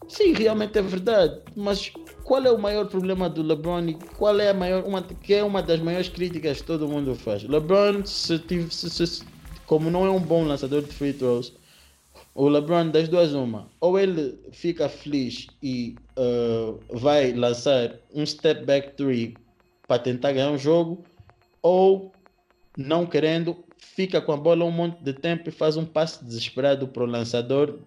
Sim, 0.06 0.32
realmente 0.32 0.78
é 0.78 0.82
verdade, 0.82 1.40
mas 1.56 1.92
qual 2.30 2.44
é 2.44 2.50
o 2.52 2.56
maior 2.56 2.86
problema 2.86 3.28
do 3.28 3.42
LeBron 3.42 3.88
e 3.88 3.94
qual 4.16 4.38
é 4.38 4.50
a 4.50 4.54
maior, 4.54 4.84
uma, 4.84 5.02
que 5.02 5.34
é 5.34 5.42
uma 5.42 5.60
das 5.60 5.80
maiores 5.80 6.08
críticas 6.08 6.60
que 6.60 6.66
todo 6.68 6.86
mundo 6.86 7.12
faz? 7.16 7.42
LeBron, 7.42 8.06
se, 8.06 8.40
se, 8.70 8.88
se, 8.88 9.24
como 9.66 9.90
não 9.90 10.06
é 10.06 10.10
um 10.10 10.20
bom 10.20 10.44
lançador 10.44 10.80
de 10.82 10.92
free 10.92 11.12
throws, 11.12 11.52
o 12.32 12.48
LeBron 12.48 12.90
das 12.90 13.08
duas 13.08 13.32
uma, 13.32 13.68
ou 13.80 13.98
ele 13.98 14.38
fica 14.52 14.88
feliz 14.88 15.48
e 15.60 15.96
uh, 16.16 16.78
vai 16.96 17.32
lançar 17.32 17.96
um 18.14 18.24
step 18.24 18.64
back 18.64 18.94
three 18.94 19.36
para 19.88 19.98
tentar 19.98 20.30
ganhar 20.30 20.52
um 20.52 20.58
jogo, 20.58 21.04
ou 21.60 22.12
não 22.76 23.06
querendo, 23.06 23.56
fica 23.76 24.20
com 24.20 24.30
a 24.30 24.36
bola 24.36 24.64
um 24.64 24.70
monte 24.70 25.02
de 25.02 25.14
tempo 25.14 25.48
e 25.48 25.52
faz 25.52 25.76
um 25.76 25.84
passe 25.84 26.24
desesperado 26.24 26.86
para 26.86 27.02
o 27.02 27.06
lançador, 27.06 27.80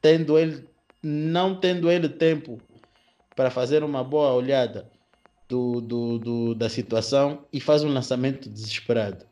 tendo 0.00 0.38
ele, 0.38 0.66
não 1.02 1.54
tendo 1.54 1.90
ele 1.90 2.08
tempo 2.08 2.58
para 3.38 3.52
fazer 3.52 3.84
uma 3.84 4.02
boa 4.02 4.32
olhada 4.32 4.90
do, 5.48 5.80
do, 5.80 6.18
do, 6.18 6.54
da 6.56 6.68
situação 6.68 7.44
e 7.52 7.60
faz 7.60 7.84
um 7.84 7.88
lançamento 7.88 8.50
desesperado. 8.50 9.24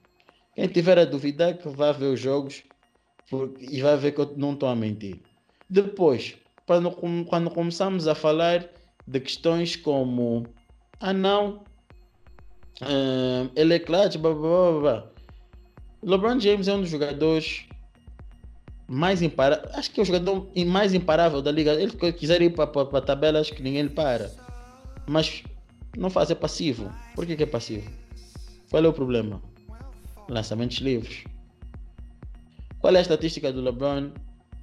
Quem 0.55 0.69
tiver 0.69 0.97
a 0.97 1.05
duvidar 1.05 1.59
que 1.59 1.69
vá 1.69 1.91
ver 1.91 2.15
os 2.15 2.21
jogos 2.21 2.63
e 3.59 3.83
vai 3.83 3.97
ver 3.97 4.13
que 4.13 4.21
eu 4.21 4.33
não 4.37 4.53
estou 4.53 4.69
a 4.69 4.77
mentir. 4.77 5.19
Depois, 5.69 6.37
quando, 6.69 6.93
quando 7.25 7.51
começamos 7.51 8.07
a 8.07 8.15
falar 8.15 8.69
de 9.05 9.19
questões 9.19 9.75
como 9.75 10.47
ah 11.01 11.13
não, 11.13 11.65
Uh, 12.83 13.51
ele 13.57 13.73
é 13.73 13.79
clutch, 13.79 14.19
blá, 14.19 14.35
blá, 14.35 14.71
blá, 14.71 14.81
blá. 14.81 15.11
LeBron 16.03 16.39
James 16.39 16.69
é 16.69 16.75
um 16.75 16.83
dos 16.83 16.91
jogadores 16.91 17.65
mais 18.89 19.23
imparável. 19.23 19.69
Acho 19.75 19.91
que 19.91 20.01
é 20.01 20.03
o 20.03 20.07
jogador 20.07 20.49
mais 20.67 20.95
imparável 20.95 21.43
da 21.43 21.51
liga. 21.51 21.73
Ele 21.75 21.93
quiser 22.13 22.41
ir 22.43 22.55
para 22.55 22.65
a 22.65 23.01
tabela, 23.01 23.41
acho 23.41 23.53
que 23.53 23.63
ninguém 23.63 23.83
lhe 23.83 23.91
para. 23.91 24.31
Mas 25.07 25.43
não 25.97 26.11
faz, 26.11 26.31
é 26.31 26.35
passivo. 26.35 26.93
Por 27.15 27.27
que, 27.27 27.37
que 27.37 27.43
é 27.43 27.47
passivo? 27.47 27.91
Qual 28.71 28.85
é 28.85 28.89
o 28.89 28.93
problema? 28.93 29.43
Lançamentos 30.29 30.79
livres. 30.79 31.25
Qual 32.81 32.95
é 32.95 32.99
a 32.99 33.03
estatística 33.03 33.53
do 33.53 33.61
LeBron? 33.61 34.11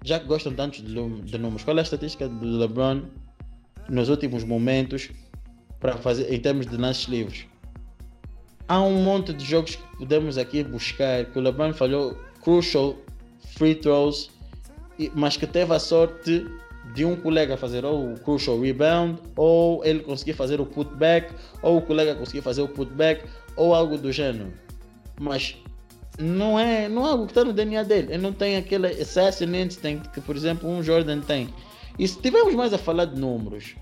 Já 0.03 0.19
que 0.19 0.25
gostam 0.25 0.53
tanto 0.53 0.81
de, 0.81 0.93
de 1.21 1.37
números, 1.37 1.63
qual 1.63 1.77
é 1.77 1.79
a 1.79 1.83
estatística 1.83 2.27
do 2.27 2.57
LeBron 2.57 3.03
nos 3.89 4.09
últimos 4.09 4.43
momentos 4.43 5.09
para 5.79 5.97
fazer 5.97 6.33
em 6.33 6.39
termos 6.39 6.67
de 6.67 6.75
lances 6.75 7.05
livres? 7.05 7.45
Há 8.67 8.81
um 8.81 9.03
monte 9.03 9.33
de 9.33 9.43
jogos 9.43 9.75
que 9.75 9.97
podemos 9.97 10.37
aqui 10.37 10.63
buscar 10.63 11.25
que 11.25 11.39
o 11.39 11.41
LeBron 11.41 11.73
falhou 11.73 12.17
crucial 12.41 12.97
free 13.55 13.75
throws, 13.75 14.29
mas 15.15 15.37
que 15.37 15.47
teve 15.47 15.73
a 15.73 15.79
sorte 15.79 16.45
de 16.93 17.05
um 17.05 17.15
colega 17.15 17.57
fazer 17.57 17.85
ou 17.85 18.13
o 18.13 18.19
crucial 18.19 18.59
rebound, 18.59 19.19
ou 19.35 19.83
ele 19.83 20.01
conseguir 20.01 20.33
fazer 20.33 20.61
o 20.61 20.65
putback, 20.65 21.33
ou 21.61 21.77
o 21.77 21.81
colega 21.81 22.15
conseguir 22.15 22.41
fazer 22.41 22.61
o 22.61 22.67
putback, 22.67 23.25
ou 23.55 23.73
algo 23.73 23.97
do 23.97 24.11
gênero. 24.11 24.53
Mas 25.19 25.57
não 26.19 26.59
é, 26.59 26.87
não 26.87 27.05
é 27.05 27.11
algo 27.11 27.25
que 27.25 27.31
está 27.31 27.43
no 27.43 27.53
DNA 27.53 27.83
dele. 27.83 28.13
Ele 28.13 28.21
não 28.21 28.33
tem 28.33 28.57
aquele 28.57 28.87
assassin 28.87 29.45
instinct 29.55 30.09
que, 30.09 30.21
por 30.21 30.35
exemplo, 30.35 30.69
um 30.69 30.83
Jordan 30.83 31.21
tem. 31.21 31.49
E 31.97 32.07
se 32.07 32.19
tivermos 32.19 32.53
mais 32.53 32.73
a 32.73 32.77
falar 32.77 33.05
de 33.05 33.19
números, 33.19 33.75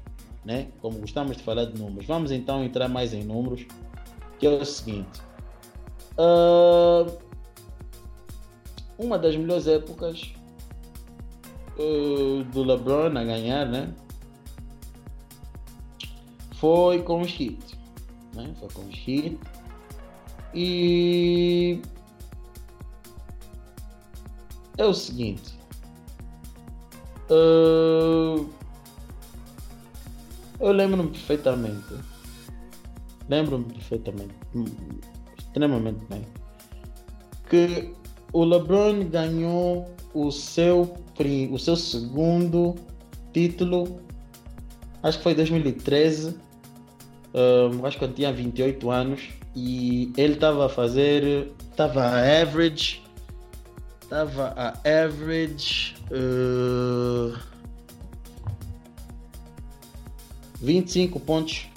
né? 0.45 0.67
como 0.81 0.99
gostamos 0.99 1.37
de 1.37 1.43
falar 1.43 1.65
de 1.65 1.77
números, 1.79 2.05
vamos 2.05 2.31
então 2.31 2.63
entrar 2.63 2.87
mais 2.87 3.13
em 3.13 3.23
números, 3.23 3.65
que 4.39 4.47
é 4.47 4.49
o 4.49 4.65
seguinte. 4.65 5.21
Uh, 6.17 7.11
uma 9.01 9.17
das 9.17 9.35
melhores 9.35 9.67
épocas 9.67 10.31
uh, 11.77 12.43
do 12.45 12.63
LeBron 12.63 13.17
a 13.17 13.23
ganhar, 13.23 13.65
né? 13.65 13.93
Foi 16.55 17.01
com 17.01 17.21
os 17.21 17.31
Heat. 17.31 17.79
Né? 18.35 18.53
Foi 18.59 18.69
com 18.69 18.81
os 18.81 19.07
Heat. 19.07 19.39
E 20.53 21.81
é 24.77 24.85
o 24.85 24.93
seguinte. 24.93 25.55
Uh, 27.29 28.47
eu 30.59 30.71
lembro-me 30.71 31.09
perfeitamente. 31.09 31.95
Lembro-me 33.27 33.65
perfeitamente. 33.65 34.35
Extremamente 35.39 36.05
bem. 36.05 36.27
Que 37.49 37.93
o 38.33 38.43
LeBron 38.43 39.05
ganhou 39.05 39.93
o 40.13 40.31
seu, 40.31 40.95
o 41.51 41.59
seu 41.59 41.75
segundo 41.75 42.75
título, 43.33 43.99
acho 45.03 45.17
que 45.17 45.23
foi 45.23 45.35
2013, 45.35 46.35
um, 47.33 47.85
acho 47.85 47.97
que 47.97 48.03
eu 48.03 48.13
tinha 48.13 48.31
28 48.31 48.89
anos, 48.89 49.29
e 49.55 50.11
ele 50.17 50.33
estava 50.33 50.65
a 50.65 50.69
fazer, 50.69 51.51
estava 51.69 52.03
a 52.03 52.41
average, 52.41 53.01
estava 54.01 54.53
a 54.55 54.69
average 55.03 55.95
uh, 56.11 57.37
25 60.61 61.19
pontos 61.19 61.71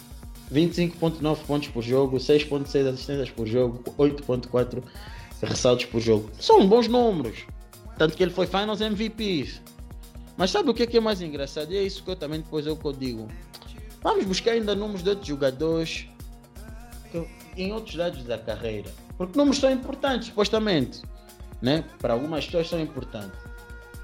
25.9 0.52 1.38
pontos 1.46 1.68
por 1.68 1.82
jogo, 1.82 2.16
6.6 2.16 2.86
assistências 2.86 3.30
por 3.30 3.46
jogo, 3.46 3.82
8.4 3.98 4.82
ressaltos 5.44 5.86
por 5.86 6.00
jogo. 6.00 6.30
São 6.38 6.66
bons 6.66 6.88
números. 6.88 7.46
Tanto 7.96 8.16
que 8.16 8.22
ele 8.22 8.32
foi 8.32 8.46
Finals 8.46 8.80
MVP. 8.80 9.48
Mas 10.36 10.50
sabe 10.50 10.70
o 10.70 10.74
que 10.74 10.82
é, 10.82 10.86
que 10.86 10.96
é 10.96 11.00
mais 11.00 11.22
engraçado? 11.22 11.72
E 11.72 11.76
é 11.76 11.82
isso 11.82 12.02
que 12.02 12.10
eu 12.10 12.16
também 12.16 12.40
depois 12.40 12.66
eu 12.66 12.78
digo. 12.92 13.28
Vamos 14.02 14.24
buscar 14.24 14.52
ainda 14.52 14.74
números 14.74 15.02
de 15.02 15.10
outros 15.10 15.28
jogadores 15.28 16.06
em 17.56 17.72
outros 17.72 17.94
lados 17.94 18.24
da 18.24 18.36
carreira. 18.36 18.90
Porque 19.16 19.38
números 19.38 19.60
são 19.60 19.70
importantes, 19.70 20.28
supostamente. 20.28 21.02
Né? 21.62 21.84
Para 22.00 22.14
algumas 22.14 22.44
pessoas 22.44 22.68
são 22.68 22.80
importantes. 22.80 23.38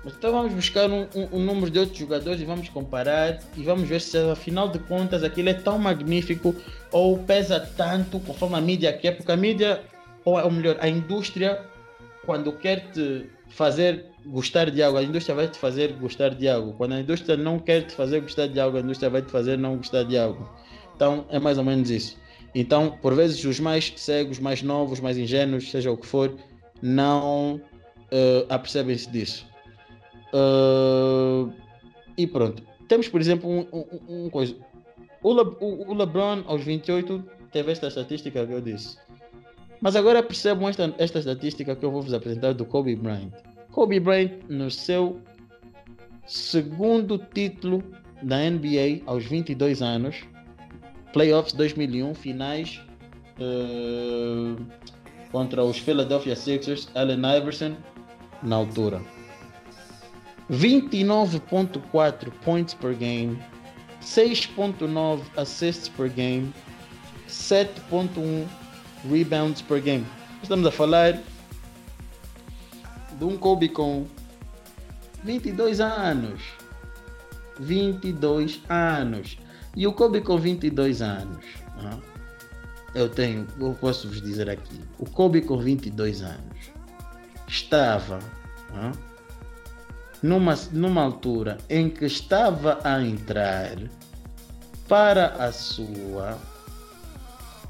Mas 0.04 0.14
então 0.14 0.32
vamos 0.32 0.54
buscar 0.54 0.88
um, 0.88 1.06
um, 1.14 1.36
um, 1.36 1.44
número 1.44 1.70
de 1.70 1.78
outros 1.78 1.98
jogadores 1.98 2.40
e 2.40 2.44
vamos 2.44 2.68
comparar 2.70 3.38
e 3.54 3.62
vamos 3.62 3.86
ver 3.86 4.00
se 4.00 4.16
afinal 4.30 4.68
de 4.68 4.78
contas 4.78 5.22
aquilo 5.22 5.50
é 5.50 5.54
tão 5.54 5.78
magnífico 5.78 6.54
ou 6.90 7.18
pesa 7.18 7.60
tanto 7.76 8.18
conforme 8.20 8.56
a 8.56 8.60
mídia 8.62 8.92
quer, 8.94 9.16
porque 9.16 9.30
a 9.30 9.36
mídia 9.36 9.82
ou, 10.24 10.38
ou 10.38 10.50
melhor, 10.50 10.76
a 10.80 10.88
indústria, 10.88 11.64
quando 12.24 12.52
quer 12.52 12.90
te 12.90 13.26
fazer 13.48 14.06
gostar 14.24 14.70
de 14.70 14.82
algo, 14.82 14.98
a 14.98 15.02
indústria 15.02 15.34
vai 15.34 15.48
te 15.48 15.58
fazer 15.58 15.92
gostar 15.94 16.30
de 16.30 16.48
algo. 16.48 16.72
Quando 16.74 16.92
a 16.92 17.00
indústria 17.00 17.36
não 17.36 17.58
quer 17.58 17.82
te 17.82 17.94
fazer 17.94 18.20
gostar 18.20 18.46
de 18.46 18.60
algo, 18.60 18.76
a 18.76 18.80
indústria 18.80 19.10
vai 19.10 19.22
te 19.22 19.30
fazer 19.30 19.58
não 19.58 19.76
gostar 19.76 20.04
de 20.04 20.16
algo. 20.18 20.48
Então 20.94 21.24
é 21.30 21.38
mais 21.38 21.58
ou 21.58 21.64
menos 21.64 21.90
isso. 21.90 22.18
Então, 22.54 22.98
por 23.00 23.14
vezes, 23.14 23.44
os 23.44 23.60
mais 23.60 23.92
cegos, 23.96 24.38
mais 24.38 24.62
novos, 24.62 25.00
mais 25.00 25.16
ingênuos, 25.16 25.70
seja 25.70 25.90
o 25.90 25.96
que 25.96 26.06
for, 26.06 26.34
não 26.82 27.56
uh, 27.56 28.46
apercebem-se 28.48 29.08
disso. 29.08 29.46
Uh, 30.34 31.52
e 32.16 32.26
pronto. 32.26 32.62
Temos, 32.88 33.08
por 33.08 33.20
exemplo, 33.20 33.48
um, 33.48 33.66
um, 33.72 34.24
um 34.26 34.30
coisa. 34.30 34.56
O, 35.22 35.32
Le, 35.32 35.42
o, 35.60 35.92
o 35.92 35.94
LeBron, 35.94 36.42
aos 36.46 36.64
28, 36.64 37.22
teve 37.52 37.70
esta 37.70 37.86
estatística 37.86 38.44
que 38.44 38.52
eu 38.52 38.60
disse. 38.60 38.98
Mas 39.80 39.96
agora 39.96 40.22
percebam 40.22 40.68
esta, 40.68 40.94
esta 40.98 41.18
estatística 41.18 41.74
que 41.74 41.84
eu 41.84 41.90
vou 41.90 42.02
vos 42.02 42.12
apresentar 42.12 42.52
do 42.52 42.64
Kobe 42.64 42.94
Bryant. 42.94 43.32
Kobe 43.72 43.98
Bryant, 43.98 44.32
no 44.48 44.70
seu 44.70 45.20
segundo 46.26 47.18
título 47.18 47.82
da 48.22 48.38
NBA 48.38 49.02
aos 49.06 49.24
22 49.24 49.80
anos, 49.80 50.16
playoffs 51.12 51.54
2001, 51.54 52.14
finais 52.14 52.80
uh, 53.38 54.62
contra 55.32 55.64
os 55.64 55.78
Philadelphia 55.78 56.36
Sixers, 56.36 56.88
Allen 56.94 57.22
Iverson, 57.38 57.74
na 58.42 58.56
altura. 58.56 59.00
29.4 60.50 62.30
points 62.44 62.74
per 62.74 62.94
game, 62.94 63.38
6.9 64.02 65.22
assists 65.36 65.88
per 65.88 66.08
game, 66.08 66.52
7.1 67.28 68.59
rebounds 69.08 69.62
per 69.62 69.80
game. 69.80 70.06
Estamos 70.42 70.66
a 70.66 70.70
falar 70.70 71.18
de 73.18 73.24
um 73.24 73.36
Kobe 73.36 73.68
com 73.68 74.06
22 75.24 75.80
anos. 75.80 76.40
22 77.58 78.60
anos. 78.68 79.38
E 79.76 79.86
o 79.86 79.92
Kobe 79.92 80.20
com 80.20 80.38
22 80.38 81.02
anos. 81.02 81.44
Eu 82.94 83.08
tenho, 83.08 83.46
eu 83.58 83.74
posso 83.74 84.08
vos 84.08 84.20
dizer 84.20 84.50
aqui. 84.50 84.80
O 84.98 85.06
Kobe 85.08 85.42
com 85.42 85.58
22 85.58 86.22
anos 86.22 86.70
estava 87.46 88.18
numa, 90.22 90.54
numa 90.72 91.02
altura 91.02 91.58
em 91.68 91.88
que 91.88 92.04
estava 92.04 92.78
a 92.84 93.02
entrar 93.02 93.76
para 94.88 95.28
a 95.44 95.52
sua 95.52 96.38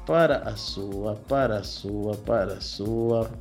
para 0.05 0.37
a 0.39 0.55
sua, 0.55 1.15
para 1.27 1.57
a 1.57 1.63
sua, 1.63 2.15
para 2.17 2.53
a 2.53 2.61
sua. 2.61 3.31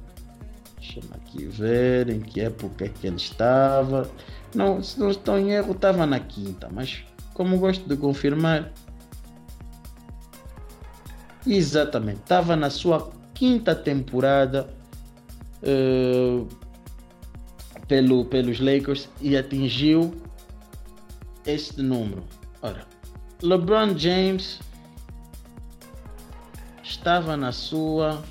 Deixa-me 0.79 1.11
aqui 1.15 1.47
ver 1.47 2.09
em 2.09 2.21
que 2.21 2.41
época 2.41 2.87
é 2.87 2.89
que 2.89 3.07
ele 3.07 3.17
estava. 3.17 4.11
Não, 4.55 4.83
se 4.83 4.99
não 4.99 5.11
estou 5.11 5.39
em 5.39 5.51
erro, 5.53 5.73
estava 5.73 6.07
na 6.07 6.19
quinta, 6.19 6.69
mas 6.73 7.05
como 7.35 7.59
gosto 7.59 7.89
de 7.89 7.97
confirmar. 7.97 8.73
Exatamente, 11.47 12.21
estava 12.21 12.55
na 12.55 12.69
sua 12.69 13.11
quinta 13.35 13.75
temporada 13.75 14.69
uh, 15.63 16.47
pelo, 17.89 18.25
pelos 18.27 18.61
Lakers 18.61 19.09
e 19.21 19.37
atingiu 19.37 20.15
este 21.47 21.81
número. 21.81 22.23
Ora, 22.63 22.87
LeBron 23.43 23.97
James 23.97 24.61
estava 26.91 27.37
na 27.37 27.53
sua. 27.53 28.23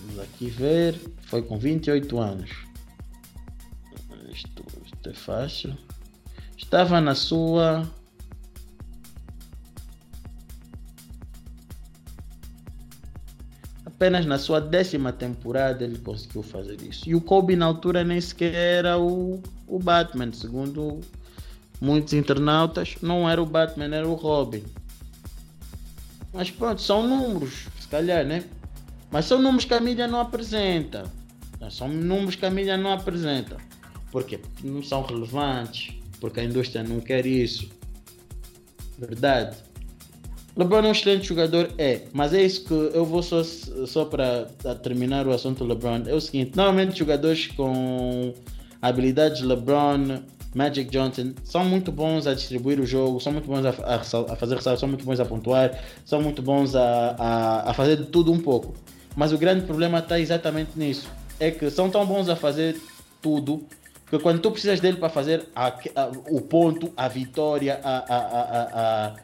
Vamos 0.00 0.18
aqui 0.20 0.50
ver. 0.50 1.00
Foi 1.22 1.42
com 1.42 1.58
28 1.58 2.18
anos. 2.18 2.50
Isto, 4.30 4.64
isto 4.84 5.08
é 5.08 5.14
fácil. 5.14 5.76
Estava 6.56 7.00
na 7.00 7.14
sua. 7.14 7.88
Apenas 13.84 14.26
na 14.26 14.38
sua 14.38 14.60
décima 14.60 15.12
temporada 15.12 15.84
ele 15.84 15.98
conseguiu 15.98 16.42
fazer 16.42 16.80
isso. 16.82 17.08
E 17.08 17.14
o 17.14 17.20
Kobe 17.20 17.56
na 17.56 17.66
altura 17.66 18.04
nem 18.04 18.20
sequer 18.20 18.54
era 18.54 18.98
o, 18.98 19.42
o 19.66 19.78
Batman, 19.78 20.32
segundo 20.32 21.00
muitos 21.80 22.12
internautas, 22.12 22.96
não 23.02 23.28
era 23.28 23.42
o 23.42 23.46
Batman, 23.46 23.94
era 23.94 24.08
o 24.08 24.14
Robin. 24.14 24.62
Mas 26.32 26.50
pronto, 26.50 26.80
são 26.80 27.06
números, 27.06 27.66
se 27.80 27.88
calhar, 27.88 28.24
né? 28.24 28.44
Mas 29.10 29.24
são 29.24 29.40
números 29.40 29.64
que 29.64 29.74
a 29.74 29.80
mídia 29.80 30.06
não 30.06 30.20
apresenta. 30.20 31.04
São 31.70 31.88
números 31.88 32.36
que 32.36 32.46
a 32.46 32.50
mídia 32.50 32.76
não 32.76 32.92
apresenta. 32.92 33.56
Por 34.12 34.24
quê? 34.24 34.38
Porque 34.38 34.66
não 34.66 34.82
são 34.82 35.02
relevantes. 35.02 35.94
Porque 36.20 36.40
a 36.40 36.44
indústria 36.44 36.82
não 36.82 37.00
quer 37.00 37.24
isso. 37.26 37.68
Verdade. 38.98 39.56
LeBron 40.56 40.78
é 40.78 40.88
um 40.88 40.90
excelente 40.90 41.28
jogador, 41.28 41.70
é, 41.78 42.02
mas 42.12 42.34
é 42.34 42.42
isso 42.42 42.64
que 42.64 42.74
eu 42.74 43.04
vou 43.04 43.22
só, 43.22 43.44
só 43.44 44.04
para 44.04 44.46
terminar 44.82 45.24
o 45.26 45.32
assunto 45.32 45.64
LeBron. 45.64 46.02
É 46.06 46.14
o 46.14 46.20
seguinte: 46.20 46.56
normalmente 46.56 46.98
jogadores 46.98 47.46
com 47.46 48.34
habilidades 48.82 49.40
LeBron, 49.42 50.20
Magic 50.54 50.90
Johnson 50.90 51.34
são 51.44 51.64
muito 51.64 51.92
bons 51.92 52.26
a 52.26 52.34
distribuir 52.34 52.80
o 52.80 52.86
jogo, 52.86 53.20
são 53.20 53.32
muito 53.32 53.46
bons 53.46 53.64
a, 53.64 53.70
a, 53.70 53.96
a 53.96 54.36
fazer 54.36 54.56
ressaltos, 54.56 54.80
são 54.80 54.88
muito 54.88 55.04
bons 55.04 55.20
a 55.20 55.24
pontuar, 55.24 55.78
são 56.04 56.22
muito 56.22 56.42
bons 56.42 56.74
a, 56.74 57.16
a, 57.18 57.70
a 57.70 57.74
fazer 57.74 57.96
de 57.96 58.06
tudo 58.06 58.32
um 58.32 58.40
pouco. 58.40 58.74
Mas 59.14 59.32
o 59.32 59.38
grande 59.38 59.66
problema 59.66 59.98
está 59.98 60.18
exatamente 60.18 60.70
nisso: 60.76 61.08
é 61.38 61.50
que 61.50 61.70
são 61.70 61.90
tão 61.90 62.06
bons 62.06 62.28
a 62.28 62.36
fazer 62.36 62.80
tudo 63.20 63.66
que 64.08 64.18
quando 64.18 64.40
tu 64.40 64.50
precisas 64.50 64.80
dele 64.80 64.96
para 64.96 65.10
fazer 65.10 65.46
o 66.30 66.40
ponto, 66.40 66.92
a 66.96 67.08
vitória, 67.08 67.78
a 67.82 69.14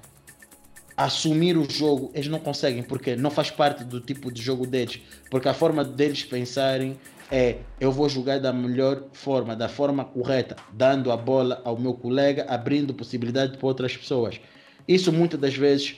assumir 0.96 1.56
o 1.56 1.68
jogo, 1.68 2.10
eles 2.14 2.28
não 2.28 2.38
conseguem, 2.38 2.82
porque 2.82 3.16
não 3.16 3.30
faz 3.30 3.50
parte 3.50 3.82
do 3.82 4.00
tipo 4.00 4.30
de 4.30 4.42
jogo 4.42 4.66
deles. 4.66 5.00
Porque 5.30 5.48
a 5.48 5.54
forma 5.54 5.84
deles 5.84 6.22
pensarem 6.22 6.96
é: 7.35 7.59
eu 7.80 7.91
vou 7.91 8.09
jogar 8.09 8.39
da 8.39 8.53
melhor 8.53 9.03
forma, 9.12 9.57
da 9.57 9.68
forma 9.68 10.05
correta, 10.05 10.55
dando 10.72 11.11
a 11.11 11.16
bola 11.16 11.61
ao 11.64 11.76
meu 11.76 11.93
colega, 11.93 12.47
abrindo 12.49 12.95
possibilidade 12.95 13.59
para 13.59 13.66
outras 13.66 13.97
pessoas. 13.97 14.41
Isso 14.87 15.12
muitas 15.12 15.41
das 15.41 15.57
vezes 15.57 15.97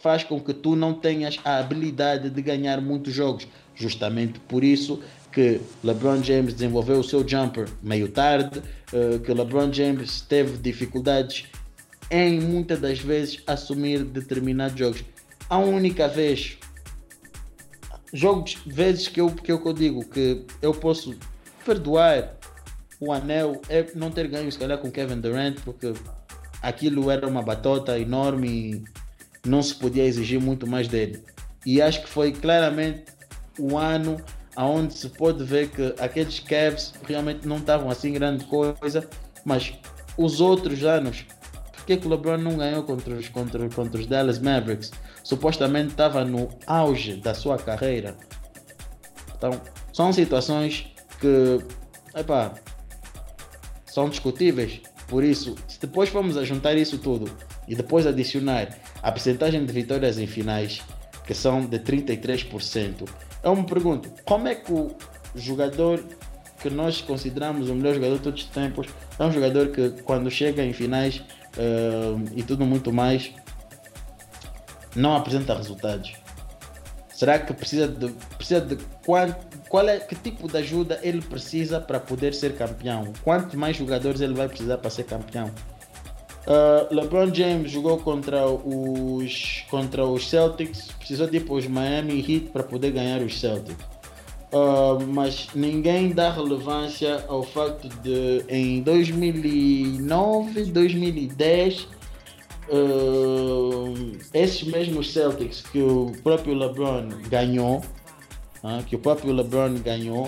faz 0.00 0.22
com 0.22 0.38
que 0.40 0.54
tu 0.54 0.76
não 0.76 0.94
tenhas 0.94 1.40
a 1.44 1.58
habilidade 1.58 2.30
de 2.30 2.40
ganhar 2.40 2.80
muitos 2.80 3.12
jogos. 3.12 3.48
Justamente 3.74 4.38
por 4.40 4.62
isso 4.62 5.02
que 5.32 5.60
LeBron 5.82 6.22
James 6.22 6.54
desenvolveu 6.54 7.00
o 7.00 7.04
seu 7.04 7.26
jumper 7.26 7.68
meio 7.82 8.08
tarde, 8.08 8.62
eh, 8.92 9.18
que 9.18 9.32
LeBron 9.32 9.72
James 9.72 10.20
teve 10.20 10.58
dificuldades 10.58 11.46
em 12.10 12.40
muitas 12.40 12.80
das 12.80 13.00
vezes 13.00 13.42
assumir 13.46 14.04
determinados 14.04 14.78
jogos. 14.78 15.04
A 15.50 15.58
única 15.58 16.06
vez, 16.06 16.56
jogos, 18.12 18.56
vezes 18.66 19.08
que 19.08 19.20
eu, 19.20 19.30
que 19.30 19.50
eu 19.50 19.72
digo 19.72 20.04
que 20.04 20.44
eu 20.62 20.72
posso 20.72 21.16
perdoar 21.64 22.36
o 23.00 23.12
anel 23.12 23.60
é 23.68 23.86
não 23.94 24.10
ter 24.10 24.28
ganho 24.28 24.50
se 24.50 24.58
calhar 24.58 24.78
com 24.78 24.90
Kevin 24.90 25.20
Durant, 25.20 25.60
porque 25.64 25.92
aquilo 26.62 27.10
era 27.10 27.26
uma 27.26 27.42
batota 27.42 27.98
enorme 27.98 28.48
e 28.48 29.48
não 29.48 29.62
se 29.62 29.74
podia 29.74 30.04
exigir 30.04 30.40
muito 30.40 30.66
mais 30.66 30.88
dele. 30.88 31.22
E 31.64 31.80
acho 31.80 32.02
que 32.02 32.08
foi 32.08 32.32
claramente 32.32 33.04
o 33.58 33.76
ano 33.76 34.16
onde 34.56 34.94
se 34.94 35.08
pode 35.10 35.44
ver 35.44 35.68
que 35.70 35.94
aqueles 36.00 36.40
Cavs 36.40 36.92
realmente 37.06 37.46
não 37.46 37.58
estavam 37.58 37.88
assim 37.88 38.12
grande 38.12 38.44
coisa, 38.44 39.08
mas 39.44 39.72
os 40.16 40.40
outros 40.40 40.82
anos 40.82 41.24
que, 41.88 41.96
que 41.96 42.06
o 42.06 42.10
LeBron 42.10 42.36
não 42.36 42.58
ganhou 42.58 42.82
contra 42.82 43.14
os, 43.14 43.30
contra, 43.30 43.66
contra 43.70 43.98
os 43.98 44.06
Dallas 44.06 44.38
Mavericks? 44.38 44.92
Supostamente 45.28 45.88
estava 45.88 46.24
no 46.24 46.48
auge 46.66 47.16
da 47.16 47.34
sua 47.34 47.58
carreira. 47.58 48.16
Então, 49.36 49.60
são 49.92 50.10
situações 50.10 50.86
que, 51.20 51.58
epá, 52.18 52.54
são 53.84 54.08
discutíveis. 54.08 54.80
Por 55.06 55.22
isso, 55.22 55.54
se 55.68 55.78
depois 55.78 56.08
formos 56.08 56.38
a 56.38 56.44
juntar 56.44 56.78
isso 56.78 56.96
tudo 56.96 57.30
e 57.68 57.76
depois 57.76 58.06
adicionar 58.06 58.78
a 59.02 59.12
percentagem 59.12 59.66
de 59.66 59.70
vitórias 59.70 60.18
em 60.18 60.26
finais, 60.26 60.80
que 61.26 61.34
são 61.34 61.60
de 61.60 61.78
33%, 61.78 63.06
eu 63.42 63.54
me 63.54 63.64
pergunto, 63.64 64.10
como 64.24 64.48
é 64.48 64.54
que 64.54 64.72
o 64.72 64.96
jogador 65.36 66.02
que 66.58 66.70
nós 66.70 67.02
consideramos 67.02 67.68
o 67.68 67.74
melhor 67.74 67.92
jogador 67.96 68.16
de 68.16 68.22
todos 68.22 68.44
os 68.44 68.48
tempos 68.48 68.86
é 69.18 69.22
um 69.22 69.30
jogador 69.30 69.68
que 69.72 69.90
quando 70.04 70.30
chega 70.30 70.64
em 70.64 70.72
finais 70.72 71.18
uh, 71.18 72.18
e 72.34 72.42
tudo 72.42 72.64
muito 72.64 72.90
mais, 72.90 73.30
não 74.94 75.16
apresenta 75.16 75.54
resultados. 75.54 76.14
Será 77.18 77.38
que 77.38 77.52
precisa 77.52 77.88
de, 77.88 78.08
precisa 78.36 78.60
de 78.60 78.76
qual, 79.04 79.28
qual 79.68 79.88
é 79.88 79.98
que 79.98 80.14
tipo 80.14 80.46
de 80.46 80.56
ajuda 80.56 81.00
ele 81.02 81.20
precisa 81.20 81.80
para 81.80 81.98
poder 81.98 82.32
ser 82.32 82.54
campeão? 82.56 83.12
Quantos 83.24 83.56
mais 83.56 83.76
jogadores 83.76 84.20
ele 84.20 84.34
vai 84.34 84.46
precisar 84.48 84.78
para 84.78 84.88
ser 84.88 85.02
campeão? 85.04 85.50
Uh, 86.46 86.94
LeBron 86.94 87.34
James 87.34 87.72
jogou 87.72 87.98
contra 87.98 88.46
os 88.48 89.64
contra 89.68 90.06
os 90.06 90.30
Celtics, 90.30 90.92
precisou 90.92 91.26
de 91.26 91.38
ir 91.38 91.40
para 91.40 91.54
os 91.56 91.66
Miami 91.66 92.20
Heat 92.20 92.50
para 92.52 92.62
poder 92.62 92.92
ganhar 92.92 93.20
os 93.20 93.38
Celtics. 93.40 93.84
Uh, 94.52 95.04
mas 95.08 95.48
ninguém 95.54 96.12
dá 96.12 96.30
relevância 96.30 97.22
ao 97.28 97.42
facto 97.42 97.88
de 98.00 98.44
em 98.48 98.80
2009, 98.80 100.66
2010, 100.66 101.88
uh, 102.70 104.18
esses 104.32 104.62
mesmos 104.62 105.12
Celtics 105.12 105.62
que 105.62 105.80
o 105.80 106.12
próprio 106.22 106.54
LeBron 106.54 107.08
ganhou, 107.28 107.78
uh, 108.62 108.82
que 108.86 108.96
o 108.96 108.98
próprio 108.98 109.32
LeBron 109.32 109.74
ganhou, 109.76 110.26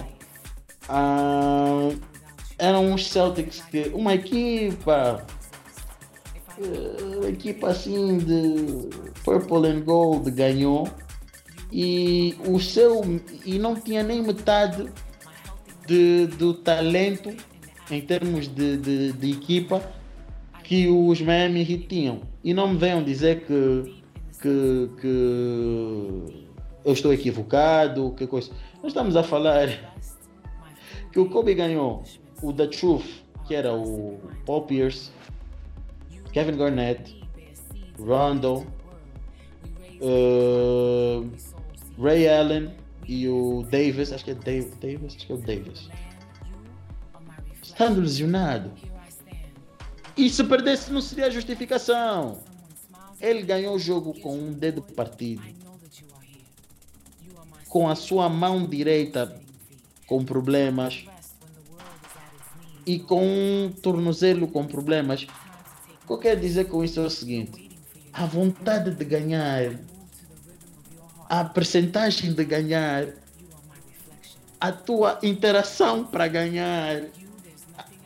uh, 0.89 1.99
eram 2.59 2.93
uns 2.93 3.09
Celtics 3.09 3.61
que 3.71 3.89
uma 3.95 4.15
equipa, 4.15 5.27
equipa 7.27 7.69
assim 7.69 8.19
de 8.19 8.91
Purple 9.25 9.67
and 9.67 9.81
Gold 9.81 10.31
ganhou 10.31 10.87
e 11.73 12.37
o 12.47 12.59
seu 12.61 13.01
e 13.47 13.59
não 13.59 13.75
tinha 13.75 14.03
nem 14.03 14.23
metade 14.23 14.91
de, 15.87 16.27
do 16.27 16.55
talento 16.55 17.35
em 17.91 18.01
termos 18.01 18.47
de, 18.47 18.77
de, 18.77 19.13
de, 19.13 19.31
equipa 19.33 19.83
que 20.63 20.89
os 20.89 21.21
Miami 21.21 21.61
Heat 21.61 21.87
tinham. 21.89 22.21
E 22.43 22.55
não 22.55 22.69
me 22.69 22.79
venham 22.79 23.03
dizer 23.03 23.45
que, 23.45 24.03
que, 24.41 24.91
que 25.01 26.49
eu 26.85 26.93
estou 26.93 27.13
equivocado, 27.13 28.15
que 28.17 28.27
coisa. 28.27 28.51
Nós 28.83 28.93
estamos 28.93 29.17
a 29.17 29.23
falar 29.23 29.69
que 31.13 31.21
o 31.21 31.29
Kobe 31.29 31.55
ganhou 31.55 32.03
o 32.43 32.53
The 32.53 32.69
Truth, 32.69 33.05
que 33.47 33.55
era 33.55 33.75
o 33.75 34.19
Paul 34.47 34.63
Pierce, 34.63 35.11
Kevin 36.33 36.57
Garnett, 36.57 37.21
Rondo, 37.99 38.67
uh, 40.01 41.31
Ray 42.03 42.29
Allen 42.29 42.71
e 43.07 43.29
o 43.29 43.67
Davis, 43.71 44.13
acho 44.13 44.25
que 44.25 44.31
é 44.31 44.35
Dave, 44.35 44.71
Davis, 44.81 45.17
acho 45.17 45.27
que 45.27 45.33
é 45.33 45.35
o 45.35 45.39
Davis. 45.39 45.91
Estando 47.63 48.01
lesionado. 48.01 48.71
Se 50.17 50.45
perdesse 50.45 50.93
não 50.93 51.01
seria 51.01 51.31
justificação. 51.31 52.39
Ele 53.21 53.43
ganhou 53.43 53.75
o 53.75 53.79
jogo 53.79 54.19
com 54.21 54.37
um 54.37 54.53
dedo 54.53 54.83
partido. 54.83 55.43
Com 57.69 57.89
a 57.89 57.95
sua 57.95 58.29
mão 58.29 58.67
direita 58.67 59.41
com 60.07 60.25
problemas. 60.25 61.05
E 62.87 62.99
com 62.99 63.23
um 63.23 63.73
tornozelo 63.83 64.49
com 64.49 64.67
problemas. 64.67 65.27
O 66.05 66.07
que 66.07 66.13
eu 66.13 66.19
quero 66.19 66.41
dizer 66.41 66.65
com 66.67 66.83
isso 66.83 67.01
é 67.01 67.05
o 67.05 67.11
seguinte: 67.11 67.71
a 68.13 68.27
vontade 68.27 68.95
de 68.95 69.05
ganhar 69.05 69.79
a 71.31 71.45
percentagem 71.45 72.33
de 72.33 72.45
ganhar, 72.45 73.07
a 74.61 74.73
tua 74.73 75.21
interação 75.23 76.05
para 76.05 76.27
ganhar. 76.27 77.05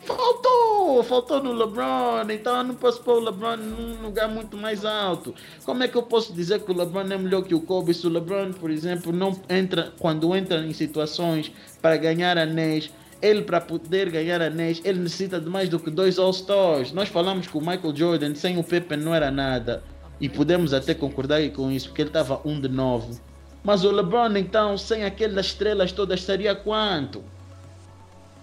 Faltou, 0.05 1.03
faltou 1.03 1.43
no 1.43 1.51
LeBron, 1.51 2.29
então 2.29 2.57
eu 2.57 2.63
não 2.63 2.75
posso 2.75 3.01
pôr 3.01 3.15
o 3.15 3.19
LeBron 3.19 3.57
num 3.57 4.03
lugar 4.03 4.29
muito 4.29 4.55
mais 4.55 4.85
alto. 4.85 5.33
Como 5.65 5.83
é 5.83 5.87
que 5.87 5.97
eu 5.97 6.03
posso 6.03 6.31
dizer 6.31 6.59
que 6.61 6.71
o 6.71 6.77
LeBron 6.77 7.11
é 7.11 7.17
melhor 7.17 7.41
que 7.41 7.55
o 7.55 7.61
Kobe 7.61 7.91
se 7.91 8.05
o 8.05 8.09
LeBron, 8.09 8.53
por 8.53 8.69
exemplo, 8.69 9.11
não 9.11 9.39
entra 9.49 9.91
quando 9.97 10.35
entra 10.35 10.59
em 10.59 10.73
situações 10.73 11.51
para 11.81 11.97
ganhar 11.97 12.37
anéis, 12.37 12.91
ele 13.19 13.41
para 13.41 13.59
poder 13.59 14.11
ganhar 14.11 14.41
anéis, 14.41 14.79
ele 14.85 14.99
necessita 14.99 15.39
de 15.39 15.49
mais 15.49 15.69
do 15.69 15.79
que 15.79 15.89
dois 15.89 16.19
All-Stars. 16.19 16.91
Nós 16.91 17.09
falamos 17.09 17.47
que 17.47 17.57
o 17.57 17.61
Michael 17.61 17.95
Jordan 17.95 18.35
sem 18.35 18.59
o 18.59 18.63
Pepe 18.63 18.95
não 18.95 19.15
era 19.15 19.31
nada. 19.31 19.83
E 20.21 20.29
podemos 20.29 20.73
até 20.73 20.93
concordar 20.93 21.41
com 21.49 21.71
isso, 21.71 21.87
porque 21.87 22.03
ele 22.03 22.09
estava 22.09 22.39
um 22.45 22.61
de 22.61 22.69
novo. 22.69 23.19
Mas 23.63 23.83
o 23.83 23.91
LeBron, 23.91 24.37
então, 24.37 24.77
sem 24.77 25.03
aquelas 25.03 25.47
estrelas 25.47 25.91
todas, 25.91 26.21
seria 26.21 26.53
quanto? 26.53 27.23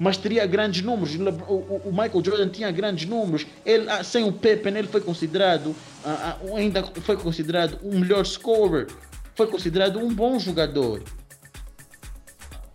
Mas 0.02 0.16
teria 0.16 0.44
grandes 0.46 0.82
números. 0.82 1.14
O, 1.14 1.92
Michael 1.92 2.24
Jordan 2.24 2.48
tinha 2.48 2.72
grandes 2.72 3.08
números. 3.08 3.46
Ele, 3.64 3.88
ah, 3.88 4.02
sem 4.02 4.24
o 4.24 4.32
Pepe, 4.32 4.68
ele 4.68 4.88
foi 4.88 5.00
considerado, 5.00 5.76
ah, 6.04 6.36
ah, 6.42 6.56
ainda 6.56 6.82
foi 6.82 7.16
considerado 7.16 7.78
um 7.84 8.00
melhor 8.00 8.26
scorer. 8.26 8.88
Foi 9.36 9.46
considerado 9.46 10.00
um 10.00 10.12
bom 10.12 10.40
jogador. 10.40 11.04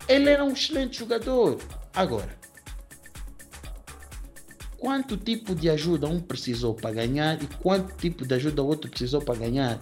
Ele 0.08 0.30
era 0.30 0.42
um 0.42 0.54
excelente 0.54 1.00
jogador. 1.00 1.60
Agora, 1.94 2.30
quanto 4.78 5.18
tipo 5.18 5.54
de 5.54 5.70
ajuda 5.70 6.08
um 6.08 6.22
precisou 6.22 6.76
para 6.76 6.94
ganhar 6.94 7.44
e 7.44 7.48
quanto 7.62 7.94
tipo 7.98 8.26
de 8.26 8.36
ajuda 8.36 8.64
o 8.64 8.68
outro 8.68 8.90
precisou 8.90 9.22
para 9.22 9.38
ganhar. 9.38 9.82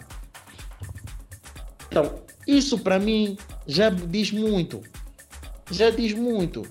Então, 1.92 2.24
isso 2.48 2.80
para 2.80 2.98
mim 2.98 3.38
já 3.68 3.92
diz 3.92 4.32
muito. 4.32 4.82
Já 5.70 5.92
diz 5.92 6.12
muito. 6.12 6.64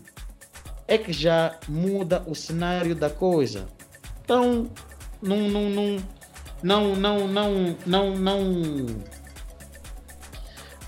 É 0.86 0.98
que 0.98 1.12
já 1.12 1.58
muda 1.68 2.22
o 2.26 2.34
cenário 2.34 2.94
da 2.94 3.08
coisa. 3.08 3.66
Então, 4.22 4.70
não, 5.22 5.48
não, 5.48 5.70
não, 5.70 5.96
não, 6.62 6.96
não, 6.96 7.28
não, 7.28 7.76
não, 7.86 8.16
não, 8.16 8.86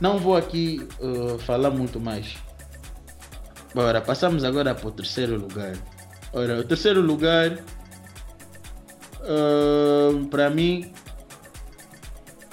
não 0.00 0.18
vou 0.18 0.36
aqui 0.36 0.86
uh, 1.00 1.38
falar 1.38 1.70
muito 1.70 1.98
mais. 1.98 2.36
Ora, 3.74 4.00
passamos 4.00 4.44
agora 4.44 4.74
para 4.74 4.88
o 4.88 4.90
terceiro 4.90 5.36
lugar. 5.38 5.76
Ora, 6.32 6.60
o 6.60 6.64
terceiro 6.64 7.00
lugar, 7.00 7.58
uh, 9.20 10.26
para 10.28 10.48
mim, 10.50 10.92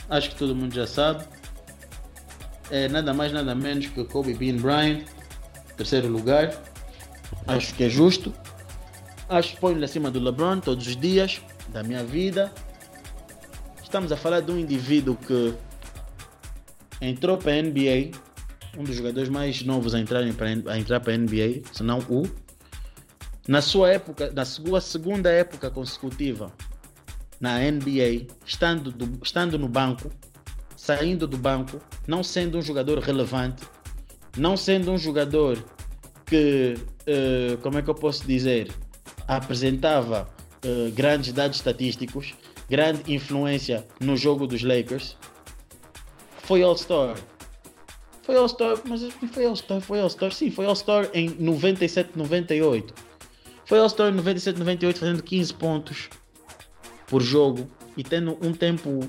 acho 0.10 0.30
que 0.32 0.36
todo 0.36 0.56
mundo 0.56 0.74
já 0.74 0.86
sabe, 0.86 1.26
é 2.70 2.88
nada 2.88 3.14
mais 3.14 3.32
nada 3.32 3.56
menos 3.56 3.88
que 3.88 4.04
Kobe 4.04 4.34
Bean 4.34 4.58
Bryant, 4.58 5.06
terceiro 5.78 6.08
lugar. 6.08 6.54
Acho 7.48 7.74
que 7.76 7.84
é 7.84 7.90
justo. 7.90 8.34
Acho 9.30 9.54
que 9.54 9.60
ponho-lhe 9.60 9.86
acima 9.86 10.12
do 10.12 10.20
LeBron 10.20 10.60
todos 10.60 10.88
os 10.88 10.96
dias 10.96 11.42
da 11.70 11.84
minha 11.84 12.04
vida. 12.04 12.52
Estamos 13.82 14.12
a 14.12 14.18
falar 14.18 14.42
de 14.42 14.52
um 14.52 14.58
indivíduo 14.58 15.16
que 15.16 15.54
entrou 17.02 17.38
para 17.38 17.54
a 17.54 17.62
NBA, 17.62 18.12
um 18.78 18.84
dos 18.84 18.96
jogadores 18.96 19.30
mais 19.30 19.62
novos 19.64 19.94
a, 19.94 20.00
entrarem 20.00 20.34
para, 20.34 20.48
a 20.48 20.78
entrar 20.78 21.00
para 21.00 21.14
a 21.14 21.18
NBA, 21.18 21.62
se 21.72 21.84
não 21.84 22.00
o. 22.10 22.24
Na 23.48 23.62
sua 23.62 23.92
época, 23.92 24.32
na 24.34 24.46
sua 24.46 24.80
segunda 24.80 25.30
época 25.30 25.70
consecutiva 25.70 26.52
na 27.40 27.60
NBA, 27.60 28.28
estando, 28.46 28.90
do, 28.90 29.20
estando 29.22 29.60
no 29.60 29.68
banco, 29.68 30.10
saindo 30.78 31.28
do 31.28 31.38
banco, 31.38 31.80
não 32.08 32.24
sendo 32.24 32.58
um 32.58 32.62
jogador 32.62 33.00
relevante, 33.00 33.64
não 34.38 34.56
sendo 34.56 34.92
um 34.92 34.98
jogador 34.98 35.62
que, 36.26 36.76
uh, 37.08 37.58
como 37.58 37.78
é 37.78 37.82
que 37.82 37.90
eu 37.90 37.96
posso 37.96 38.26
dizer, 38.26 38.72
apresentava 39.28 40.30
uh, 40.66 40.92
grandes 40.92 41.34
dados 41.34 41.58
estatísticos, 41.58 42.34
grande 42.70 43.14
influência 43.14 43.86
no 44.00 44.16
jogo 44.16 44.48
dos 44.48 44.64
Lakers, 44.64 45.18
foi 46.44 46.62
All-Star. 46.62 47.16
Foi 48.24 48.38
All-Star, 48.38 48.80
mas 48.88 49.02
foi 49.32 49.46
All-Star, 49.46 49.82
foi 49.82 50.00
All-Star, 50.00 50.32
sim, 50.32 50.50
foi 50.50 50.66
All-Star 50.66 51.10
em 51.14 51.30
97, 51.40 52.12
98. 52.16 52.94
Foi 53.66 53.80
All-Star 53.80 54.12
em 54.12 54.16
97, 54.16 54.60
98 54.60 55.00
fazendo 55.00 55.24
15 55.24 55.54
pontos 55.56 56.10
por 57.08 57.22
jogo 57.22 57.70
e 57.96 58.04
tendo 58.04 58.38
um 58.42 58.54
tempo 58.54 59.00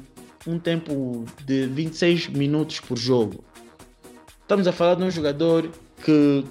um 0.46 0.58
tempo 0.58 1.24
de 1.44 1.66
26 1.66 2.28
minutos 2.28 2.78
por 2.80 2.98
jogo. 2.98 3.42
Estamos 4.42 4.66
a 4.66 4.72
falar 4.72 4.94
de 4.96 5.02
um 5.02 5.10
jogador 5.10 5.70
que 6.04 6.44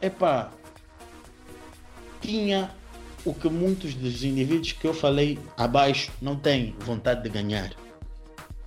epá, 0.00 0.50
tinha 2.20 2.70
o 3.24 3.34
que 3.34 3.48
muitos 3.48 3.94
dos 3.94 4.22
indivíduos 4.22 4.72
que 4.72 4.86
eu 4.86 4.94
falei 4.94 5.38
abaixo 5.56 6.10
não 6.20 6.36
têm 6.36 6.74
vontade 6.80 7.22
de 7.22 7.28
ganhar. 7.28 7.72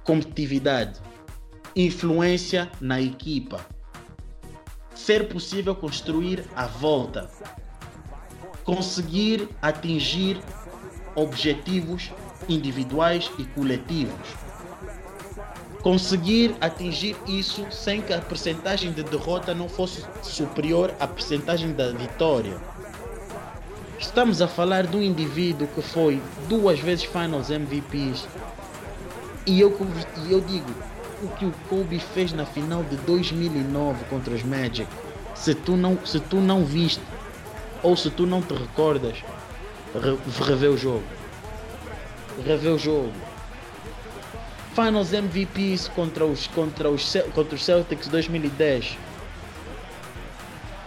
Competitividade, 0.04 1.00
influência 1.76 2.70
na 2.80 3.02
equipa, 3.02 3.66
ser 4.96 5.30
possível 5.30 5.76
construir 5.76 6.46
a 6.56 6.68
volta, 6.68 7.30
conseguir 8.64 9.50
atingir 9.62 10.40
objetivos 11.16 12.12
individuais 12.48 13.32
e 13.38 13.46
coletivos. 13.46 14.51
Conseguir 15.82 16.56
atingir 16.62 17.16
isso 17.28 17.66
sem 17.72 18.02
que 18.02 18.14
a 18.14 18.20
percentagem 18.20 18.92
de 18.92 19.02
derrota 19.02 19.56
não 19.56 19.68
fosse 19.68 20.06
superior 20.22 20.94
à 21.00 21.08
percentagem 21.08 21.74
da 21.74 21.92
vitória. 21.92 22.56
Estamos 23.98 24.42
a 24.42 24.48
falar 24.48 24.86
de 24.86 24.96
um 24.96 25.02
indivíduo 25.02 25.68
que 25.68 25.82
foi 25.82 26.22
duas 26.48 26.80
vezes 26.80 27.06
Finals 27.06 27.50
MVPs. 27.50 28.28
E 29.48 29.60
eu, 29.60 29.76
e 30.28 30.32
eu 30.32 30.42
digo, 30.42 30.70
o 31.24 31.28
que 31.30 31.46
o 31.46 31.54
Kobe 31.68 32.00
fez 32.00 32.32
na 32.32 32.46
final 32.46 32.84
de 32.84 32.96
2009 32.98 34.06
contra 34.06 34.36
os 34.36 34.44
Magic, 34.44 34.88
se 35.34 35.56
tu 35.56 35.76
não, 35.76 35.98
se 36.06 36.20
tu 36.20 36.38
não 36.38 36.64
viste 36.64 37.02
ou 37.82 37.98
se 37.98 38.12
tu 38.12 38.28
não 38.28 38.42
te 38.42 38.54
recordas, 38.54 39.18
rever 40.48 40.70
o 40.70 40.78
jogo. 40.78 41.04
Rever 42.46 42.74
o 42.74 42.78
jogo. 42.78 43.12
Finals 44.74 45.12
MVPs 45.12 45.90
contra 45.90 46.26
os, 46.26 46.48
contra 46.48 46.90
os, 46.90 47.14
contra 47.34 47.56
os 47.56 47.64
Celtics 47.64 48.08
2010. 48.08 48.98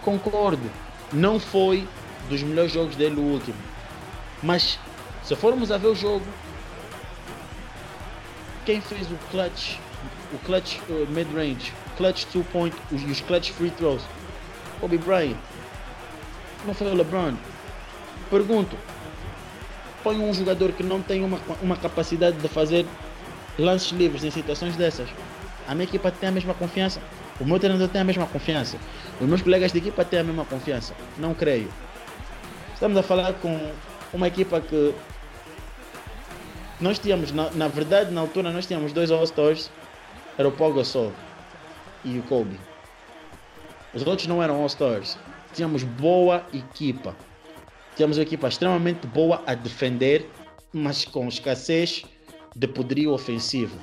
Concordo. 0.03 0.69
Não 1.13 1.39
foi 1.39 1.87
dos 2.27 2.41
melhores 2.41 2.71
jogos 2.71 2.95
dele 2.95 3.19
o 3.19 3.23
último. 3.23 3.57
Mas 4.41 4.79
se 5.23 5.35
formos 5.35 5.71
a 5.71 5.77
ver 5.77 5.87
o 5.87 5.95
jogo, 5.95 6.25
quem 8.65 8.81
fez 8.81 9.09
o 9.11 9.17
clutch, 9.29 9.77
o 10.33 10.37
clutch 10.39 10.79
uh, 10.89 11.07
mid-range, 11.11 11.71
clutch 11.95 12.25
two 12.25 12.43
point 12.51 12.75
e 12.91 12.95
os 12.95 13.21
clutch 13.21 13.51
free 13.51 13.69
throws? 13.69 14.01
Kobe 14.79 14.97
Bryant. 14.97 15.37
Não 16.65 16.73
foi 16.73 16.87
o 16.87 16.95
LeBron. 16.95 17.35
Pergunto, 18.29 18.75
põe 20.03 20.17
um 20.17 20.33
jogador 20.33 20.71
que 20.71 20.83
não 20.83 21.01
tem 21.01 21.23
uma, 21.23 21.39
uma 21.61 21.77
capacidade 21.77 22.37
de 22.37 22.47
fazer 22.47 22.85
lances 23.57 23.91
livres 23.91 24.23
em 24.23 24.31
situações 24.31 24.75
dessas. 24.75 25.09
A 25.67 25.73
minha 25.73 25.85
equipa 25.85 26.11
tem 26.11 26.29
a 26.29 26.31
mesma 26.31 26.53
confiança. 26.53 27.01
O 27.39 27.45
meu 27.45 27.59
treinador 27.59 27.87
tem 27.89 28.01
a 28.01 28.03
mesma 28.03 28.25
confiança. 28.25 28.77
Os 29.19 29.27
meus 29.27 29.41
colegas 29.41 29.71
de 29.71 29.79
equipa 29.79 30.05
têm 30.05 30.19
a 30.19 30.23
mesma 30.23 30.45
confiança. 30.45 30.93
Não 31.17 31.33
creio. 31.33 31.69
Estamos 32.73 32.97
a 32.97 33.03
falar 33.03 33.33
com 33.33 33.71
uma 34.13 34.27
equipa 34.27 34.61
que 34.61 34.93
nós 36.79 36.99
tínhamos, 36.99 37.31
na, 37.31 37.49
na 37.51 37.67
verdade, 37.67 38.11
na 38.11 38.21
altura, 38.21 38.51
nós 38.51 38.65
tínhamos 38.65 38.93
dois 38.93 39.11
All-Stars. 39.11 39.71
Era 40.37 40.47
o 40.47 40.51
Paul 40.51 40.73
Gasol 40.73 41.11
e 42.03 42.19
o 42.19 42.23
Kobe. 42.23 42.59
Os 43.93 44.05
outros 44.05 44.27
não 44.27 44.43
eram 44.43 44.61
All-Stars. 44.61 45.17
Tínhamos 45.53 45.83
boa 45.83 46.45
equipa. 46.53 47.15
Temos 47.95 48.17
uma 48.17 48.23
equipa 48.23 48.49
extremamente 48.49 49.07
boa 49.07 49.41
a 49.47 49.55
defender, 49.55 50.29
mas 50.73 51.05
com 51.05 51.27
escassez 51.29 52.03
de 52.55 52.67
poderio 52.67 53.11
ofensivo. 53.11 53.77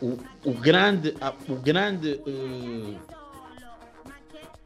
O, 0.00 0.18
o 0.44 0.52
grande, 0.52 1.14
o 1.48 1.54
grande, 1.56 2.20
uh, 2.26 2.96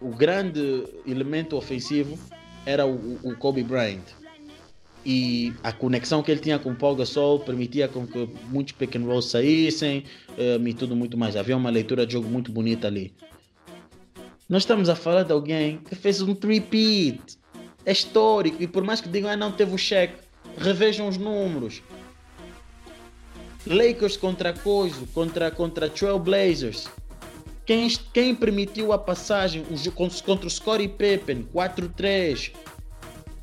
o 0.01 0.11
grande 0.11 0.85
elemento 1.07 1.57
ofensivo 1.57 2.19
era 2.67 2.87
o, 2.87 3.19
o, 3.23 3.37
Kobe 3.37 3.62
Bryant. 3.62 4.03
E 5.05 5.53
a 5.62 5.73
conexão 5.73 6.23
que 6.23 6.31
ele 6.31 6.41
tinha 6.41 6.59
com 6.59 6.71
o 6.71 6.75
Paul 6.75 6.97
Gasol 6.97 7.41
permitia 7.41 7.89
com 7.89 8.07
que 8.07 8.29
muitos 8.49 8.73
pick 8.73 8.97
and 8.97 9.05
rolls 9.05 9.29
saíssem 9.29 10.05
uh, 10.31 10.67
e 10.67 10.75
tudo 10.75 10.97
muito 10.97 11.17
mais. 11.17 11.37
Havia 11.37 11.57
uma 11.57 11.71
leitura 11.71 12.07
de 12.07 12.12
jogo 12.15 12.29
muito 12.29 12.51
bonita 12.51 12.87
ali. 12.87 13.12
Nós 14.49 14.62
estamos 14.62 14.89
a 14.89 14.95
falar 14.95 15.25
de 15.25 15.33
alguém 15.33 15.79
que 15.79 15.95
fez 15.95 16.21
um 16.23 16.35
three-peat 16.35 17.39
é 17.85 17.93
histórico. 17.93 18.62
E 18.62 18.67
por 18.67 18.83
mais 18.83 19.01
que 19.01 19.09
digam, 19.09 19.31
ah, 19.31 19.37
não 19.37 19.53
teve 19.53 19.75
o 19.75 19.79
cheque, 19.79 20.15
revejam 20.59 21.09
os 21.09 21.17
números. 21.17 21.83
Lakers 23.67 24.17
contra 24.17 24.53
Coiso, 24.53 25.07
contra, 25.15 25.51
contra 25.51 25.89
Trailblazers. 25.89 26.89
Quem, 27.65 27.89
quem 28.12 28.35
permitiu 28.35 28.93
a 28.93 28.99
passagem 28.99 29.65
contra 30.25 30.47
o 30.47 30.51
Scottie 30.51 30.89
Pippen, 30.89 31.49
4-3. 31.55 32.53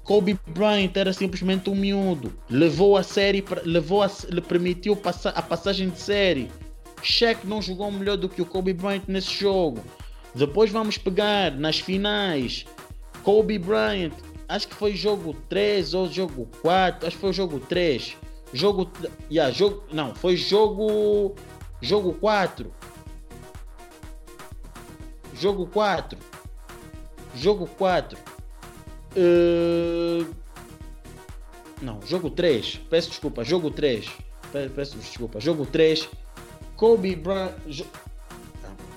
Kobe 0.04 0.40
Bryant 0.48 0.92
era 0.96 1.12
simplesmente 1.14 1.70
um 1.70 1.76
miúdo. 1.76 2.32
Levou 2.50 2.98
a 2.98 3.04
série, 3.04 3.44
levou 3.64 4.04
a, 4.04 4.12
lhe 4.30 4.42
permitiu 4.42 4.96
passa, 4.96 5.30
a 5.30 5.42
passagem 5.42 5.90
de 5.90 6.00
série. 6.00 6.52
Shaq 7.02 7.48
não 7.48 7.62
jogou 7.62 7.92
melhor 7.92 8.18
do 8.18 8.30
que 8.30 8.42
o 8.42 8.46
Kobe 8.46 8.74
Bryant 8.74 9.04
nesse 9.08 9.34
jogo. 9.34 9.84
Depois 10.36 10.70
vamos 10.70 10.98
pegar 10.98 11.52
nas 11.52 11.80
finais. 11.80 12.66
Kobe 13.24 13.58
Bryant 13.58 14.14
acho 14.48 14.68
que 14.68 14.76
foi 14.76 14.94
jogo 14.96 15.36
3 15.50 15.94
ou 15.94 16.12
jogo 16.12 16.48
4, 16.62 17.08
acho 17.08 17.16
que 17.16 17.22
foi 17.22 17.30
o 17.30 17.34
jogo 17.34 17.60
3. 17.60 18.18
Jogo, 18.54 18.92
yeah, 19.32 19.52
jogo, 19.54 19.84
não, 19.92 20.14
foi 20.14 20.36
jogo 20.36 21.36
jogo 21.82 22.14
4. 22.14 22.72
Jogo 25.34 25.66
4. 25.68 26.20
Jogo 27.36 27.68
4. 27.68 28.18
Uh, 29.16 30.36
não, 31.82 32.00
jogo 32.06 32.30
3. 32.30 32.82
Peço 32.90 33.10
desculpa, 33.10 33.44
jogo 33.44 33.72
3. 33.72 34.10
Peço 34.76 34.98
desculpa, 34.98 35.40
jogo 35.40 35.66
3. 35.66 36.08
Kobe 36.76 37.16
Bryant. 37.16 37.56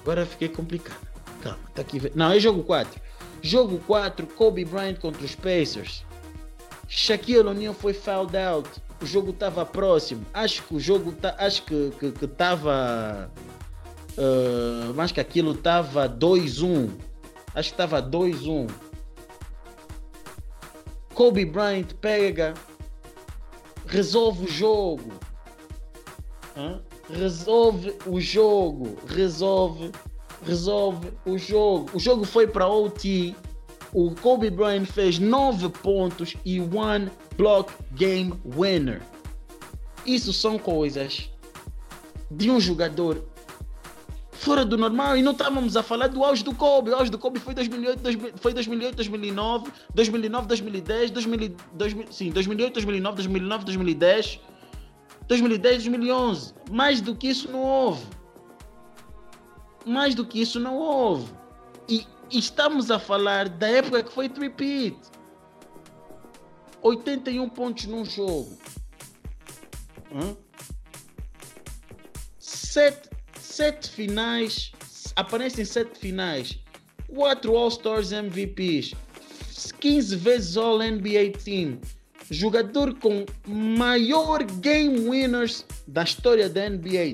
Agora 0.02 0.26
fiquei 0.26 0.48
complicado. 0.48 1.00
Calma, 1.42 1.58
tá 1.74 1.80
aqui. 1.82 2.00
Não, 2.14 2.32
é 2.32 2.38
jogo 2.38 2.62
4. 2.62 3.00
Jogo 3.40 3.78
4, 3.86 4.26
Kobe 4.26 4.64
Bryant 4.64 4.96
contra 4.96 5.24
os 5.24 5.34
Pacers. 5.34 6.04
Shaquille 6.88 7.48
O'Neal 7.48 7.74
foi 7.74 7.94
fouled 7.94 8.36
out. 8.36 8.68
O 9.00 9.06
jogo 9.06 9.30
estava 9.30 9.66
próximo. 9.66 10.24
Acho 10.32 10.62
que 10.62 10.74
o 10.74 10.80
jogo 10.80 11.12
tá, 11.12 11.34
acho 11.38 11.62
que 11.64 11.90
que, 11.98 12.12
que 12.12 12.24
uh, 12.24 13.28
acho 15.00 15.14
que 15.14 15.20
aquilo 15.20 15.52
estava 15.52 16.08
2-1. 16.08 16.90
Acho 17.54 17.68
que 17.68 17.74
estava 17.74 18.02
2-1. 18.02 18.70
Kobe 21.14 21.44
Bryant 21.44 21.92
pega 22.00 22.54
resolve 23.86 24.46
o 24.46 24.50
jogo. 24.50 25.12
Hã? 26.56 26.80
Resolve 27.10 27.94
o 28.06 28.20
jogo. 28.20 28.96
Resolve, 29.06 29.92
resolve 30.44 31.12
o 31.24 31.38
jogo. 31.38 31.90
O 31.94 31.98
jogo 31.98 32.24
foi 32.24 32.46
para 32.46 32.66
OT. 32.66 33.34
O 33.92 34.12
Kobe 34.16 34.50
Bryant 34.50 34.86
fez 34.86 35.20
9 35.20 35.68
pontos 35.68 36.34
e 36.44 36.60
one 36.60 37.08
block 37.36 37.72
game 37.92 38.34
winner. 38.44 39.00
Isso 40.06 40.32
são 40.32 40.58
coisas 40.58 41.30
de 42.30 42.50
um 42.50 42.60
jogador 42.60 43.24
fora 44.44 44.64
do 44.64 44.76
normal. 44.76 45.16
E 45.16 45.22
não 45.22 45.32
estávamos 45.32 45.76
a 45.76 45.82
falar 45.82 46.08
do 46.08 46.22
auge 46.22 46.44
do 46.44 46.54
Kobe. 46.54 46.90
O 46.90 46.96
auge 46.96 47.10
do 47.10 47.18
Kobe 47.18 47.40
foi 47.40 47.54
2008, 47.54 48.00
2000, 48.00 48.32
foi 48.36 48.52
2008 48.52 48.96
2009, 48.96 49.70
2009, 49.94 50.46
2010, 50.46 51.10
2000, 51.10 51.56
2000, 51.72 52.12
sim, 52.12 52.30
2008, 52.30 52.74
2009, 52.74 53.16
2009, 53.16 53.64
2010, 53.64 54.40
2010, 55.26 55.82
2011. 55.84 56.54
Mais 56.70 57.00
do 57.00 57.16
que 57.16 57.28
isso 57.28 57.50
não 57.50 57.62
houve. 57.62 58.06
Mais 59.86 60.14
do 60.14 60.24
que 60.24 60.40
isso 60.40 60.60
não 60.60 60.76
houve. 60.76 61.32
E, 61.88 62.06
e 62.30 62.38
estamos 62.38 62.90
a 62.90 62.98
falar 62.98 63.48
da 63.48 63.68
época 63.68 64.02
que 64.02 64.12
foi 64.12 64.28
repeat. 64.28 64.96
81 66.84 67.48
pontos 67.48 67.86
num 67.86 68.04
jogo. 68.04 68.56
Hum? 70.12 70.36
Sete 72.38 73.14
sete 73.54 73.88
finais, 73.88 74.72
aparecem 75.14 75.64
sete 75.64 75.96
finais, 75.96 76.58
quatro 77.06 77.56
All-Stars 77.56 78.10
MVPs, 78.10 78.94
15 79.78 80.16
vezes 80.16 80.56
All-NBA 80.56 81.38
Team, 81.44 81.78
jogador 82.30 82.94
com 82.98 83.24
maior 83.46 84.42
game 84.42 85.08
winners 85.08 85.64
da 85.86 86.02
história 86.02 86.48
da 86.48 86.68
NBA. 86.68 87.12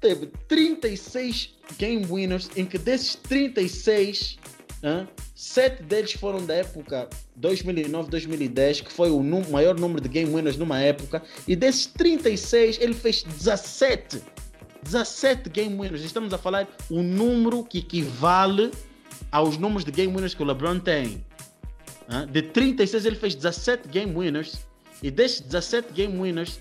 Teve 0.00 0.28
36 0.48 1.54
game 1.76 2.06
winners, 2.08 2.48
em 2.56 2.64
que 2.64 2.78
desses 2.78 3.16
36, 3.16 4.38
hein, 4.82 5.06
sete 5.40 5.84
deles 5.84 6.14
foram 6.14 6.44
da 6.44 6.52
época 6.52 7.08
2009-2010, 7.40 8.82
que 8.82 8.92
foi 8.92 9.08
o 9.08 9.22
maior 9.22 9.78
número 9.78 10.00
de 10.00 10.08
game 10.08 10.34
winners 10.34 10.56
numa 10.56 10.80
época, 10.80 11.22
e 11.46 11.54
desses 11.54 11.86
36, 11.86 12.80
ele 12.80 12.92
fez 12.92 13.22
17 13.22 14.20
17 14.82 15.48
game 15.48 15.78
winners. 15.78 16.02
Estamos 16.02 16.32
a 16.34 16.38
falar 16.38 16.66
o 16.90 17.04
número 17.04 17.62
que 17.62 17.78
equivale 17.78 18.72
aos 19.30 19.56
números 19.56 19.84
de 19.84 19.92
game 19.92 20.12
winners 20.12 20.34
que 20.34 20.42
o 20.42 20.44
LeBron 20.44 20.80
tem. 20.80 21.24
De 22.32 22.42
36 22.42 23.06
ele 23.06 23.16
fez 23.16 23.36
17 23.36 23.86
game 23.88 24.12
winners 24.12 24.66
e 25.04 25.08
destes 25.08 25.42
17 25.42 25.92
game 25.92 26.18
winners 26.18 26.60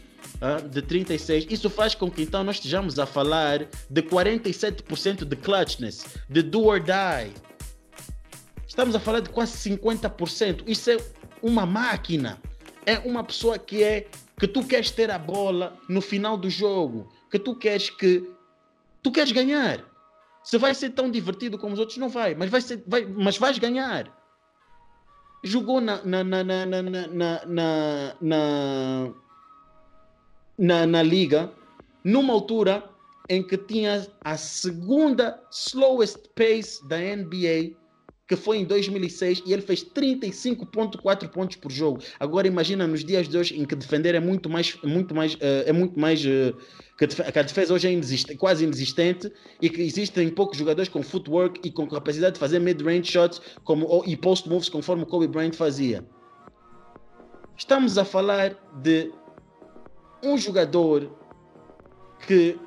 de 0.69 0.83
36, 0.83 1.47
isso 1.49 1.67
faz 1.67 1.95
com 1.95 2.11
que 2.11 2.21
então 2.21 2.43
nós 2.43 2.57
estejamos 2.57 2.99
a 2.99 3.07
falar 3.07 3.65
de 3.89 4.03
47% 4.03 5.25
de 5.25 5.35
clutchness, 5.35 6.05
de 6.29 6.43
do 6.43 6.65
or 6.65 6.79
die. 6.79 7.46
Estamos 8.77 8.93
a 8.93 8.99
falar 8.99 9.21
de 9.21 9.29
quase 9.31 9.71
50%. 9.71 10.61
Isso 10.67 10.91
é 10.91 10.97
uma 11.41 11.65
máquina. 11.65 12.39
É 12.85 12.99
uma 12.99 13.23
pessoa 13.23 13.57
que 13.57 13.81
é 13.81 14.07
que 14.39 14.47
tu 14.47 14.63
queres 14.63 14.91
ter 14.91 15.09
a 15.09 15.17
bola 15.17 15.75
no 15.89 15.99
final 15.99 16.37
do 16.37 16.47
jogo 16.47 17.11
que 17.31 17.39
tu 17.39 17.55
queres 17.55 17.89
que 17.89 18.31
tu 19.01 19.11
queres 19.11 19.31
ganhar. 19.31 19.83
Se 20.43 20.59
vai 20.59 20.75
ser 20.75 20.91
tão 20.91 21.09
divertido 21.09 21.57
como 21.57 21.73
os 21.73 21.79
outros, 21.79 21.97
não 21.97 22.07
vai, 22.07 22.35
mas, 22.35 22.51
vai 22.51 22.61
ser, 22.61 22.83
vai, 22.85 23.03
mas 23.03 23.35
vais 23.39 23.57
ganhar. 23.57 24.15
Jogou 25.43 25.81
na, 25.81 26.03
na, 26.03 26.23
na, 26.23 26.43
na, 26.43 26.65
na, 26.67 26.81
na, 26.83 28.15
na, 28.21 29.13
na, 30.55 30.85
na 30.85 31.01
liga 31.01 31.51
numa 32.03 32.31
altura 32.31 32.87
em 33.27 33.41
que 33.41 33.57
tinha 33.57 34.07
a 34.23 34.37
segunda 34.37 35.41
slowest 35.49 36.29
pace 36.35 36.87
da 36.87 36.99
NBA 36.99 37.86
que 38.27 38.35
foi 38.35 38.57
em 38.57 38.65
2006 38.65 39.43
e 39.45 39.53
ele 39.53 39.61
fez 39.61 39.83
35.4 39.83 41.29
pontos 41.29 41.55
por 41.55 41.71
jogo. 41.71 41.99
Agora 42.19 42.45
imagina 42.45 42.85
nos 42.85 43.03
dias 43.03 43.27
de 43.27 43.37
hoje 43.37 43.57
em 43.57 43.65
que 43.65 43.75
defender 43.75 44.15
é 44.15 44.19
muito 44.19 44.49
mais, 44.49 44.77
muito 44.83 45.15
mais, 45.15 45.35
uh, 45.35 45.63
é 45.65 45.71
muito 45.71 45.97
mais 45.97 46.23
uh, 46.25 46.55
que 46.97 47.39
a 47.39 47.43
defesa 47.43 47.73
hoje 47.73 47.87
é 47.87 47.91
inexistente, 47.91 48.37
quase 48.37 48.65
inexistente 48.65 49.31
e 49.61 49.69
que 49.69 49.81
existem 49.81 50.27
poucos 50.29 50.57
jogadores 50.57 50.89
com 50.89 51.01
footwork 51.01 51.61
e 51.63 51.71
com 51.71 51.87
capacidade 51.87 52.33
de 52.33 52.39
fazer 52.39 52.59
mid-range 52.59 53.09
shots 53.09 53.41
como, 53.63 54.03
e 54.05 54.17
post 54.17 54.49
moves 54.49 54.67
conforme 54.67 55.03
o 55.03 55.05
Kobe 55.05 55.27
Bryant 55.27 55.53
fazia. 55.53 56.03
Estamos 57.55 57.97
a 57.97 58.03
falar 58.03 58.55
de 58.81 59.11
um 60.21 60.37
jogador 60.37 61.11
que 62.27 62.59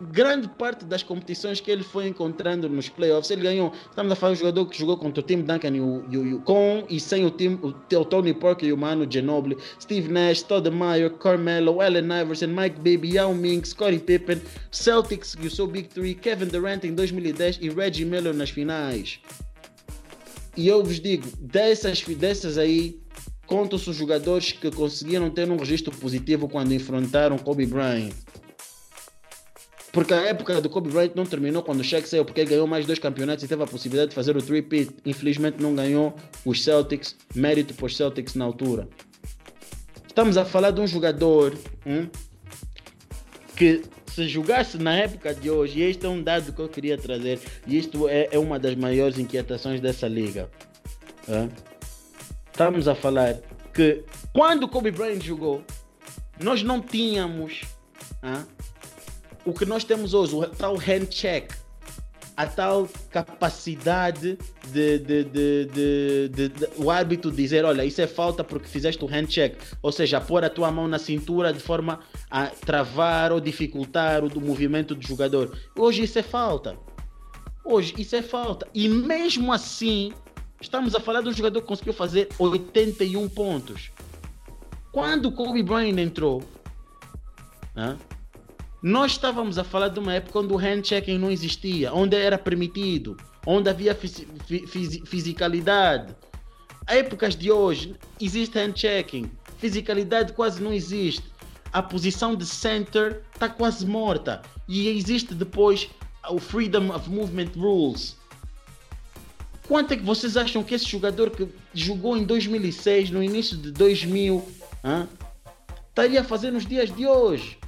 grande 0.00 0.48
parte 0.48 0.84
das 0.84 1.02
competições 1.02 1.60
que 1.60 1.70
ele 1.70 1.82
foi 1.82 2.08
encontrando 2.08 2.68
nos 2.68 2.88
playoffs, 2.88 3.30
ele 3.30 3.42
ganhou. 3.42 3.72
Estamos 3.88 4.10
a 4.12 4.16
falar 4.16 4.34
de 4.34 4.38
um 4.38 4.40
jogador 4.40 4.66
que 4.66 4.78
jogou 4.78 4.96
contra 4.96 5.20
o 5.20 5.22
Tim 5.22 5.42
Duncan 5.42 5.76
e 5.76 5.80
o, 5.80 6.04
e 6.10 6.34
o, 6.34 6.40
com 6.40 6.84
e 6.88 6.98
sem 6.98 7.24
o, 7.26 7.30
Tim, 7.30 7.58
o, 7.62 7.68
o 7.68 8.04
Tony 8.04 8.32
Parker 8.32 8.68
e 8.68 8.72
o 8.72 8.78
Mano 8.78 9.06
Ginobili, 9.10 9.56
Steve 9.80 10.10
Nash, 10.10 10.42
Todd 10.42 10.70
Meyer, 10.70 11.10
Carmelo, 11.10 11.80
Allen 11.80 12.08
Iverson, 12.22 12.48
Mike 12.48 12.76
Baby, 12.76 13.14
Yao 13.14 13.34
Ming, 13.34 13.64
Scottie 13.64 13.98
Pippen, 13.98 14.40
Celtics 14.70 15.36
e 15.40 15.46
o 15.46 15.50
seu 15.50 15.66
Big 15.66 15.88
Three, 15.88 16.14
Kevin 16.14 16.46
Durant 16.46 16.84
em 16.84 16.94
2010 16.94 17.58
e 17.60 17.68
Reggie 17.68 18.04
Miller 18.04 18.34
nas 18.34 18.50
finais. 18.50 19.20
E 20.56 20.66
eu 20.66 20.82
vos 20.82 21.00
digo, 21.00 21.28
dessas, 21.38 22.02
dessas 22.02 22.58
aí, 22.58 23.00
contam-se 23.46 23.88
os 23.88 23.96
jogadores 23.96 24.52
que 24.52 24.70
conseguiram 24.70 25.30
ter 25.30 25.50
um 25.50 25.56
registro 25.56 25.96
positivo 25.96 26.48
quando 26.48 26.72
enfrentaram 26.72 27.38
Kobe 27.38 27.66
Bryant. 27.66 28.12
Porque 29.92 30.14
a 30.14 30.20
época 30.20 30.60
do 30.60 30.70
Kobe 30.70 30.90
Bryant 30.90 31.12
não 31.16 31.26
terminou 31.26 31.62
quando 31.62 31.80
o 31.80 31.84
Shaq 31.84 32.08
saiu, 32.08 32.24
porque 32.24 32.40
ele 32.40 32.50
ganhou 32.50 32.66
mais 32.66 32.86
dois 32.86 32.98
campeonatos 32.98 33.44
e 33.44 33.48
teve 33.48 33.62
a 33.62 33.66
possibilidade 33.66 34.10
de 34.10 34.14
fazer 34.14 34.36
o 34.36 34.42
three-peat. 34.42 34.90
Infelizmente 35.04 35.60
não 35.60 35.74
ganhou 35.74 36.14
os 36.44 36.62
Celtics, 36.62 37.16
mérito 37.34 37.74
para 37.74 37.86
os 37.86 37.96
Celtics 37.96 38.34
na 38.34 38.44
altura. 38.44 38.88
Estamos 40.06 40.36
a 40.36 40.44
falar 40.44 40.70
de 40.70 40.80
um 40.80 40.86
jogador 40.86 41.56
hum, 41.84 42.08
que 43.56 43.82
se 44.06 44.28
jogasse 44.28 44.76
na 44.76 44.94
época 44.94 45.34
de 45.34 45.50
hoje, 45.50 45.80
este 45.80 46.04
é 46.04 46.08
um 46.08 46.22
dado 46.22 46.52
que 46.52 46.60
eu 46.60 46.68
queria 46.68 46.98
trazer, 46.98 47.40
e 47.66 47.78
isto 47.78 48.08
é, 48.08 48.28
é 48.32 48.38
uma 48.38 48.58
das 48.58 48.74
maiores 48.74 49.18
inquietações 49.18 49.80
dessa 49.80 50.08
liga. 50.08 50.50
Estamos 52.50 52.88
a 52.88 52.94
falar 52.94 53.40
que 53.72 54.04
quando 54.32 54.68
Kobe 54.68 54.90
Bryant 54.90 55.22
jogou, 55.22 55.62
nós 56.42 56.62
não 56.62 56.80
tínhamos 56.80 57.62
o 59.50 59.52
que 59.52 59.66
nós 59.66 59.84
temos 59.84 60.14
hoje, 60.14 60.34
o 60.34 60.46
tal 60.46 60.76
hand 60.76 61.06
check, 61.10 61.52
a 62.36 62.46
tal 62.46 62.88
capacidade 63.10 64.38
de, 64.72 64.98
de, 64.98 65.24
de, 65.24 66.28
de, 66.28 66.68
o 66.76 66.90
árbitro 66.90 67.30
dizer, 67.30 67.64
olha, 67.64 67.84
isso 67.84 68.00
é 68.00 68.06
falta 68.06 68.42
porque 68.42 68.68
fizeste 68.68 69.04
o 69.04 69.08
hand 69.08 69.26
check, 69.26 69.60
ou 69.82 69.92
seja, 69.92 70.20
pôr 70.20 70.44
a 70.44 70.48
tua 70.48 70.70
mão 70.70 70.88
na 70.88 70.98
cintura 70.98 71.52
de 71.52 71.60
forma 71.60 72.00
a 72.30 72.46
travar 72.46 73.32
ou 73.32 73.40
dificultar 73.40 74.24
o 74.24 74.40
movimento 74.40 74.94
do 74.94 75.06
jogador. 75.06 75.58
Hoje 75.76 76.04
isso 76.04 76.18
é 76.18 76.22
falta. 76.22 76.78
Hoje 77.64 77.92
isso 77.98 78.16
é 78.16 78.22
falta. 78.22 78.66
E 78.72 78.88
mesmo 78.88 79.52
assim, 79.52 80.12
estamos 80.60 80.94
a 80.94 81.00
falar 81.00 81.20
de 81.20 81.28
um 81.28 81.32
jogador 81.32 81.60
que 81.60 81.66
conseguiu 81.66 81.92
fazer 81.92 82.28
81 82.38 83.28
pontos. 83.28 83.90
Quando 84.92 85.26
o 85.26 85.32
Kobe 85.32 85.62
Bryant 85.62 85.98
entrou, 85.98 86.42
né, 87.74 87.98
nós 88.82 89.12
estávamos 89.12 89.58
a 89.58 89.64
falar 89.64 89.88
de 89.88 89.98
uma 89.98 90.14
época 90.14 90.38
onde 90.38 90.54
o 90.54 90.56
handchecking 90.56 91.18
não 91.18 91.30
existia, 91.30 91.92
onde 91.92 92.16
era 92.16 92.38
permitido, 92.38 93.16
onde 93.46 93.68
havia 93.68 93.94
fisi 93.94 94.26
fisi 94.66 95.02
fisicalidade. 95.04 96.16
Épocas 96.86 97.36
de 97.36 97.52
hoje 97.52 97.94
existe 98.18 98.58
handchecking, 98.58 99.30
fisicalidade 99.58 100.32
quase 100.32 100.62
não 100.62 100.72
existe. 100.72 101.24
A 101.72 101.82
posição 101.82 102.34
de 102.34 102.46
center 102.46 103.22
está 103.32 103.48
quase 103.48 103.86
morta 103.86 104.42
e 104.66 104.88
existe 104.88 105.34
depois 105.34 105.88
o 106.30 106.38
Freedom 106.38 106.90
of 106.94 107.08
Movement 107.08 107.50
Rules. 107.54 108.16
Quanto 109.68 109.92
é 109.92 109.96
que 109.96 110.02
vocês 110.02 110.36
acham 110.36 110.64
que 110.64 110.74
esse 110.74 110.86
jogador 110.86 111.30
que 111.30 111.46
jogou 111.72 112.16
em 112.16 112.24
2006, 112.24 113.10
no 113.10 113.22
início 113.22 113.56
de 113.56 113.70
2000, 113.70 114.44
hein, 114.82 115.08
estaria 115.90 116.22
a 116.22 116.24
fazer 116.24 116.50
nos 116.50 116.66
dias 116.66 116.92
de 116.92 117.06
hoje? 117.06 117.59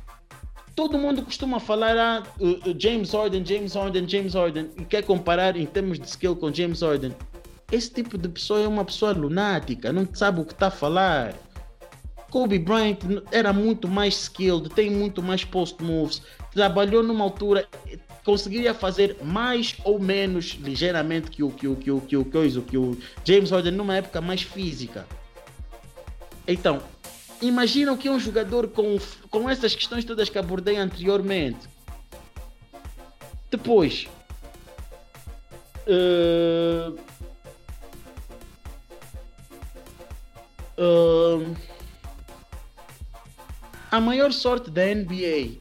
Todo 0.74 0.98
mundo 0.98 1.22
costuma 1.22 1.60
falar 1.60 1.96
ah, 1.98 2.22
James 2.78 3.12
Harden, 3.12 3.44
James 3.44 3.74
Harden, 3.74 4.08
James 4.08 4.34
Harden 4.34 4.70
e 4.78 4.84
quer 4.84 5.02
comparar 5.02 5.56
em 5.56 5.66
termos 5.66 5.98
de 5.98 6.06
skill 6.06 6.34
com 6.34 6.52
James 6.52 6.80
Harden. 6.80 7.14
Esse 7.70 7.90
tipo 7.90 8.16
de 8.16 8.28
pessoa 8.28 8.60
é 8.60 8.68
uma 8.68 8.84
pessoa 8.84 9.12
lunática, 9.12 9.92
não 9.92 10.06
sabe 10.12 10.40
o 10.40 10.44
que 10.44 10.52
está 10.52 10.66
a 10.68 10.70
falar. 10.70 11.34
Kobe 12.30 12.58
Bryant 12.58 12.98
era 13.30 13.52
muito 13.52 13.86
mais 13.86 14.14
skilled, 14.14 14.70
tem 14.70 14.90
muito 14.90 15.22
mais 15.22 15.44
post 15.44 15.82
moves, 15.82 16.22
trabalhou 16.52 17.02
numa 17.02 17.24
altura, 17.24 17.68
conseguiria 18.24 18.72
fazer 18.72 19.18
mais 19.22 19.76
ou 19.84 19.98
menos 19.98 20.56
ligeiramente 20.62 21.30
que 21.30 21.42
o 21.42 21.50
que 21.50 21.68
o 21.68 21.76
que 21.76 21.90
o 21.90 22.00
que 22.00 22.16
o 22.16 22.24
que 22.24 22.38
o, 22.38 22.62
que 22.62 22.78
o 22.78 22.98
James 23.24 23.50
Harden 23.50 23.72
numa 23.72 23.96
época 23.96 24.20
mais 24.22 24.42
física. 24.42 25.06
Então, 26.46 26.82
imagina 27.42 27.92
o 27.92 27.98
que 27.98 28.08
é 28.08 28.10
um 28.10 28.20
jogador 28.20 28.68
com, 28.68 28.98
com 29.28 29.50
essas 29.50 29.74
questões 29.74 30.04
todas 30.04 30.28
que 30.28 30.38
abordei 30.38 30.76
anteriormente. 30.76 31.68
Depois, 33.50 34.08
uh, 35.86 36.98
uh, 40.78 41.56
a 43.90 44.00
maior 44.00 44.32
sorte 44.32 44.70
da 44.70 44.86
NBA, 44.86 45.60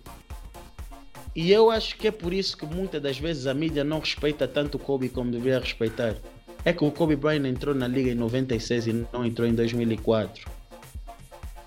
e 1.35 1.51
eu 1.51 1.69
acho 1.69 1.97
que 1.97 2.07
é 2.07 2.11
por 2.11 2.31
isso 2.31 2.55
que 2.55 2.65
muitas 2.65 3.01
das 3.01 3.17
vezes 3.17 3.47
a 3.47 3.53
mídia 3.53 3.83
não 3.83 3.99
respeita 3.99 4.47
tanto 4.47 4.75
o 4.75 4.79
Kobe 4.79 5.09
como 5.09 5.31
deveria 5.31 5.59
respeitar, 5.59 6.15
é 6.63 6.71
que 6.71 6.83
o 6.83 6.91
Kobe 6.91 7.15
Bryant 7.15 7.45
entrou 7.45 7.73
na 7.73 7.87
liga 7.87 8.11
em 8.11 8.15
96 8.15 8.87
e 8.87 9.07
não 9.11 9.25
entrou 9.25 9.47
em 9.47 9.53
2004. 9.53 10.60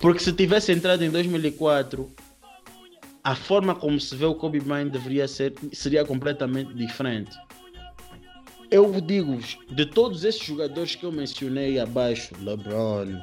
Porque 0.01 0.19
se 0.21 0.33
tivesse 0.33 0.73
entrado 0.73 1.03
em 1.03 1.11
2004, 1.11 2.11
a 3.23 3.35
forma 3.35 3.75
como 3.75 3.99
se 3.99 4.15
vê 4.15 4.27
o 4.27 4.35
Kobe 4.35 4.61
Bryant 4.61 4.91
deveria 4.91 5.27
ser 5.27 5.55
seria 5.73 6.05
completamente 6.05 6.75
diferente. 6.75 7.35
Eu 8.71 9.01
digo, 9.01 9.39
de 9.71 9.87
todos 9.87 10.25
esses 10.25 10.43
jogadores 10.43 10.95
que 10.95 11.05
eu 11.05 11.13
mencionei 11.13 11.79
abaixo, 11.79 12.35
LeBron, 12.41 13.23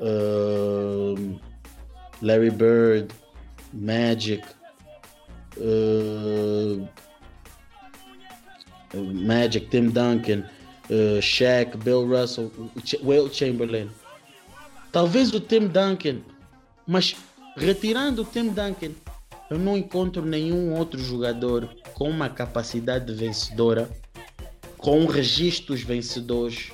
uh, 0.00 1.40
Larry 2.20 2.50
Bird, 2.50 3.14
Magic, 3.72 4.42
uh, 5.58 6.88
Magic, 8.94 9.68
Tim 9.68 9.88
Duncan, 9.88 10.44
uh, 10.90 11.22
Shaq, 11.22 11.76
Bill 11.78 12.06
Russell, 12.06 12.50
Will 13.02 13.30
Chamberlain. 13.30 13.88
Talvez 14.96 15.30
o 15.34 15.40
Tim 15.40 15.66
Duncan, 15.66 16.22
mas 16.86 17.14
retirando 17.54 18.22
o 18.22 18.24
Tim 18.24 18.48
Duncan, 18.48 18.92
eu 19.50 19.58
não 19.58 19.76
encontro 19.76 20.24
nenhum 20.24 20.74
outro 20.74 20.98
jogador 20.98 21.68
com 21.92 22.08
uma 22.08 22.30
capacidade 22.30 23.12
vencedora, 23.12 23.90
com 24.78 25.04
registros 25.04 25.82
vencedores, 25.82 26.72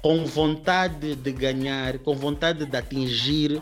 com 0.00 0.24
vontade 0.24 1.16
de 1.16 1.32
ganhar, 1.32 1.98
com 1.98 2.14
vontade 2.14 2.64
de 2.64 2.76
atingir 2.76 3.60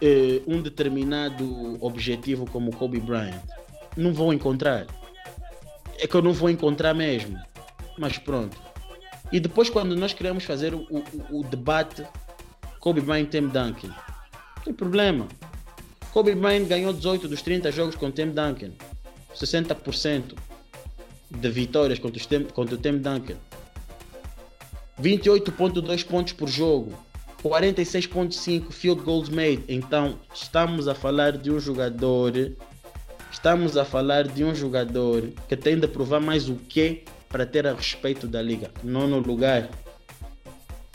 eh, 0.00 0.40
um 0.46 0.62
determinado 0.62 1.76
objetivo 1.84 2.46
como 2.50 2.74
Kobe 2.74 3.00
Bryant. 3.00 3.42
Não 3.98 4.14
vou 4.14 4.32
encontrar. 4.32 4.86
É 5.98 6.06
que 6.06 6.14
eu 6.14 6.22
não 6.22 6.32
vou 6.32 6.48
encontrar 6.48 6.94
mesmo. 6.94 7.38
Mas 7.98 8.16
pronto. 8.16 8.56
E 9.30 9.38
depois, 9.38 9.68
quando 9.68 9.94
nós 9.94 10.14
queremos 10.14 10.44
fazer 10.44 10.72
o, 10.72 10.86
o, 10.90 11.40
o 11.40 11.44
debate 11.44 12.02
Kobe 12.80 13.00
Bryant 13.00 13.26
Tim 13.26 13.48
Duncan, 13.48 13.88
não 13.88 14.64
tem 14.64 14.74
problema. 14.74 15.26
Kobe 16.12 16.34
Bryant 16.34 16.66
ganhou 16.66 16.92
18 16.92 17.28
dos 17.28 17.42
30 17.42 17.70
jogos 17.72 17.94
com 17.94 18.10
Tim 18.10 18.28
Duncan, 18.28 18.70
60% 19.34 20.34
de 21.30 21.50
vitórias 21.50 21.98
contra, 21.98 22.22
contra 22.52 22.74
o 22.74 22.78
Tim 22.78 22.98
Duncan, 22.98 23.36
28,2 25.00 26.04
pontos 26.04 26.32
por 26.32 26.48
jogo, 26.48 26.92
46,5 27.42 28.72
field 28.72 29.02
goals 29.02 29.28
made. 29.28 29.62
Então, 29.68 30.18
estamos 30.34 30.88
a 30.88 30.94
falar 30.94 31.32
de 31.36 31.50
um 31.50 31.60
jogador. 31.60 32.52
Estamos 33.30 33.76
a 33.76 33.84
falar 33.84 34.26
de 34.26 34.42
um 34.42 34.54
jogador 34.54 35.28
que 35.48 35.56
tem 35.56 35.78
de 35.78 35.86
provar 35.86 36.20
mais 36.20 36.48
o 36.48 36.56
que 36.56 37.04
para 37.28 37.46
ter 37.46 37.66
a 37.66 37.74
respeito 37.74 38.26
da 38.26 38.42
liga. 38.42 38.70
Nono 38.82 39.20
lugar. 39.20 39.68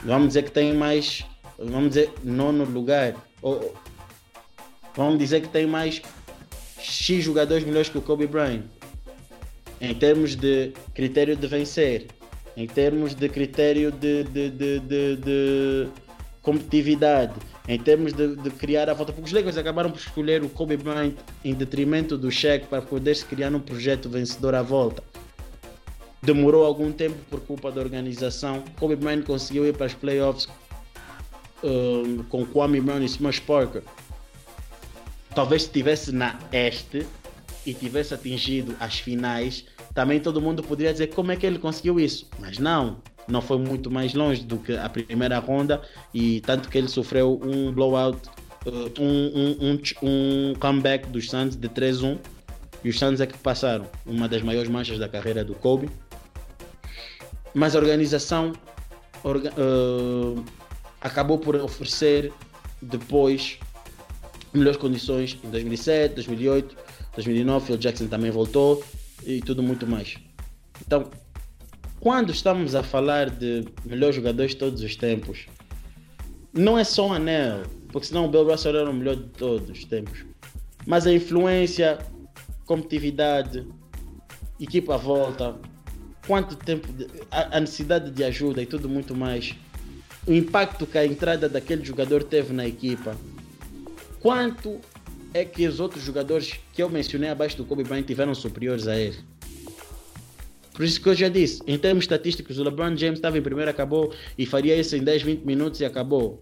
Vamos 0.03 0.30
dizer 0.30 0.43
que 0.43 0.51
tem 0.51 0.73
mais. 0.73 1.23
Vamos 1.57 1.89
dizer, 1.89 2.11
nono 2.23 2.63
lugar. 2.63 3.15
Ou, 3.41 3.73
vamos 4.95 5.19
dizer 5.19 5.41
que 5.41 5.47
tem 5.47 5.65
mais 5.65 6.01
X 6.80 7.23
jogadores 7.23 7.63
melhores 7.63 7.89
que 7.89 7.97
o 7.97 8.01
Kobe 8.01 8.27
Bryant. 8.27 8.63
Em 9.80 9.93
termos 9.93 10.35
de 10.35 10.71
critério 10.93 11.35
de 11.35 11.47
vencer. 11.47 12.07
Em 12.55 12.67
termos 12.67 13.15
de 13.15 13.30
critério 13.30 13.91
de, 13.91 14.23
de, 14.23 14.49
de, 14.49 14.80
de, 14.80 15.15
de 15.17 15.88
competitividade. 16.41 17.34
Em 17.67 17.80
termos 17.80 18.13
de, 18.13 18.35
de, 18.35 18.49
criar 18.49 18.89
a 18.89 18.93
volta. 18.93 19.13
Porque 19.13 19.27
os 19.27 19.34
Lakers 19.34 19.57
acabaram 19.57 19.91
por 19.91 19.99
escolher 19.99 20.43
o 20.43 20.49
Kobe 20.49 20.77
Bryant 20.77 21.13
em 21.43 21.53
detrimento 21.53 22.17
do 22.17 22.31
Shaq 22.31 22.67
para 22.67 22.81
poder 22.81 23.15
se 23.15 23.25
criar 23.25 23.53
um 23.53 23.59
projeto 23.59 24.09
vencedor 24.09 24.55
à 24.55 24.61
volta 24.61 25.03
demorou 26.23 26.65
algum 26.65 26.91
tempo 26.91 27.17
por 27.30 27.41
culpa 27.41 27.69
da 27.69 27.81
organização. 27.81 28.63
Kobe 28.80 28.95
Bryant 28.95 29.23
conseguiu 29.23 29.67
ir 29.67 29.73
para 29.73 29.88
as 29.88 29.93
playoffs 29.93 30.47
um, 31.64 32.23
com 32.23 32.45
Kwame 32.45 32.81
Brown 32.81 33.02
e 33.02 33.06
Smash 33.06 33.40
Parker. 33.40 33.81
Talvez 35.34 35.64
se 35.64 35.68
estivesse 35.69 36.11
na 36.11 36.38
este 36.52 37.06
e 37.65 37.73
tivesse 37.73 38.14
atingido 38.14 38.76
as 38.80 38.99
finais, 38.99 39.65
também 39.94 40.19
todo 40.19 40.41
mundo 40.41 40.61
poderia 40.61 40.91
dizer 40.91 41.07
como 41.07 41.31
é 41.31 41.35
que 41.35 41.45
ele 41.45 41.57
conseguiu 41.57 41.99
isso. 41.99 42.27
Mas 42.40 42.60
não, 42.60 42.98
não 43.27 43.41
foi 43.41 43.57
muito 43.57 43.90
mais 43.90 44.14
longe 44.14 44.44
do 44.44 44.57
que 44.57 44.76
a 44.76 44.90
primeira 44.90 45.40
ronda 45.40 45.81
e 46.14 46.41
tanto 46.41 46.69
que 46.69 46.77
ele 46.77 46.88
sofreu 46.88 47.40
um 47.44 47.72
blowout, 47.72 48.19
uh, 48.65 49.02
um, 49.02 49.31
um, 49.35 49.72
um, 49.72 49.81
um 50.03 50.53
comeback 50.60 51.07
dos 51.07 51.30
Suns 51.30 51.56
de 51.56 51.69
3-1 51.69 52.19
e 52.84 52.90
os 52.90 52.99
Suns 52.99 53.22
é 53.22 53.26
que 53.26 53.38
passaram, 53.38 53.88
uma 54.06 54.27
das 54.27 54.41
maiores 54.41 54.69
manchas 54.69 54.99
da 54.99 55.07
carreira 55.07 55.44
do 55.44 55.56
Kobe 55.56 55.90
mas 57.53 57.76
a 57.76 57.80
organização 57.80 58.53
orga, 59.23 59.52
uh, 59.52 60.44
acabou 61.03 61.38
por 61.38 61.55
oferecer 61.57 62.31
depois 62.81 63.59
melhores 64.53 64.77
condições 64.77 65.38
em 65.43 65.49
2007, 65.49 66.15
2008, 66.15 66.77
2009. 67.15 67.65
Phil 67.65 67.77
Jackson 67.77 68.07
também 68.07 68.31
voltou 68.31 68.84
e 69.25 69.41
tudo 69.41 69.61
muito 69.61 69.85
mais. 69.85 70.17
Então, 70.85 71.09
quando 71.99 72.31
estamos 72.31 72.73
a 72.73 72.81
falar 72.81 73.30
de 73.30 73.65
melhores 73.85 74.15
jogadores 74.15 74.51
de 74.51 74.57
todos 74.57 74.81
os 74.81 74.95
tempos, 74.95 75.45
não 76.53 76.77
é 76.77 76.84
só 76.84 77.07
um 77.07 77.13
anel, 77.13 77.63
porque 77.91 78.07
senão 78.07 78.25
o 78.25 78.30
Bill 78.30 78.49
Russell 78.49 78.75
era 78.77 78.89
o 78.89 78.93
melhor 78.93 79.15
de 79.15 79.30
todos 79.30 79.69
os 79.69 79.85
tempos. 79.85 80.25
Mas 80.85 81.07
a 81.07 81.13
influência, 81.13 81.99
competitividade, 82.65 83.65
equipa 84.59 84.95
à 84.95 84.97
volta, 84.97 85.55
quanto 86.27 86.55
tempo, 86.55 86.91
de, 86.91 87.07
a, 87.31 87.57
a, 87.57 87.59
necessidade 87.59 88.11
de 88.11 88.23
ajuda 88.23 88.61
e 88.61 88.65
tudo 88.65 88.88
muito 88.88 89.15
mais, 89.15 89.55
o 90.26 90.32
impacto 90.32 90.86
que 90.86 90.98
a 90.98 91.06
entrada 91.06 91.50
daquele 91.50 91.84
jogador 91.84 92.24
teve 92.24 92.54
na 92.54 92.68
equipa, 92.68 93.16
quanto 94.20 94.80
é 95.34 95.44
que 95.44 95.68
os 95.68 95.80
outros 95.80 96.04
jogadores 96.04 96.54
que 96.72 96.82
eu 96.82 96.90
mencionei 96.90 97.30
abaixo 97.30 97.58
do 97.58 97.66
Kobe 97.66 97.84
Bryant 97.84 98.06
tiveram 98.06 98.34
superiores 98.36 98.88
a 98.88 98.95
ele. 98.95 99.18
Por 100.74 100.84
isso 100.84 101.02
que 101.02 101.08
eu 101.08 101.14
já 101.14 101.30
disse, 101.30 101.62
em 101.68 101.78
termos 101.78 102.04
estatísticos, 102.04 102.58
o 102.58 102.64
LeBron 102.64 102.95
James 102.95 103.20
estava 103.20 103.38
em 103.38 103.41
primeiro, 103.41 103.70
acabou 103.70 104.12
e 104.38 104.45
faria 104.45 104.76
isso 104.76 104.95
em 104.95 105.04
10, 105.04 105.22
20 105.22 105.44
minutos 105.44 105.80
e 105.82 105.86
acabou. 105.86 106.41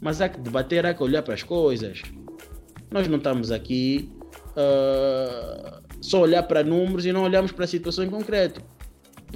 Mas 0.00 0.20
há 0.20 0.28
que 0.28 0.38
debater, 0.38 0.86
há 0.86 0.94
que 0.94 1.02
olhar 1.02 1.22
para 1.22 1.34
as 1.34 1.42
coisas. 1.42 2.02
Nós 2.90 3.08
não 3.08 3.18
estamos 3.18 3.50
aqui 3.50 4.08
uh, 4.52 5.82
só 6.00 6.20
olhar 6.20 6.44
para 6.44 6.62
números 6.62 7.06
e 7.06 7.12
não 7.12 7.24
olhamos 7.24 7.50
para 7.50 7.64
a 7.64 7.68
situação 7.68 8.04
em 8.04 8.10
concreto. 8.10 8.62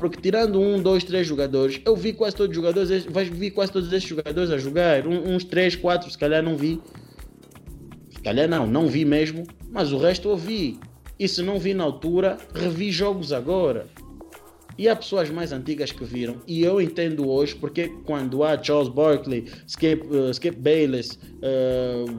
Porque 0.00 0.18
tirando 0.18 0.58
um, 0.58 0.80
dois, 0.80 1.04
três 1.04 1.26
jogadores, 1.26 1.78
eu 1.84 1.94
vi 1.94 2.14
quase 2.14 2.34
todos 2.34 2.50
os 2.50 2.56
jogadores, 2.56 3.04
vi 3.30 3.50
quase 3.50 3.70
todos 3.70 3.92
esses 3.92 4.08
jogadores 4.08 4.50
a 4.50 4.56
jogar. 4.56 5.06
Um, 5.06 5.34
uns 5.34 5.44
três, 5.44 5.76
quatro, 5.76 6.10
se 6.10 6.16
calhar 6.16 6.42
não 6.42 6.56
vi. 6.56 6.80
Se 8.08 8.18
calhar 8.22 8.48
não, 8.48 8.66
não 8.66 8.86
vi 8.86 9.04
mesmo. 9.04 9.46
Mas 9.70 9.92
o 9.92 9.98
resto 9.98 10.30
eu 10.30 10.38
vi. 10.38 10.78
E 11.18 11.28
se 11.28 11.42
não 11.42 11.58
vi 11.58 11.74
na 11.74 11.84
altura, 11.84 12.38
revi 12.54 12.90
jogos 12.90 13.30
agora. 13.30 13.88
E 14.78 14.88
há 14.88 14.96
pessoas 14.96 15.28
mais 15.28 15.52
antigas 15.52 15.92
que 15.92 16.02
viram. 16.02 16.40
E 16.46 16.62
eu 16.62 16.80
entendo 16.80 17.28
hoje 17.28 17.54
porque 17.54 17.88
quando 18.06 18.42
há 18.42 18.60
Charles 18.62 18.88
Barkley, 18.88 19.44
Skip, 19.66 20.06
uh, 20.06 20.30
Skip 20.30 20.56
Bayless, 20.56 21.18
uh, 21.42 22.10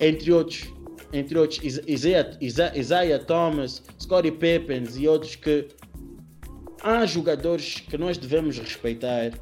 entre 0.00 0.32
outros, 0.32 0.64
entre 1.12 1.38
outros 1.38 1.60
Isaiah, 1.86 2.36
Isaiah, 2.40 3.20
Thomas, 3.20 3.84
Scottie 4.00 4.32
Pippens 4.32 4.96
e 4.96 5.06
outros 5.06 5.36
que 5.36 5.68
há 6.82 7.04
jogadores 7.06 7.80
que 7.80 7.96
nós 7.96 8.18
devemos 8.18 8.58
respeitar. 8.58 9.32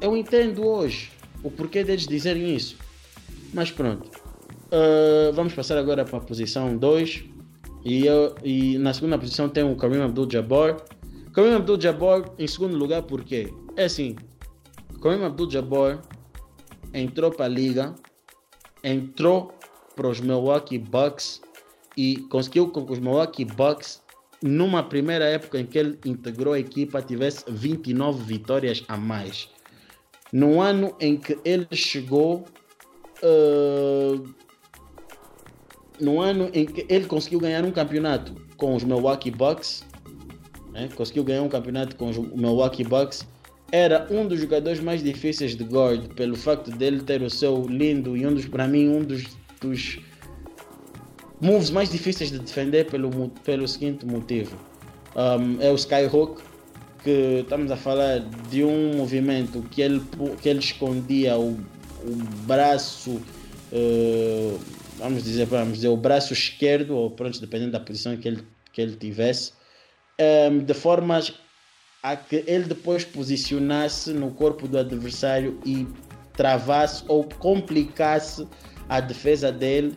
Eu 0.00 0.16
entendo 0.16 0.66
hoje 0.66 1.10
o 1.42 1.50
porquê 1.50 1.84
deles 1.84 2.06
dizerem 2.06 2.54
isso. 2.54 2.76
Mas 3.52 3.70
pronto. 3.70 4.08
Uh, 4.66 5.32
vamos 5.32 5.54
passar 5.54 5.78
agora 5.78 6.04
para 6.04 6.18
a 6.18 6.20
posição 6.20 6.76
2. 6.76 7.24
E, 7.84 8.04
e 8.44 8.78
na 8.78 8.92
segunda 8.92 9.18
posição 9.18 9.48
tem 9.48 9.64
o 9.64 9.76
Kareem 9.76 10.02
Abdul-Jabbar. 10.02 10.76
Kareem 11.32 11.54
Abdul-Jabbar 11.54 12.32
em 12.38 12.46
segundo 12.46 12.76
lugar 12.76 13.02
porque 13.02 13.52
é 13.76 13.84
assim. 13.84 14.16
Kareem 15.00 15.24
Abdul-Jabbar 15.24 16.02
entrou 16.92 17.30
para 17.30 17.46
a 17.46 17.48
liga, 17.48 17.94
entrou 18.82 19.52
para 19.94 20.08
os 20.08 20.20
Milwaukee 20.20 20.78
Bucks 20.78 21.40
e 21.96 22.16
conseguiu 22.30 22.68
com 22.68 22.84
que 22.84 22.92
os 22.92 22.98
Milwaukee 22.98 23.44
Bucks 23.44 24.02
numa 24.42 24.82
primeira 24.82 25.24
época 25.24 25.58
em 25.58 25.66
que 25.66 25.78
ele 25.78 25.98
integrou 26.04 26.54
a 26.54 26.58
equipa, 26.58 27.02
tivesse 27.02 27.44
29 27.48 28.22
vitórias 28.22 28.84
a 28.88 28.96
mais. 28.96 29.48
No 30.32 30.60
ano 30.60 30.94
em 31.00 31.16
que 31.16 31.38
ele 31.44 31.66
chegou, 31.72 32.44
uh, 33.22 34.34
no 36.00 36.20
ano 36.20 36.50
em 36.52 36.66
que 36.66 36.86
ele 36.88 37.06
conseguiu 37.06 37.40
ganhar 37.40 37.64
um 37.64 37.72
campeonato 37.72 38.34
com 38.56 38.74
os 38.74 38.84
Milwaukee 38.84 39.30
Bucks, 39.30 39.84
né? 40.72 40.88
conseguiu 40.94 41.24
ganhar 41.24 41.42
um 41.42 41.48
campeonato 41.48 41.96
com 41.96 42.10
os 42.10 42.18
Milwaukee 42.18 42.84
Bucks, 42.84 43.26
era 43.72 44.06
um 44.10 44.26
dos 44.26 44.40
jogadores 44.40 44.80
mais 44.80 45.02
difíceis 45.02 45.56
de 45.56 45.64
guard 45.64 46.08
pelo 46.14 46.36
facto 46.36 46.70
dele 46.70 47.02
ter 47.02 47.22
o 47.22 47.28
seu 47.28 47.66
lindo 47.66 48.16
e 48.16 48.26
um 48.26 48.32
dos 48.32 48.46
para 48.46 48.66
mim 48.66 48.88
um 48.88 49.02
dos, 49.02 49.24
dos 49.60 49.98
moves 51.40 51.70
mais 51.70 51.90
difíceis 51.90 52.30
de 52.30 52.38
defender 52.38 52.86
pelo, 52.90 53.28
pelo 53.44 53.66
seguinte 53.66 54.06
motivo. 54.06 54.56
Um, 55.16 55.60
é 55.60 55.70
o 55.70 55.74
Skyhook 55.74 56.42
que 57.02 57.40
estamos 57.42 57.70
a 57.70 57.76
falar 57.76 58.20
de 58.50 58.64
um 58.64 58.96
movimento 58.96 59.62
que 59.70 59.80
ele, 59.80 60.02
que 60.40 60.48
ele 60.48 60.58
escondia 60.58 61.38
o, 61.38 61.52
o 62.02 62.14
braço 62.44 63.20
uh, 63.72 64.60
vamos 64.98 65.22
dizer 65.22 65.46
vamos 65.46 65.76
dizer 65.76 65.88
o 65.88 65.96
braço 65.96 66.32
esquerdo 66.32 66.96
ou 66.96 67.10
pronto 67.10 67.40
dependendo 67.40 67.72
da 67.72 67.80
posição 67.80 68.16
que 68.16 68.26
ele 68.26 68.44
que 68.72 68.80
ele 68.80 68.96
tivesse 68.96 69.52
um, 70.50 70.58
de 70.58 70.74
formas 70.74 71.32
a 72.02 72.16
que 72.16 72.44
ele 72.46 72.64
depois 72.64 73.04
posicionasse 73.04 74.12
no 74.12 74.30
corpo 74.30 74.68
do 74.68 74.78
adversário 74.78 75.58
e 75.64 75.86
travasse 76.32 77.04
ou 77.08 77.24
complicasse 77.24 78.46
a 78.88 79.00
defesa 79.00 79.50
dele, 79.50 79.94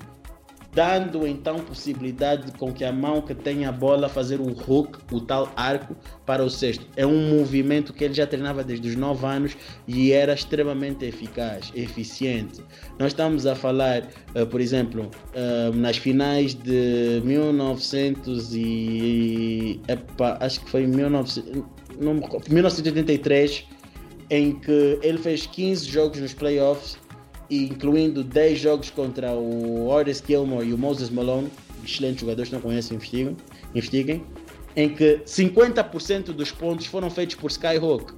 dando 0.74 1.28
então 1.28 1.60
possibilidade 1.60 2.52
com 2.54 2.72
que 2.72 2.84
a 2.84 2.92
mão 2.92 3.22
que 3.22 3.36
tem 3.36 3.66
a 3.66 3.72
bola 3.72 4.08
fazer 4.08 4.40
o 4.40 4.48
hook, 4.50 5.00
o 5.12 5.20
tal 5.20 5.52
arco, 5.56 5.96
para 6.26 6.44
o 6.44 6.50
sexto. 6.50 6.86
É 6.96 7.06
um 7.06 7.38
movimento 7.38 7.94
que 7.94 8.04
ele 8.04 8.14
já 8.14 8.26
treinava 8.26 8.64
desde 8.64 8.88
os 8.88 8.96
9 8.96 9.26
anos 9.26 9.58
e 9.88 10.12
era 10.12 10.34
extremamente 10.34 11.06
eficaz, 11.06 11.72
eficiente. 11.76 12.62
Nós 12.98 13.12
estamos 13.12 13.46
a 13.46 13.56
falar, 13.56 14.04
uh, 14.36 14.46
por 14.48 14.62
exemplo, 14.62 15.10
uh, 15.36 15.76
nas 15.76 15.98
finais 15.98 16.54
de 16.54 17.22
1900 17.24 18.54
e... 18.54 19.82
Epa, 19.88 20.38
acho 20.40 20.62
que 20.62 20.70
foi 20.70 20.88
1900 20.88 21.82
no 22.02 22.14
1983, 22.50 23.66
em 24.30 24.60
que 24.60 25.00
ele 25.02 25.18
fez 25.18 25.46
15 25.46 25.88
jogos 25.88 26.20
nos 26.20 26.34
playoffs, 26.34 26.98
incluindo 27.52 28.24
10 28.24 28.60
jogos 28.60 28.90
contra 28.90 29.34
o 29.34 29.88
Horace 29.88 30.24
Gilmore 30.26 30.68
e 30.68 30.74
o 30.74 30.78
Moses 30.78 31.10
Malone, 31.10 31.50
excelentes 31.84 32.22
jogadores, 32.22 32.52
não 32.52 32.62
conhecem, 32.62 32.96
investiguem, 32.96 33.36
investiguem 33.76 34.24
em 34.76 34.90
que 34.94 35.22
50% 35.26 36.32
dos 36.32 36.52
pontos 36.52 36.86
foram 36.86 37.10
feitos 37.10 37.36
por 37.36 37.52
Skyhawk 37.52 38.14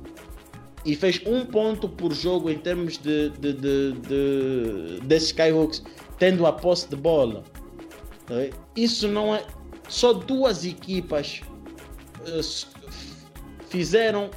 e 0.85 0.95
fez 0.95 1.22
um 1.26 1.45
ponto 1.45 1.89
por 1.89 2.14
jogo 2.14 2.49
em 2.49 2.57
termos 2.57 2.97
de, 2.97 3.30
de, 3.31 3.53
de, 3.53 3.91
de 3.93 4.99
desses 5.05 5.30
Skyhawks 5.30 5.81
tendo 6.19 6.45
a 6.45 6.53
posse 6.53 6.88
de 6.89 6.95
bola. 6.95 7.43
Isso 8.76 9.07
não 9.07 9.35
é. 9.35 9.43
Só 9.89 10.14
duas 10.14 10.65
equipas 10.65 11.41
uh, 12.22 12.68
fizeram 13.68 14.30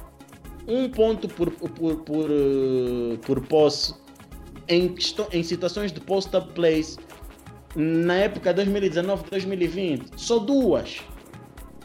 um 0.67 0.89
ponto 0.89 1.27
por, 1.27 1.51
por, 1.51 1.95
por, 1.97 2.29
uh, 2.29 3.17
por 3.25 3.41
posse 3.47 3.93
em, 4.67 4.95
em 5.31 5.43
situações 5.43 5.91
de 5.91 5.99
post-up 5.99 6.53
plays 6.53 6.97
na 7.75 8.15
época 8.15 8.53
2019-2020. 8.53 10.11
Só 10.15 10.39
duas. 10.39 10.97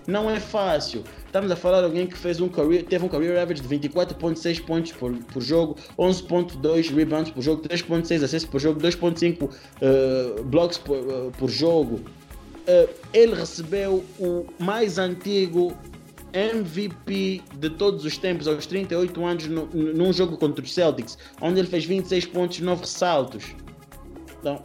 Não 0.07 0.29
é 0.29 0.41
fácil. 0.41 1.05
Estamos 1.25 1.51
a 1.51 1.57
falar 1.57 1.79
de 1.79 1.85
alguém 1.85 2.07
que 2.07 2.17
fez 2.17 2.41
um 2.41 2.49
career, 2.49 2.85
teve 2.85 3.05
um 3.05 3.09
career 3.09 3.41
average 3.41 3.63
de 3.63 3.69
24.6 3.69 4.65
pontos 4.65 4.93
por, 4.93 5.13
por 5.13 5.41
jogo, 5.41 5.77
11.2 5.99 6.95
rebounds 6.95 7.31
por 7.31 7.41
jogo, 7.41 7.63
3.6 7.63 8.23
acessos 8.23 8.49
por 8.49 8.61
jogo, 8.61 8.81
2.5 8.81 9.45
uh, 9.45 10.45
blocks 10.45 10.77
por, 10.79 10.99
uh, 10.99 11.33
por 11.39 11.49
jogo. 11.49 12.01
Uh, 12.69 12.89
ele 13.15 13.35
recebeu 13.35 14.05
o 14.19 14.47
mais 14.59 14.99
antigo 14.99 15.77
MVP 16.33 17.43
de 17.59 17.71
todos 17.71 18.05
os 18.05 18.17
tempos 18.17 18.49
aos 18.49 18.67
38 18.67 19.25
anos 19.25 19.47
no, 19.47 19.67
num 19.67 20.13
jogo 20.13 20.37
contra 20.37 20.65
os 20.65 20.73
Celtics, 20.73 21.19
onde 21.41 21.59
ele 21.59 21.69
fez 21.69 21.85
26 21.85 22.27
pontos 22.27 22.59
e 22.59 22.63
9 22.63 22.81
ressaltos. 22.81 23.55
Então, 24.41 24.63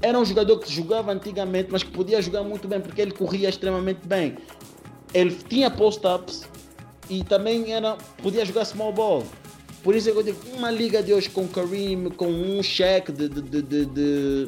era 0.00 0.18
um 0.18 0.24
jogador 0.24 0.58
que 0.58 0.72
jogava 0.72 1.12
antigamente, 1.12 1.68
mas 1.70 1.82
que 1.82 1.90
podia 1.90 2.20
jogar 2.20 2.42
muito 2.42 2.66
bem 2.66 2.80
porque 2.80 3.00
ele 3.00 3.12
corria 3.12 3.48
extremamente 3.48 4.06
bem. 4.06 4.36
Ele 5.14 5.34
tinha 5.48 5.70
post-ups 5.70 6.48
e 7.08 7.22
também 7.22 7.72
era, 7.72 7.96
podia 8.22 8.44
jogar 8.44 8.64
small 8.64 8.92
ball. 8.92 9.24
Por 9.82 9.94
isso 9.94 10.08
é 10.08 10.12
eu 10.12 10.22
digo, 10.22 10.38
uma 10.56 10.70
liga 10.70 11.02
de 11.02 11.12
hoje 11.12 11.28
com 11.28 11.46
Kareem, 11.46 12.08
com 12.10 12.28
um 12.28 12.62
cheque 12.62 13.12
de, 13.12 13.28
de, 13.28 13.62
de, 13.62 14.46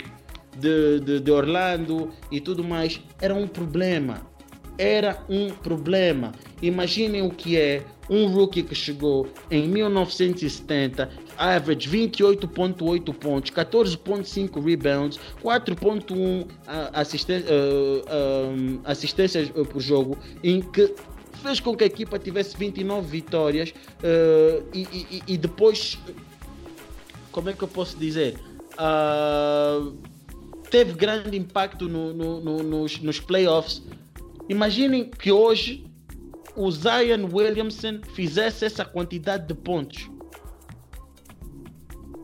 de, 0.56 1.20
de 1.20 1.30
Orlando 1.30 2.10
e 2.30 2.40
tudo 2.40 2.64
mais, 2.64 3.01
era 3.20 3.34
um 3.34 3.46
problema 3.46 4.34
era 4.78 5.22
um 5.28 5.51
problema. 5.51 6.32
Imaginem 6.62 7.22
o 7.22 7.30
que 7.30 7.56
é 7.56 7.82
um 8.09 8.26
rookie 8.26 8.62
que 8.62 8.74
chegou 8.74 9.28
em 9.51 9.66
1970, 9.68 11.10
average 11.38 11.88
28.8 11.88 13.14
pontos, 13.14 13.51
14.5 13.51 14.62
rebounds, 14.62 15.18
4.1 15.42 16.46
assistência, 16.92 17.48
uh, 17.51 18.80
assistências 18.84 19.48
por 19.48 19.80
jogo, 19.80 20.18
em 20.42 20.60
que 20.60 20.94
fez 21.42 21.60
com 21.60 21.76
que 21.76 21.84
a 21.84 21.86
equipa 21.86 22.18
tivesse 22.18 22.56
29 22.56 23.06
vitórias 23.06 23.70
uh, 23.70 24.64
e, 24.72 24.82
e, 24.92 25.22
e, 25.34 25.36
depois, 25.38 25.98
como 27.30 27.51
é 27.51 27.52
que 27.52 27.62
eu 27.62 27.68
posso 27.68 27.96
dizer? 27.96 28.38
Uh, 28.74 29.94
teve 30.70 30.92
grande 30.94 31.36
impacto 31.36 31.88
no, 31.88 32.12
no, 32.12 32.40
no, 32.40 32.62
nos, 32.62 33.01
nos 33.01 33.20
playoffs 33.20 33.82
Imaginem 34.49 35.11
que 35.11 35.33
hoje 35.33 35.85
o 36.57 36.71
Zion 36.71 37.29
Williamson 37.33 38.01
fizesse 38.15 38.65
essa 38.65 38.85
quantidade 38.85 39.47
de 39.47 39.55
pontos. 39.55 40.11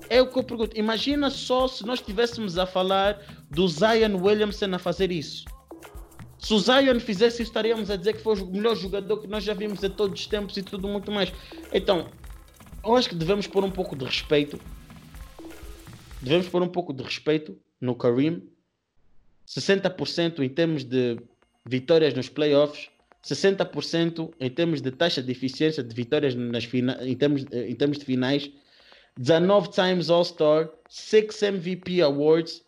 É 0.09 0.21
o 0.21 0.27
que 0.27 0.39
eu 0.39 0.45
pergunto. 0.45 0.77
Imagina 0.77 1.31
só 1.31 1.69
se 1.69 1.85
nós 1.87 2.01
estivéssemos 2.01 2.59
a 2.59 2.67
falar 2.67 3.19
do 3.51 3.67
Zion 3.69 4.17
Williamson 4.21 4.75
a 4.75 4.79
fazer 4.79 5.11
isso. 5.11 5.45
Se 6.39 6.55
o 6.55 6.59
Zion 6.59 6.99
fizesse 7.01 7.43
isso, 7.43 7.51
estaríamos 7.51 7.91
a 7.91 7.97
dizer 7.97 8.15
que 8.15 8.23
foi 8.23 8.41
o 8.41 8.47
melhor 8.47 8.75
jogador 8.75 9.19
que 9.19 9.27
nós 9.27 9.45
já 9.45 9.55
vimos 9.55 9.85
em 9.85 9.91
todos 9.91 10.21
os 10.21 10.27
tempos 10.27 10.57
e 10.57 10.63
tudo 10.63 10.89
muito 10.89 11.13
mais. 11.13 11.33
Então, 11.73 12.09
eu 12.85 12.97
acho 12.97 13.09
que 13.09 13.15
devemos 13.15 13.47
pôr 13.47 13.63
um 13.63 13.71
pouco 13.71 13.95
de 13.95 14.05
respeito. 14.05 14.59
Devemos 16.21 16.49
pôr 16.49 16.63
um 16.63 16.69
pouco 16.69 16.93
de 16.93 17.03
respeito 17.03 17.59
no 17.81 17.95
Kareem. 17.95 18.43
60% 19.47 20.41
em 20.41 20.49
termos 20.49 20.85
de 20.85 21.19
vitórias 21.71 22.13
nos 22.15 22.29
playoffs, 22.29 22.91
60% 23.25 24.33
em 24.41 24.51
termos 24.51 24.83
de 24.83 24.91
taxa 24.91 25.23
de 25.23 25.31
eficiência 25.31 25.85
de 25.85 25.95
vitórias 25.95 26.35
nas 26.35 26.65
fina, 26.65 26.99
em, 27.03 27.15
termos, 27.15 27.45
em 27.53 27.75
termos 27.77 27.99
de 27.99 28.05
finais, 28.05 28.51
19 29.17 29.71
times 29.71 30.11
All-Star, 30.11 30.69
6 30.89 31.43
MVP 31.43 32.03
Awards, 32.03 32.65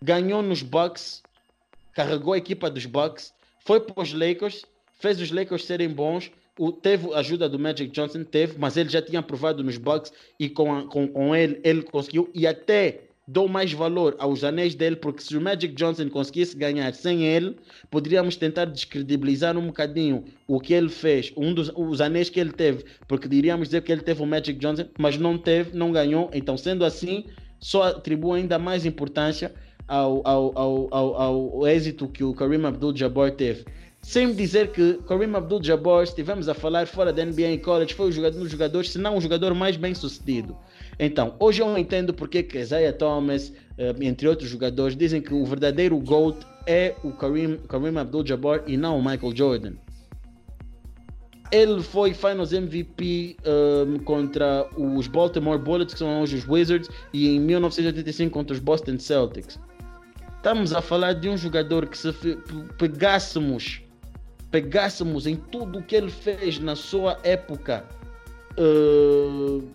ganhou 0.00 0.40
nos 0.40 0.62
Bucks, 0.62 1.22
carregou 1.94 2.34
a 2.34 2.38
equipa 2.38 2.70
dos 2.70 2.86
Bucks, 2.86 3.34
foi 3.64 3.80
para 3.80 4.00
os 4.00 4.12
Lakers, 4.12 4.64
fez 5.00 5.20
os 5.20 5.32
Lakers 5.32 5.64
serem 5.64 5.88
bons, 5.88 6.30
o, 6.56 6.70
teve 6.70 7.12
ajuda 7.14 7.48
do 7.48 7.58
Magic 7.58 7.90
Johnson, 7.90 8.22
teve, 8.22 8.56
mas 8.56 8.76
ele 8.76 8.88
já 8.88 9.02
tinha 9.02 9.22
provado 9.22 9.64
nos 9.64 9.78
Bucks 9.78 10.12
e 10.38 10.48
com, 10.48 10.72
a, 10.72 10.86
com, 10.86 11.08
com 11.08 11.34
ele 11.34 11.60
ele 11.64 11.82
conseguiu 11.82 12.30
e 12.32 12.46
até 12.46 13.00
dou 13.26 13.48
mais 13.48 13.72
valor 13.72 14.16
aos 14.18 14.42
anéis 14.42 14.74
dele, 14.74 14.96
porque 14.96 15.22
se 15.22 15.36
o 15.36 15.40
Magic 15.40 15.74
Johnson 15.74 16.08
conseguisse 16.08 16.56
ganhar 16.56 16.92
sem 16.92 17.24
ele, 17.24 17.56
poderíamos 17.90 18.36
tentar 18.36 18.64
descredibilizar 18.66 19.56
um 19.56 19.66
bocadinho 19.66 20.24
o 20.46 20.60
que 20.60 20.74
ele 20.74 20.88
fez, 20.88 21.32
um 21.36 21.54
dos 21.54 21.70
os 21.76 22.00
anéis 22.00 22.28
que 22.28 22.40
ele 22.40 22.52
teve, 22.52 22.84
porque 23.06 23.28
diríamos 23.28 23.68
dizer 23.68 23.82
que 23.82 23.92
ele 23.92 24.02
teve 24.02 24.22
o 24.22 24.26
Magic 24.26 24.58
Johnson, 24.58 24.86
mas 24.98 25.16
não 25.16 25.38
teve, 25.38 25.76
não 25.76 25.92
ganhou. 25.92 26.30
Então, 26.32 26.56
sendo 26.56 26.84
assim, 26.84 27.24
só 27.58 27.84
atribuo 27.84 28.34
ainda 28.34 28.58
mais 28.58 28.84
importância 28.84 29.54
ao, 29.86 30.22
ao, 30.26 30.58
ao, 30.58 30.88
ao, 30.90 31.14
ao 31.14 31.66
êxito 31.66 32.08
que 32.08 32.24
o 32.24 32.34
Kareem 32.34 32.64
Abdul-Jabbar 32.64 33.32
teve. 33.32 33.64
Sem 34.02 34.34
dizer 34.34 34.72
que 34.72 34.94
Kareem 35.06 35.34
Abdul-Jabbar, 35.34 36.02
estivemos 36.02 36.48
a 36.48 36.54
falar 36.54 36.86
fora 36.88 37.12
da 37.12 37.24
NBA 37.24 37.52
e 37.52 37.58
college, 37.58 37.94
foi 37.94 38.08
o 38.08 38.12
jogador, 38.12 38.36
um 38.36 38.42
dos 38.42 38.50
jogadores, 38.50 38.90
se 38.90 38.98
não 38.98 39.16
o 39.16 39.20
jogador 39.20 39.54
mais 39.54 39.76
bem 39.76 39.94
sucedido. 39.94 40.56
Então, 40.98 41.36
hoje 41.38 41.62
eu 41.62 41.78
entendo 41.78 42.12
porque 42.12 42.42
que 42.42 42.58
Isaiah 42.58 42.92
Thomas, 42.92 43.52
eh, 43.78 43.94
entre 44.00 44.26
outros 44.26 44.50
jogadores, 44.50 44.96
dizem 44.96 45.22
que 45.22 45.32
o 45.32 45.44
verdadeiro 45.46 45.96
GOAT 45.98 46.36
é 46.66 46.96
o 47.04 47.12
Kareem, 47.12 47.58
Kareem 47.68 47.96
Abdul-Jabbar 47.96 48.64
e 48.66 48.76
não 48.76 48.98
o 48.98 49.04
Michael 49.04 49.36
Jordan. 49.36 49.72
Ele 51.52 51.80
foi 51.80 52.12
Finals 52.12 52.52
MVP 52.52 53.36
um, 53.46 53.94
eh, 53.94 53.98
contra 54.04 54.68
os 54.76 55.06
Baltimore 55.06 55.58
Bullets, 55.58 55.94
que 55.94 55.98
são 56.00 56.22
hoje 56.22 56.36
os 56.36 56.48
Wizards, 56.48 56.90
e 57.12 57.36
em 57.36 57.38
1985 57.38 58.32
contra 58.32 58.52
os 58.52 58.60
Boston 58.60 58.98
Celtics. 58.98 59.60
Estamos 60.38 60.72
a 60.72 60.82
falar 60.82 61.12
de 61.12 61.28
um 61.28 61.36
jogador 61.36 61.86
que 61.86 61.96
se 61.96 62.12
pegássemos, 62.76 63.80
pegássemos 64.52 65.26
em 65.26 65.34
tudo 65.34 65.78
o 65.78 65.82
que 65.82 65.96
ele 65.96 66.10
fez 66.10 66.58
na 66.58 66.76
sua 66.76 67.18
época, 67.24 67.84
uh, 68.58 69.66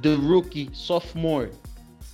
de 0.00 0.14
rookie, 0.16 0.68
sophomore, 0.72 1.50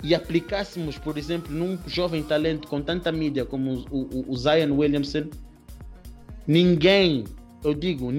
e 0.03 0.13
aplicássemos, 0.13 0.97
por 0.97 1.17
exemplo, 1.17 1.51
num 1.53 1.77
jovem 1.87 2.21
talento 2.23 2.67
com 2.67 2.81
tanta 2.81 3.11
mídia 3.11 3.43
como 3.43 3.83
o, 3.89 4.01
o, 4.01 4.25
o 4.31 4.37
Zion 4.37 4.71
Williamson, 4.77 5.25
ninguém, 6.47 7.25
eu 7.63 7.73
digo, 7.73 8.09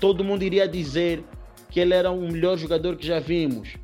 todo 0.00 0.24
mundo 0.24 0.42
iria 0.42 0.68
dizer 0.68 1.24
que 1.70 1.78
ele 1.78 1.94
era 1.94 2.10
o 2.10 2.20
melhor 2.20 2.58
jogador 2.58 2.96
que 2.96 3.06
já 3.06 3.20
vimos. 3.20 3.76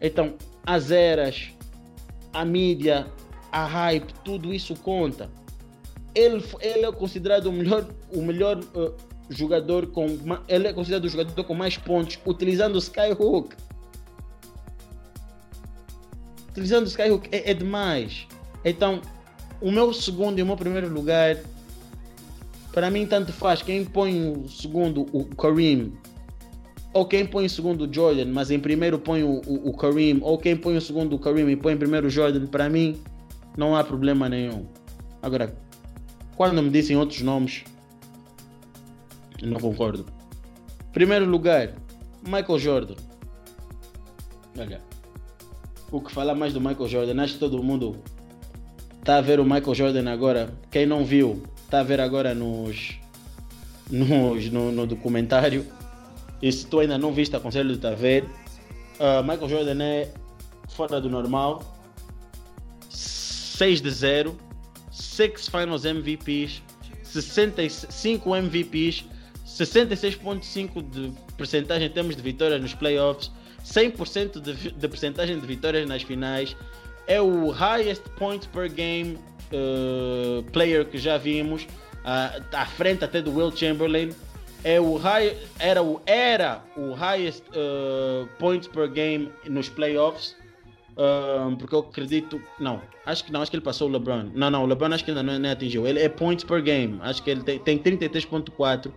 Então, 0.00 0.34
as 0.66 0.90
eras, 0.90 1.50
a 2.32 2.44
mídia, 2.44 3.06
a 3.52 3.64
hype, 3.64 4.12
tudo 4.24 4.52
isso 4.52 4.74
conta. 4.74 5.30
Ele, 6.14 6.44
ele 6.60 6.86
é 6.86 6.92
considerado 6.92 7.46
o 7.46 7.52
melhor, 7.52 7.86
o 8.12 8.22
melhor 8.22 8.58
uh, 8.58 8.94
jogador 9.28 9.86
com. 9.86 10.06
Ele 10.48 10.66
é 10.68 10.72
considerado 10.72 11.04
o 11.04 11.08
jogador 11.08 11.44
com 11.44 11.54
mais 11.54 11.76
pontos 11.76 12.18
utilizando 12.26 12.74
o 12.74 12.78
Skyhook. 12.78 13.54
Utilizando 16.50 16.84
o 16.84 16.88
Skyhook 16.88 17.28
é, 17.30 17.50
é 17.50 17.54
demais. 17.54 18.26
Então, 18.64 19.00
o 19.60 19.70
meu 19.70 19.92
segundo 19.92 20.38
e 20.38 20.42
o 20.42 20.46
meu 20.46 20.56
primeiro 20.56 20.88
lugar, 20.88 21.36
para 22.72 22.90
mim, 22.90 23.06
tanto 23.06 23.32
faz. 23.32 23.62
Quem 23.62 23.84
põe 23.84 24.32
o 24.32 24.48
segundo, 24.48 25.06
o 25.12 25.24
Kareem, 25.36 25.92
ou 26.92 27.06
quem 27.06 27.24
põe 27.24 27.46
o 27.46 27.50
segundo 27.50 27.86
o 27.86 27.94
Jordan, 27.94 28.26
mas 28.32 28.50
em 28.50 28.58
primeiro 28.58 28.98
põe 28.98 29.22
o, 29.22 29.40
o, 29.46 29.68
o 29.68 29.76
Kareem, 29.76 30.18
ou 30.22 30.36
quem 30.36 30.56
põe 30.56 30.76
o 30.76 30.80
segundo 30.80 31.14
o 31.14 31.18
Kareem 31.18 31.48
e 31.50 31.56
põe 31.56 31.74
em 31.74 31.78
primeiro 31.78 32.08
o 32.08 32.10
Jordan, 32.10 32.46
para 32.46 32.68
mim 32.68 33.00
não 33.56 33.76
há 33.76 33.84
problema 33.84 34.28
nenhum. 34.28 34.66
Agora, 35.22 35.54
quando 36.40 36.62
me 36.62 36.70
dizem 36.70 36.96
outros 36.96 37.20
nomes, 37.20 37.64
não 39.42 39.60
concordo. 39.60 40.06
Primeiro 40.90 41.26
lugar, 41.26 41.74
Michael 42.24 42.58
Jordan. 42.58 42.94
Olha, 44.58 44.80
o 45.92 46.00
que 46.00 46.10
falar 46.10 46.34
mais 46.34 46.54
do 46.54 46.58
Michael 46.58 46.88
Jordan, 46.88 47.22
acho 47.22 47.34
que 47.34 47.40
todo 47.40 47.62
mundo 47.62 47.94
está 49.00 49.18
a 49.18 49.20
ver 49.20 49.38
o 49.38 49.44
Michael 49.44 49.74
Jordan 49.74 50.10
agora. 50.10 50.50
Quem 50.70 50.86
não 50.86 51.04
viu, 51.04 51.42
está 51.62 51.80
a 51.80 51.82
ver 51.82 52.00
agora 52.00 52.34
nos, 52.34 52.98
nos 53.90 54.50
no, 54.50 54.72
no 54.72 54.86
documentário 54.86 55.66
e 56.40 56.50
se 56.50 56.66
tu 56.66 56.80
ainda 56.80 56.96
não 56.96 57.12
viste, 57.12 57.36
aconselho-te 57.36 57.86
a 57.86 57.94
ver. 57.94 58.24
Uh, 58.98 59.22
Michael 59.28 59.48
Jordan 59.50 59.82
é 59.82 60.10
fora 60.70 61.02
do 61.02 61.10
normal. 61.10 61.62
6 62.88 63.82
de 63.82 63.90
0. 63.90 64.49
6 65.00 65.48
Finals 65.48 65.84
MVPs. 65.84 66.62
65 67.02 68.36
MVPs. 68.36 69.04
66,5% 69.46 70.82
de 70.90 71.12
percentagem 71.36 71.88
em 71.88 71.90
termos 71.90 72.14
de 72.14 72.22
vitórias 72.22 72.60
nos 72.60 72.74
playoffs. 72.74 73.30
100% 73.64 74.40
de, 74.40 74.70
de 74.70 74.88
percentagem 74.88 75.38
de 75.38 75.46
vitórias 75.46 75.88
nas 75.88 76.02
finais. 76.02 76.56
É 77.06 77.20
o 77.20 77.50
highest 77.50 78.02
points 78.16 78.46
per 78.46 78.70
game 78.70 79.18
uh, 79.52 80.42
player 80.52 80.84
que 80.84 80.98
já 80.98 81.18
vimos. 81.18 81.64
Uh, 81.64 82.42
à 82.52 82.64
frente 82.64 83.04
até 83.04 83.20
do 83.20 83.34
Will 83.34 83.54
Chamberlain 83.54 84.10
é 84.64 84.80
o 84.80 84.96
high, 84.96 85.36
era, 85.58 85.82
o, 85.82 86.00
era 86.04 86.62
o 86.76 86.92
highest 86.92 87.42
uh, 87.48 88.26
points 88.38 88.68
per 88.68 88.88
game 88.88 89.32
nos 89.46 89.68
playoffs. 89.68 90.36
Uh, 90.96 91.56
porque 91.56 91.74
eu 91.74 91.80
acredito. 91.80 92.40
Não, 92.58 92.82
acho 93.06 93.24
que 93.24 93.32
não, 93.32 93.40
acho 93.40 93.50
que 93.50 93.56
ele 93.56 93.64
passou 93.64 93.88
o 93.88 93.92
LeBron. 93.92 94.30
Não, 94.34 94.50
não, 94.50 94.64
o 94.64 94.66
LeBron 94.66 94.92
acho 94.92 95.04
que 95.04 95.10
ainda 95.10 95.22
não, 95.22 95.38
não 95.38 95.50
atingiu. 95.50 95.86
Ele 95.86 96.00
é 96.00 96.08
points 96.08 96.44
per 96.44 96.62
game. 96.62 96.98
Acho 97.00 97.22
que 97.22 97.30
ele 97.30 97.42
tem, 97.42 97.58
tem 97.58 97.78
33,4. 97.78 98.92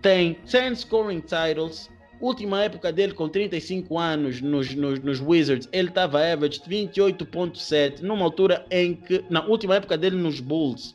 Tem 0.00 0.38
10 0.50 0.80
scoring 0.80 1.20
titles. 1.20 1.90
Última 2.18 2.62
época 2.62 2.90
dele 2.90 3.12
com 3.12 3.28
35 3.28 3.98
anos 3.98 4.40
nos, 4.40 4.74
nos, 4.74 4.98
nos 5.00 5.20
Wizards, 5.20 5.68
ele 5.70 5.88
estava 5.88 6.18
average 6.18 6.60
28,7. 6.60 8.00
Numa 8.00 8.24
altura 8.24 8.64
em 8.70 8.94
que. 8.94 9.22
Na 9.28 9.44
última 9.44 9.76
época 9.76 9.98
dele 9.98 10.16
nos 10.16 10.40
Bulls 10.40 10.94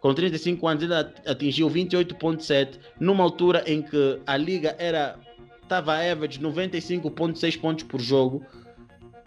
com 0.00 0.14
35 0.14 0.68
anos, 0.68 0.82
ele 0.84 0.94
atingiu 0.94 1.68
28,7 1.68 2.78
numa 3.00 3.24
altura 3.24 3.64
em 3.66 3.82
que 3.82 4.20
a 4.26 4.36
liga 4.36 4.76
era 4.78 5.18
estava 5.62 5.94
average 5.94 6.38
95,6 6.38 7.60
pontos 7.60 7.82
por 7.82 8.00
jogo. 8.00 8.44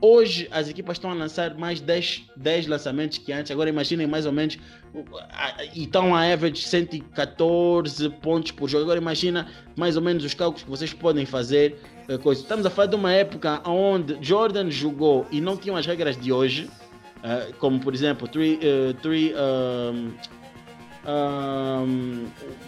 Hoje 0.02 0.48
as 0.50 0.70
equipas 0.70 0.96
estão 0.96 1.12
a 1.12 1.14
lançar 1.14 1.56
mais 1.56 1.82
10, 1.82 2.24
10 2.36 2.68
lançamentos 2.68 3.18
que 3.18 3.34
antes. 3.34 3.52
Agora 3.52 3.70
imaginem 3.70 4.08
mais 4.08 4.26
ou 4.26 4.32
menos. 4.32 4.58
E 5.76 5.84
estão 5.84 6.16
a 6.16 6.22
average 6.32 6.62
114 6.62 8.10
pontos 8.22 8.52
por 8.52 8.70
jogo. 8.70 8.84
Agora 8.84 9.00
imagina 9.00 9.48
mais 9.76 9.98
ou 9.98 10.02
menos 10.02 10.24
os 10.24 10.34
cálculos 10.34 10.64
que 10.64 10.70
vocês 10.70 10.94
podem 10.94 11.26
fazer. 11.26 11.80
Eh, 12.08 12.18
coisa. 12.18 12.42
Estamos 12.42 12.66
a 12.66 12.70
falar 12.70 12.88
de 12.88 12.96
uma 12.96 13.12
época 13.12 13.62
onde 13.70 14.18
Jordan 14.22 14.72
jogou 14.72 15.28
e 15.32 15.42
não 15.42 15.58
tinham 15.58 15.76
as 15.76 15.86
regras 15.86 16.16
de 16.16 16.32
hoje. 16.32 16.70
Eh, 17.22 17.52
como 17.60 17.80
por 17.80 17.94
exemplo, 17.94 18.28
three, 18.28 18.56
uh, 18.56 18.94
three, 19.02 19.34
um, 19.36 20.14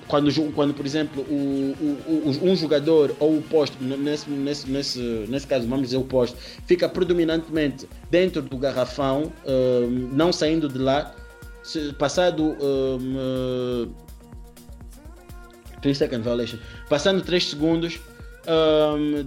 quando, 0.07 0.51
quando, 0.53 0.73
por 0.73 0.85
exemplo, 0.85 1.21
o, 1.23 1.75
o, 2.07 2.49
um 2.49 2.55
jogador 2.55 3.15
ou 3.19 3.37
o 3.37 3.41
posto, 3.41 3.77
nesse, 3.83 4.29
nesse, 4.29 4.69
nesse, 4.69 4.99
nesse 5.27 5.47
caso, 5.47 5.67
vamos 5.67 5.85
dizer 5.85 5.97
o 5.97 6.03
posto, 6.03 6.37
fica 6.65 6.87
predominantemente 6.87 7.87
dentro 8.09 8.41
do 8.41 8.57
garrafão, 8.57 9.31
não 10.11 10.31
saindo 10.31 10.67
de 10.67 10.77
lá, 10.77 11.13
passado. 11.97 12.55
Um, 12.61 13.87
uh, 13.87 14.11
3 15.81 15.97
second 15.97 16.23
violation. 16.23 16.57
Passando 16.87 17.21
3 17.23 17.43
segundos 17.43 17.99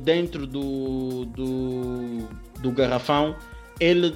dentro 0.03 0.47
do, 0.47 1.25
do, 1.27 2.29
do 2.61 2.71
garrafão, 2.73 3.37
ele, 3.79 4.15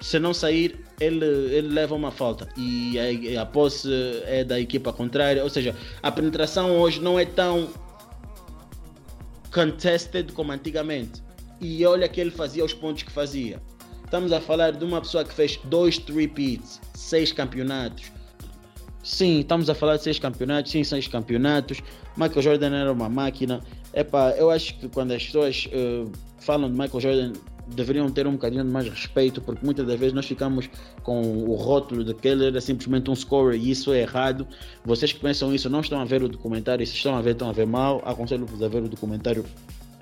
se 0.00 0.18
não 0.18 0.34
sair, 0.34 0.80
ele, 1.02 1.24
ele 1.54 1.68
leva 1.68 1.94
uma 1.94 2.10
falta 2.10 2.48
e 2.56 2.96
a, 3.36 3.42
a 3.42 3.46
posse 3.46 3.88
é 4.24 4.44
da 4.44 4.58
equipa 4.60 4.92
contrária. 4.92 5.42
Ou 5.42 5.50
seja, 5.50 5.74
a 6.02 6.10
penetração 6.10 6.78
hoje 6.78 7.00
não 7.00 7.18
é 7.18 7.24
tão 7.24 7.68
contested 9.52 10.32
como 10.32 10.52
antigamente. 10.52 11.22
E 11.60 11.84
olha 11.86 12.08
que 12.08 12.20
ele 12.20 12.30
fazia 12.30 12.64
os 12.64 12.74
pontos 12.74 13.02
que 13.02 13.12
fazia. 13.12 13.60
Estamos 14.04 14.32
a 14.32 14.40
falar 14.40 14.72
de 14.72 14.84
uma 14.84 15.00
pessoa 15.00 15.24
que 15.24 15.32
fez 15.32 15.58
dois 15.64 15.98
repeats, 15.98 16.80
seis 16.94 17.32
campeonatos. 17.32 18.10
Sim, 19.02 19.40
estamos 19.40 19.68
a 19.68 19.74
falar 19.74 19.96
de 19.96 20.04
seis 20.04 20.18
campeonatos, 20.18 20.70
sim, 20.70 20.84
seis 20.84 21.08
campeonatos. 21.08 21.82
Michael 22.16 22.42
Jordan 22.42 22.76
era 22.76 22.92
uma 22.92 23.08
máquina. 23.08 23.60
Epá, 23.94 24.30
eu 24.32 24.50
acho 24.50 24.78
que 24.78 24.88
quando 24.88 25.12
as 25.12 25.24
pessoas 25.24 25.68
uh, 25.68 26.10
falam 26.38 26.70
de 26.70 26.78
Michael 26.78 27.00
Jordan, 27.00 27.32
deveriam 27.68 28.10
ter 28.10 28.26
um 28.26 28.32
bocadinho 28.32 28.64
de 28.64 28.70
mais 28.70 28.88
respeito, 28.88 29.40
porque 29.40 29.64
muitas 29.64 29.86
das 29.86 29.98
vezes 29.98 30.14
nós 30.14 30.26
ficamos 30.26 30.68
com 31.02 31.20
o 31.22 31.54
rótulo 31.54 32.04
de 32.04 32.14
que 32.14 32.28
ele 32.28 32.46
era 32.46 32.60
simplesmente 32.60 33.10
um 33.10 33.14
scorer 33.14 33.58
e 33.58 33.70
isso 33.70 33.92
é 33.92 34.00
errado. 34.00 34.46
Vocês 34.84 35.12
que 35.12 35.20
pensam 35.20 35.54
isso 35.54 35.70
não 35.70 35.80
estão 35.80 36.00
a 36.00 36.04
ver 36.04 36.22
o 36.22 36.28
documentário, 36.28 36.86
se 36.86 36.94
estão 36.94 37.14
a 37.14 37.22
ver, 37.22 37.32
estão 37.32 37.48
a 37.48 37.52
ver 37.52 37.66
mal. 37.66 38.02
Aconselho-vos 38.04 38.62
a 38.62 38.68
ver 38.68 38.82
o 38.82 38.88
documentário 38.88 39.44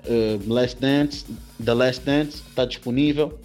uh, 0.05 0.53
Last 0.53 0.79
Dance, 0.79 1.25
The 1.63 1.73
Last 1.73 2.05
Dance, 2.05 2.41
está 2.49 2.65
disponível. 2.65 3.39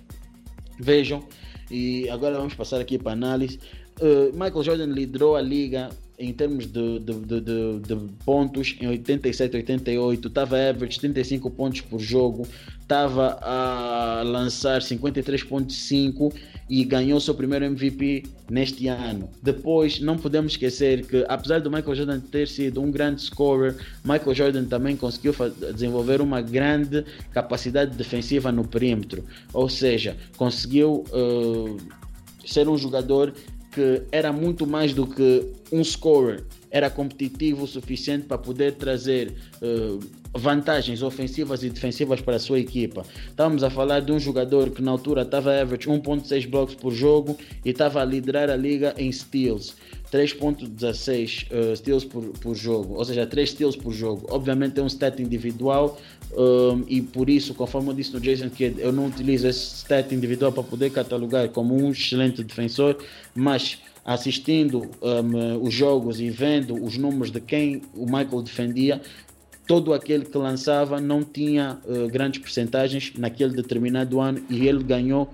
Vejam. 0.78 1.22
E 1.70 2.08
agora 2.10 2.36
vamos 2.36 2.54
passar 2.54 2.80
aqui 2.80 2.98
para 2.98 3.12
análise. 3.12 3.58
Uh, 4.00 4.32
Michael 4.32 4.62
Jordan 4.62 4.86
liderou 4.86 5.36
a 5.36 5.40
liga 5.40 5.90
em 6.18 6.32
termos 6.32 6.66
de, 6.66 6.98
de, 7.00 7.20
de, 7.20 7.40
de, 7.80 7.96
pontos 8.24 8.76
em 8.80 8.88
87, 8.88 9.56
88, 9.56 10.28
estava 10.28 10.56
average 10.56 10.98
35 10.98 11.50
pontos 11.50 11.82
por 11.82 12.00
jogo, 12.00 12.46
estava 12.86 13.36
a 13.42 14.22
lançar 14.24 14.80
53.5 14.80 16.32
e 16.70 16.84
ganhou 16.84 17.18
seu 17.18 17.34
primeiro 17.34 17.64
MVP 17.64 18.22
neste 18.48 18.86
ano. 18.86 19.28
Depois, 19.42 20.00
não 20.00 20.16
podemos 20.16 20.52
esquecer 20.52 21.04
que, 21.04 21.24
apesar 21.28 21.60
do 21.60 21.68
Michael 21.68 21.96
Jordan 21.96 22.20
ter 22.20 22.46
sido 22.46 22.80
um 22.80 22.90
grande 22.92 23.22
scorer, 23.22 23.76
Michael 24.04 24.34
Jordan 24.34 24.64
também 24.66 24.96
conseguiu 24.96 25.34
desenvolver 25.74 26.20
uma 26.20 26.40
grande 26.40 27.04
capacidade 27.32 27.96
defensiva 27.96 28.52
no 28.52 28.66
perímetro, 28.66 29.24
ou 29.52 29.68
seja, 29.68 30.16
conseguiu 30.36 31.04
uh, 31.10 31.76
ser 32.44 32.68
um 32.68 32.78
jogador 32.78 33.34
que 33.72 34.02
era 34.12 34.32
muito 34.32 34.64
mais 34.64 34.94
do 34.94 35.06
que 35.08 35.44
um 35.72 35.82
scorer, 35.82 36.44
era 36.76 36.90
competitivo 36.90 37.64
o 37.64 37.66
suficiente 37.66 38.26
para 38.26 38.36
poder 38.36 38.72
trazer 38.72 39.32
uh, 39.62 39.98
vantagens 40.34 41.02
ofensivas 41.02 41.62
e 41.62 41.70
defensivas 41.70 42.20
para 42.20 42.36
a 42.36 42.38
sua 42.38 42.60
equipa. 42.60 43.02
Estamos 43.28 43.64
a 43.64 43.70
falar 43.70 44.00
de 44.00 44.12
um 44.12 44.20
jogador 44.20 44.68
que 44.70 44.82
na 44.82 44.90
altura 44.90 45.22
estava 45.22 45.58
average 45.58 45.88
1.6 45.88 46.46
blocos 46.46 46.74
por 46.74 46.92
jogo 46.92 47.38
e 47.64 47.70
estava 47.70 48.02
a 48.02 48.04
liderar 48.04 48.50
a 48.50 48.56
liga 48.56 48.94
em 48.98 49.10
steals. 49.10 49.74
3.16 50.12 51.46
uh, 51.50 51.76
steals 51.76 52.04
por, 52.04 52.22
por 52.40 52.54
jogo, 52.54 52.94
ou 52.94 53.04
seja, 53.04 53.26
3 53.26 53.50
steals 53.50 53.74
por 53.74 53.92
jogo. 53.92 54.26
Obviamente 54.30 54.78
é 54.78 54.82
um 54.82 54.86
stat 54.86 55.20
individual 55.20 55.98
um, 56.36 56.84
e 56.86 57.00
por 57.00 57.30
isso, 57.30 57.54
conforme 57.54 57.88
eu 57.88 57.94
disse 57.94 58.12
no 58.12 58.20
Jason 58.20 58.50
Kidd, 58.50 58.80
eu 58.80 58.92
não 58.92 59.06
utilizo 59.06 59.48
esse 59.48 59.76
stat 59.78 60.14
individual 60.14 60.52
para 60.52 60.62
poder 60.62 60.90
catalogar 60.90 61.48
como 61.48 61.74
um 61.74 61.90
excelente 61.90 62.44
defensor, 62.44 62.98
mas 63.34 63.78
assistindo 64.06 64.88
um, 65.02 65.60
os 65.60 65.74
jogos 65.74 66.20
e 66.20 66.30
vendo 66.30 66.80
os 66.80 66.96
números 66.96 67.32
de 67.32 67.40
quem 67.40 67.82
o 67.92 68.04
Michael 68.04 68.40
defendia, 68.42 69.02
todo 69.66 69.92
aquele 69.92 70.24
que 70.24 70.38
lançava 70.38 71.00
não 71.00 71.24
tinha 71.24 71.78
uh, 71.84 72.08
grandes 72.08 72.40
percentagens 72.40 73.12
naquele 73.18 73.52
determinado 73.52 74.20
ano 74.20 74.40
e 74.48 74.68
ele 74.68 74.84
ganhou 74.84 75.28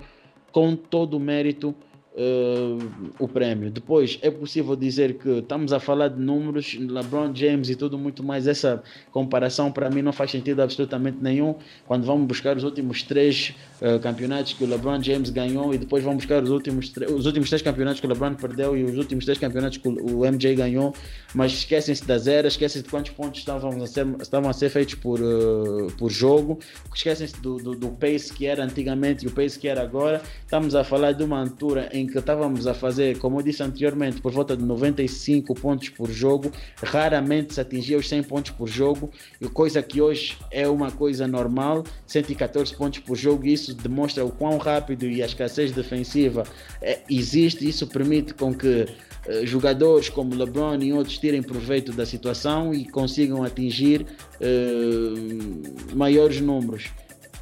com 0.51 0.75
todo 0.75 1.17
o 1.17 1.19
mérito 1.19 1.75
uh, 2.13 3.13
o 3.19 3.27
prémio. 3.27 3.71
Depois, 3.71 4.19
é 4.21 4.29
possível 4.29 4.75
dizer 4.75 5.15
que 5.17 5.29
estamos 5.39 5.73
a 5.73 5.79
falar 5.79 6.09
de 6.09 6.19
números, 6.19 6.77
LeBron 6.79 7.33
James 7.33 7.69
e 7.69 7.75
tudo 7.75 7.97
muito 7.97 8.23
mais. 8.23 8.47
Essa 8.47 8.83
comparação 9.11 9.71
para 9.71 9.89
mim 9.89 10.01
não 10.01 10.13
faz 10.13 10.31
sentido 10.31 10.61
absolutamente 10.61 11.17
nenhum. 11.21 11.55
Quando 11.87 12.05
vamos 12.05 12.27
buscar 12.27 12.55
os 12.57 12.63
últimos 12.63 13.03
três 13.03 13.55
uh, 13.81 13.99
campeonatos 13.99 14.53
que 14.53 14.63
o 14.63 14.67
LeBron 14.67 15.01
James 15.01 15.29
ganhou 15.29 15.73
e 15.73 15.77
depois 15.77 16.03
vamos 16.03 16.23
buscar 16.23 16.43
os 16.43 16.49
últimos, 16.49 16.91
os 17.13 17.25
últimos 17.25 17.49
três 17.49 17.61
campeonatos 17.61 17.99
que 17.99 18.05
o 18.05 18.09
LeBron 18.09 18.35
perdeu 18.35 18.77
e 18.77 18.83
os 18.83 18.97
últimos 18.97 19.25
três 19.25 19.37
campeonatos 19.37 19.77
que 19.77 19.87
o 19.87 20.25
MJ 20.25 20.55
ganhou, 20.55 20.93
mas 21.33 21.51
esquecem-se 21.53 22.05
das 22.05 22.27
eras, 22.27 22.53
esquecem-se 22.53 22.83
de 22.83 22.89
quantos 22.89 23.11
pontos 23.11 23.39
estavam 23.39 23.81
a 23.81 23.87
ser, 23.87 24.05
estavam 24.21 24.49
a 24.49 24.53
ser 24.53 24.69
feitos 24.69 24.95
por, 24.95 25.19
uh, 25.19 25.91
por 25.97 26.11
jogo, 26.11 26.59
esquecem-se 26.93 27.39
do, 27.41 27.57
do, 27.57 27.75
do 27.75 27.89
pace 27.89 28.33
que 28.33 28.45
era 28.45 28.63
antigamente 28.63 29.25
e 29.25 29.27
o 29.27 29.31
pace 29.31 29.57
que 29.57 29.67
era 29.67 29.81
agora. 29.81 30.21
Estamos 30.41 30.75
a 30.75 30.83
falar 30.83 31.13
de 31.13 31.23
uma 31.23 31.39
altura 31.39 31.89
em 31.91 32.02
em 32.03 32.07
que 32.07 32.17
estávamos 32.17 32.67
a 32.67 32.73
fazer, 32.73 33.17
como 33.17 33.39
eu 33.39 33.43
disse 33.43 33.63
anteriormente, 33.63 34.21
por 34.21 34.31
volta 34.31 34.55
de 34.55 34.63
95 34.63 35.53
pontos 35.55 35.89
por 35.89 36.09
jogo, 36.09 36.51
raramente 36.77 37.53
se 37.53 37.61
atingia 37.61 37.97
os 37.97 38.07
100 38.07 38.23
pontos 38.23 38.51
por 38.51 38.67
jogo, 38.67 39.09
coisa 39.53 39.81
que 39.81 40.01
hoje 40.01 40.37
é 40.51 40.67
uma 40.67 40.91
coisa 40.91 41.27
normal, 41.27 41.83
114 42.05 42.75
pontos 42.75 42.99
por 42.99 43.15
jogo, 43.15 43.45
isso 43.45 43.73
demonstra 43.73 44.23
o 44.25 44.31
quão 44.31 44.57
rápido 44.57 45.05
e 45.05 45.23
a 45.23 45.25
escassez 45.25 45.71
defensiva 45.71 46.43
é, 46.81 46.99
existe, 47.09 47.67
isso 47.67 47.87
permite 47.87 48.33
com 48.33 48.53
que 48.53 48.85
eh, 49.25 49.45
jogadores 49.45 50.09
como 50.09 50.35
LeBron 50.35 50.81
e 50.81 50.91
outros 50.91 51.17
tirem 51.17 51.41
proveito 51.41 51.93
da 51.93 52.05
situação 52.05 52.73
e 52.73 52.85
consigam 52.85 53.43
atingir 53.43 54.05
eh, 54.41 55.95
maiores 55.95 56.41
números. 56.41 56.91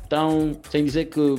Então, 0.05 0.51
sem 0.69 0.83
dizer 0.85 1.05
que 1.05 1.37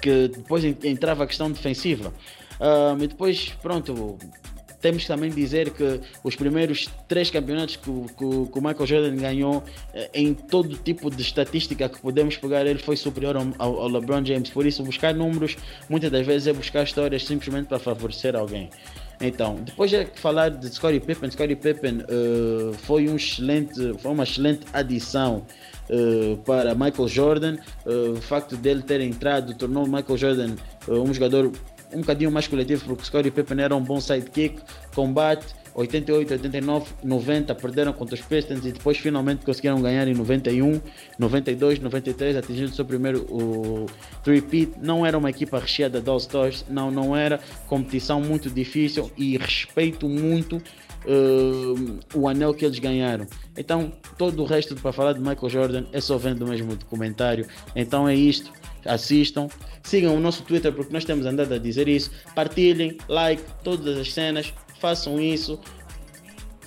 que 0.00 0.28
depois 0.28 0.64
entrava 0.64 1.24
a 1.24 1.26
questão 1.26 1.50
defensiva. 1.50 2.12
Uh, 2.60 3.02
e 3.02 3.06
depois, 3.06 3.50
pronto, 3.62 4.18
temos 4.80 5.06
também 5.06 5.30
dizer 5.30 5.70
que 5.70 6.00
os 6.22 6.36
primeiros 6.36 6.88
três 7.06 7.30
campeonatos 7.30 7.76
que, 7.76 7.90
que, 7.90 8.16
que 8.16 8.58
o 8.58 8.62
Michael 8.62 8.86
Jordan 8.86 9.16
ganhou, 9.16 9.62
eh, 9.92 10.10
em 10.14 10.34
todo 10.34 10.76
tipo 10.76 11.10
de 11.10 11.20
estatística 11.20 11.88
que 11.88 12.00
podemos 12.00 12.36
pegar, 12.36 12.66
ele 12.66 12.78
foi 12.78 12.96
superior 12.96 13.36
ao, 13.36 13.46
ao, 13.58 13.88
LeBron 13.88 14.24
James. 14.24 14.50
Por 14.50 14.66
isso, 14.66 14.82
buscar 14.82 15.14
números 15.14 15.56
muitas 15.88 16.10
das 16.10 16.24
vezes 16.24 16.48
é 16.48 16.52
buscar 16.52 16.84
histórias 16.84 17.24
simplesmente 17.24 17.66
para 17.66 17.78
favorecer 17.78 18.36
alguém. 18.36 18.70
Então, 19.20 19.56
depois 19.56 19.90
de 19.90 20.06
falar 20.14 20.50
de 20.50 20.72
Scottie 20.72 21.00
Pippen, 21.00 21.28
Scottie 21.30 21.56
Pippen 21.56 22.02
uh, 22.02 22.72
foi, 22.74 23.08
um 23.08 23.16
excelente, 23.16 23.98
foi 23.98 24.12
uma 24.12 24.22
excelente 24.22 24.64
adição 24.72 25.44
uh, 25.90 26.36
para 26.38 26.74
Michael 26.74 27.08
Jordan. 27.08 27.56
Uh, 27.84 28.12
o 28.12 28.20
facto 28.20 28.56
dele 28.56 28.82
ter 28.82 29.00
entrado 29.00 29.54
tornou 29.54 29.86
Michael 29.86 30.16
Jordan 30.16 30.54
um 30.88 31.12
jogador 31.12 31.52
um 31.92 32.00
bocadinho 32.00 32.30
mais 32.30 32.46
coletivo, 32.46 32.84
porque 32.84 33.04
Scottie 33.04 33.30
Pippen 33.30 33.60
era 33.60 33.74
um 33.74 33.82
bom 33.82 34.00
sidekick, 34.00 34.60
combate, 34.94 35.54
88, 35.74 36.32
89, 36.32 36.86
90 37.04 37.54
perderam 37.54 37.92
contra 37.92 38.16
os 38.16 38.20
Pistons 38.20 38.66
e 38.66 38.72
depois 38.72 38.98
finalmente 38.98 39.44
conseguiram 39.44 39.80
ganhar 39.80 40.08
em 40.08 40.14
91, 40.14 40.80
92, 41.16 41.78
93, 41.78 42.36
atingindo 42.36 42.74
seu 42.74 42.84
primeiro 42.84 43.20
o 43.30 43.86
three-peat. 44.24 44.72
Não 44.82 45.06
era 45.06 45.16
uma 45.16 45.30
equipa 45.30 45.58
recheada 45.58 46.00
de 46.00 46.10
All-Stars, 46.10 46.64
não, 46.68 46.90
não 46.90 47.16
era. 47.16 47.38
Competição 47.68 48.20
muito 48.20 48.50
difícil 48.50 49.10
e 49.16 49.36
respeito 49.38 50.08
muito 50.08 50.60
uh, 51.04 51.98
o 52.14 52.28
anel 52.28 52.54
que 52.54 52.64
eles 52.64 52.78
ganharam. 52.78 53.26
Então, 53.56 53.92
todo 54.16 54.42
o 54.42 54.46
resto 54.46 54.74
para 54.76 54.92
falar 54.92 55.12
de 55.12 55.20
Michael 55.20 55.48
Jordan 55.48 55.84
é 55.92 56.00
só 56.00 56.16
vendo 56.16 56.42
o 56.44 56.48
mesmo 56.48 56.74
documentário. 56.76 57.46
Então 57.74 58.08
é 58.08 58.14
isto 58.14 58.52
assistam, 58.88 59.48
sigam 59.82 60.16
o 60.16 60.20
nosso 60.20 60.42
Twitter 60.42 60.72
porque 60.72 60.92
nós 60.92 61.04
temos 61.04 61.26
andado 61.26 61.52
a 61.52 61.58
dizer 61.58 61.88
isso, 61.88 62.10
partilhem, 62.34 62.96
like 63.08 63.42
todas 63.62 63.98
as 63.98 64.12
cenas, 64.12 64.52
façam 64.80 65.20
isso, 65.20 65.60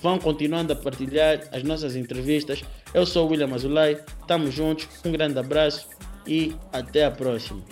vão 0.00 0.18
continuando 0.18 0.72
a 0.72 0.76
partilhar 0.76 1.40
as 1.52 1.62
nossas 1.62 1.96
entrevistas. 1.96 2.62
Eu 2.94 3.06
sou 3.06 3.26
o 3.26 3.30
William 3.30 3.54
Azulay, 3.54 3.98
estamos 4.20 4.54
juntos, 4.54 4.88
um 5.04 5.12
grande 5.12 5.38
abraço 5.38 5.88
e 6.26 6.54
até 6.72 7.04
a 7.04 7.10
próxima. 7.10 7.62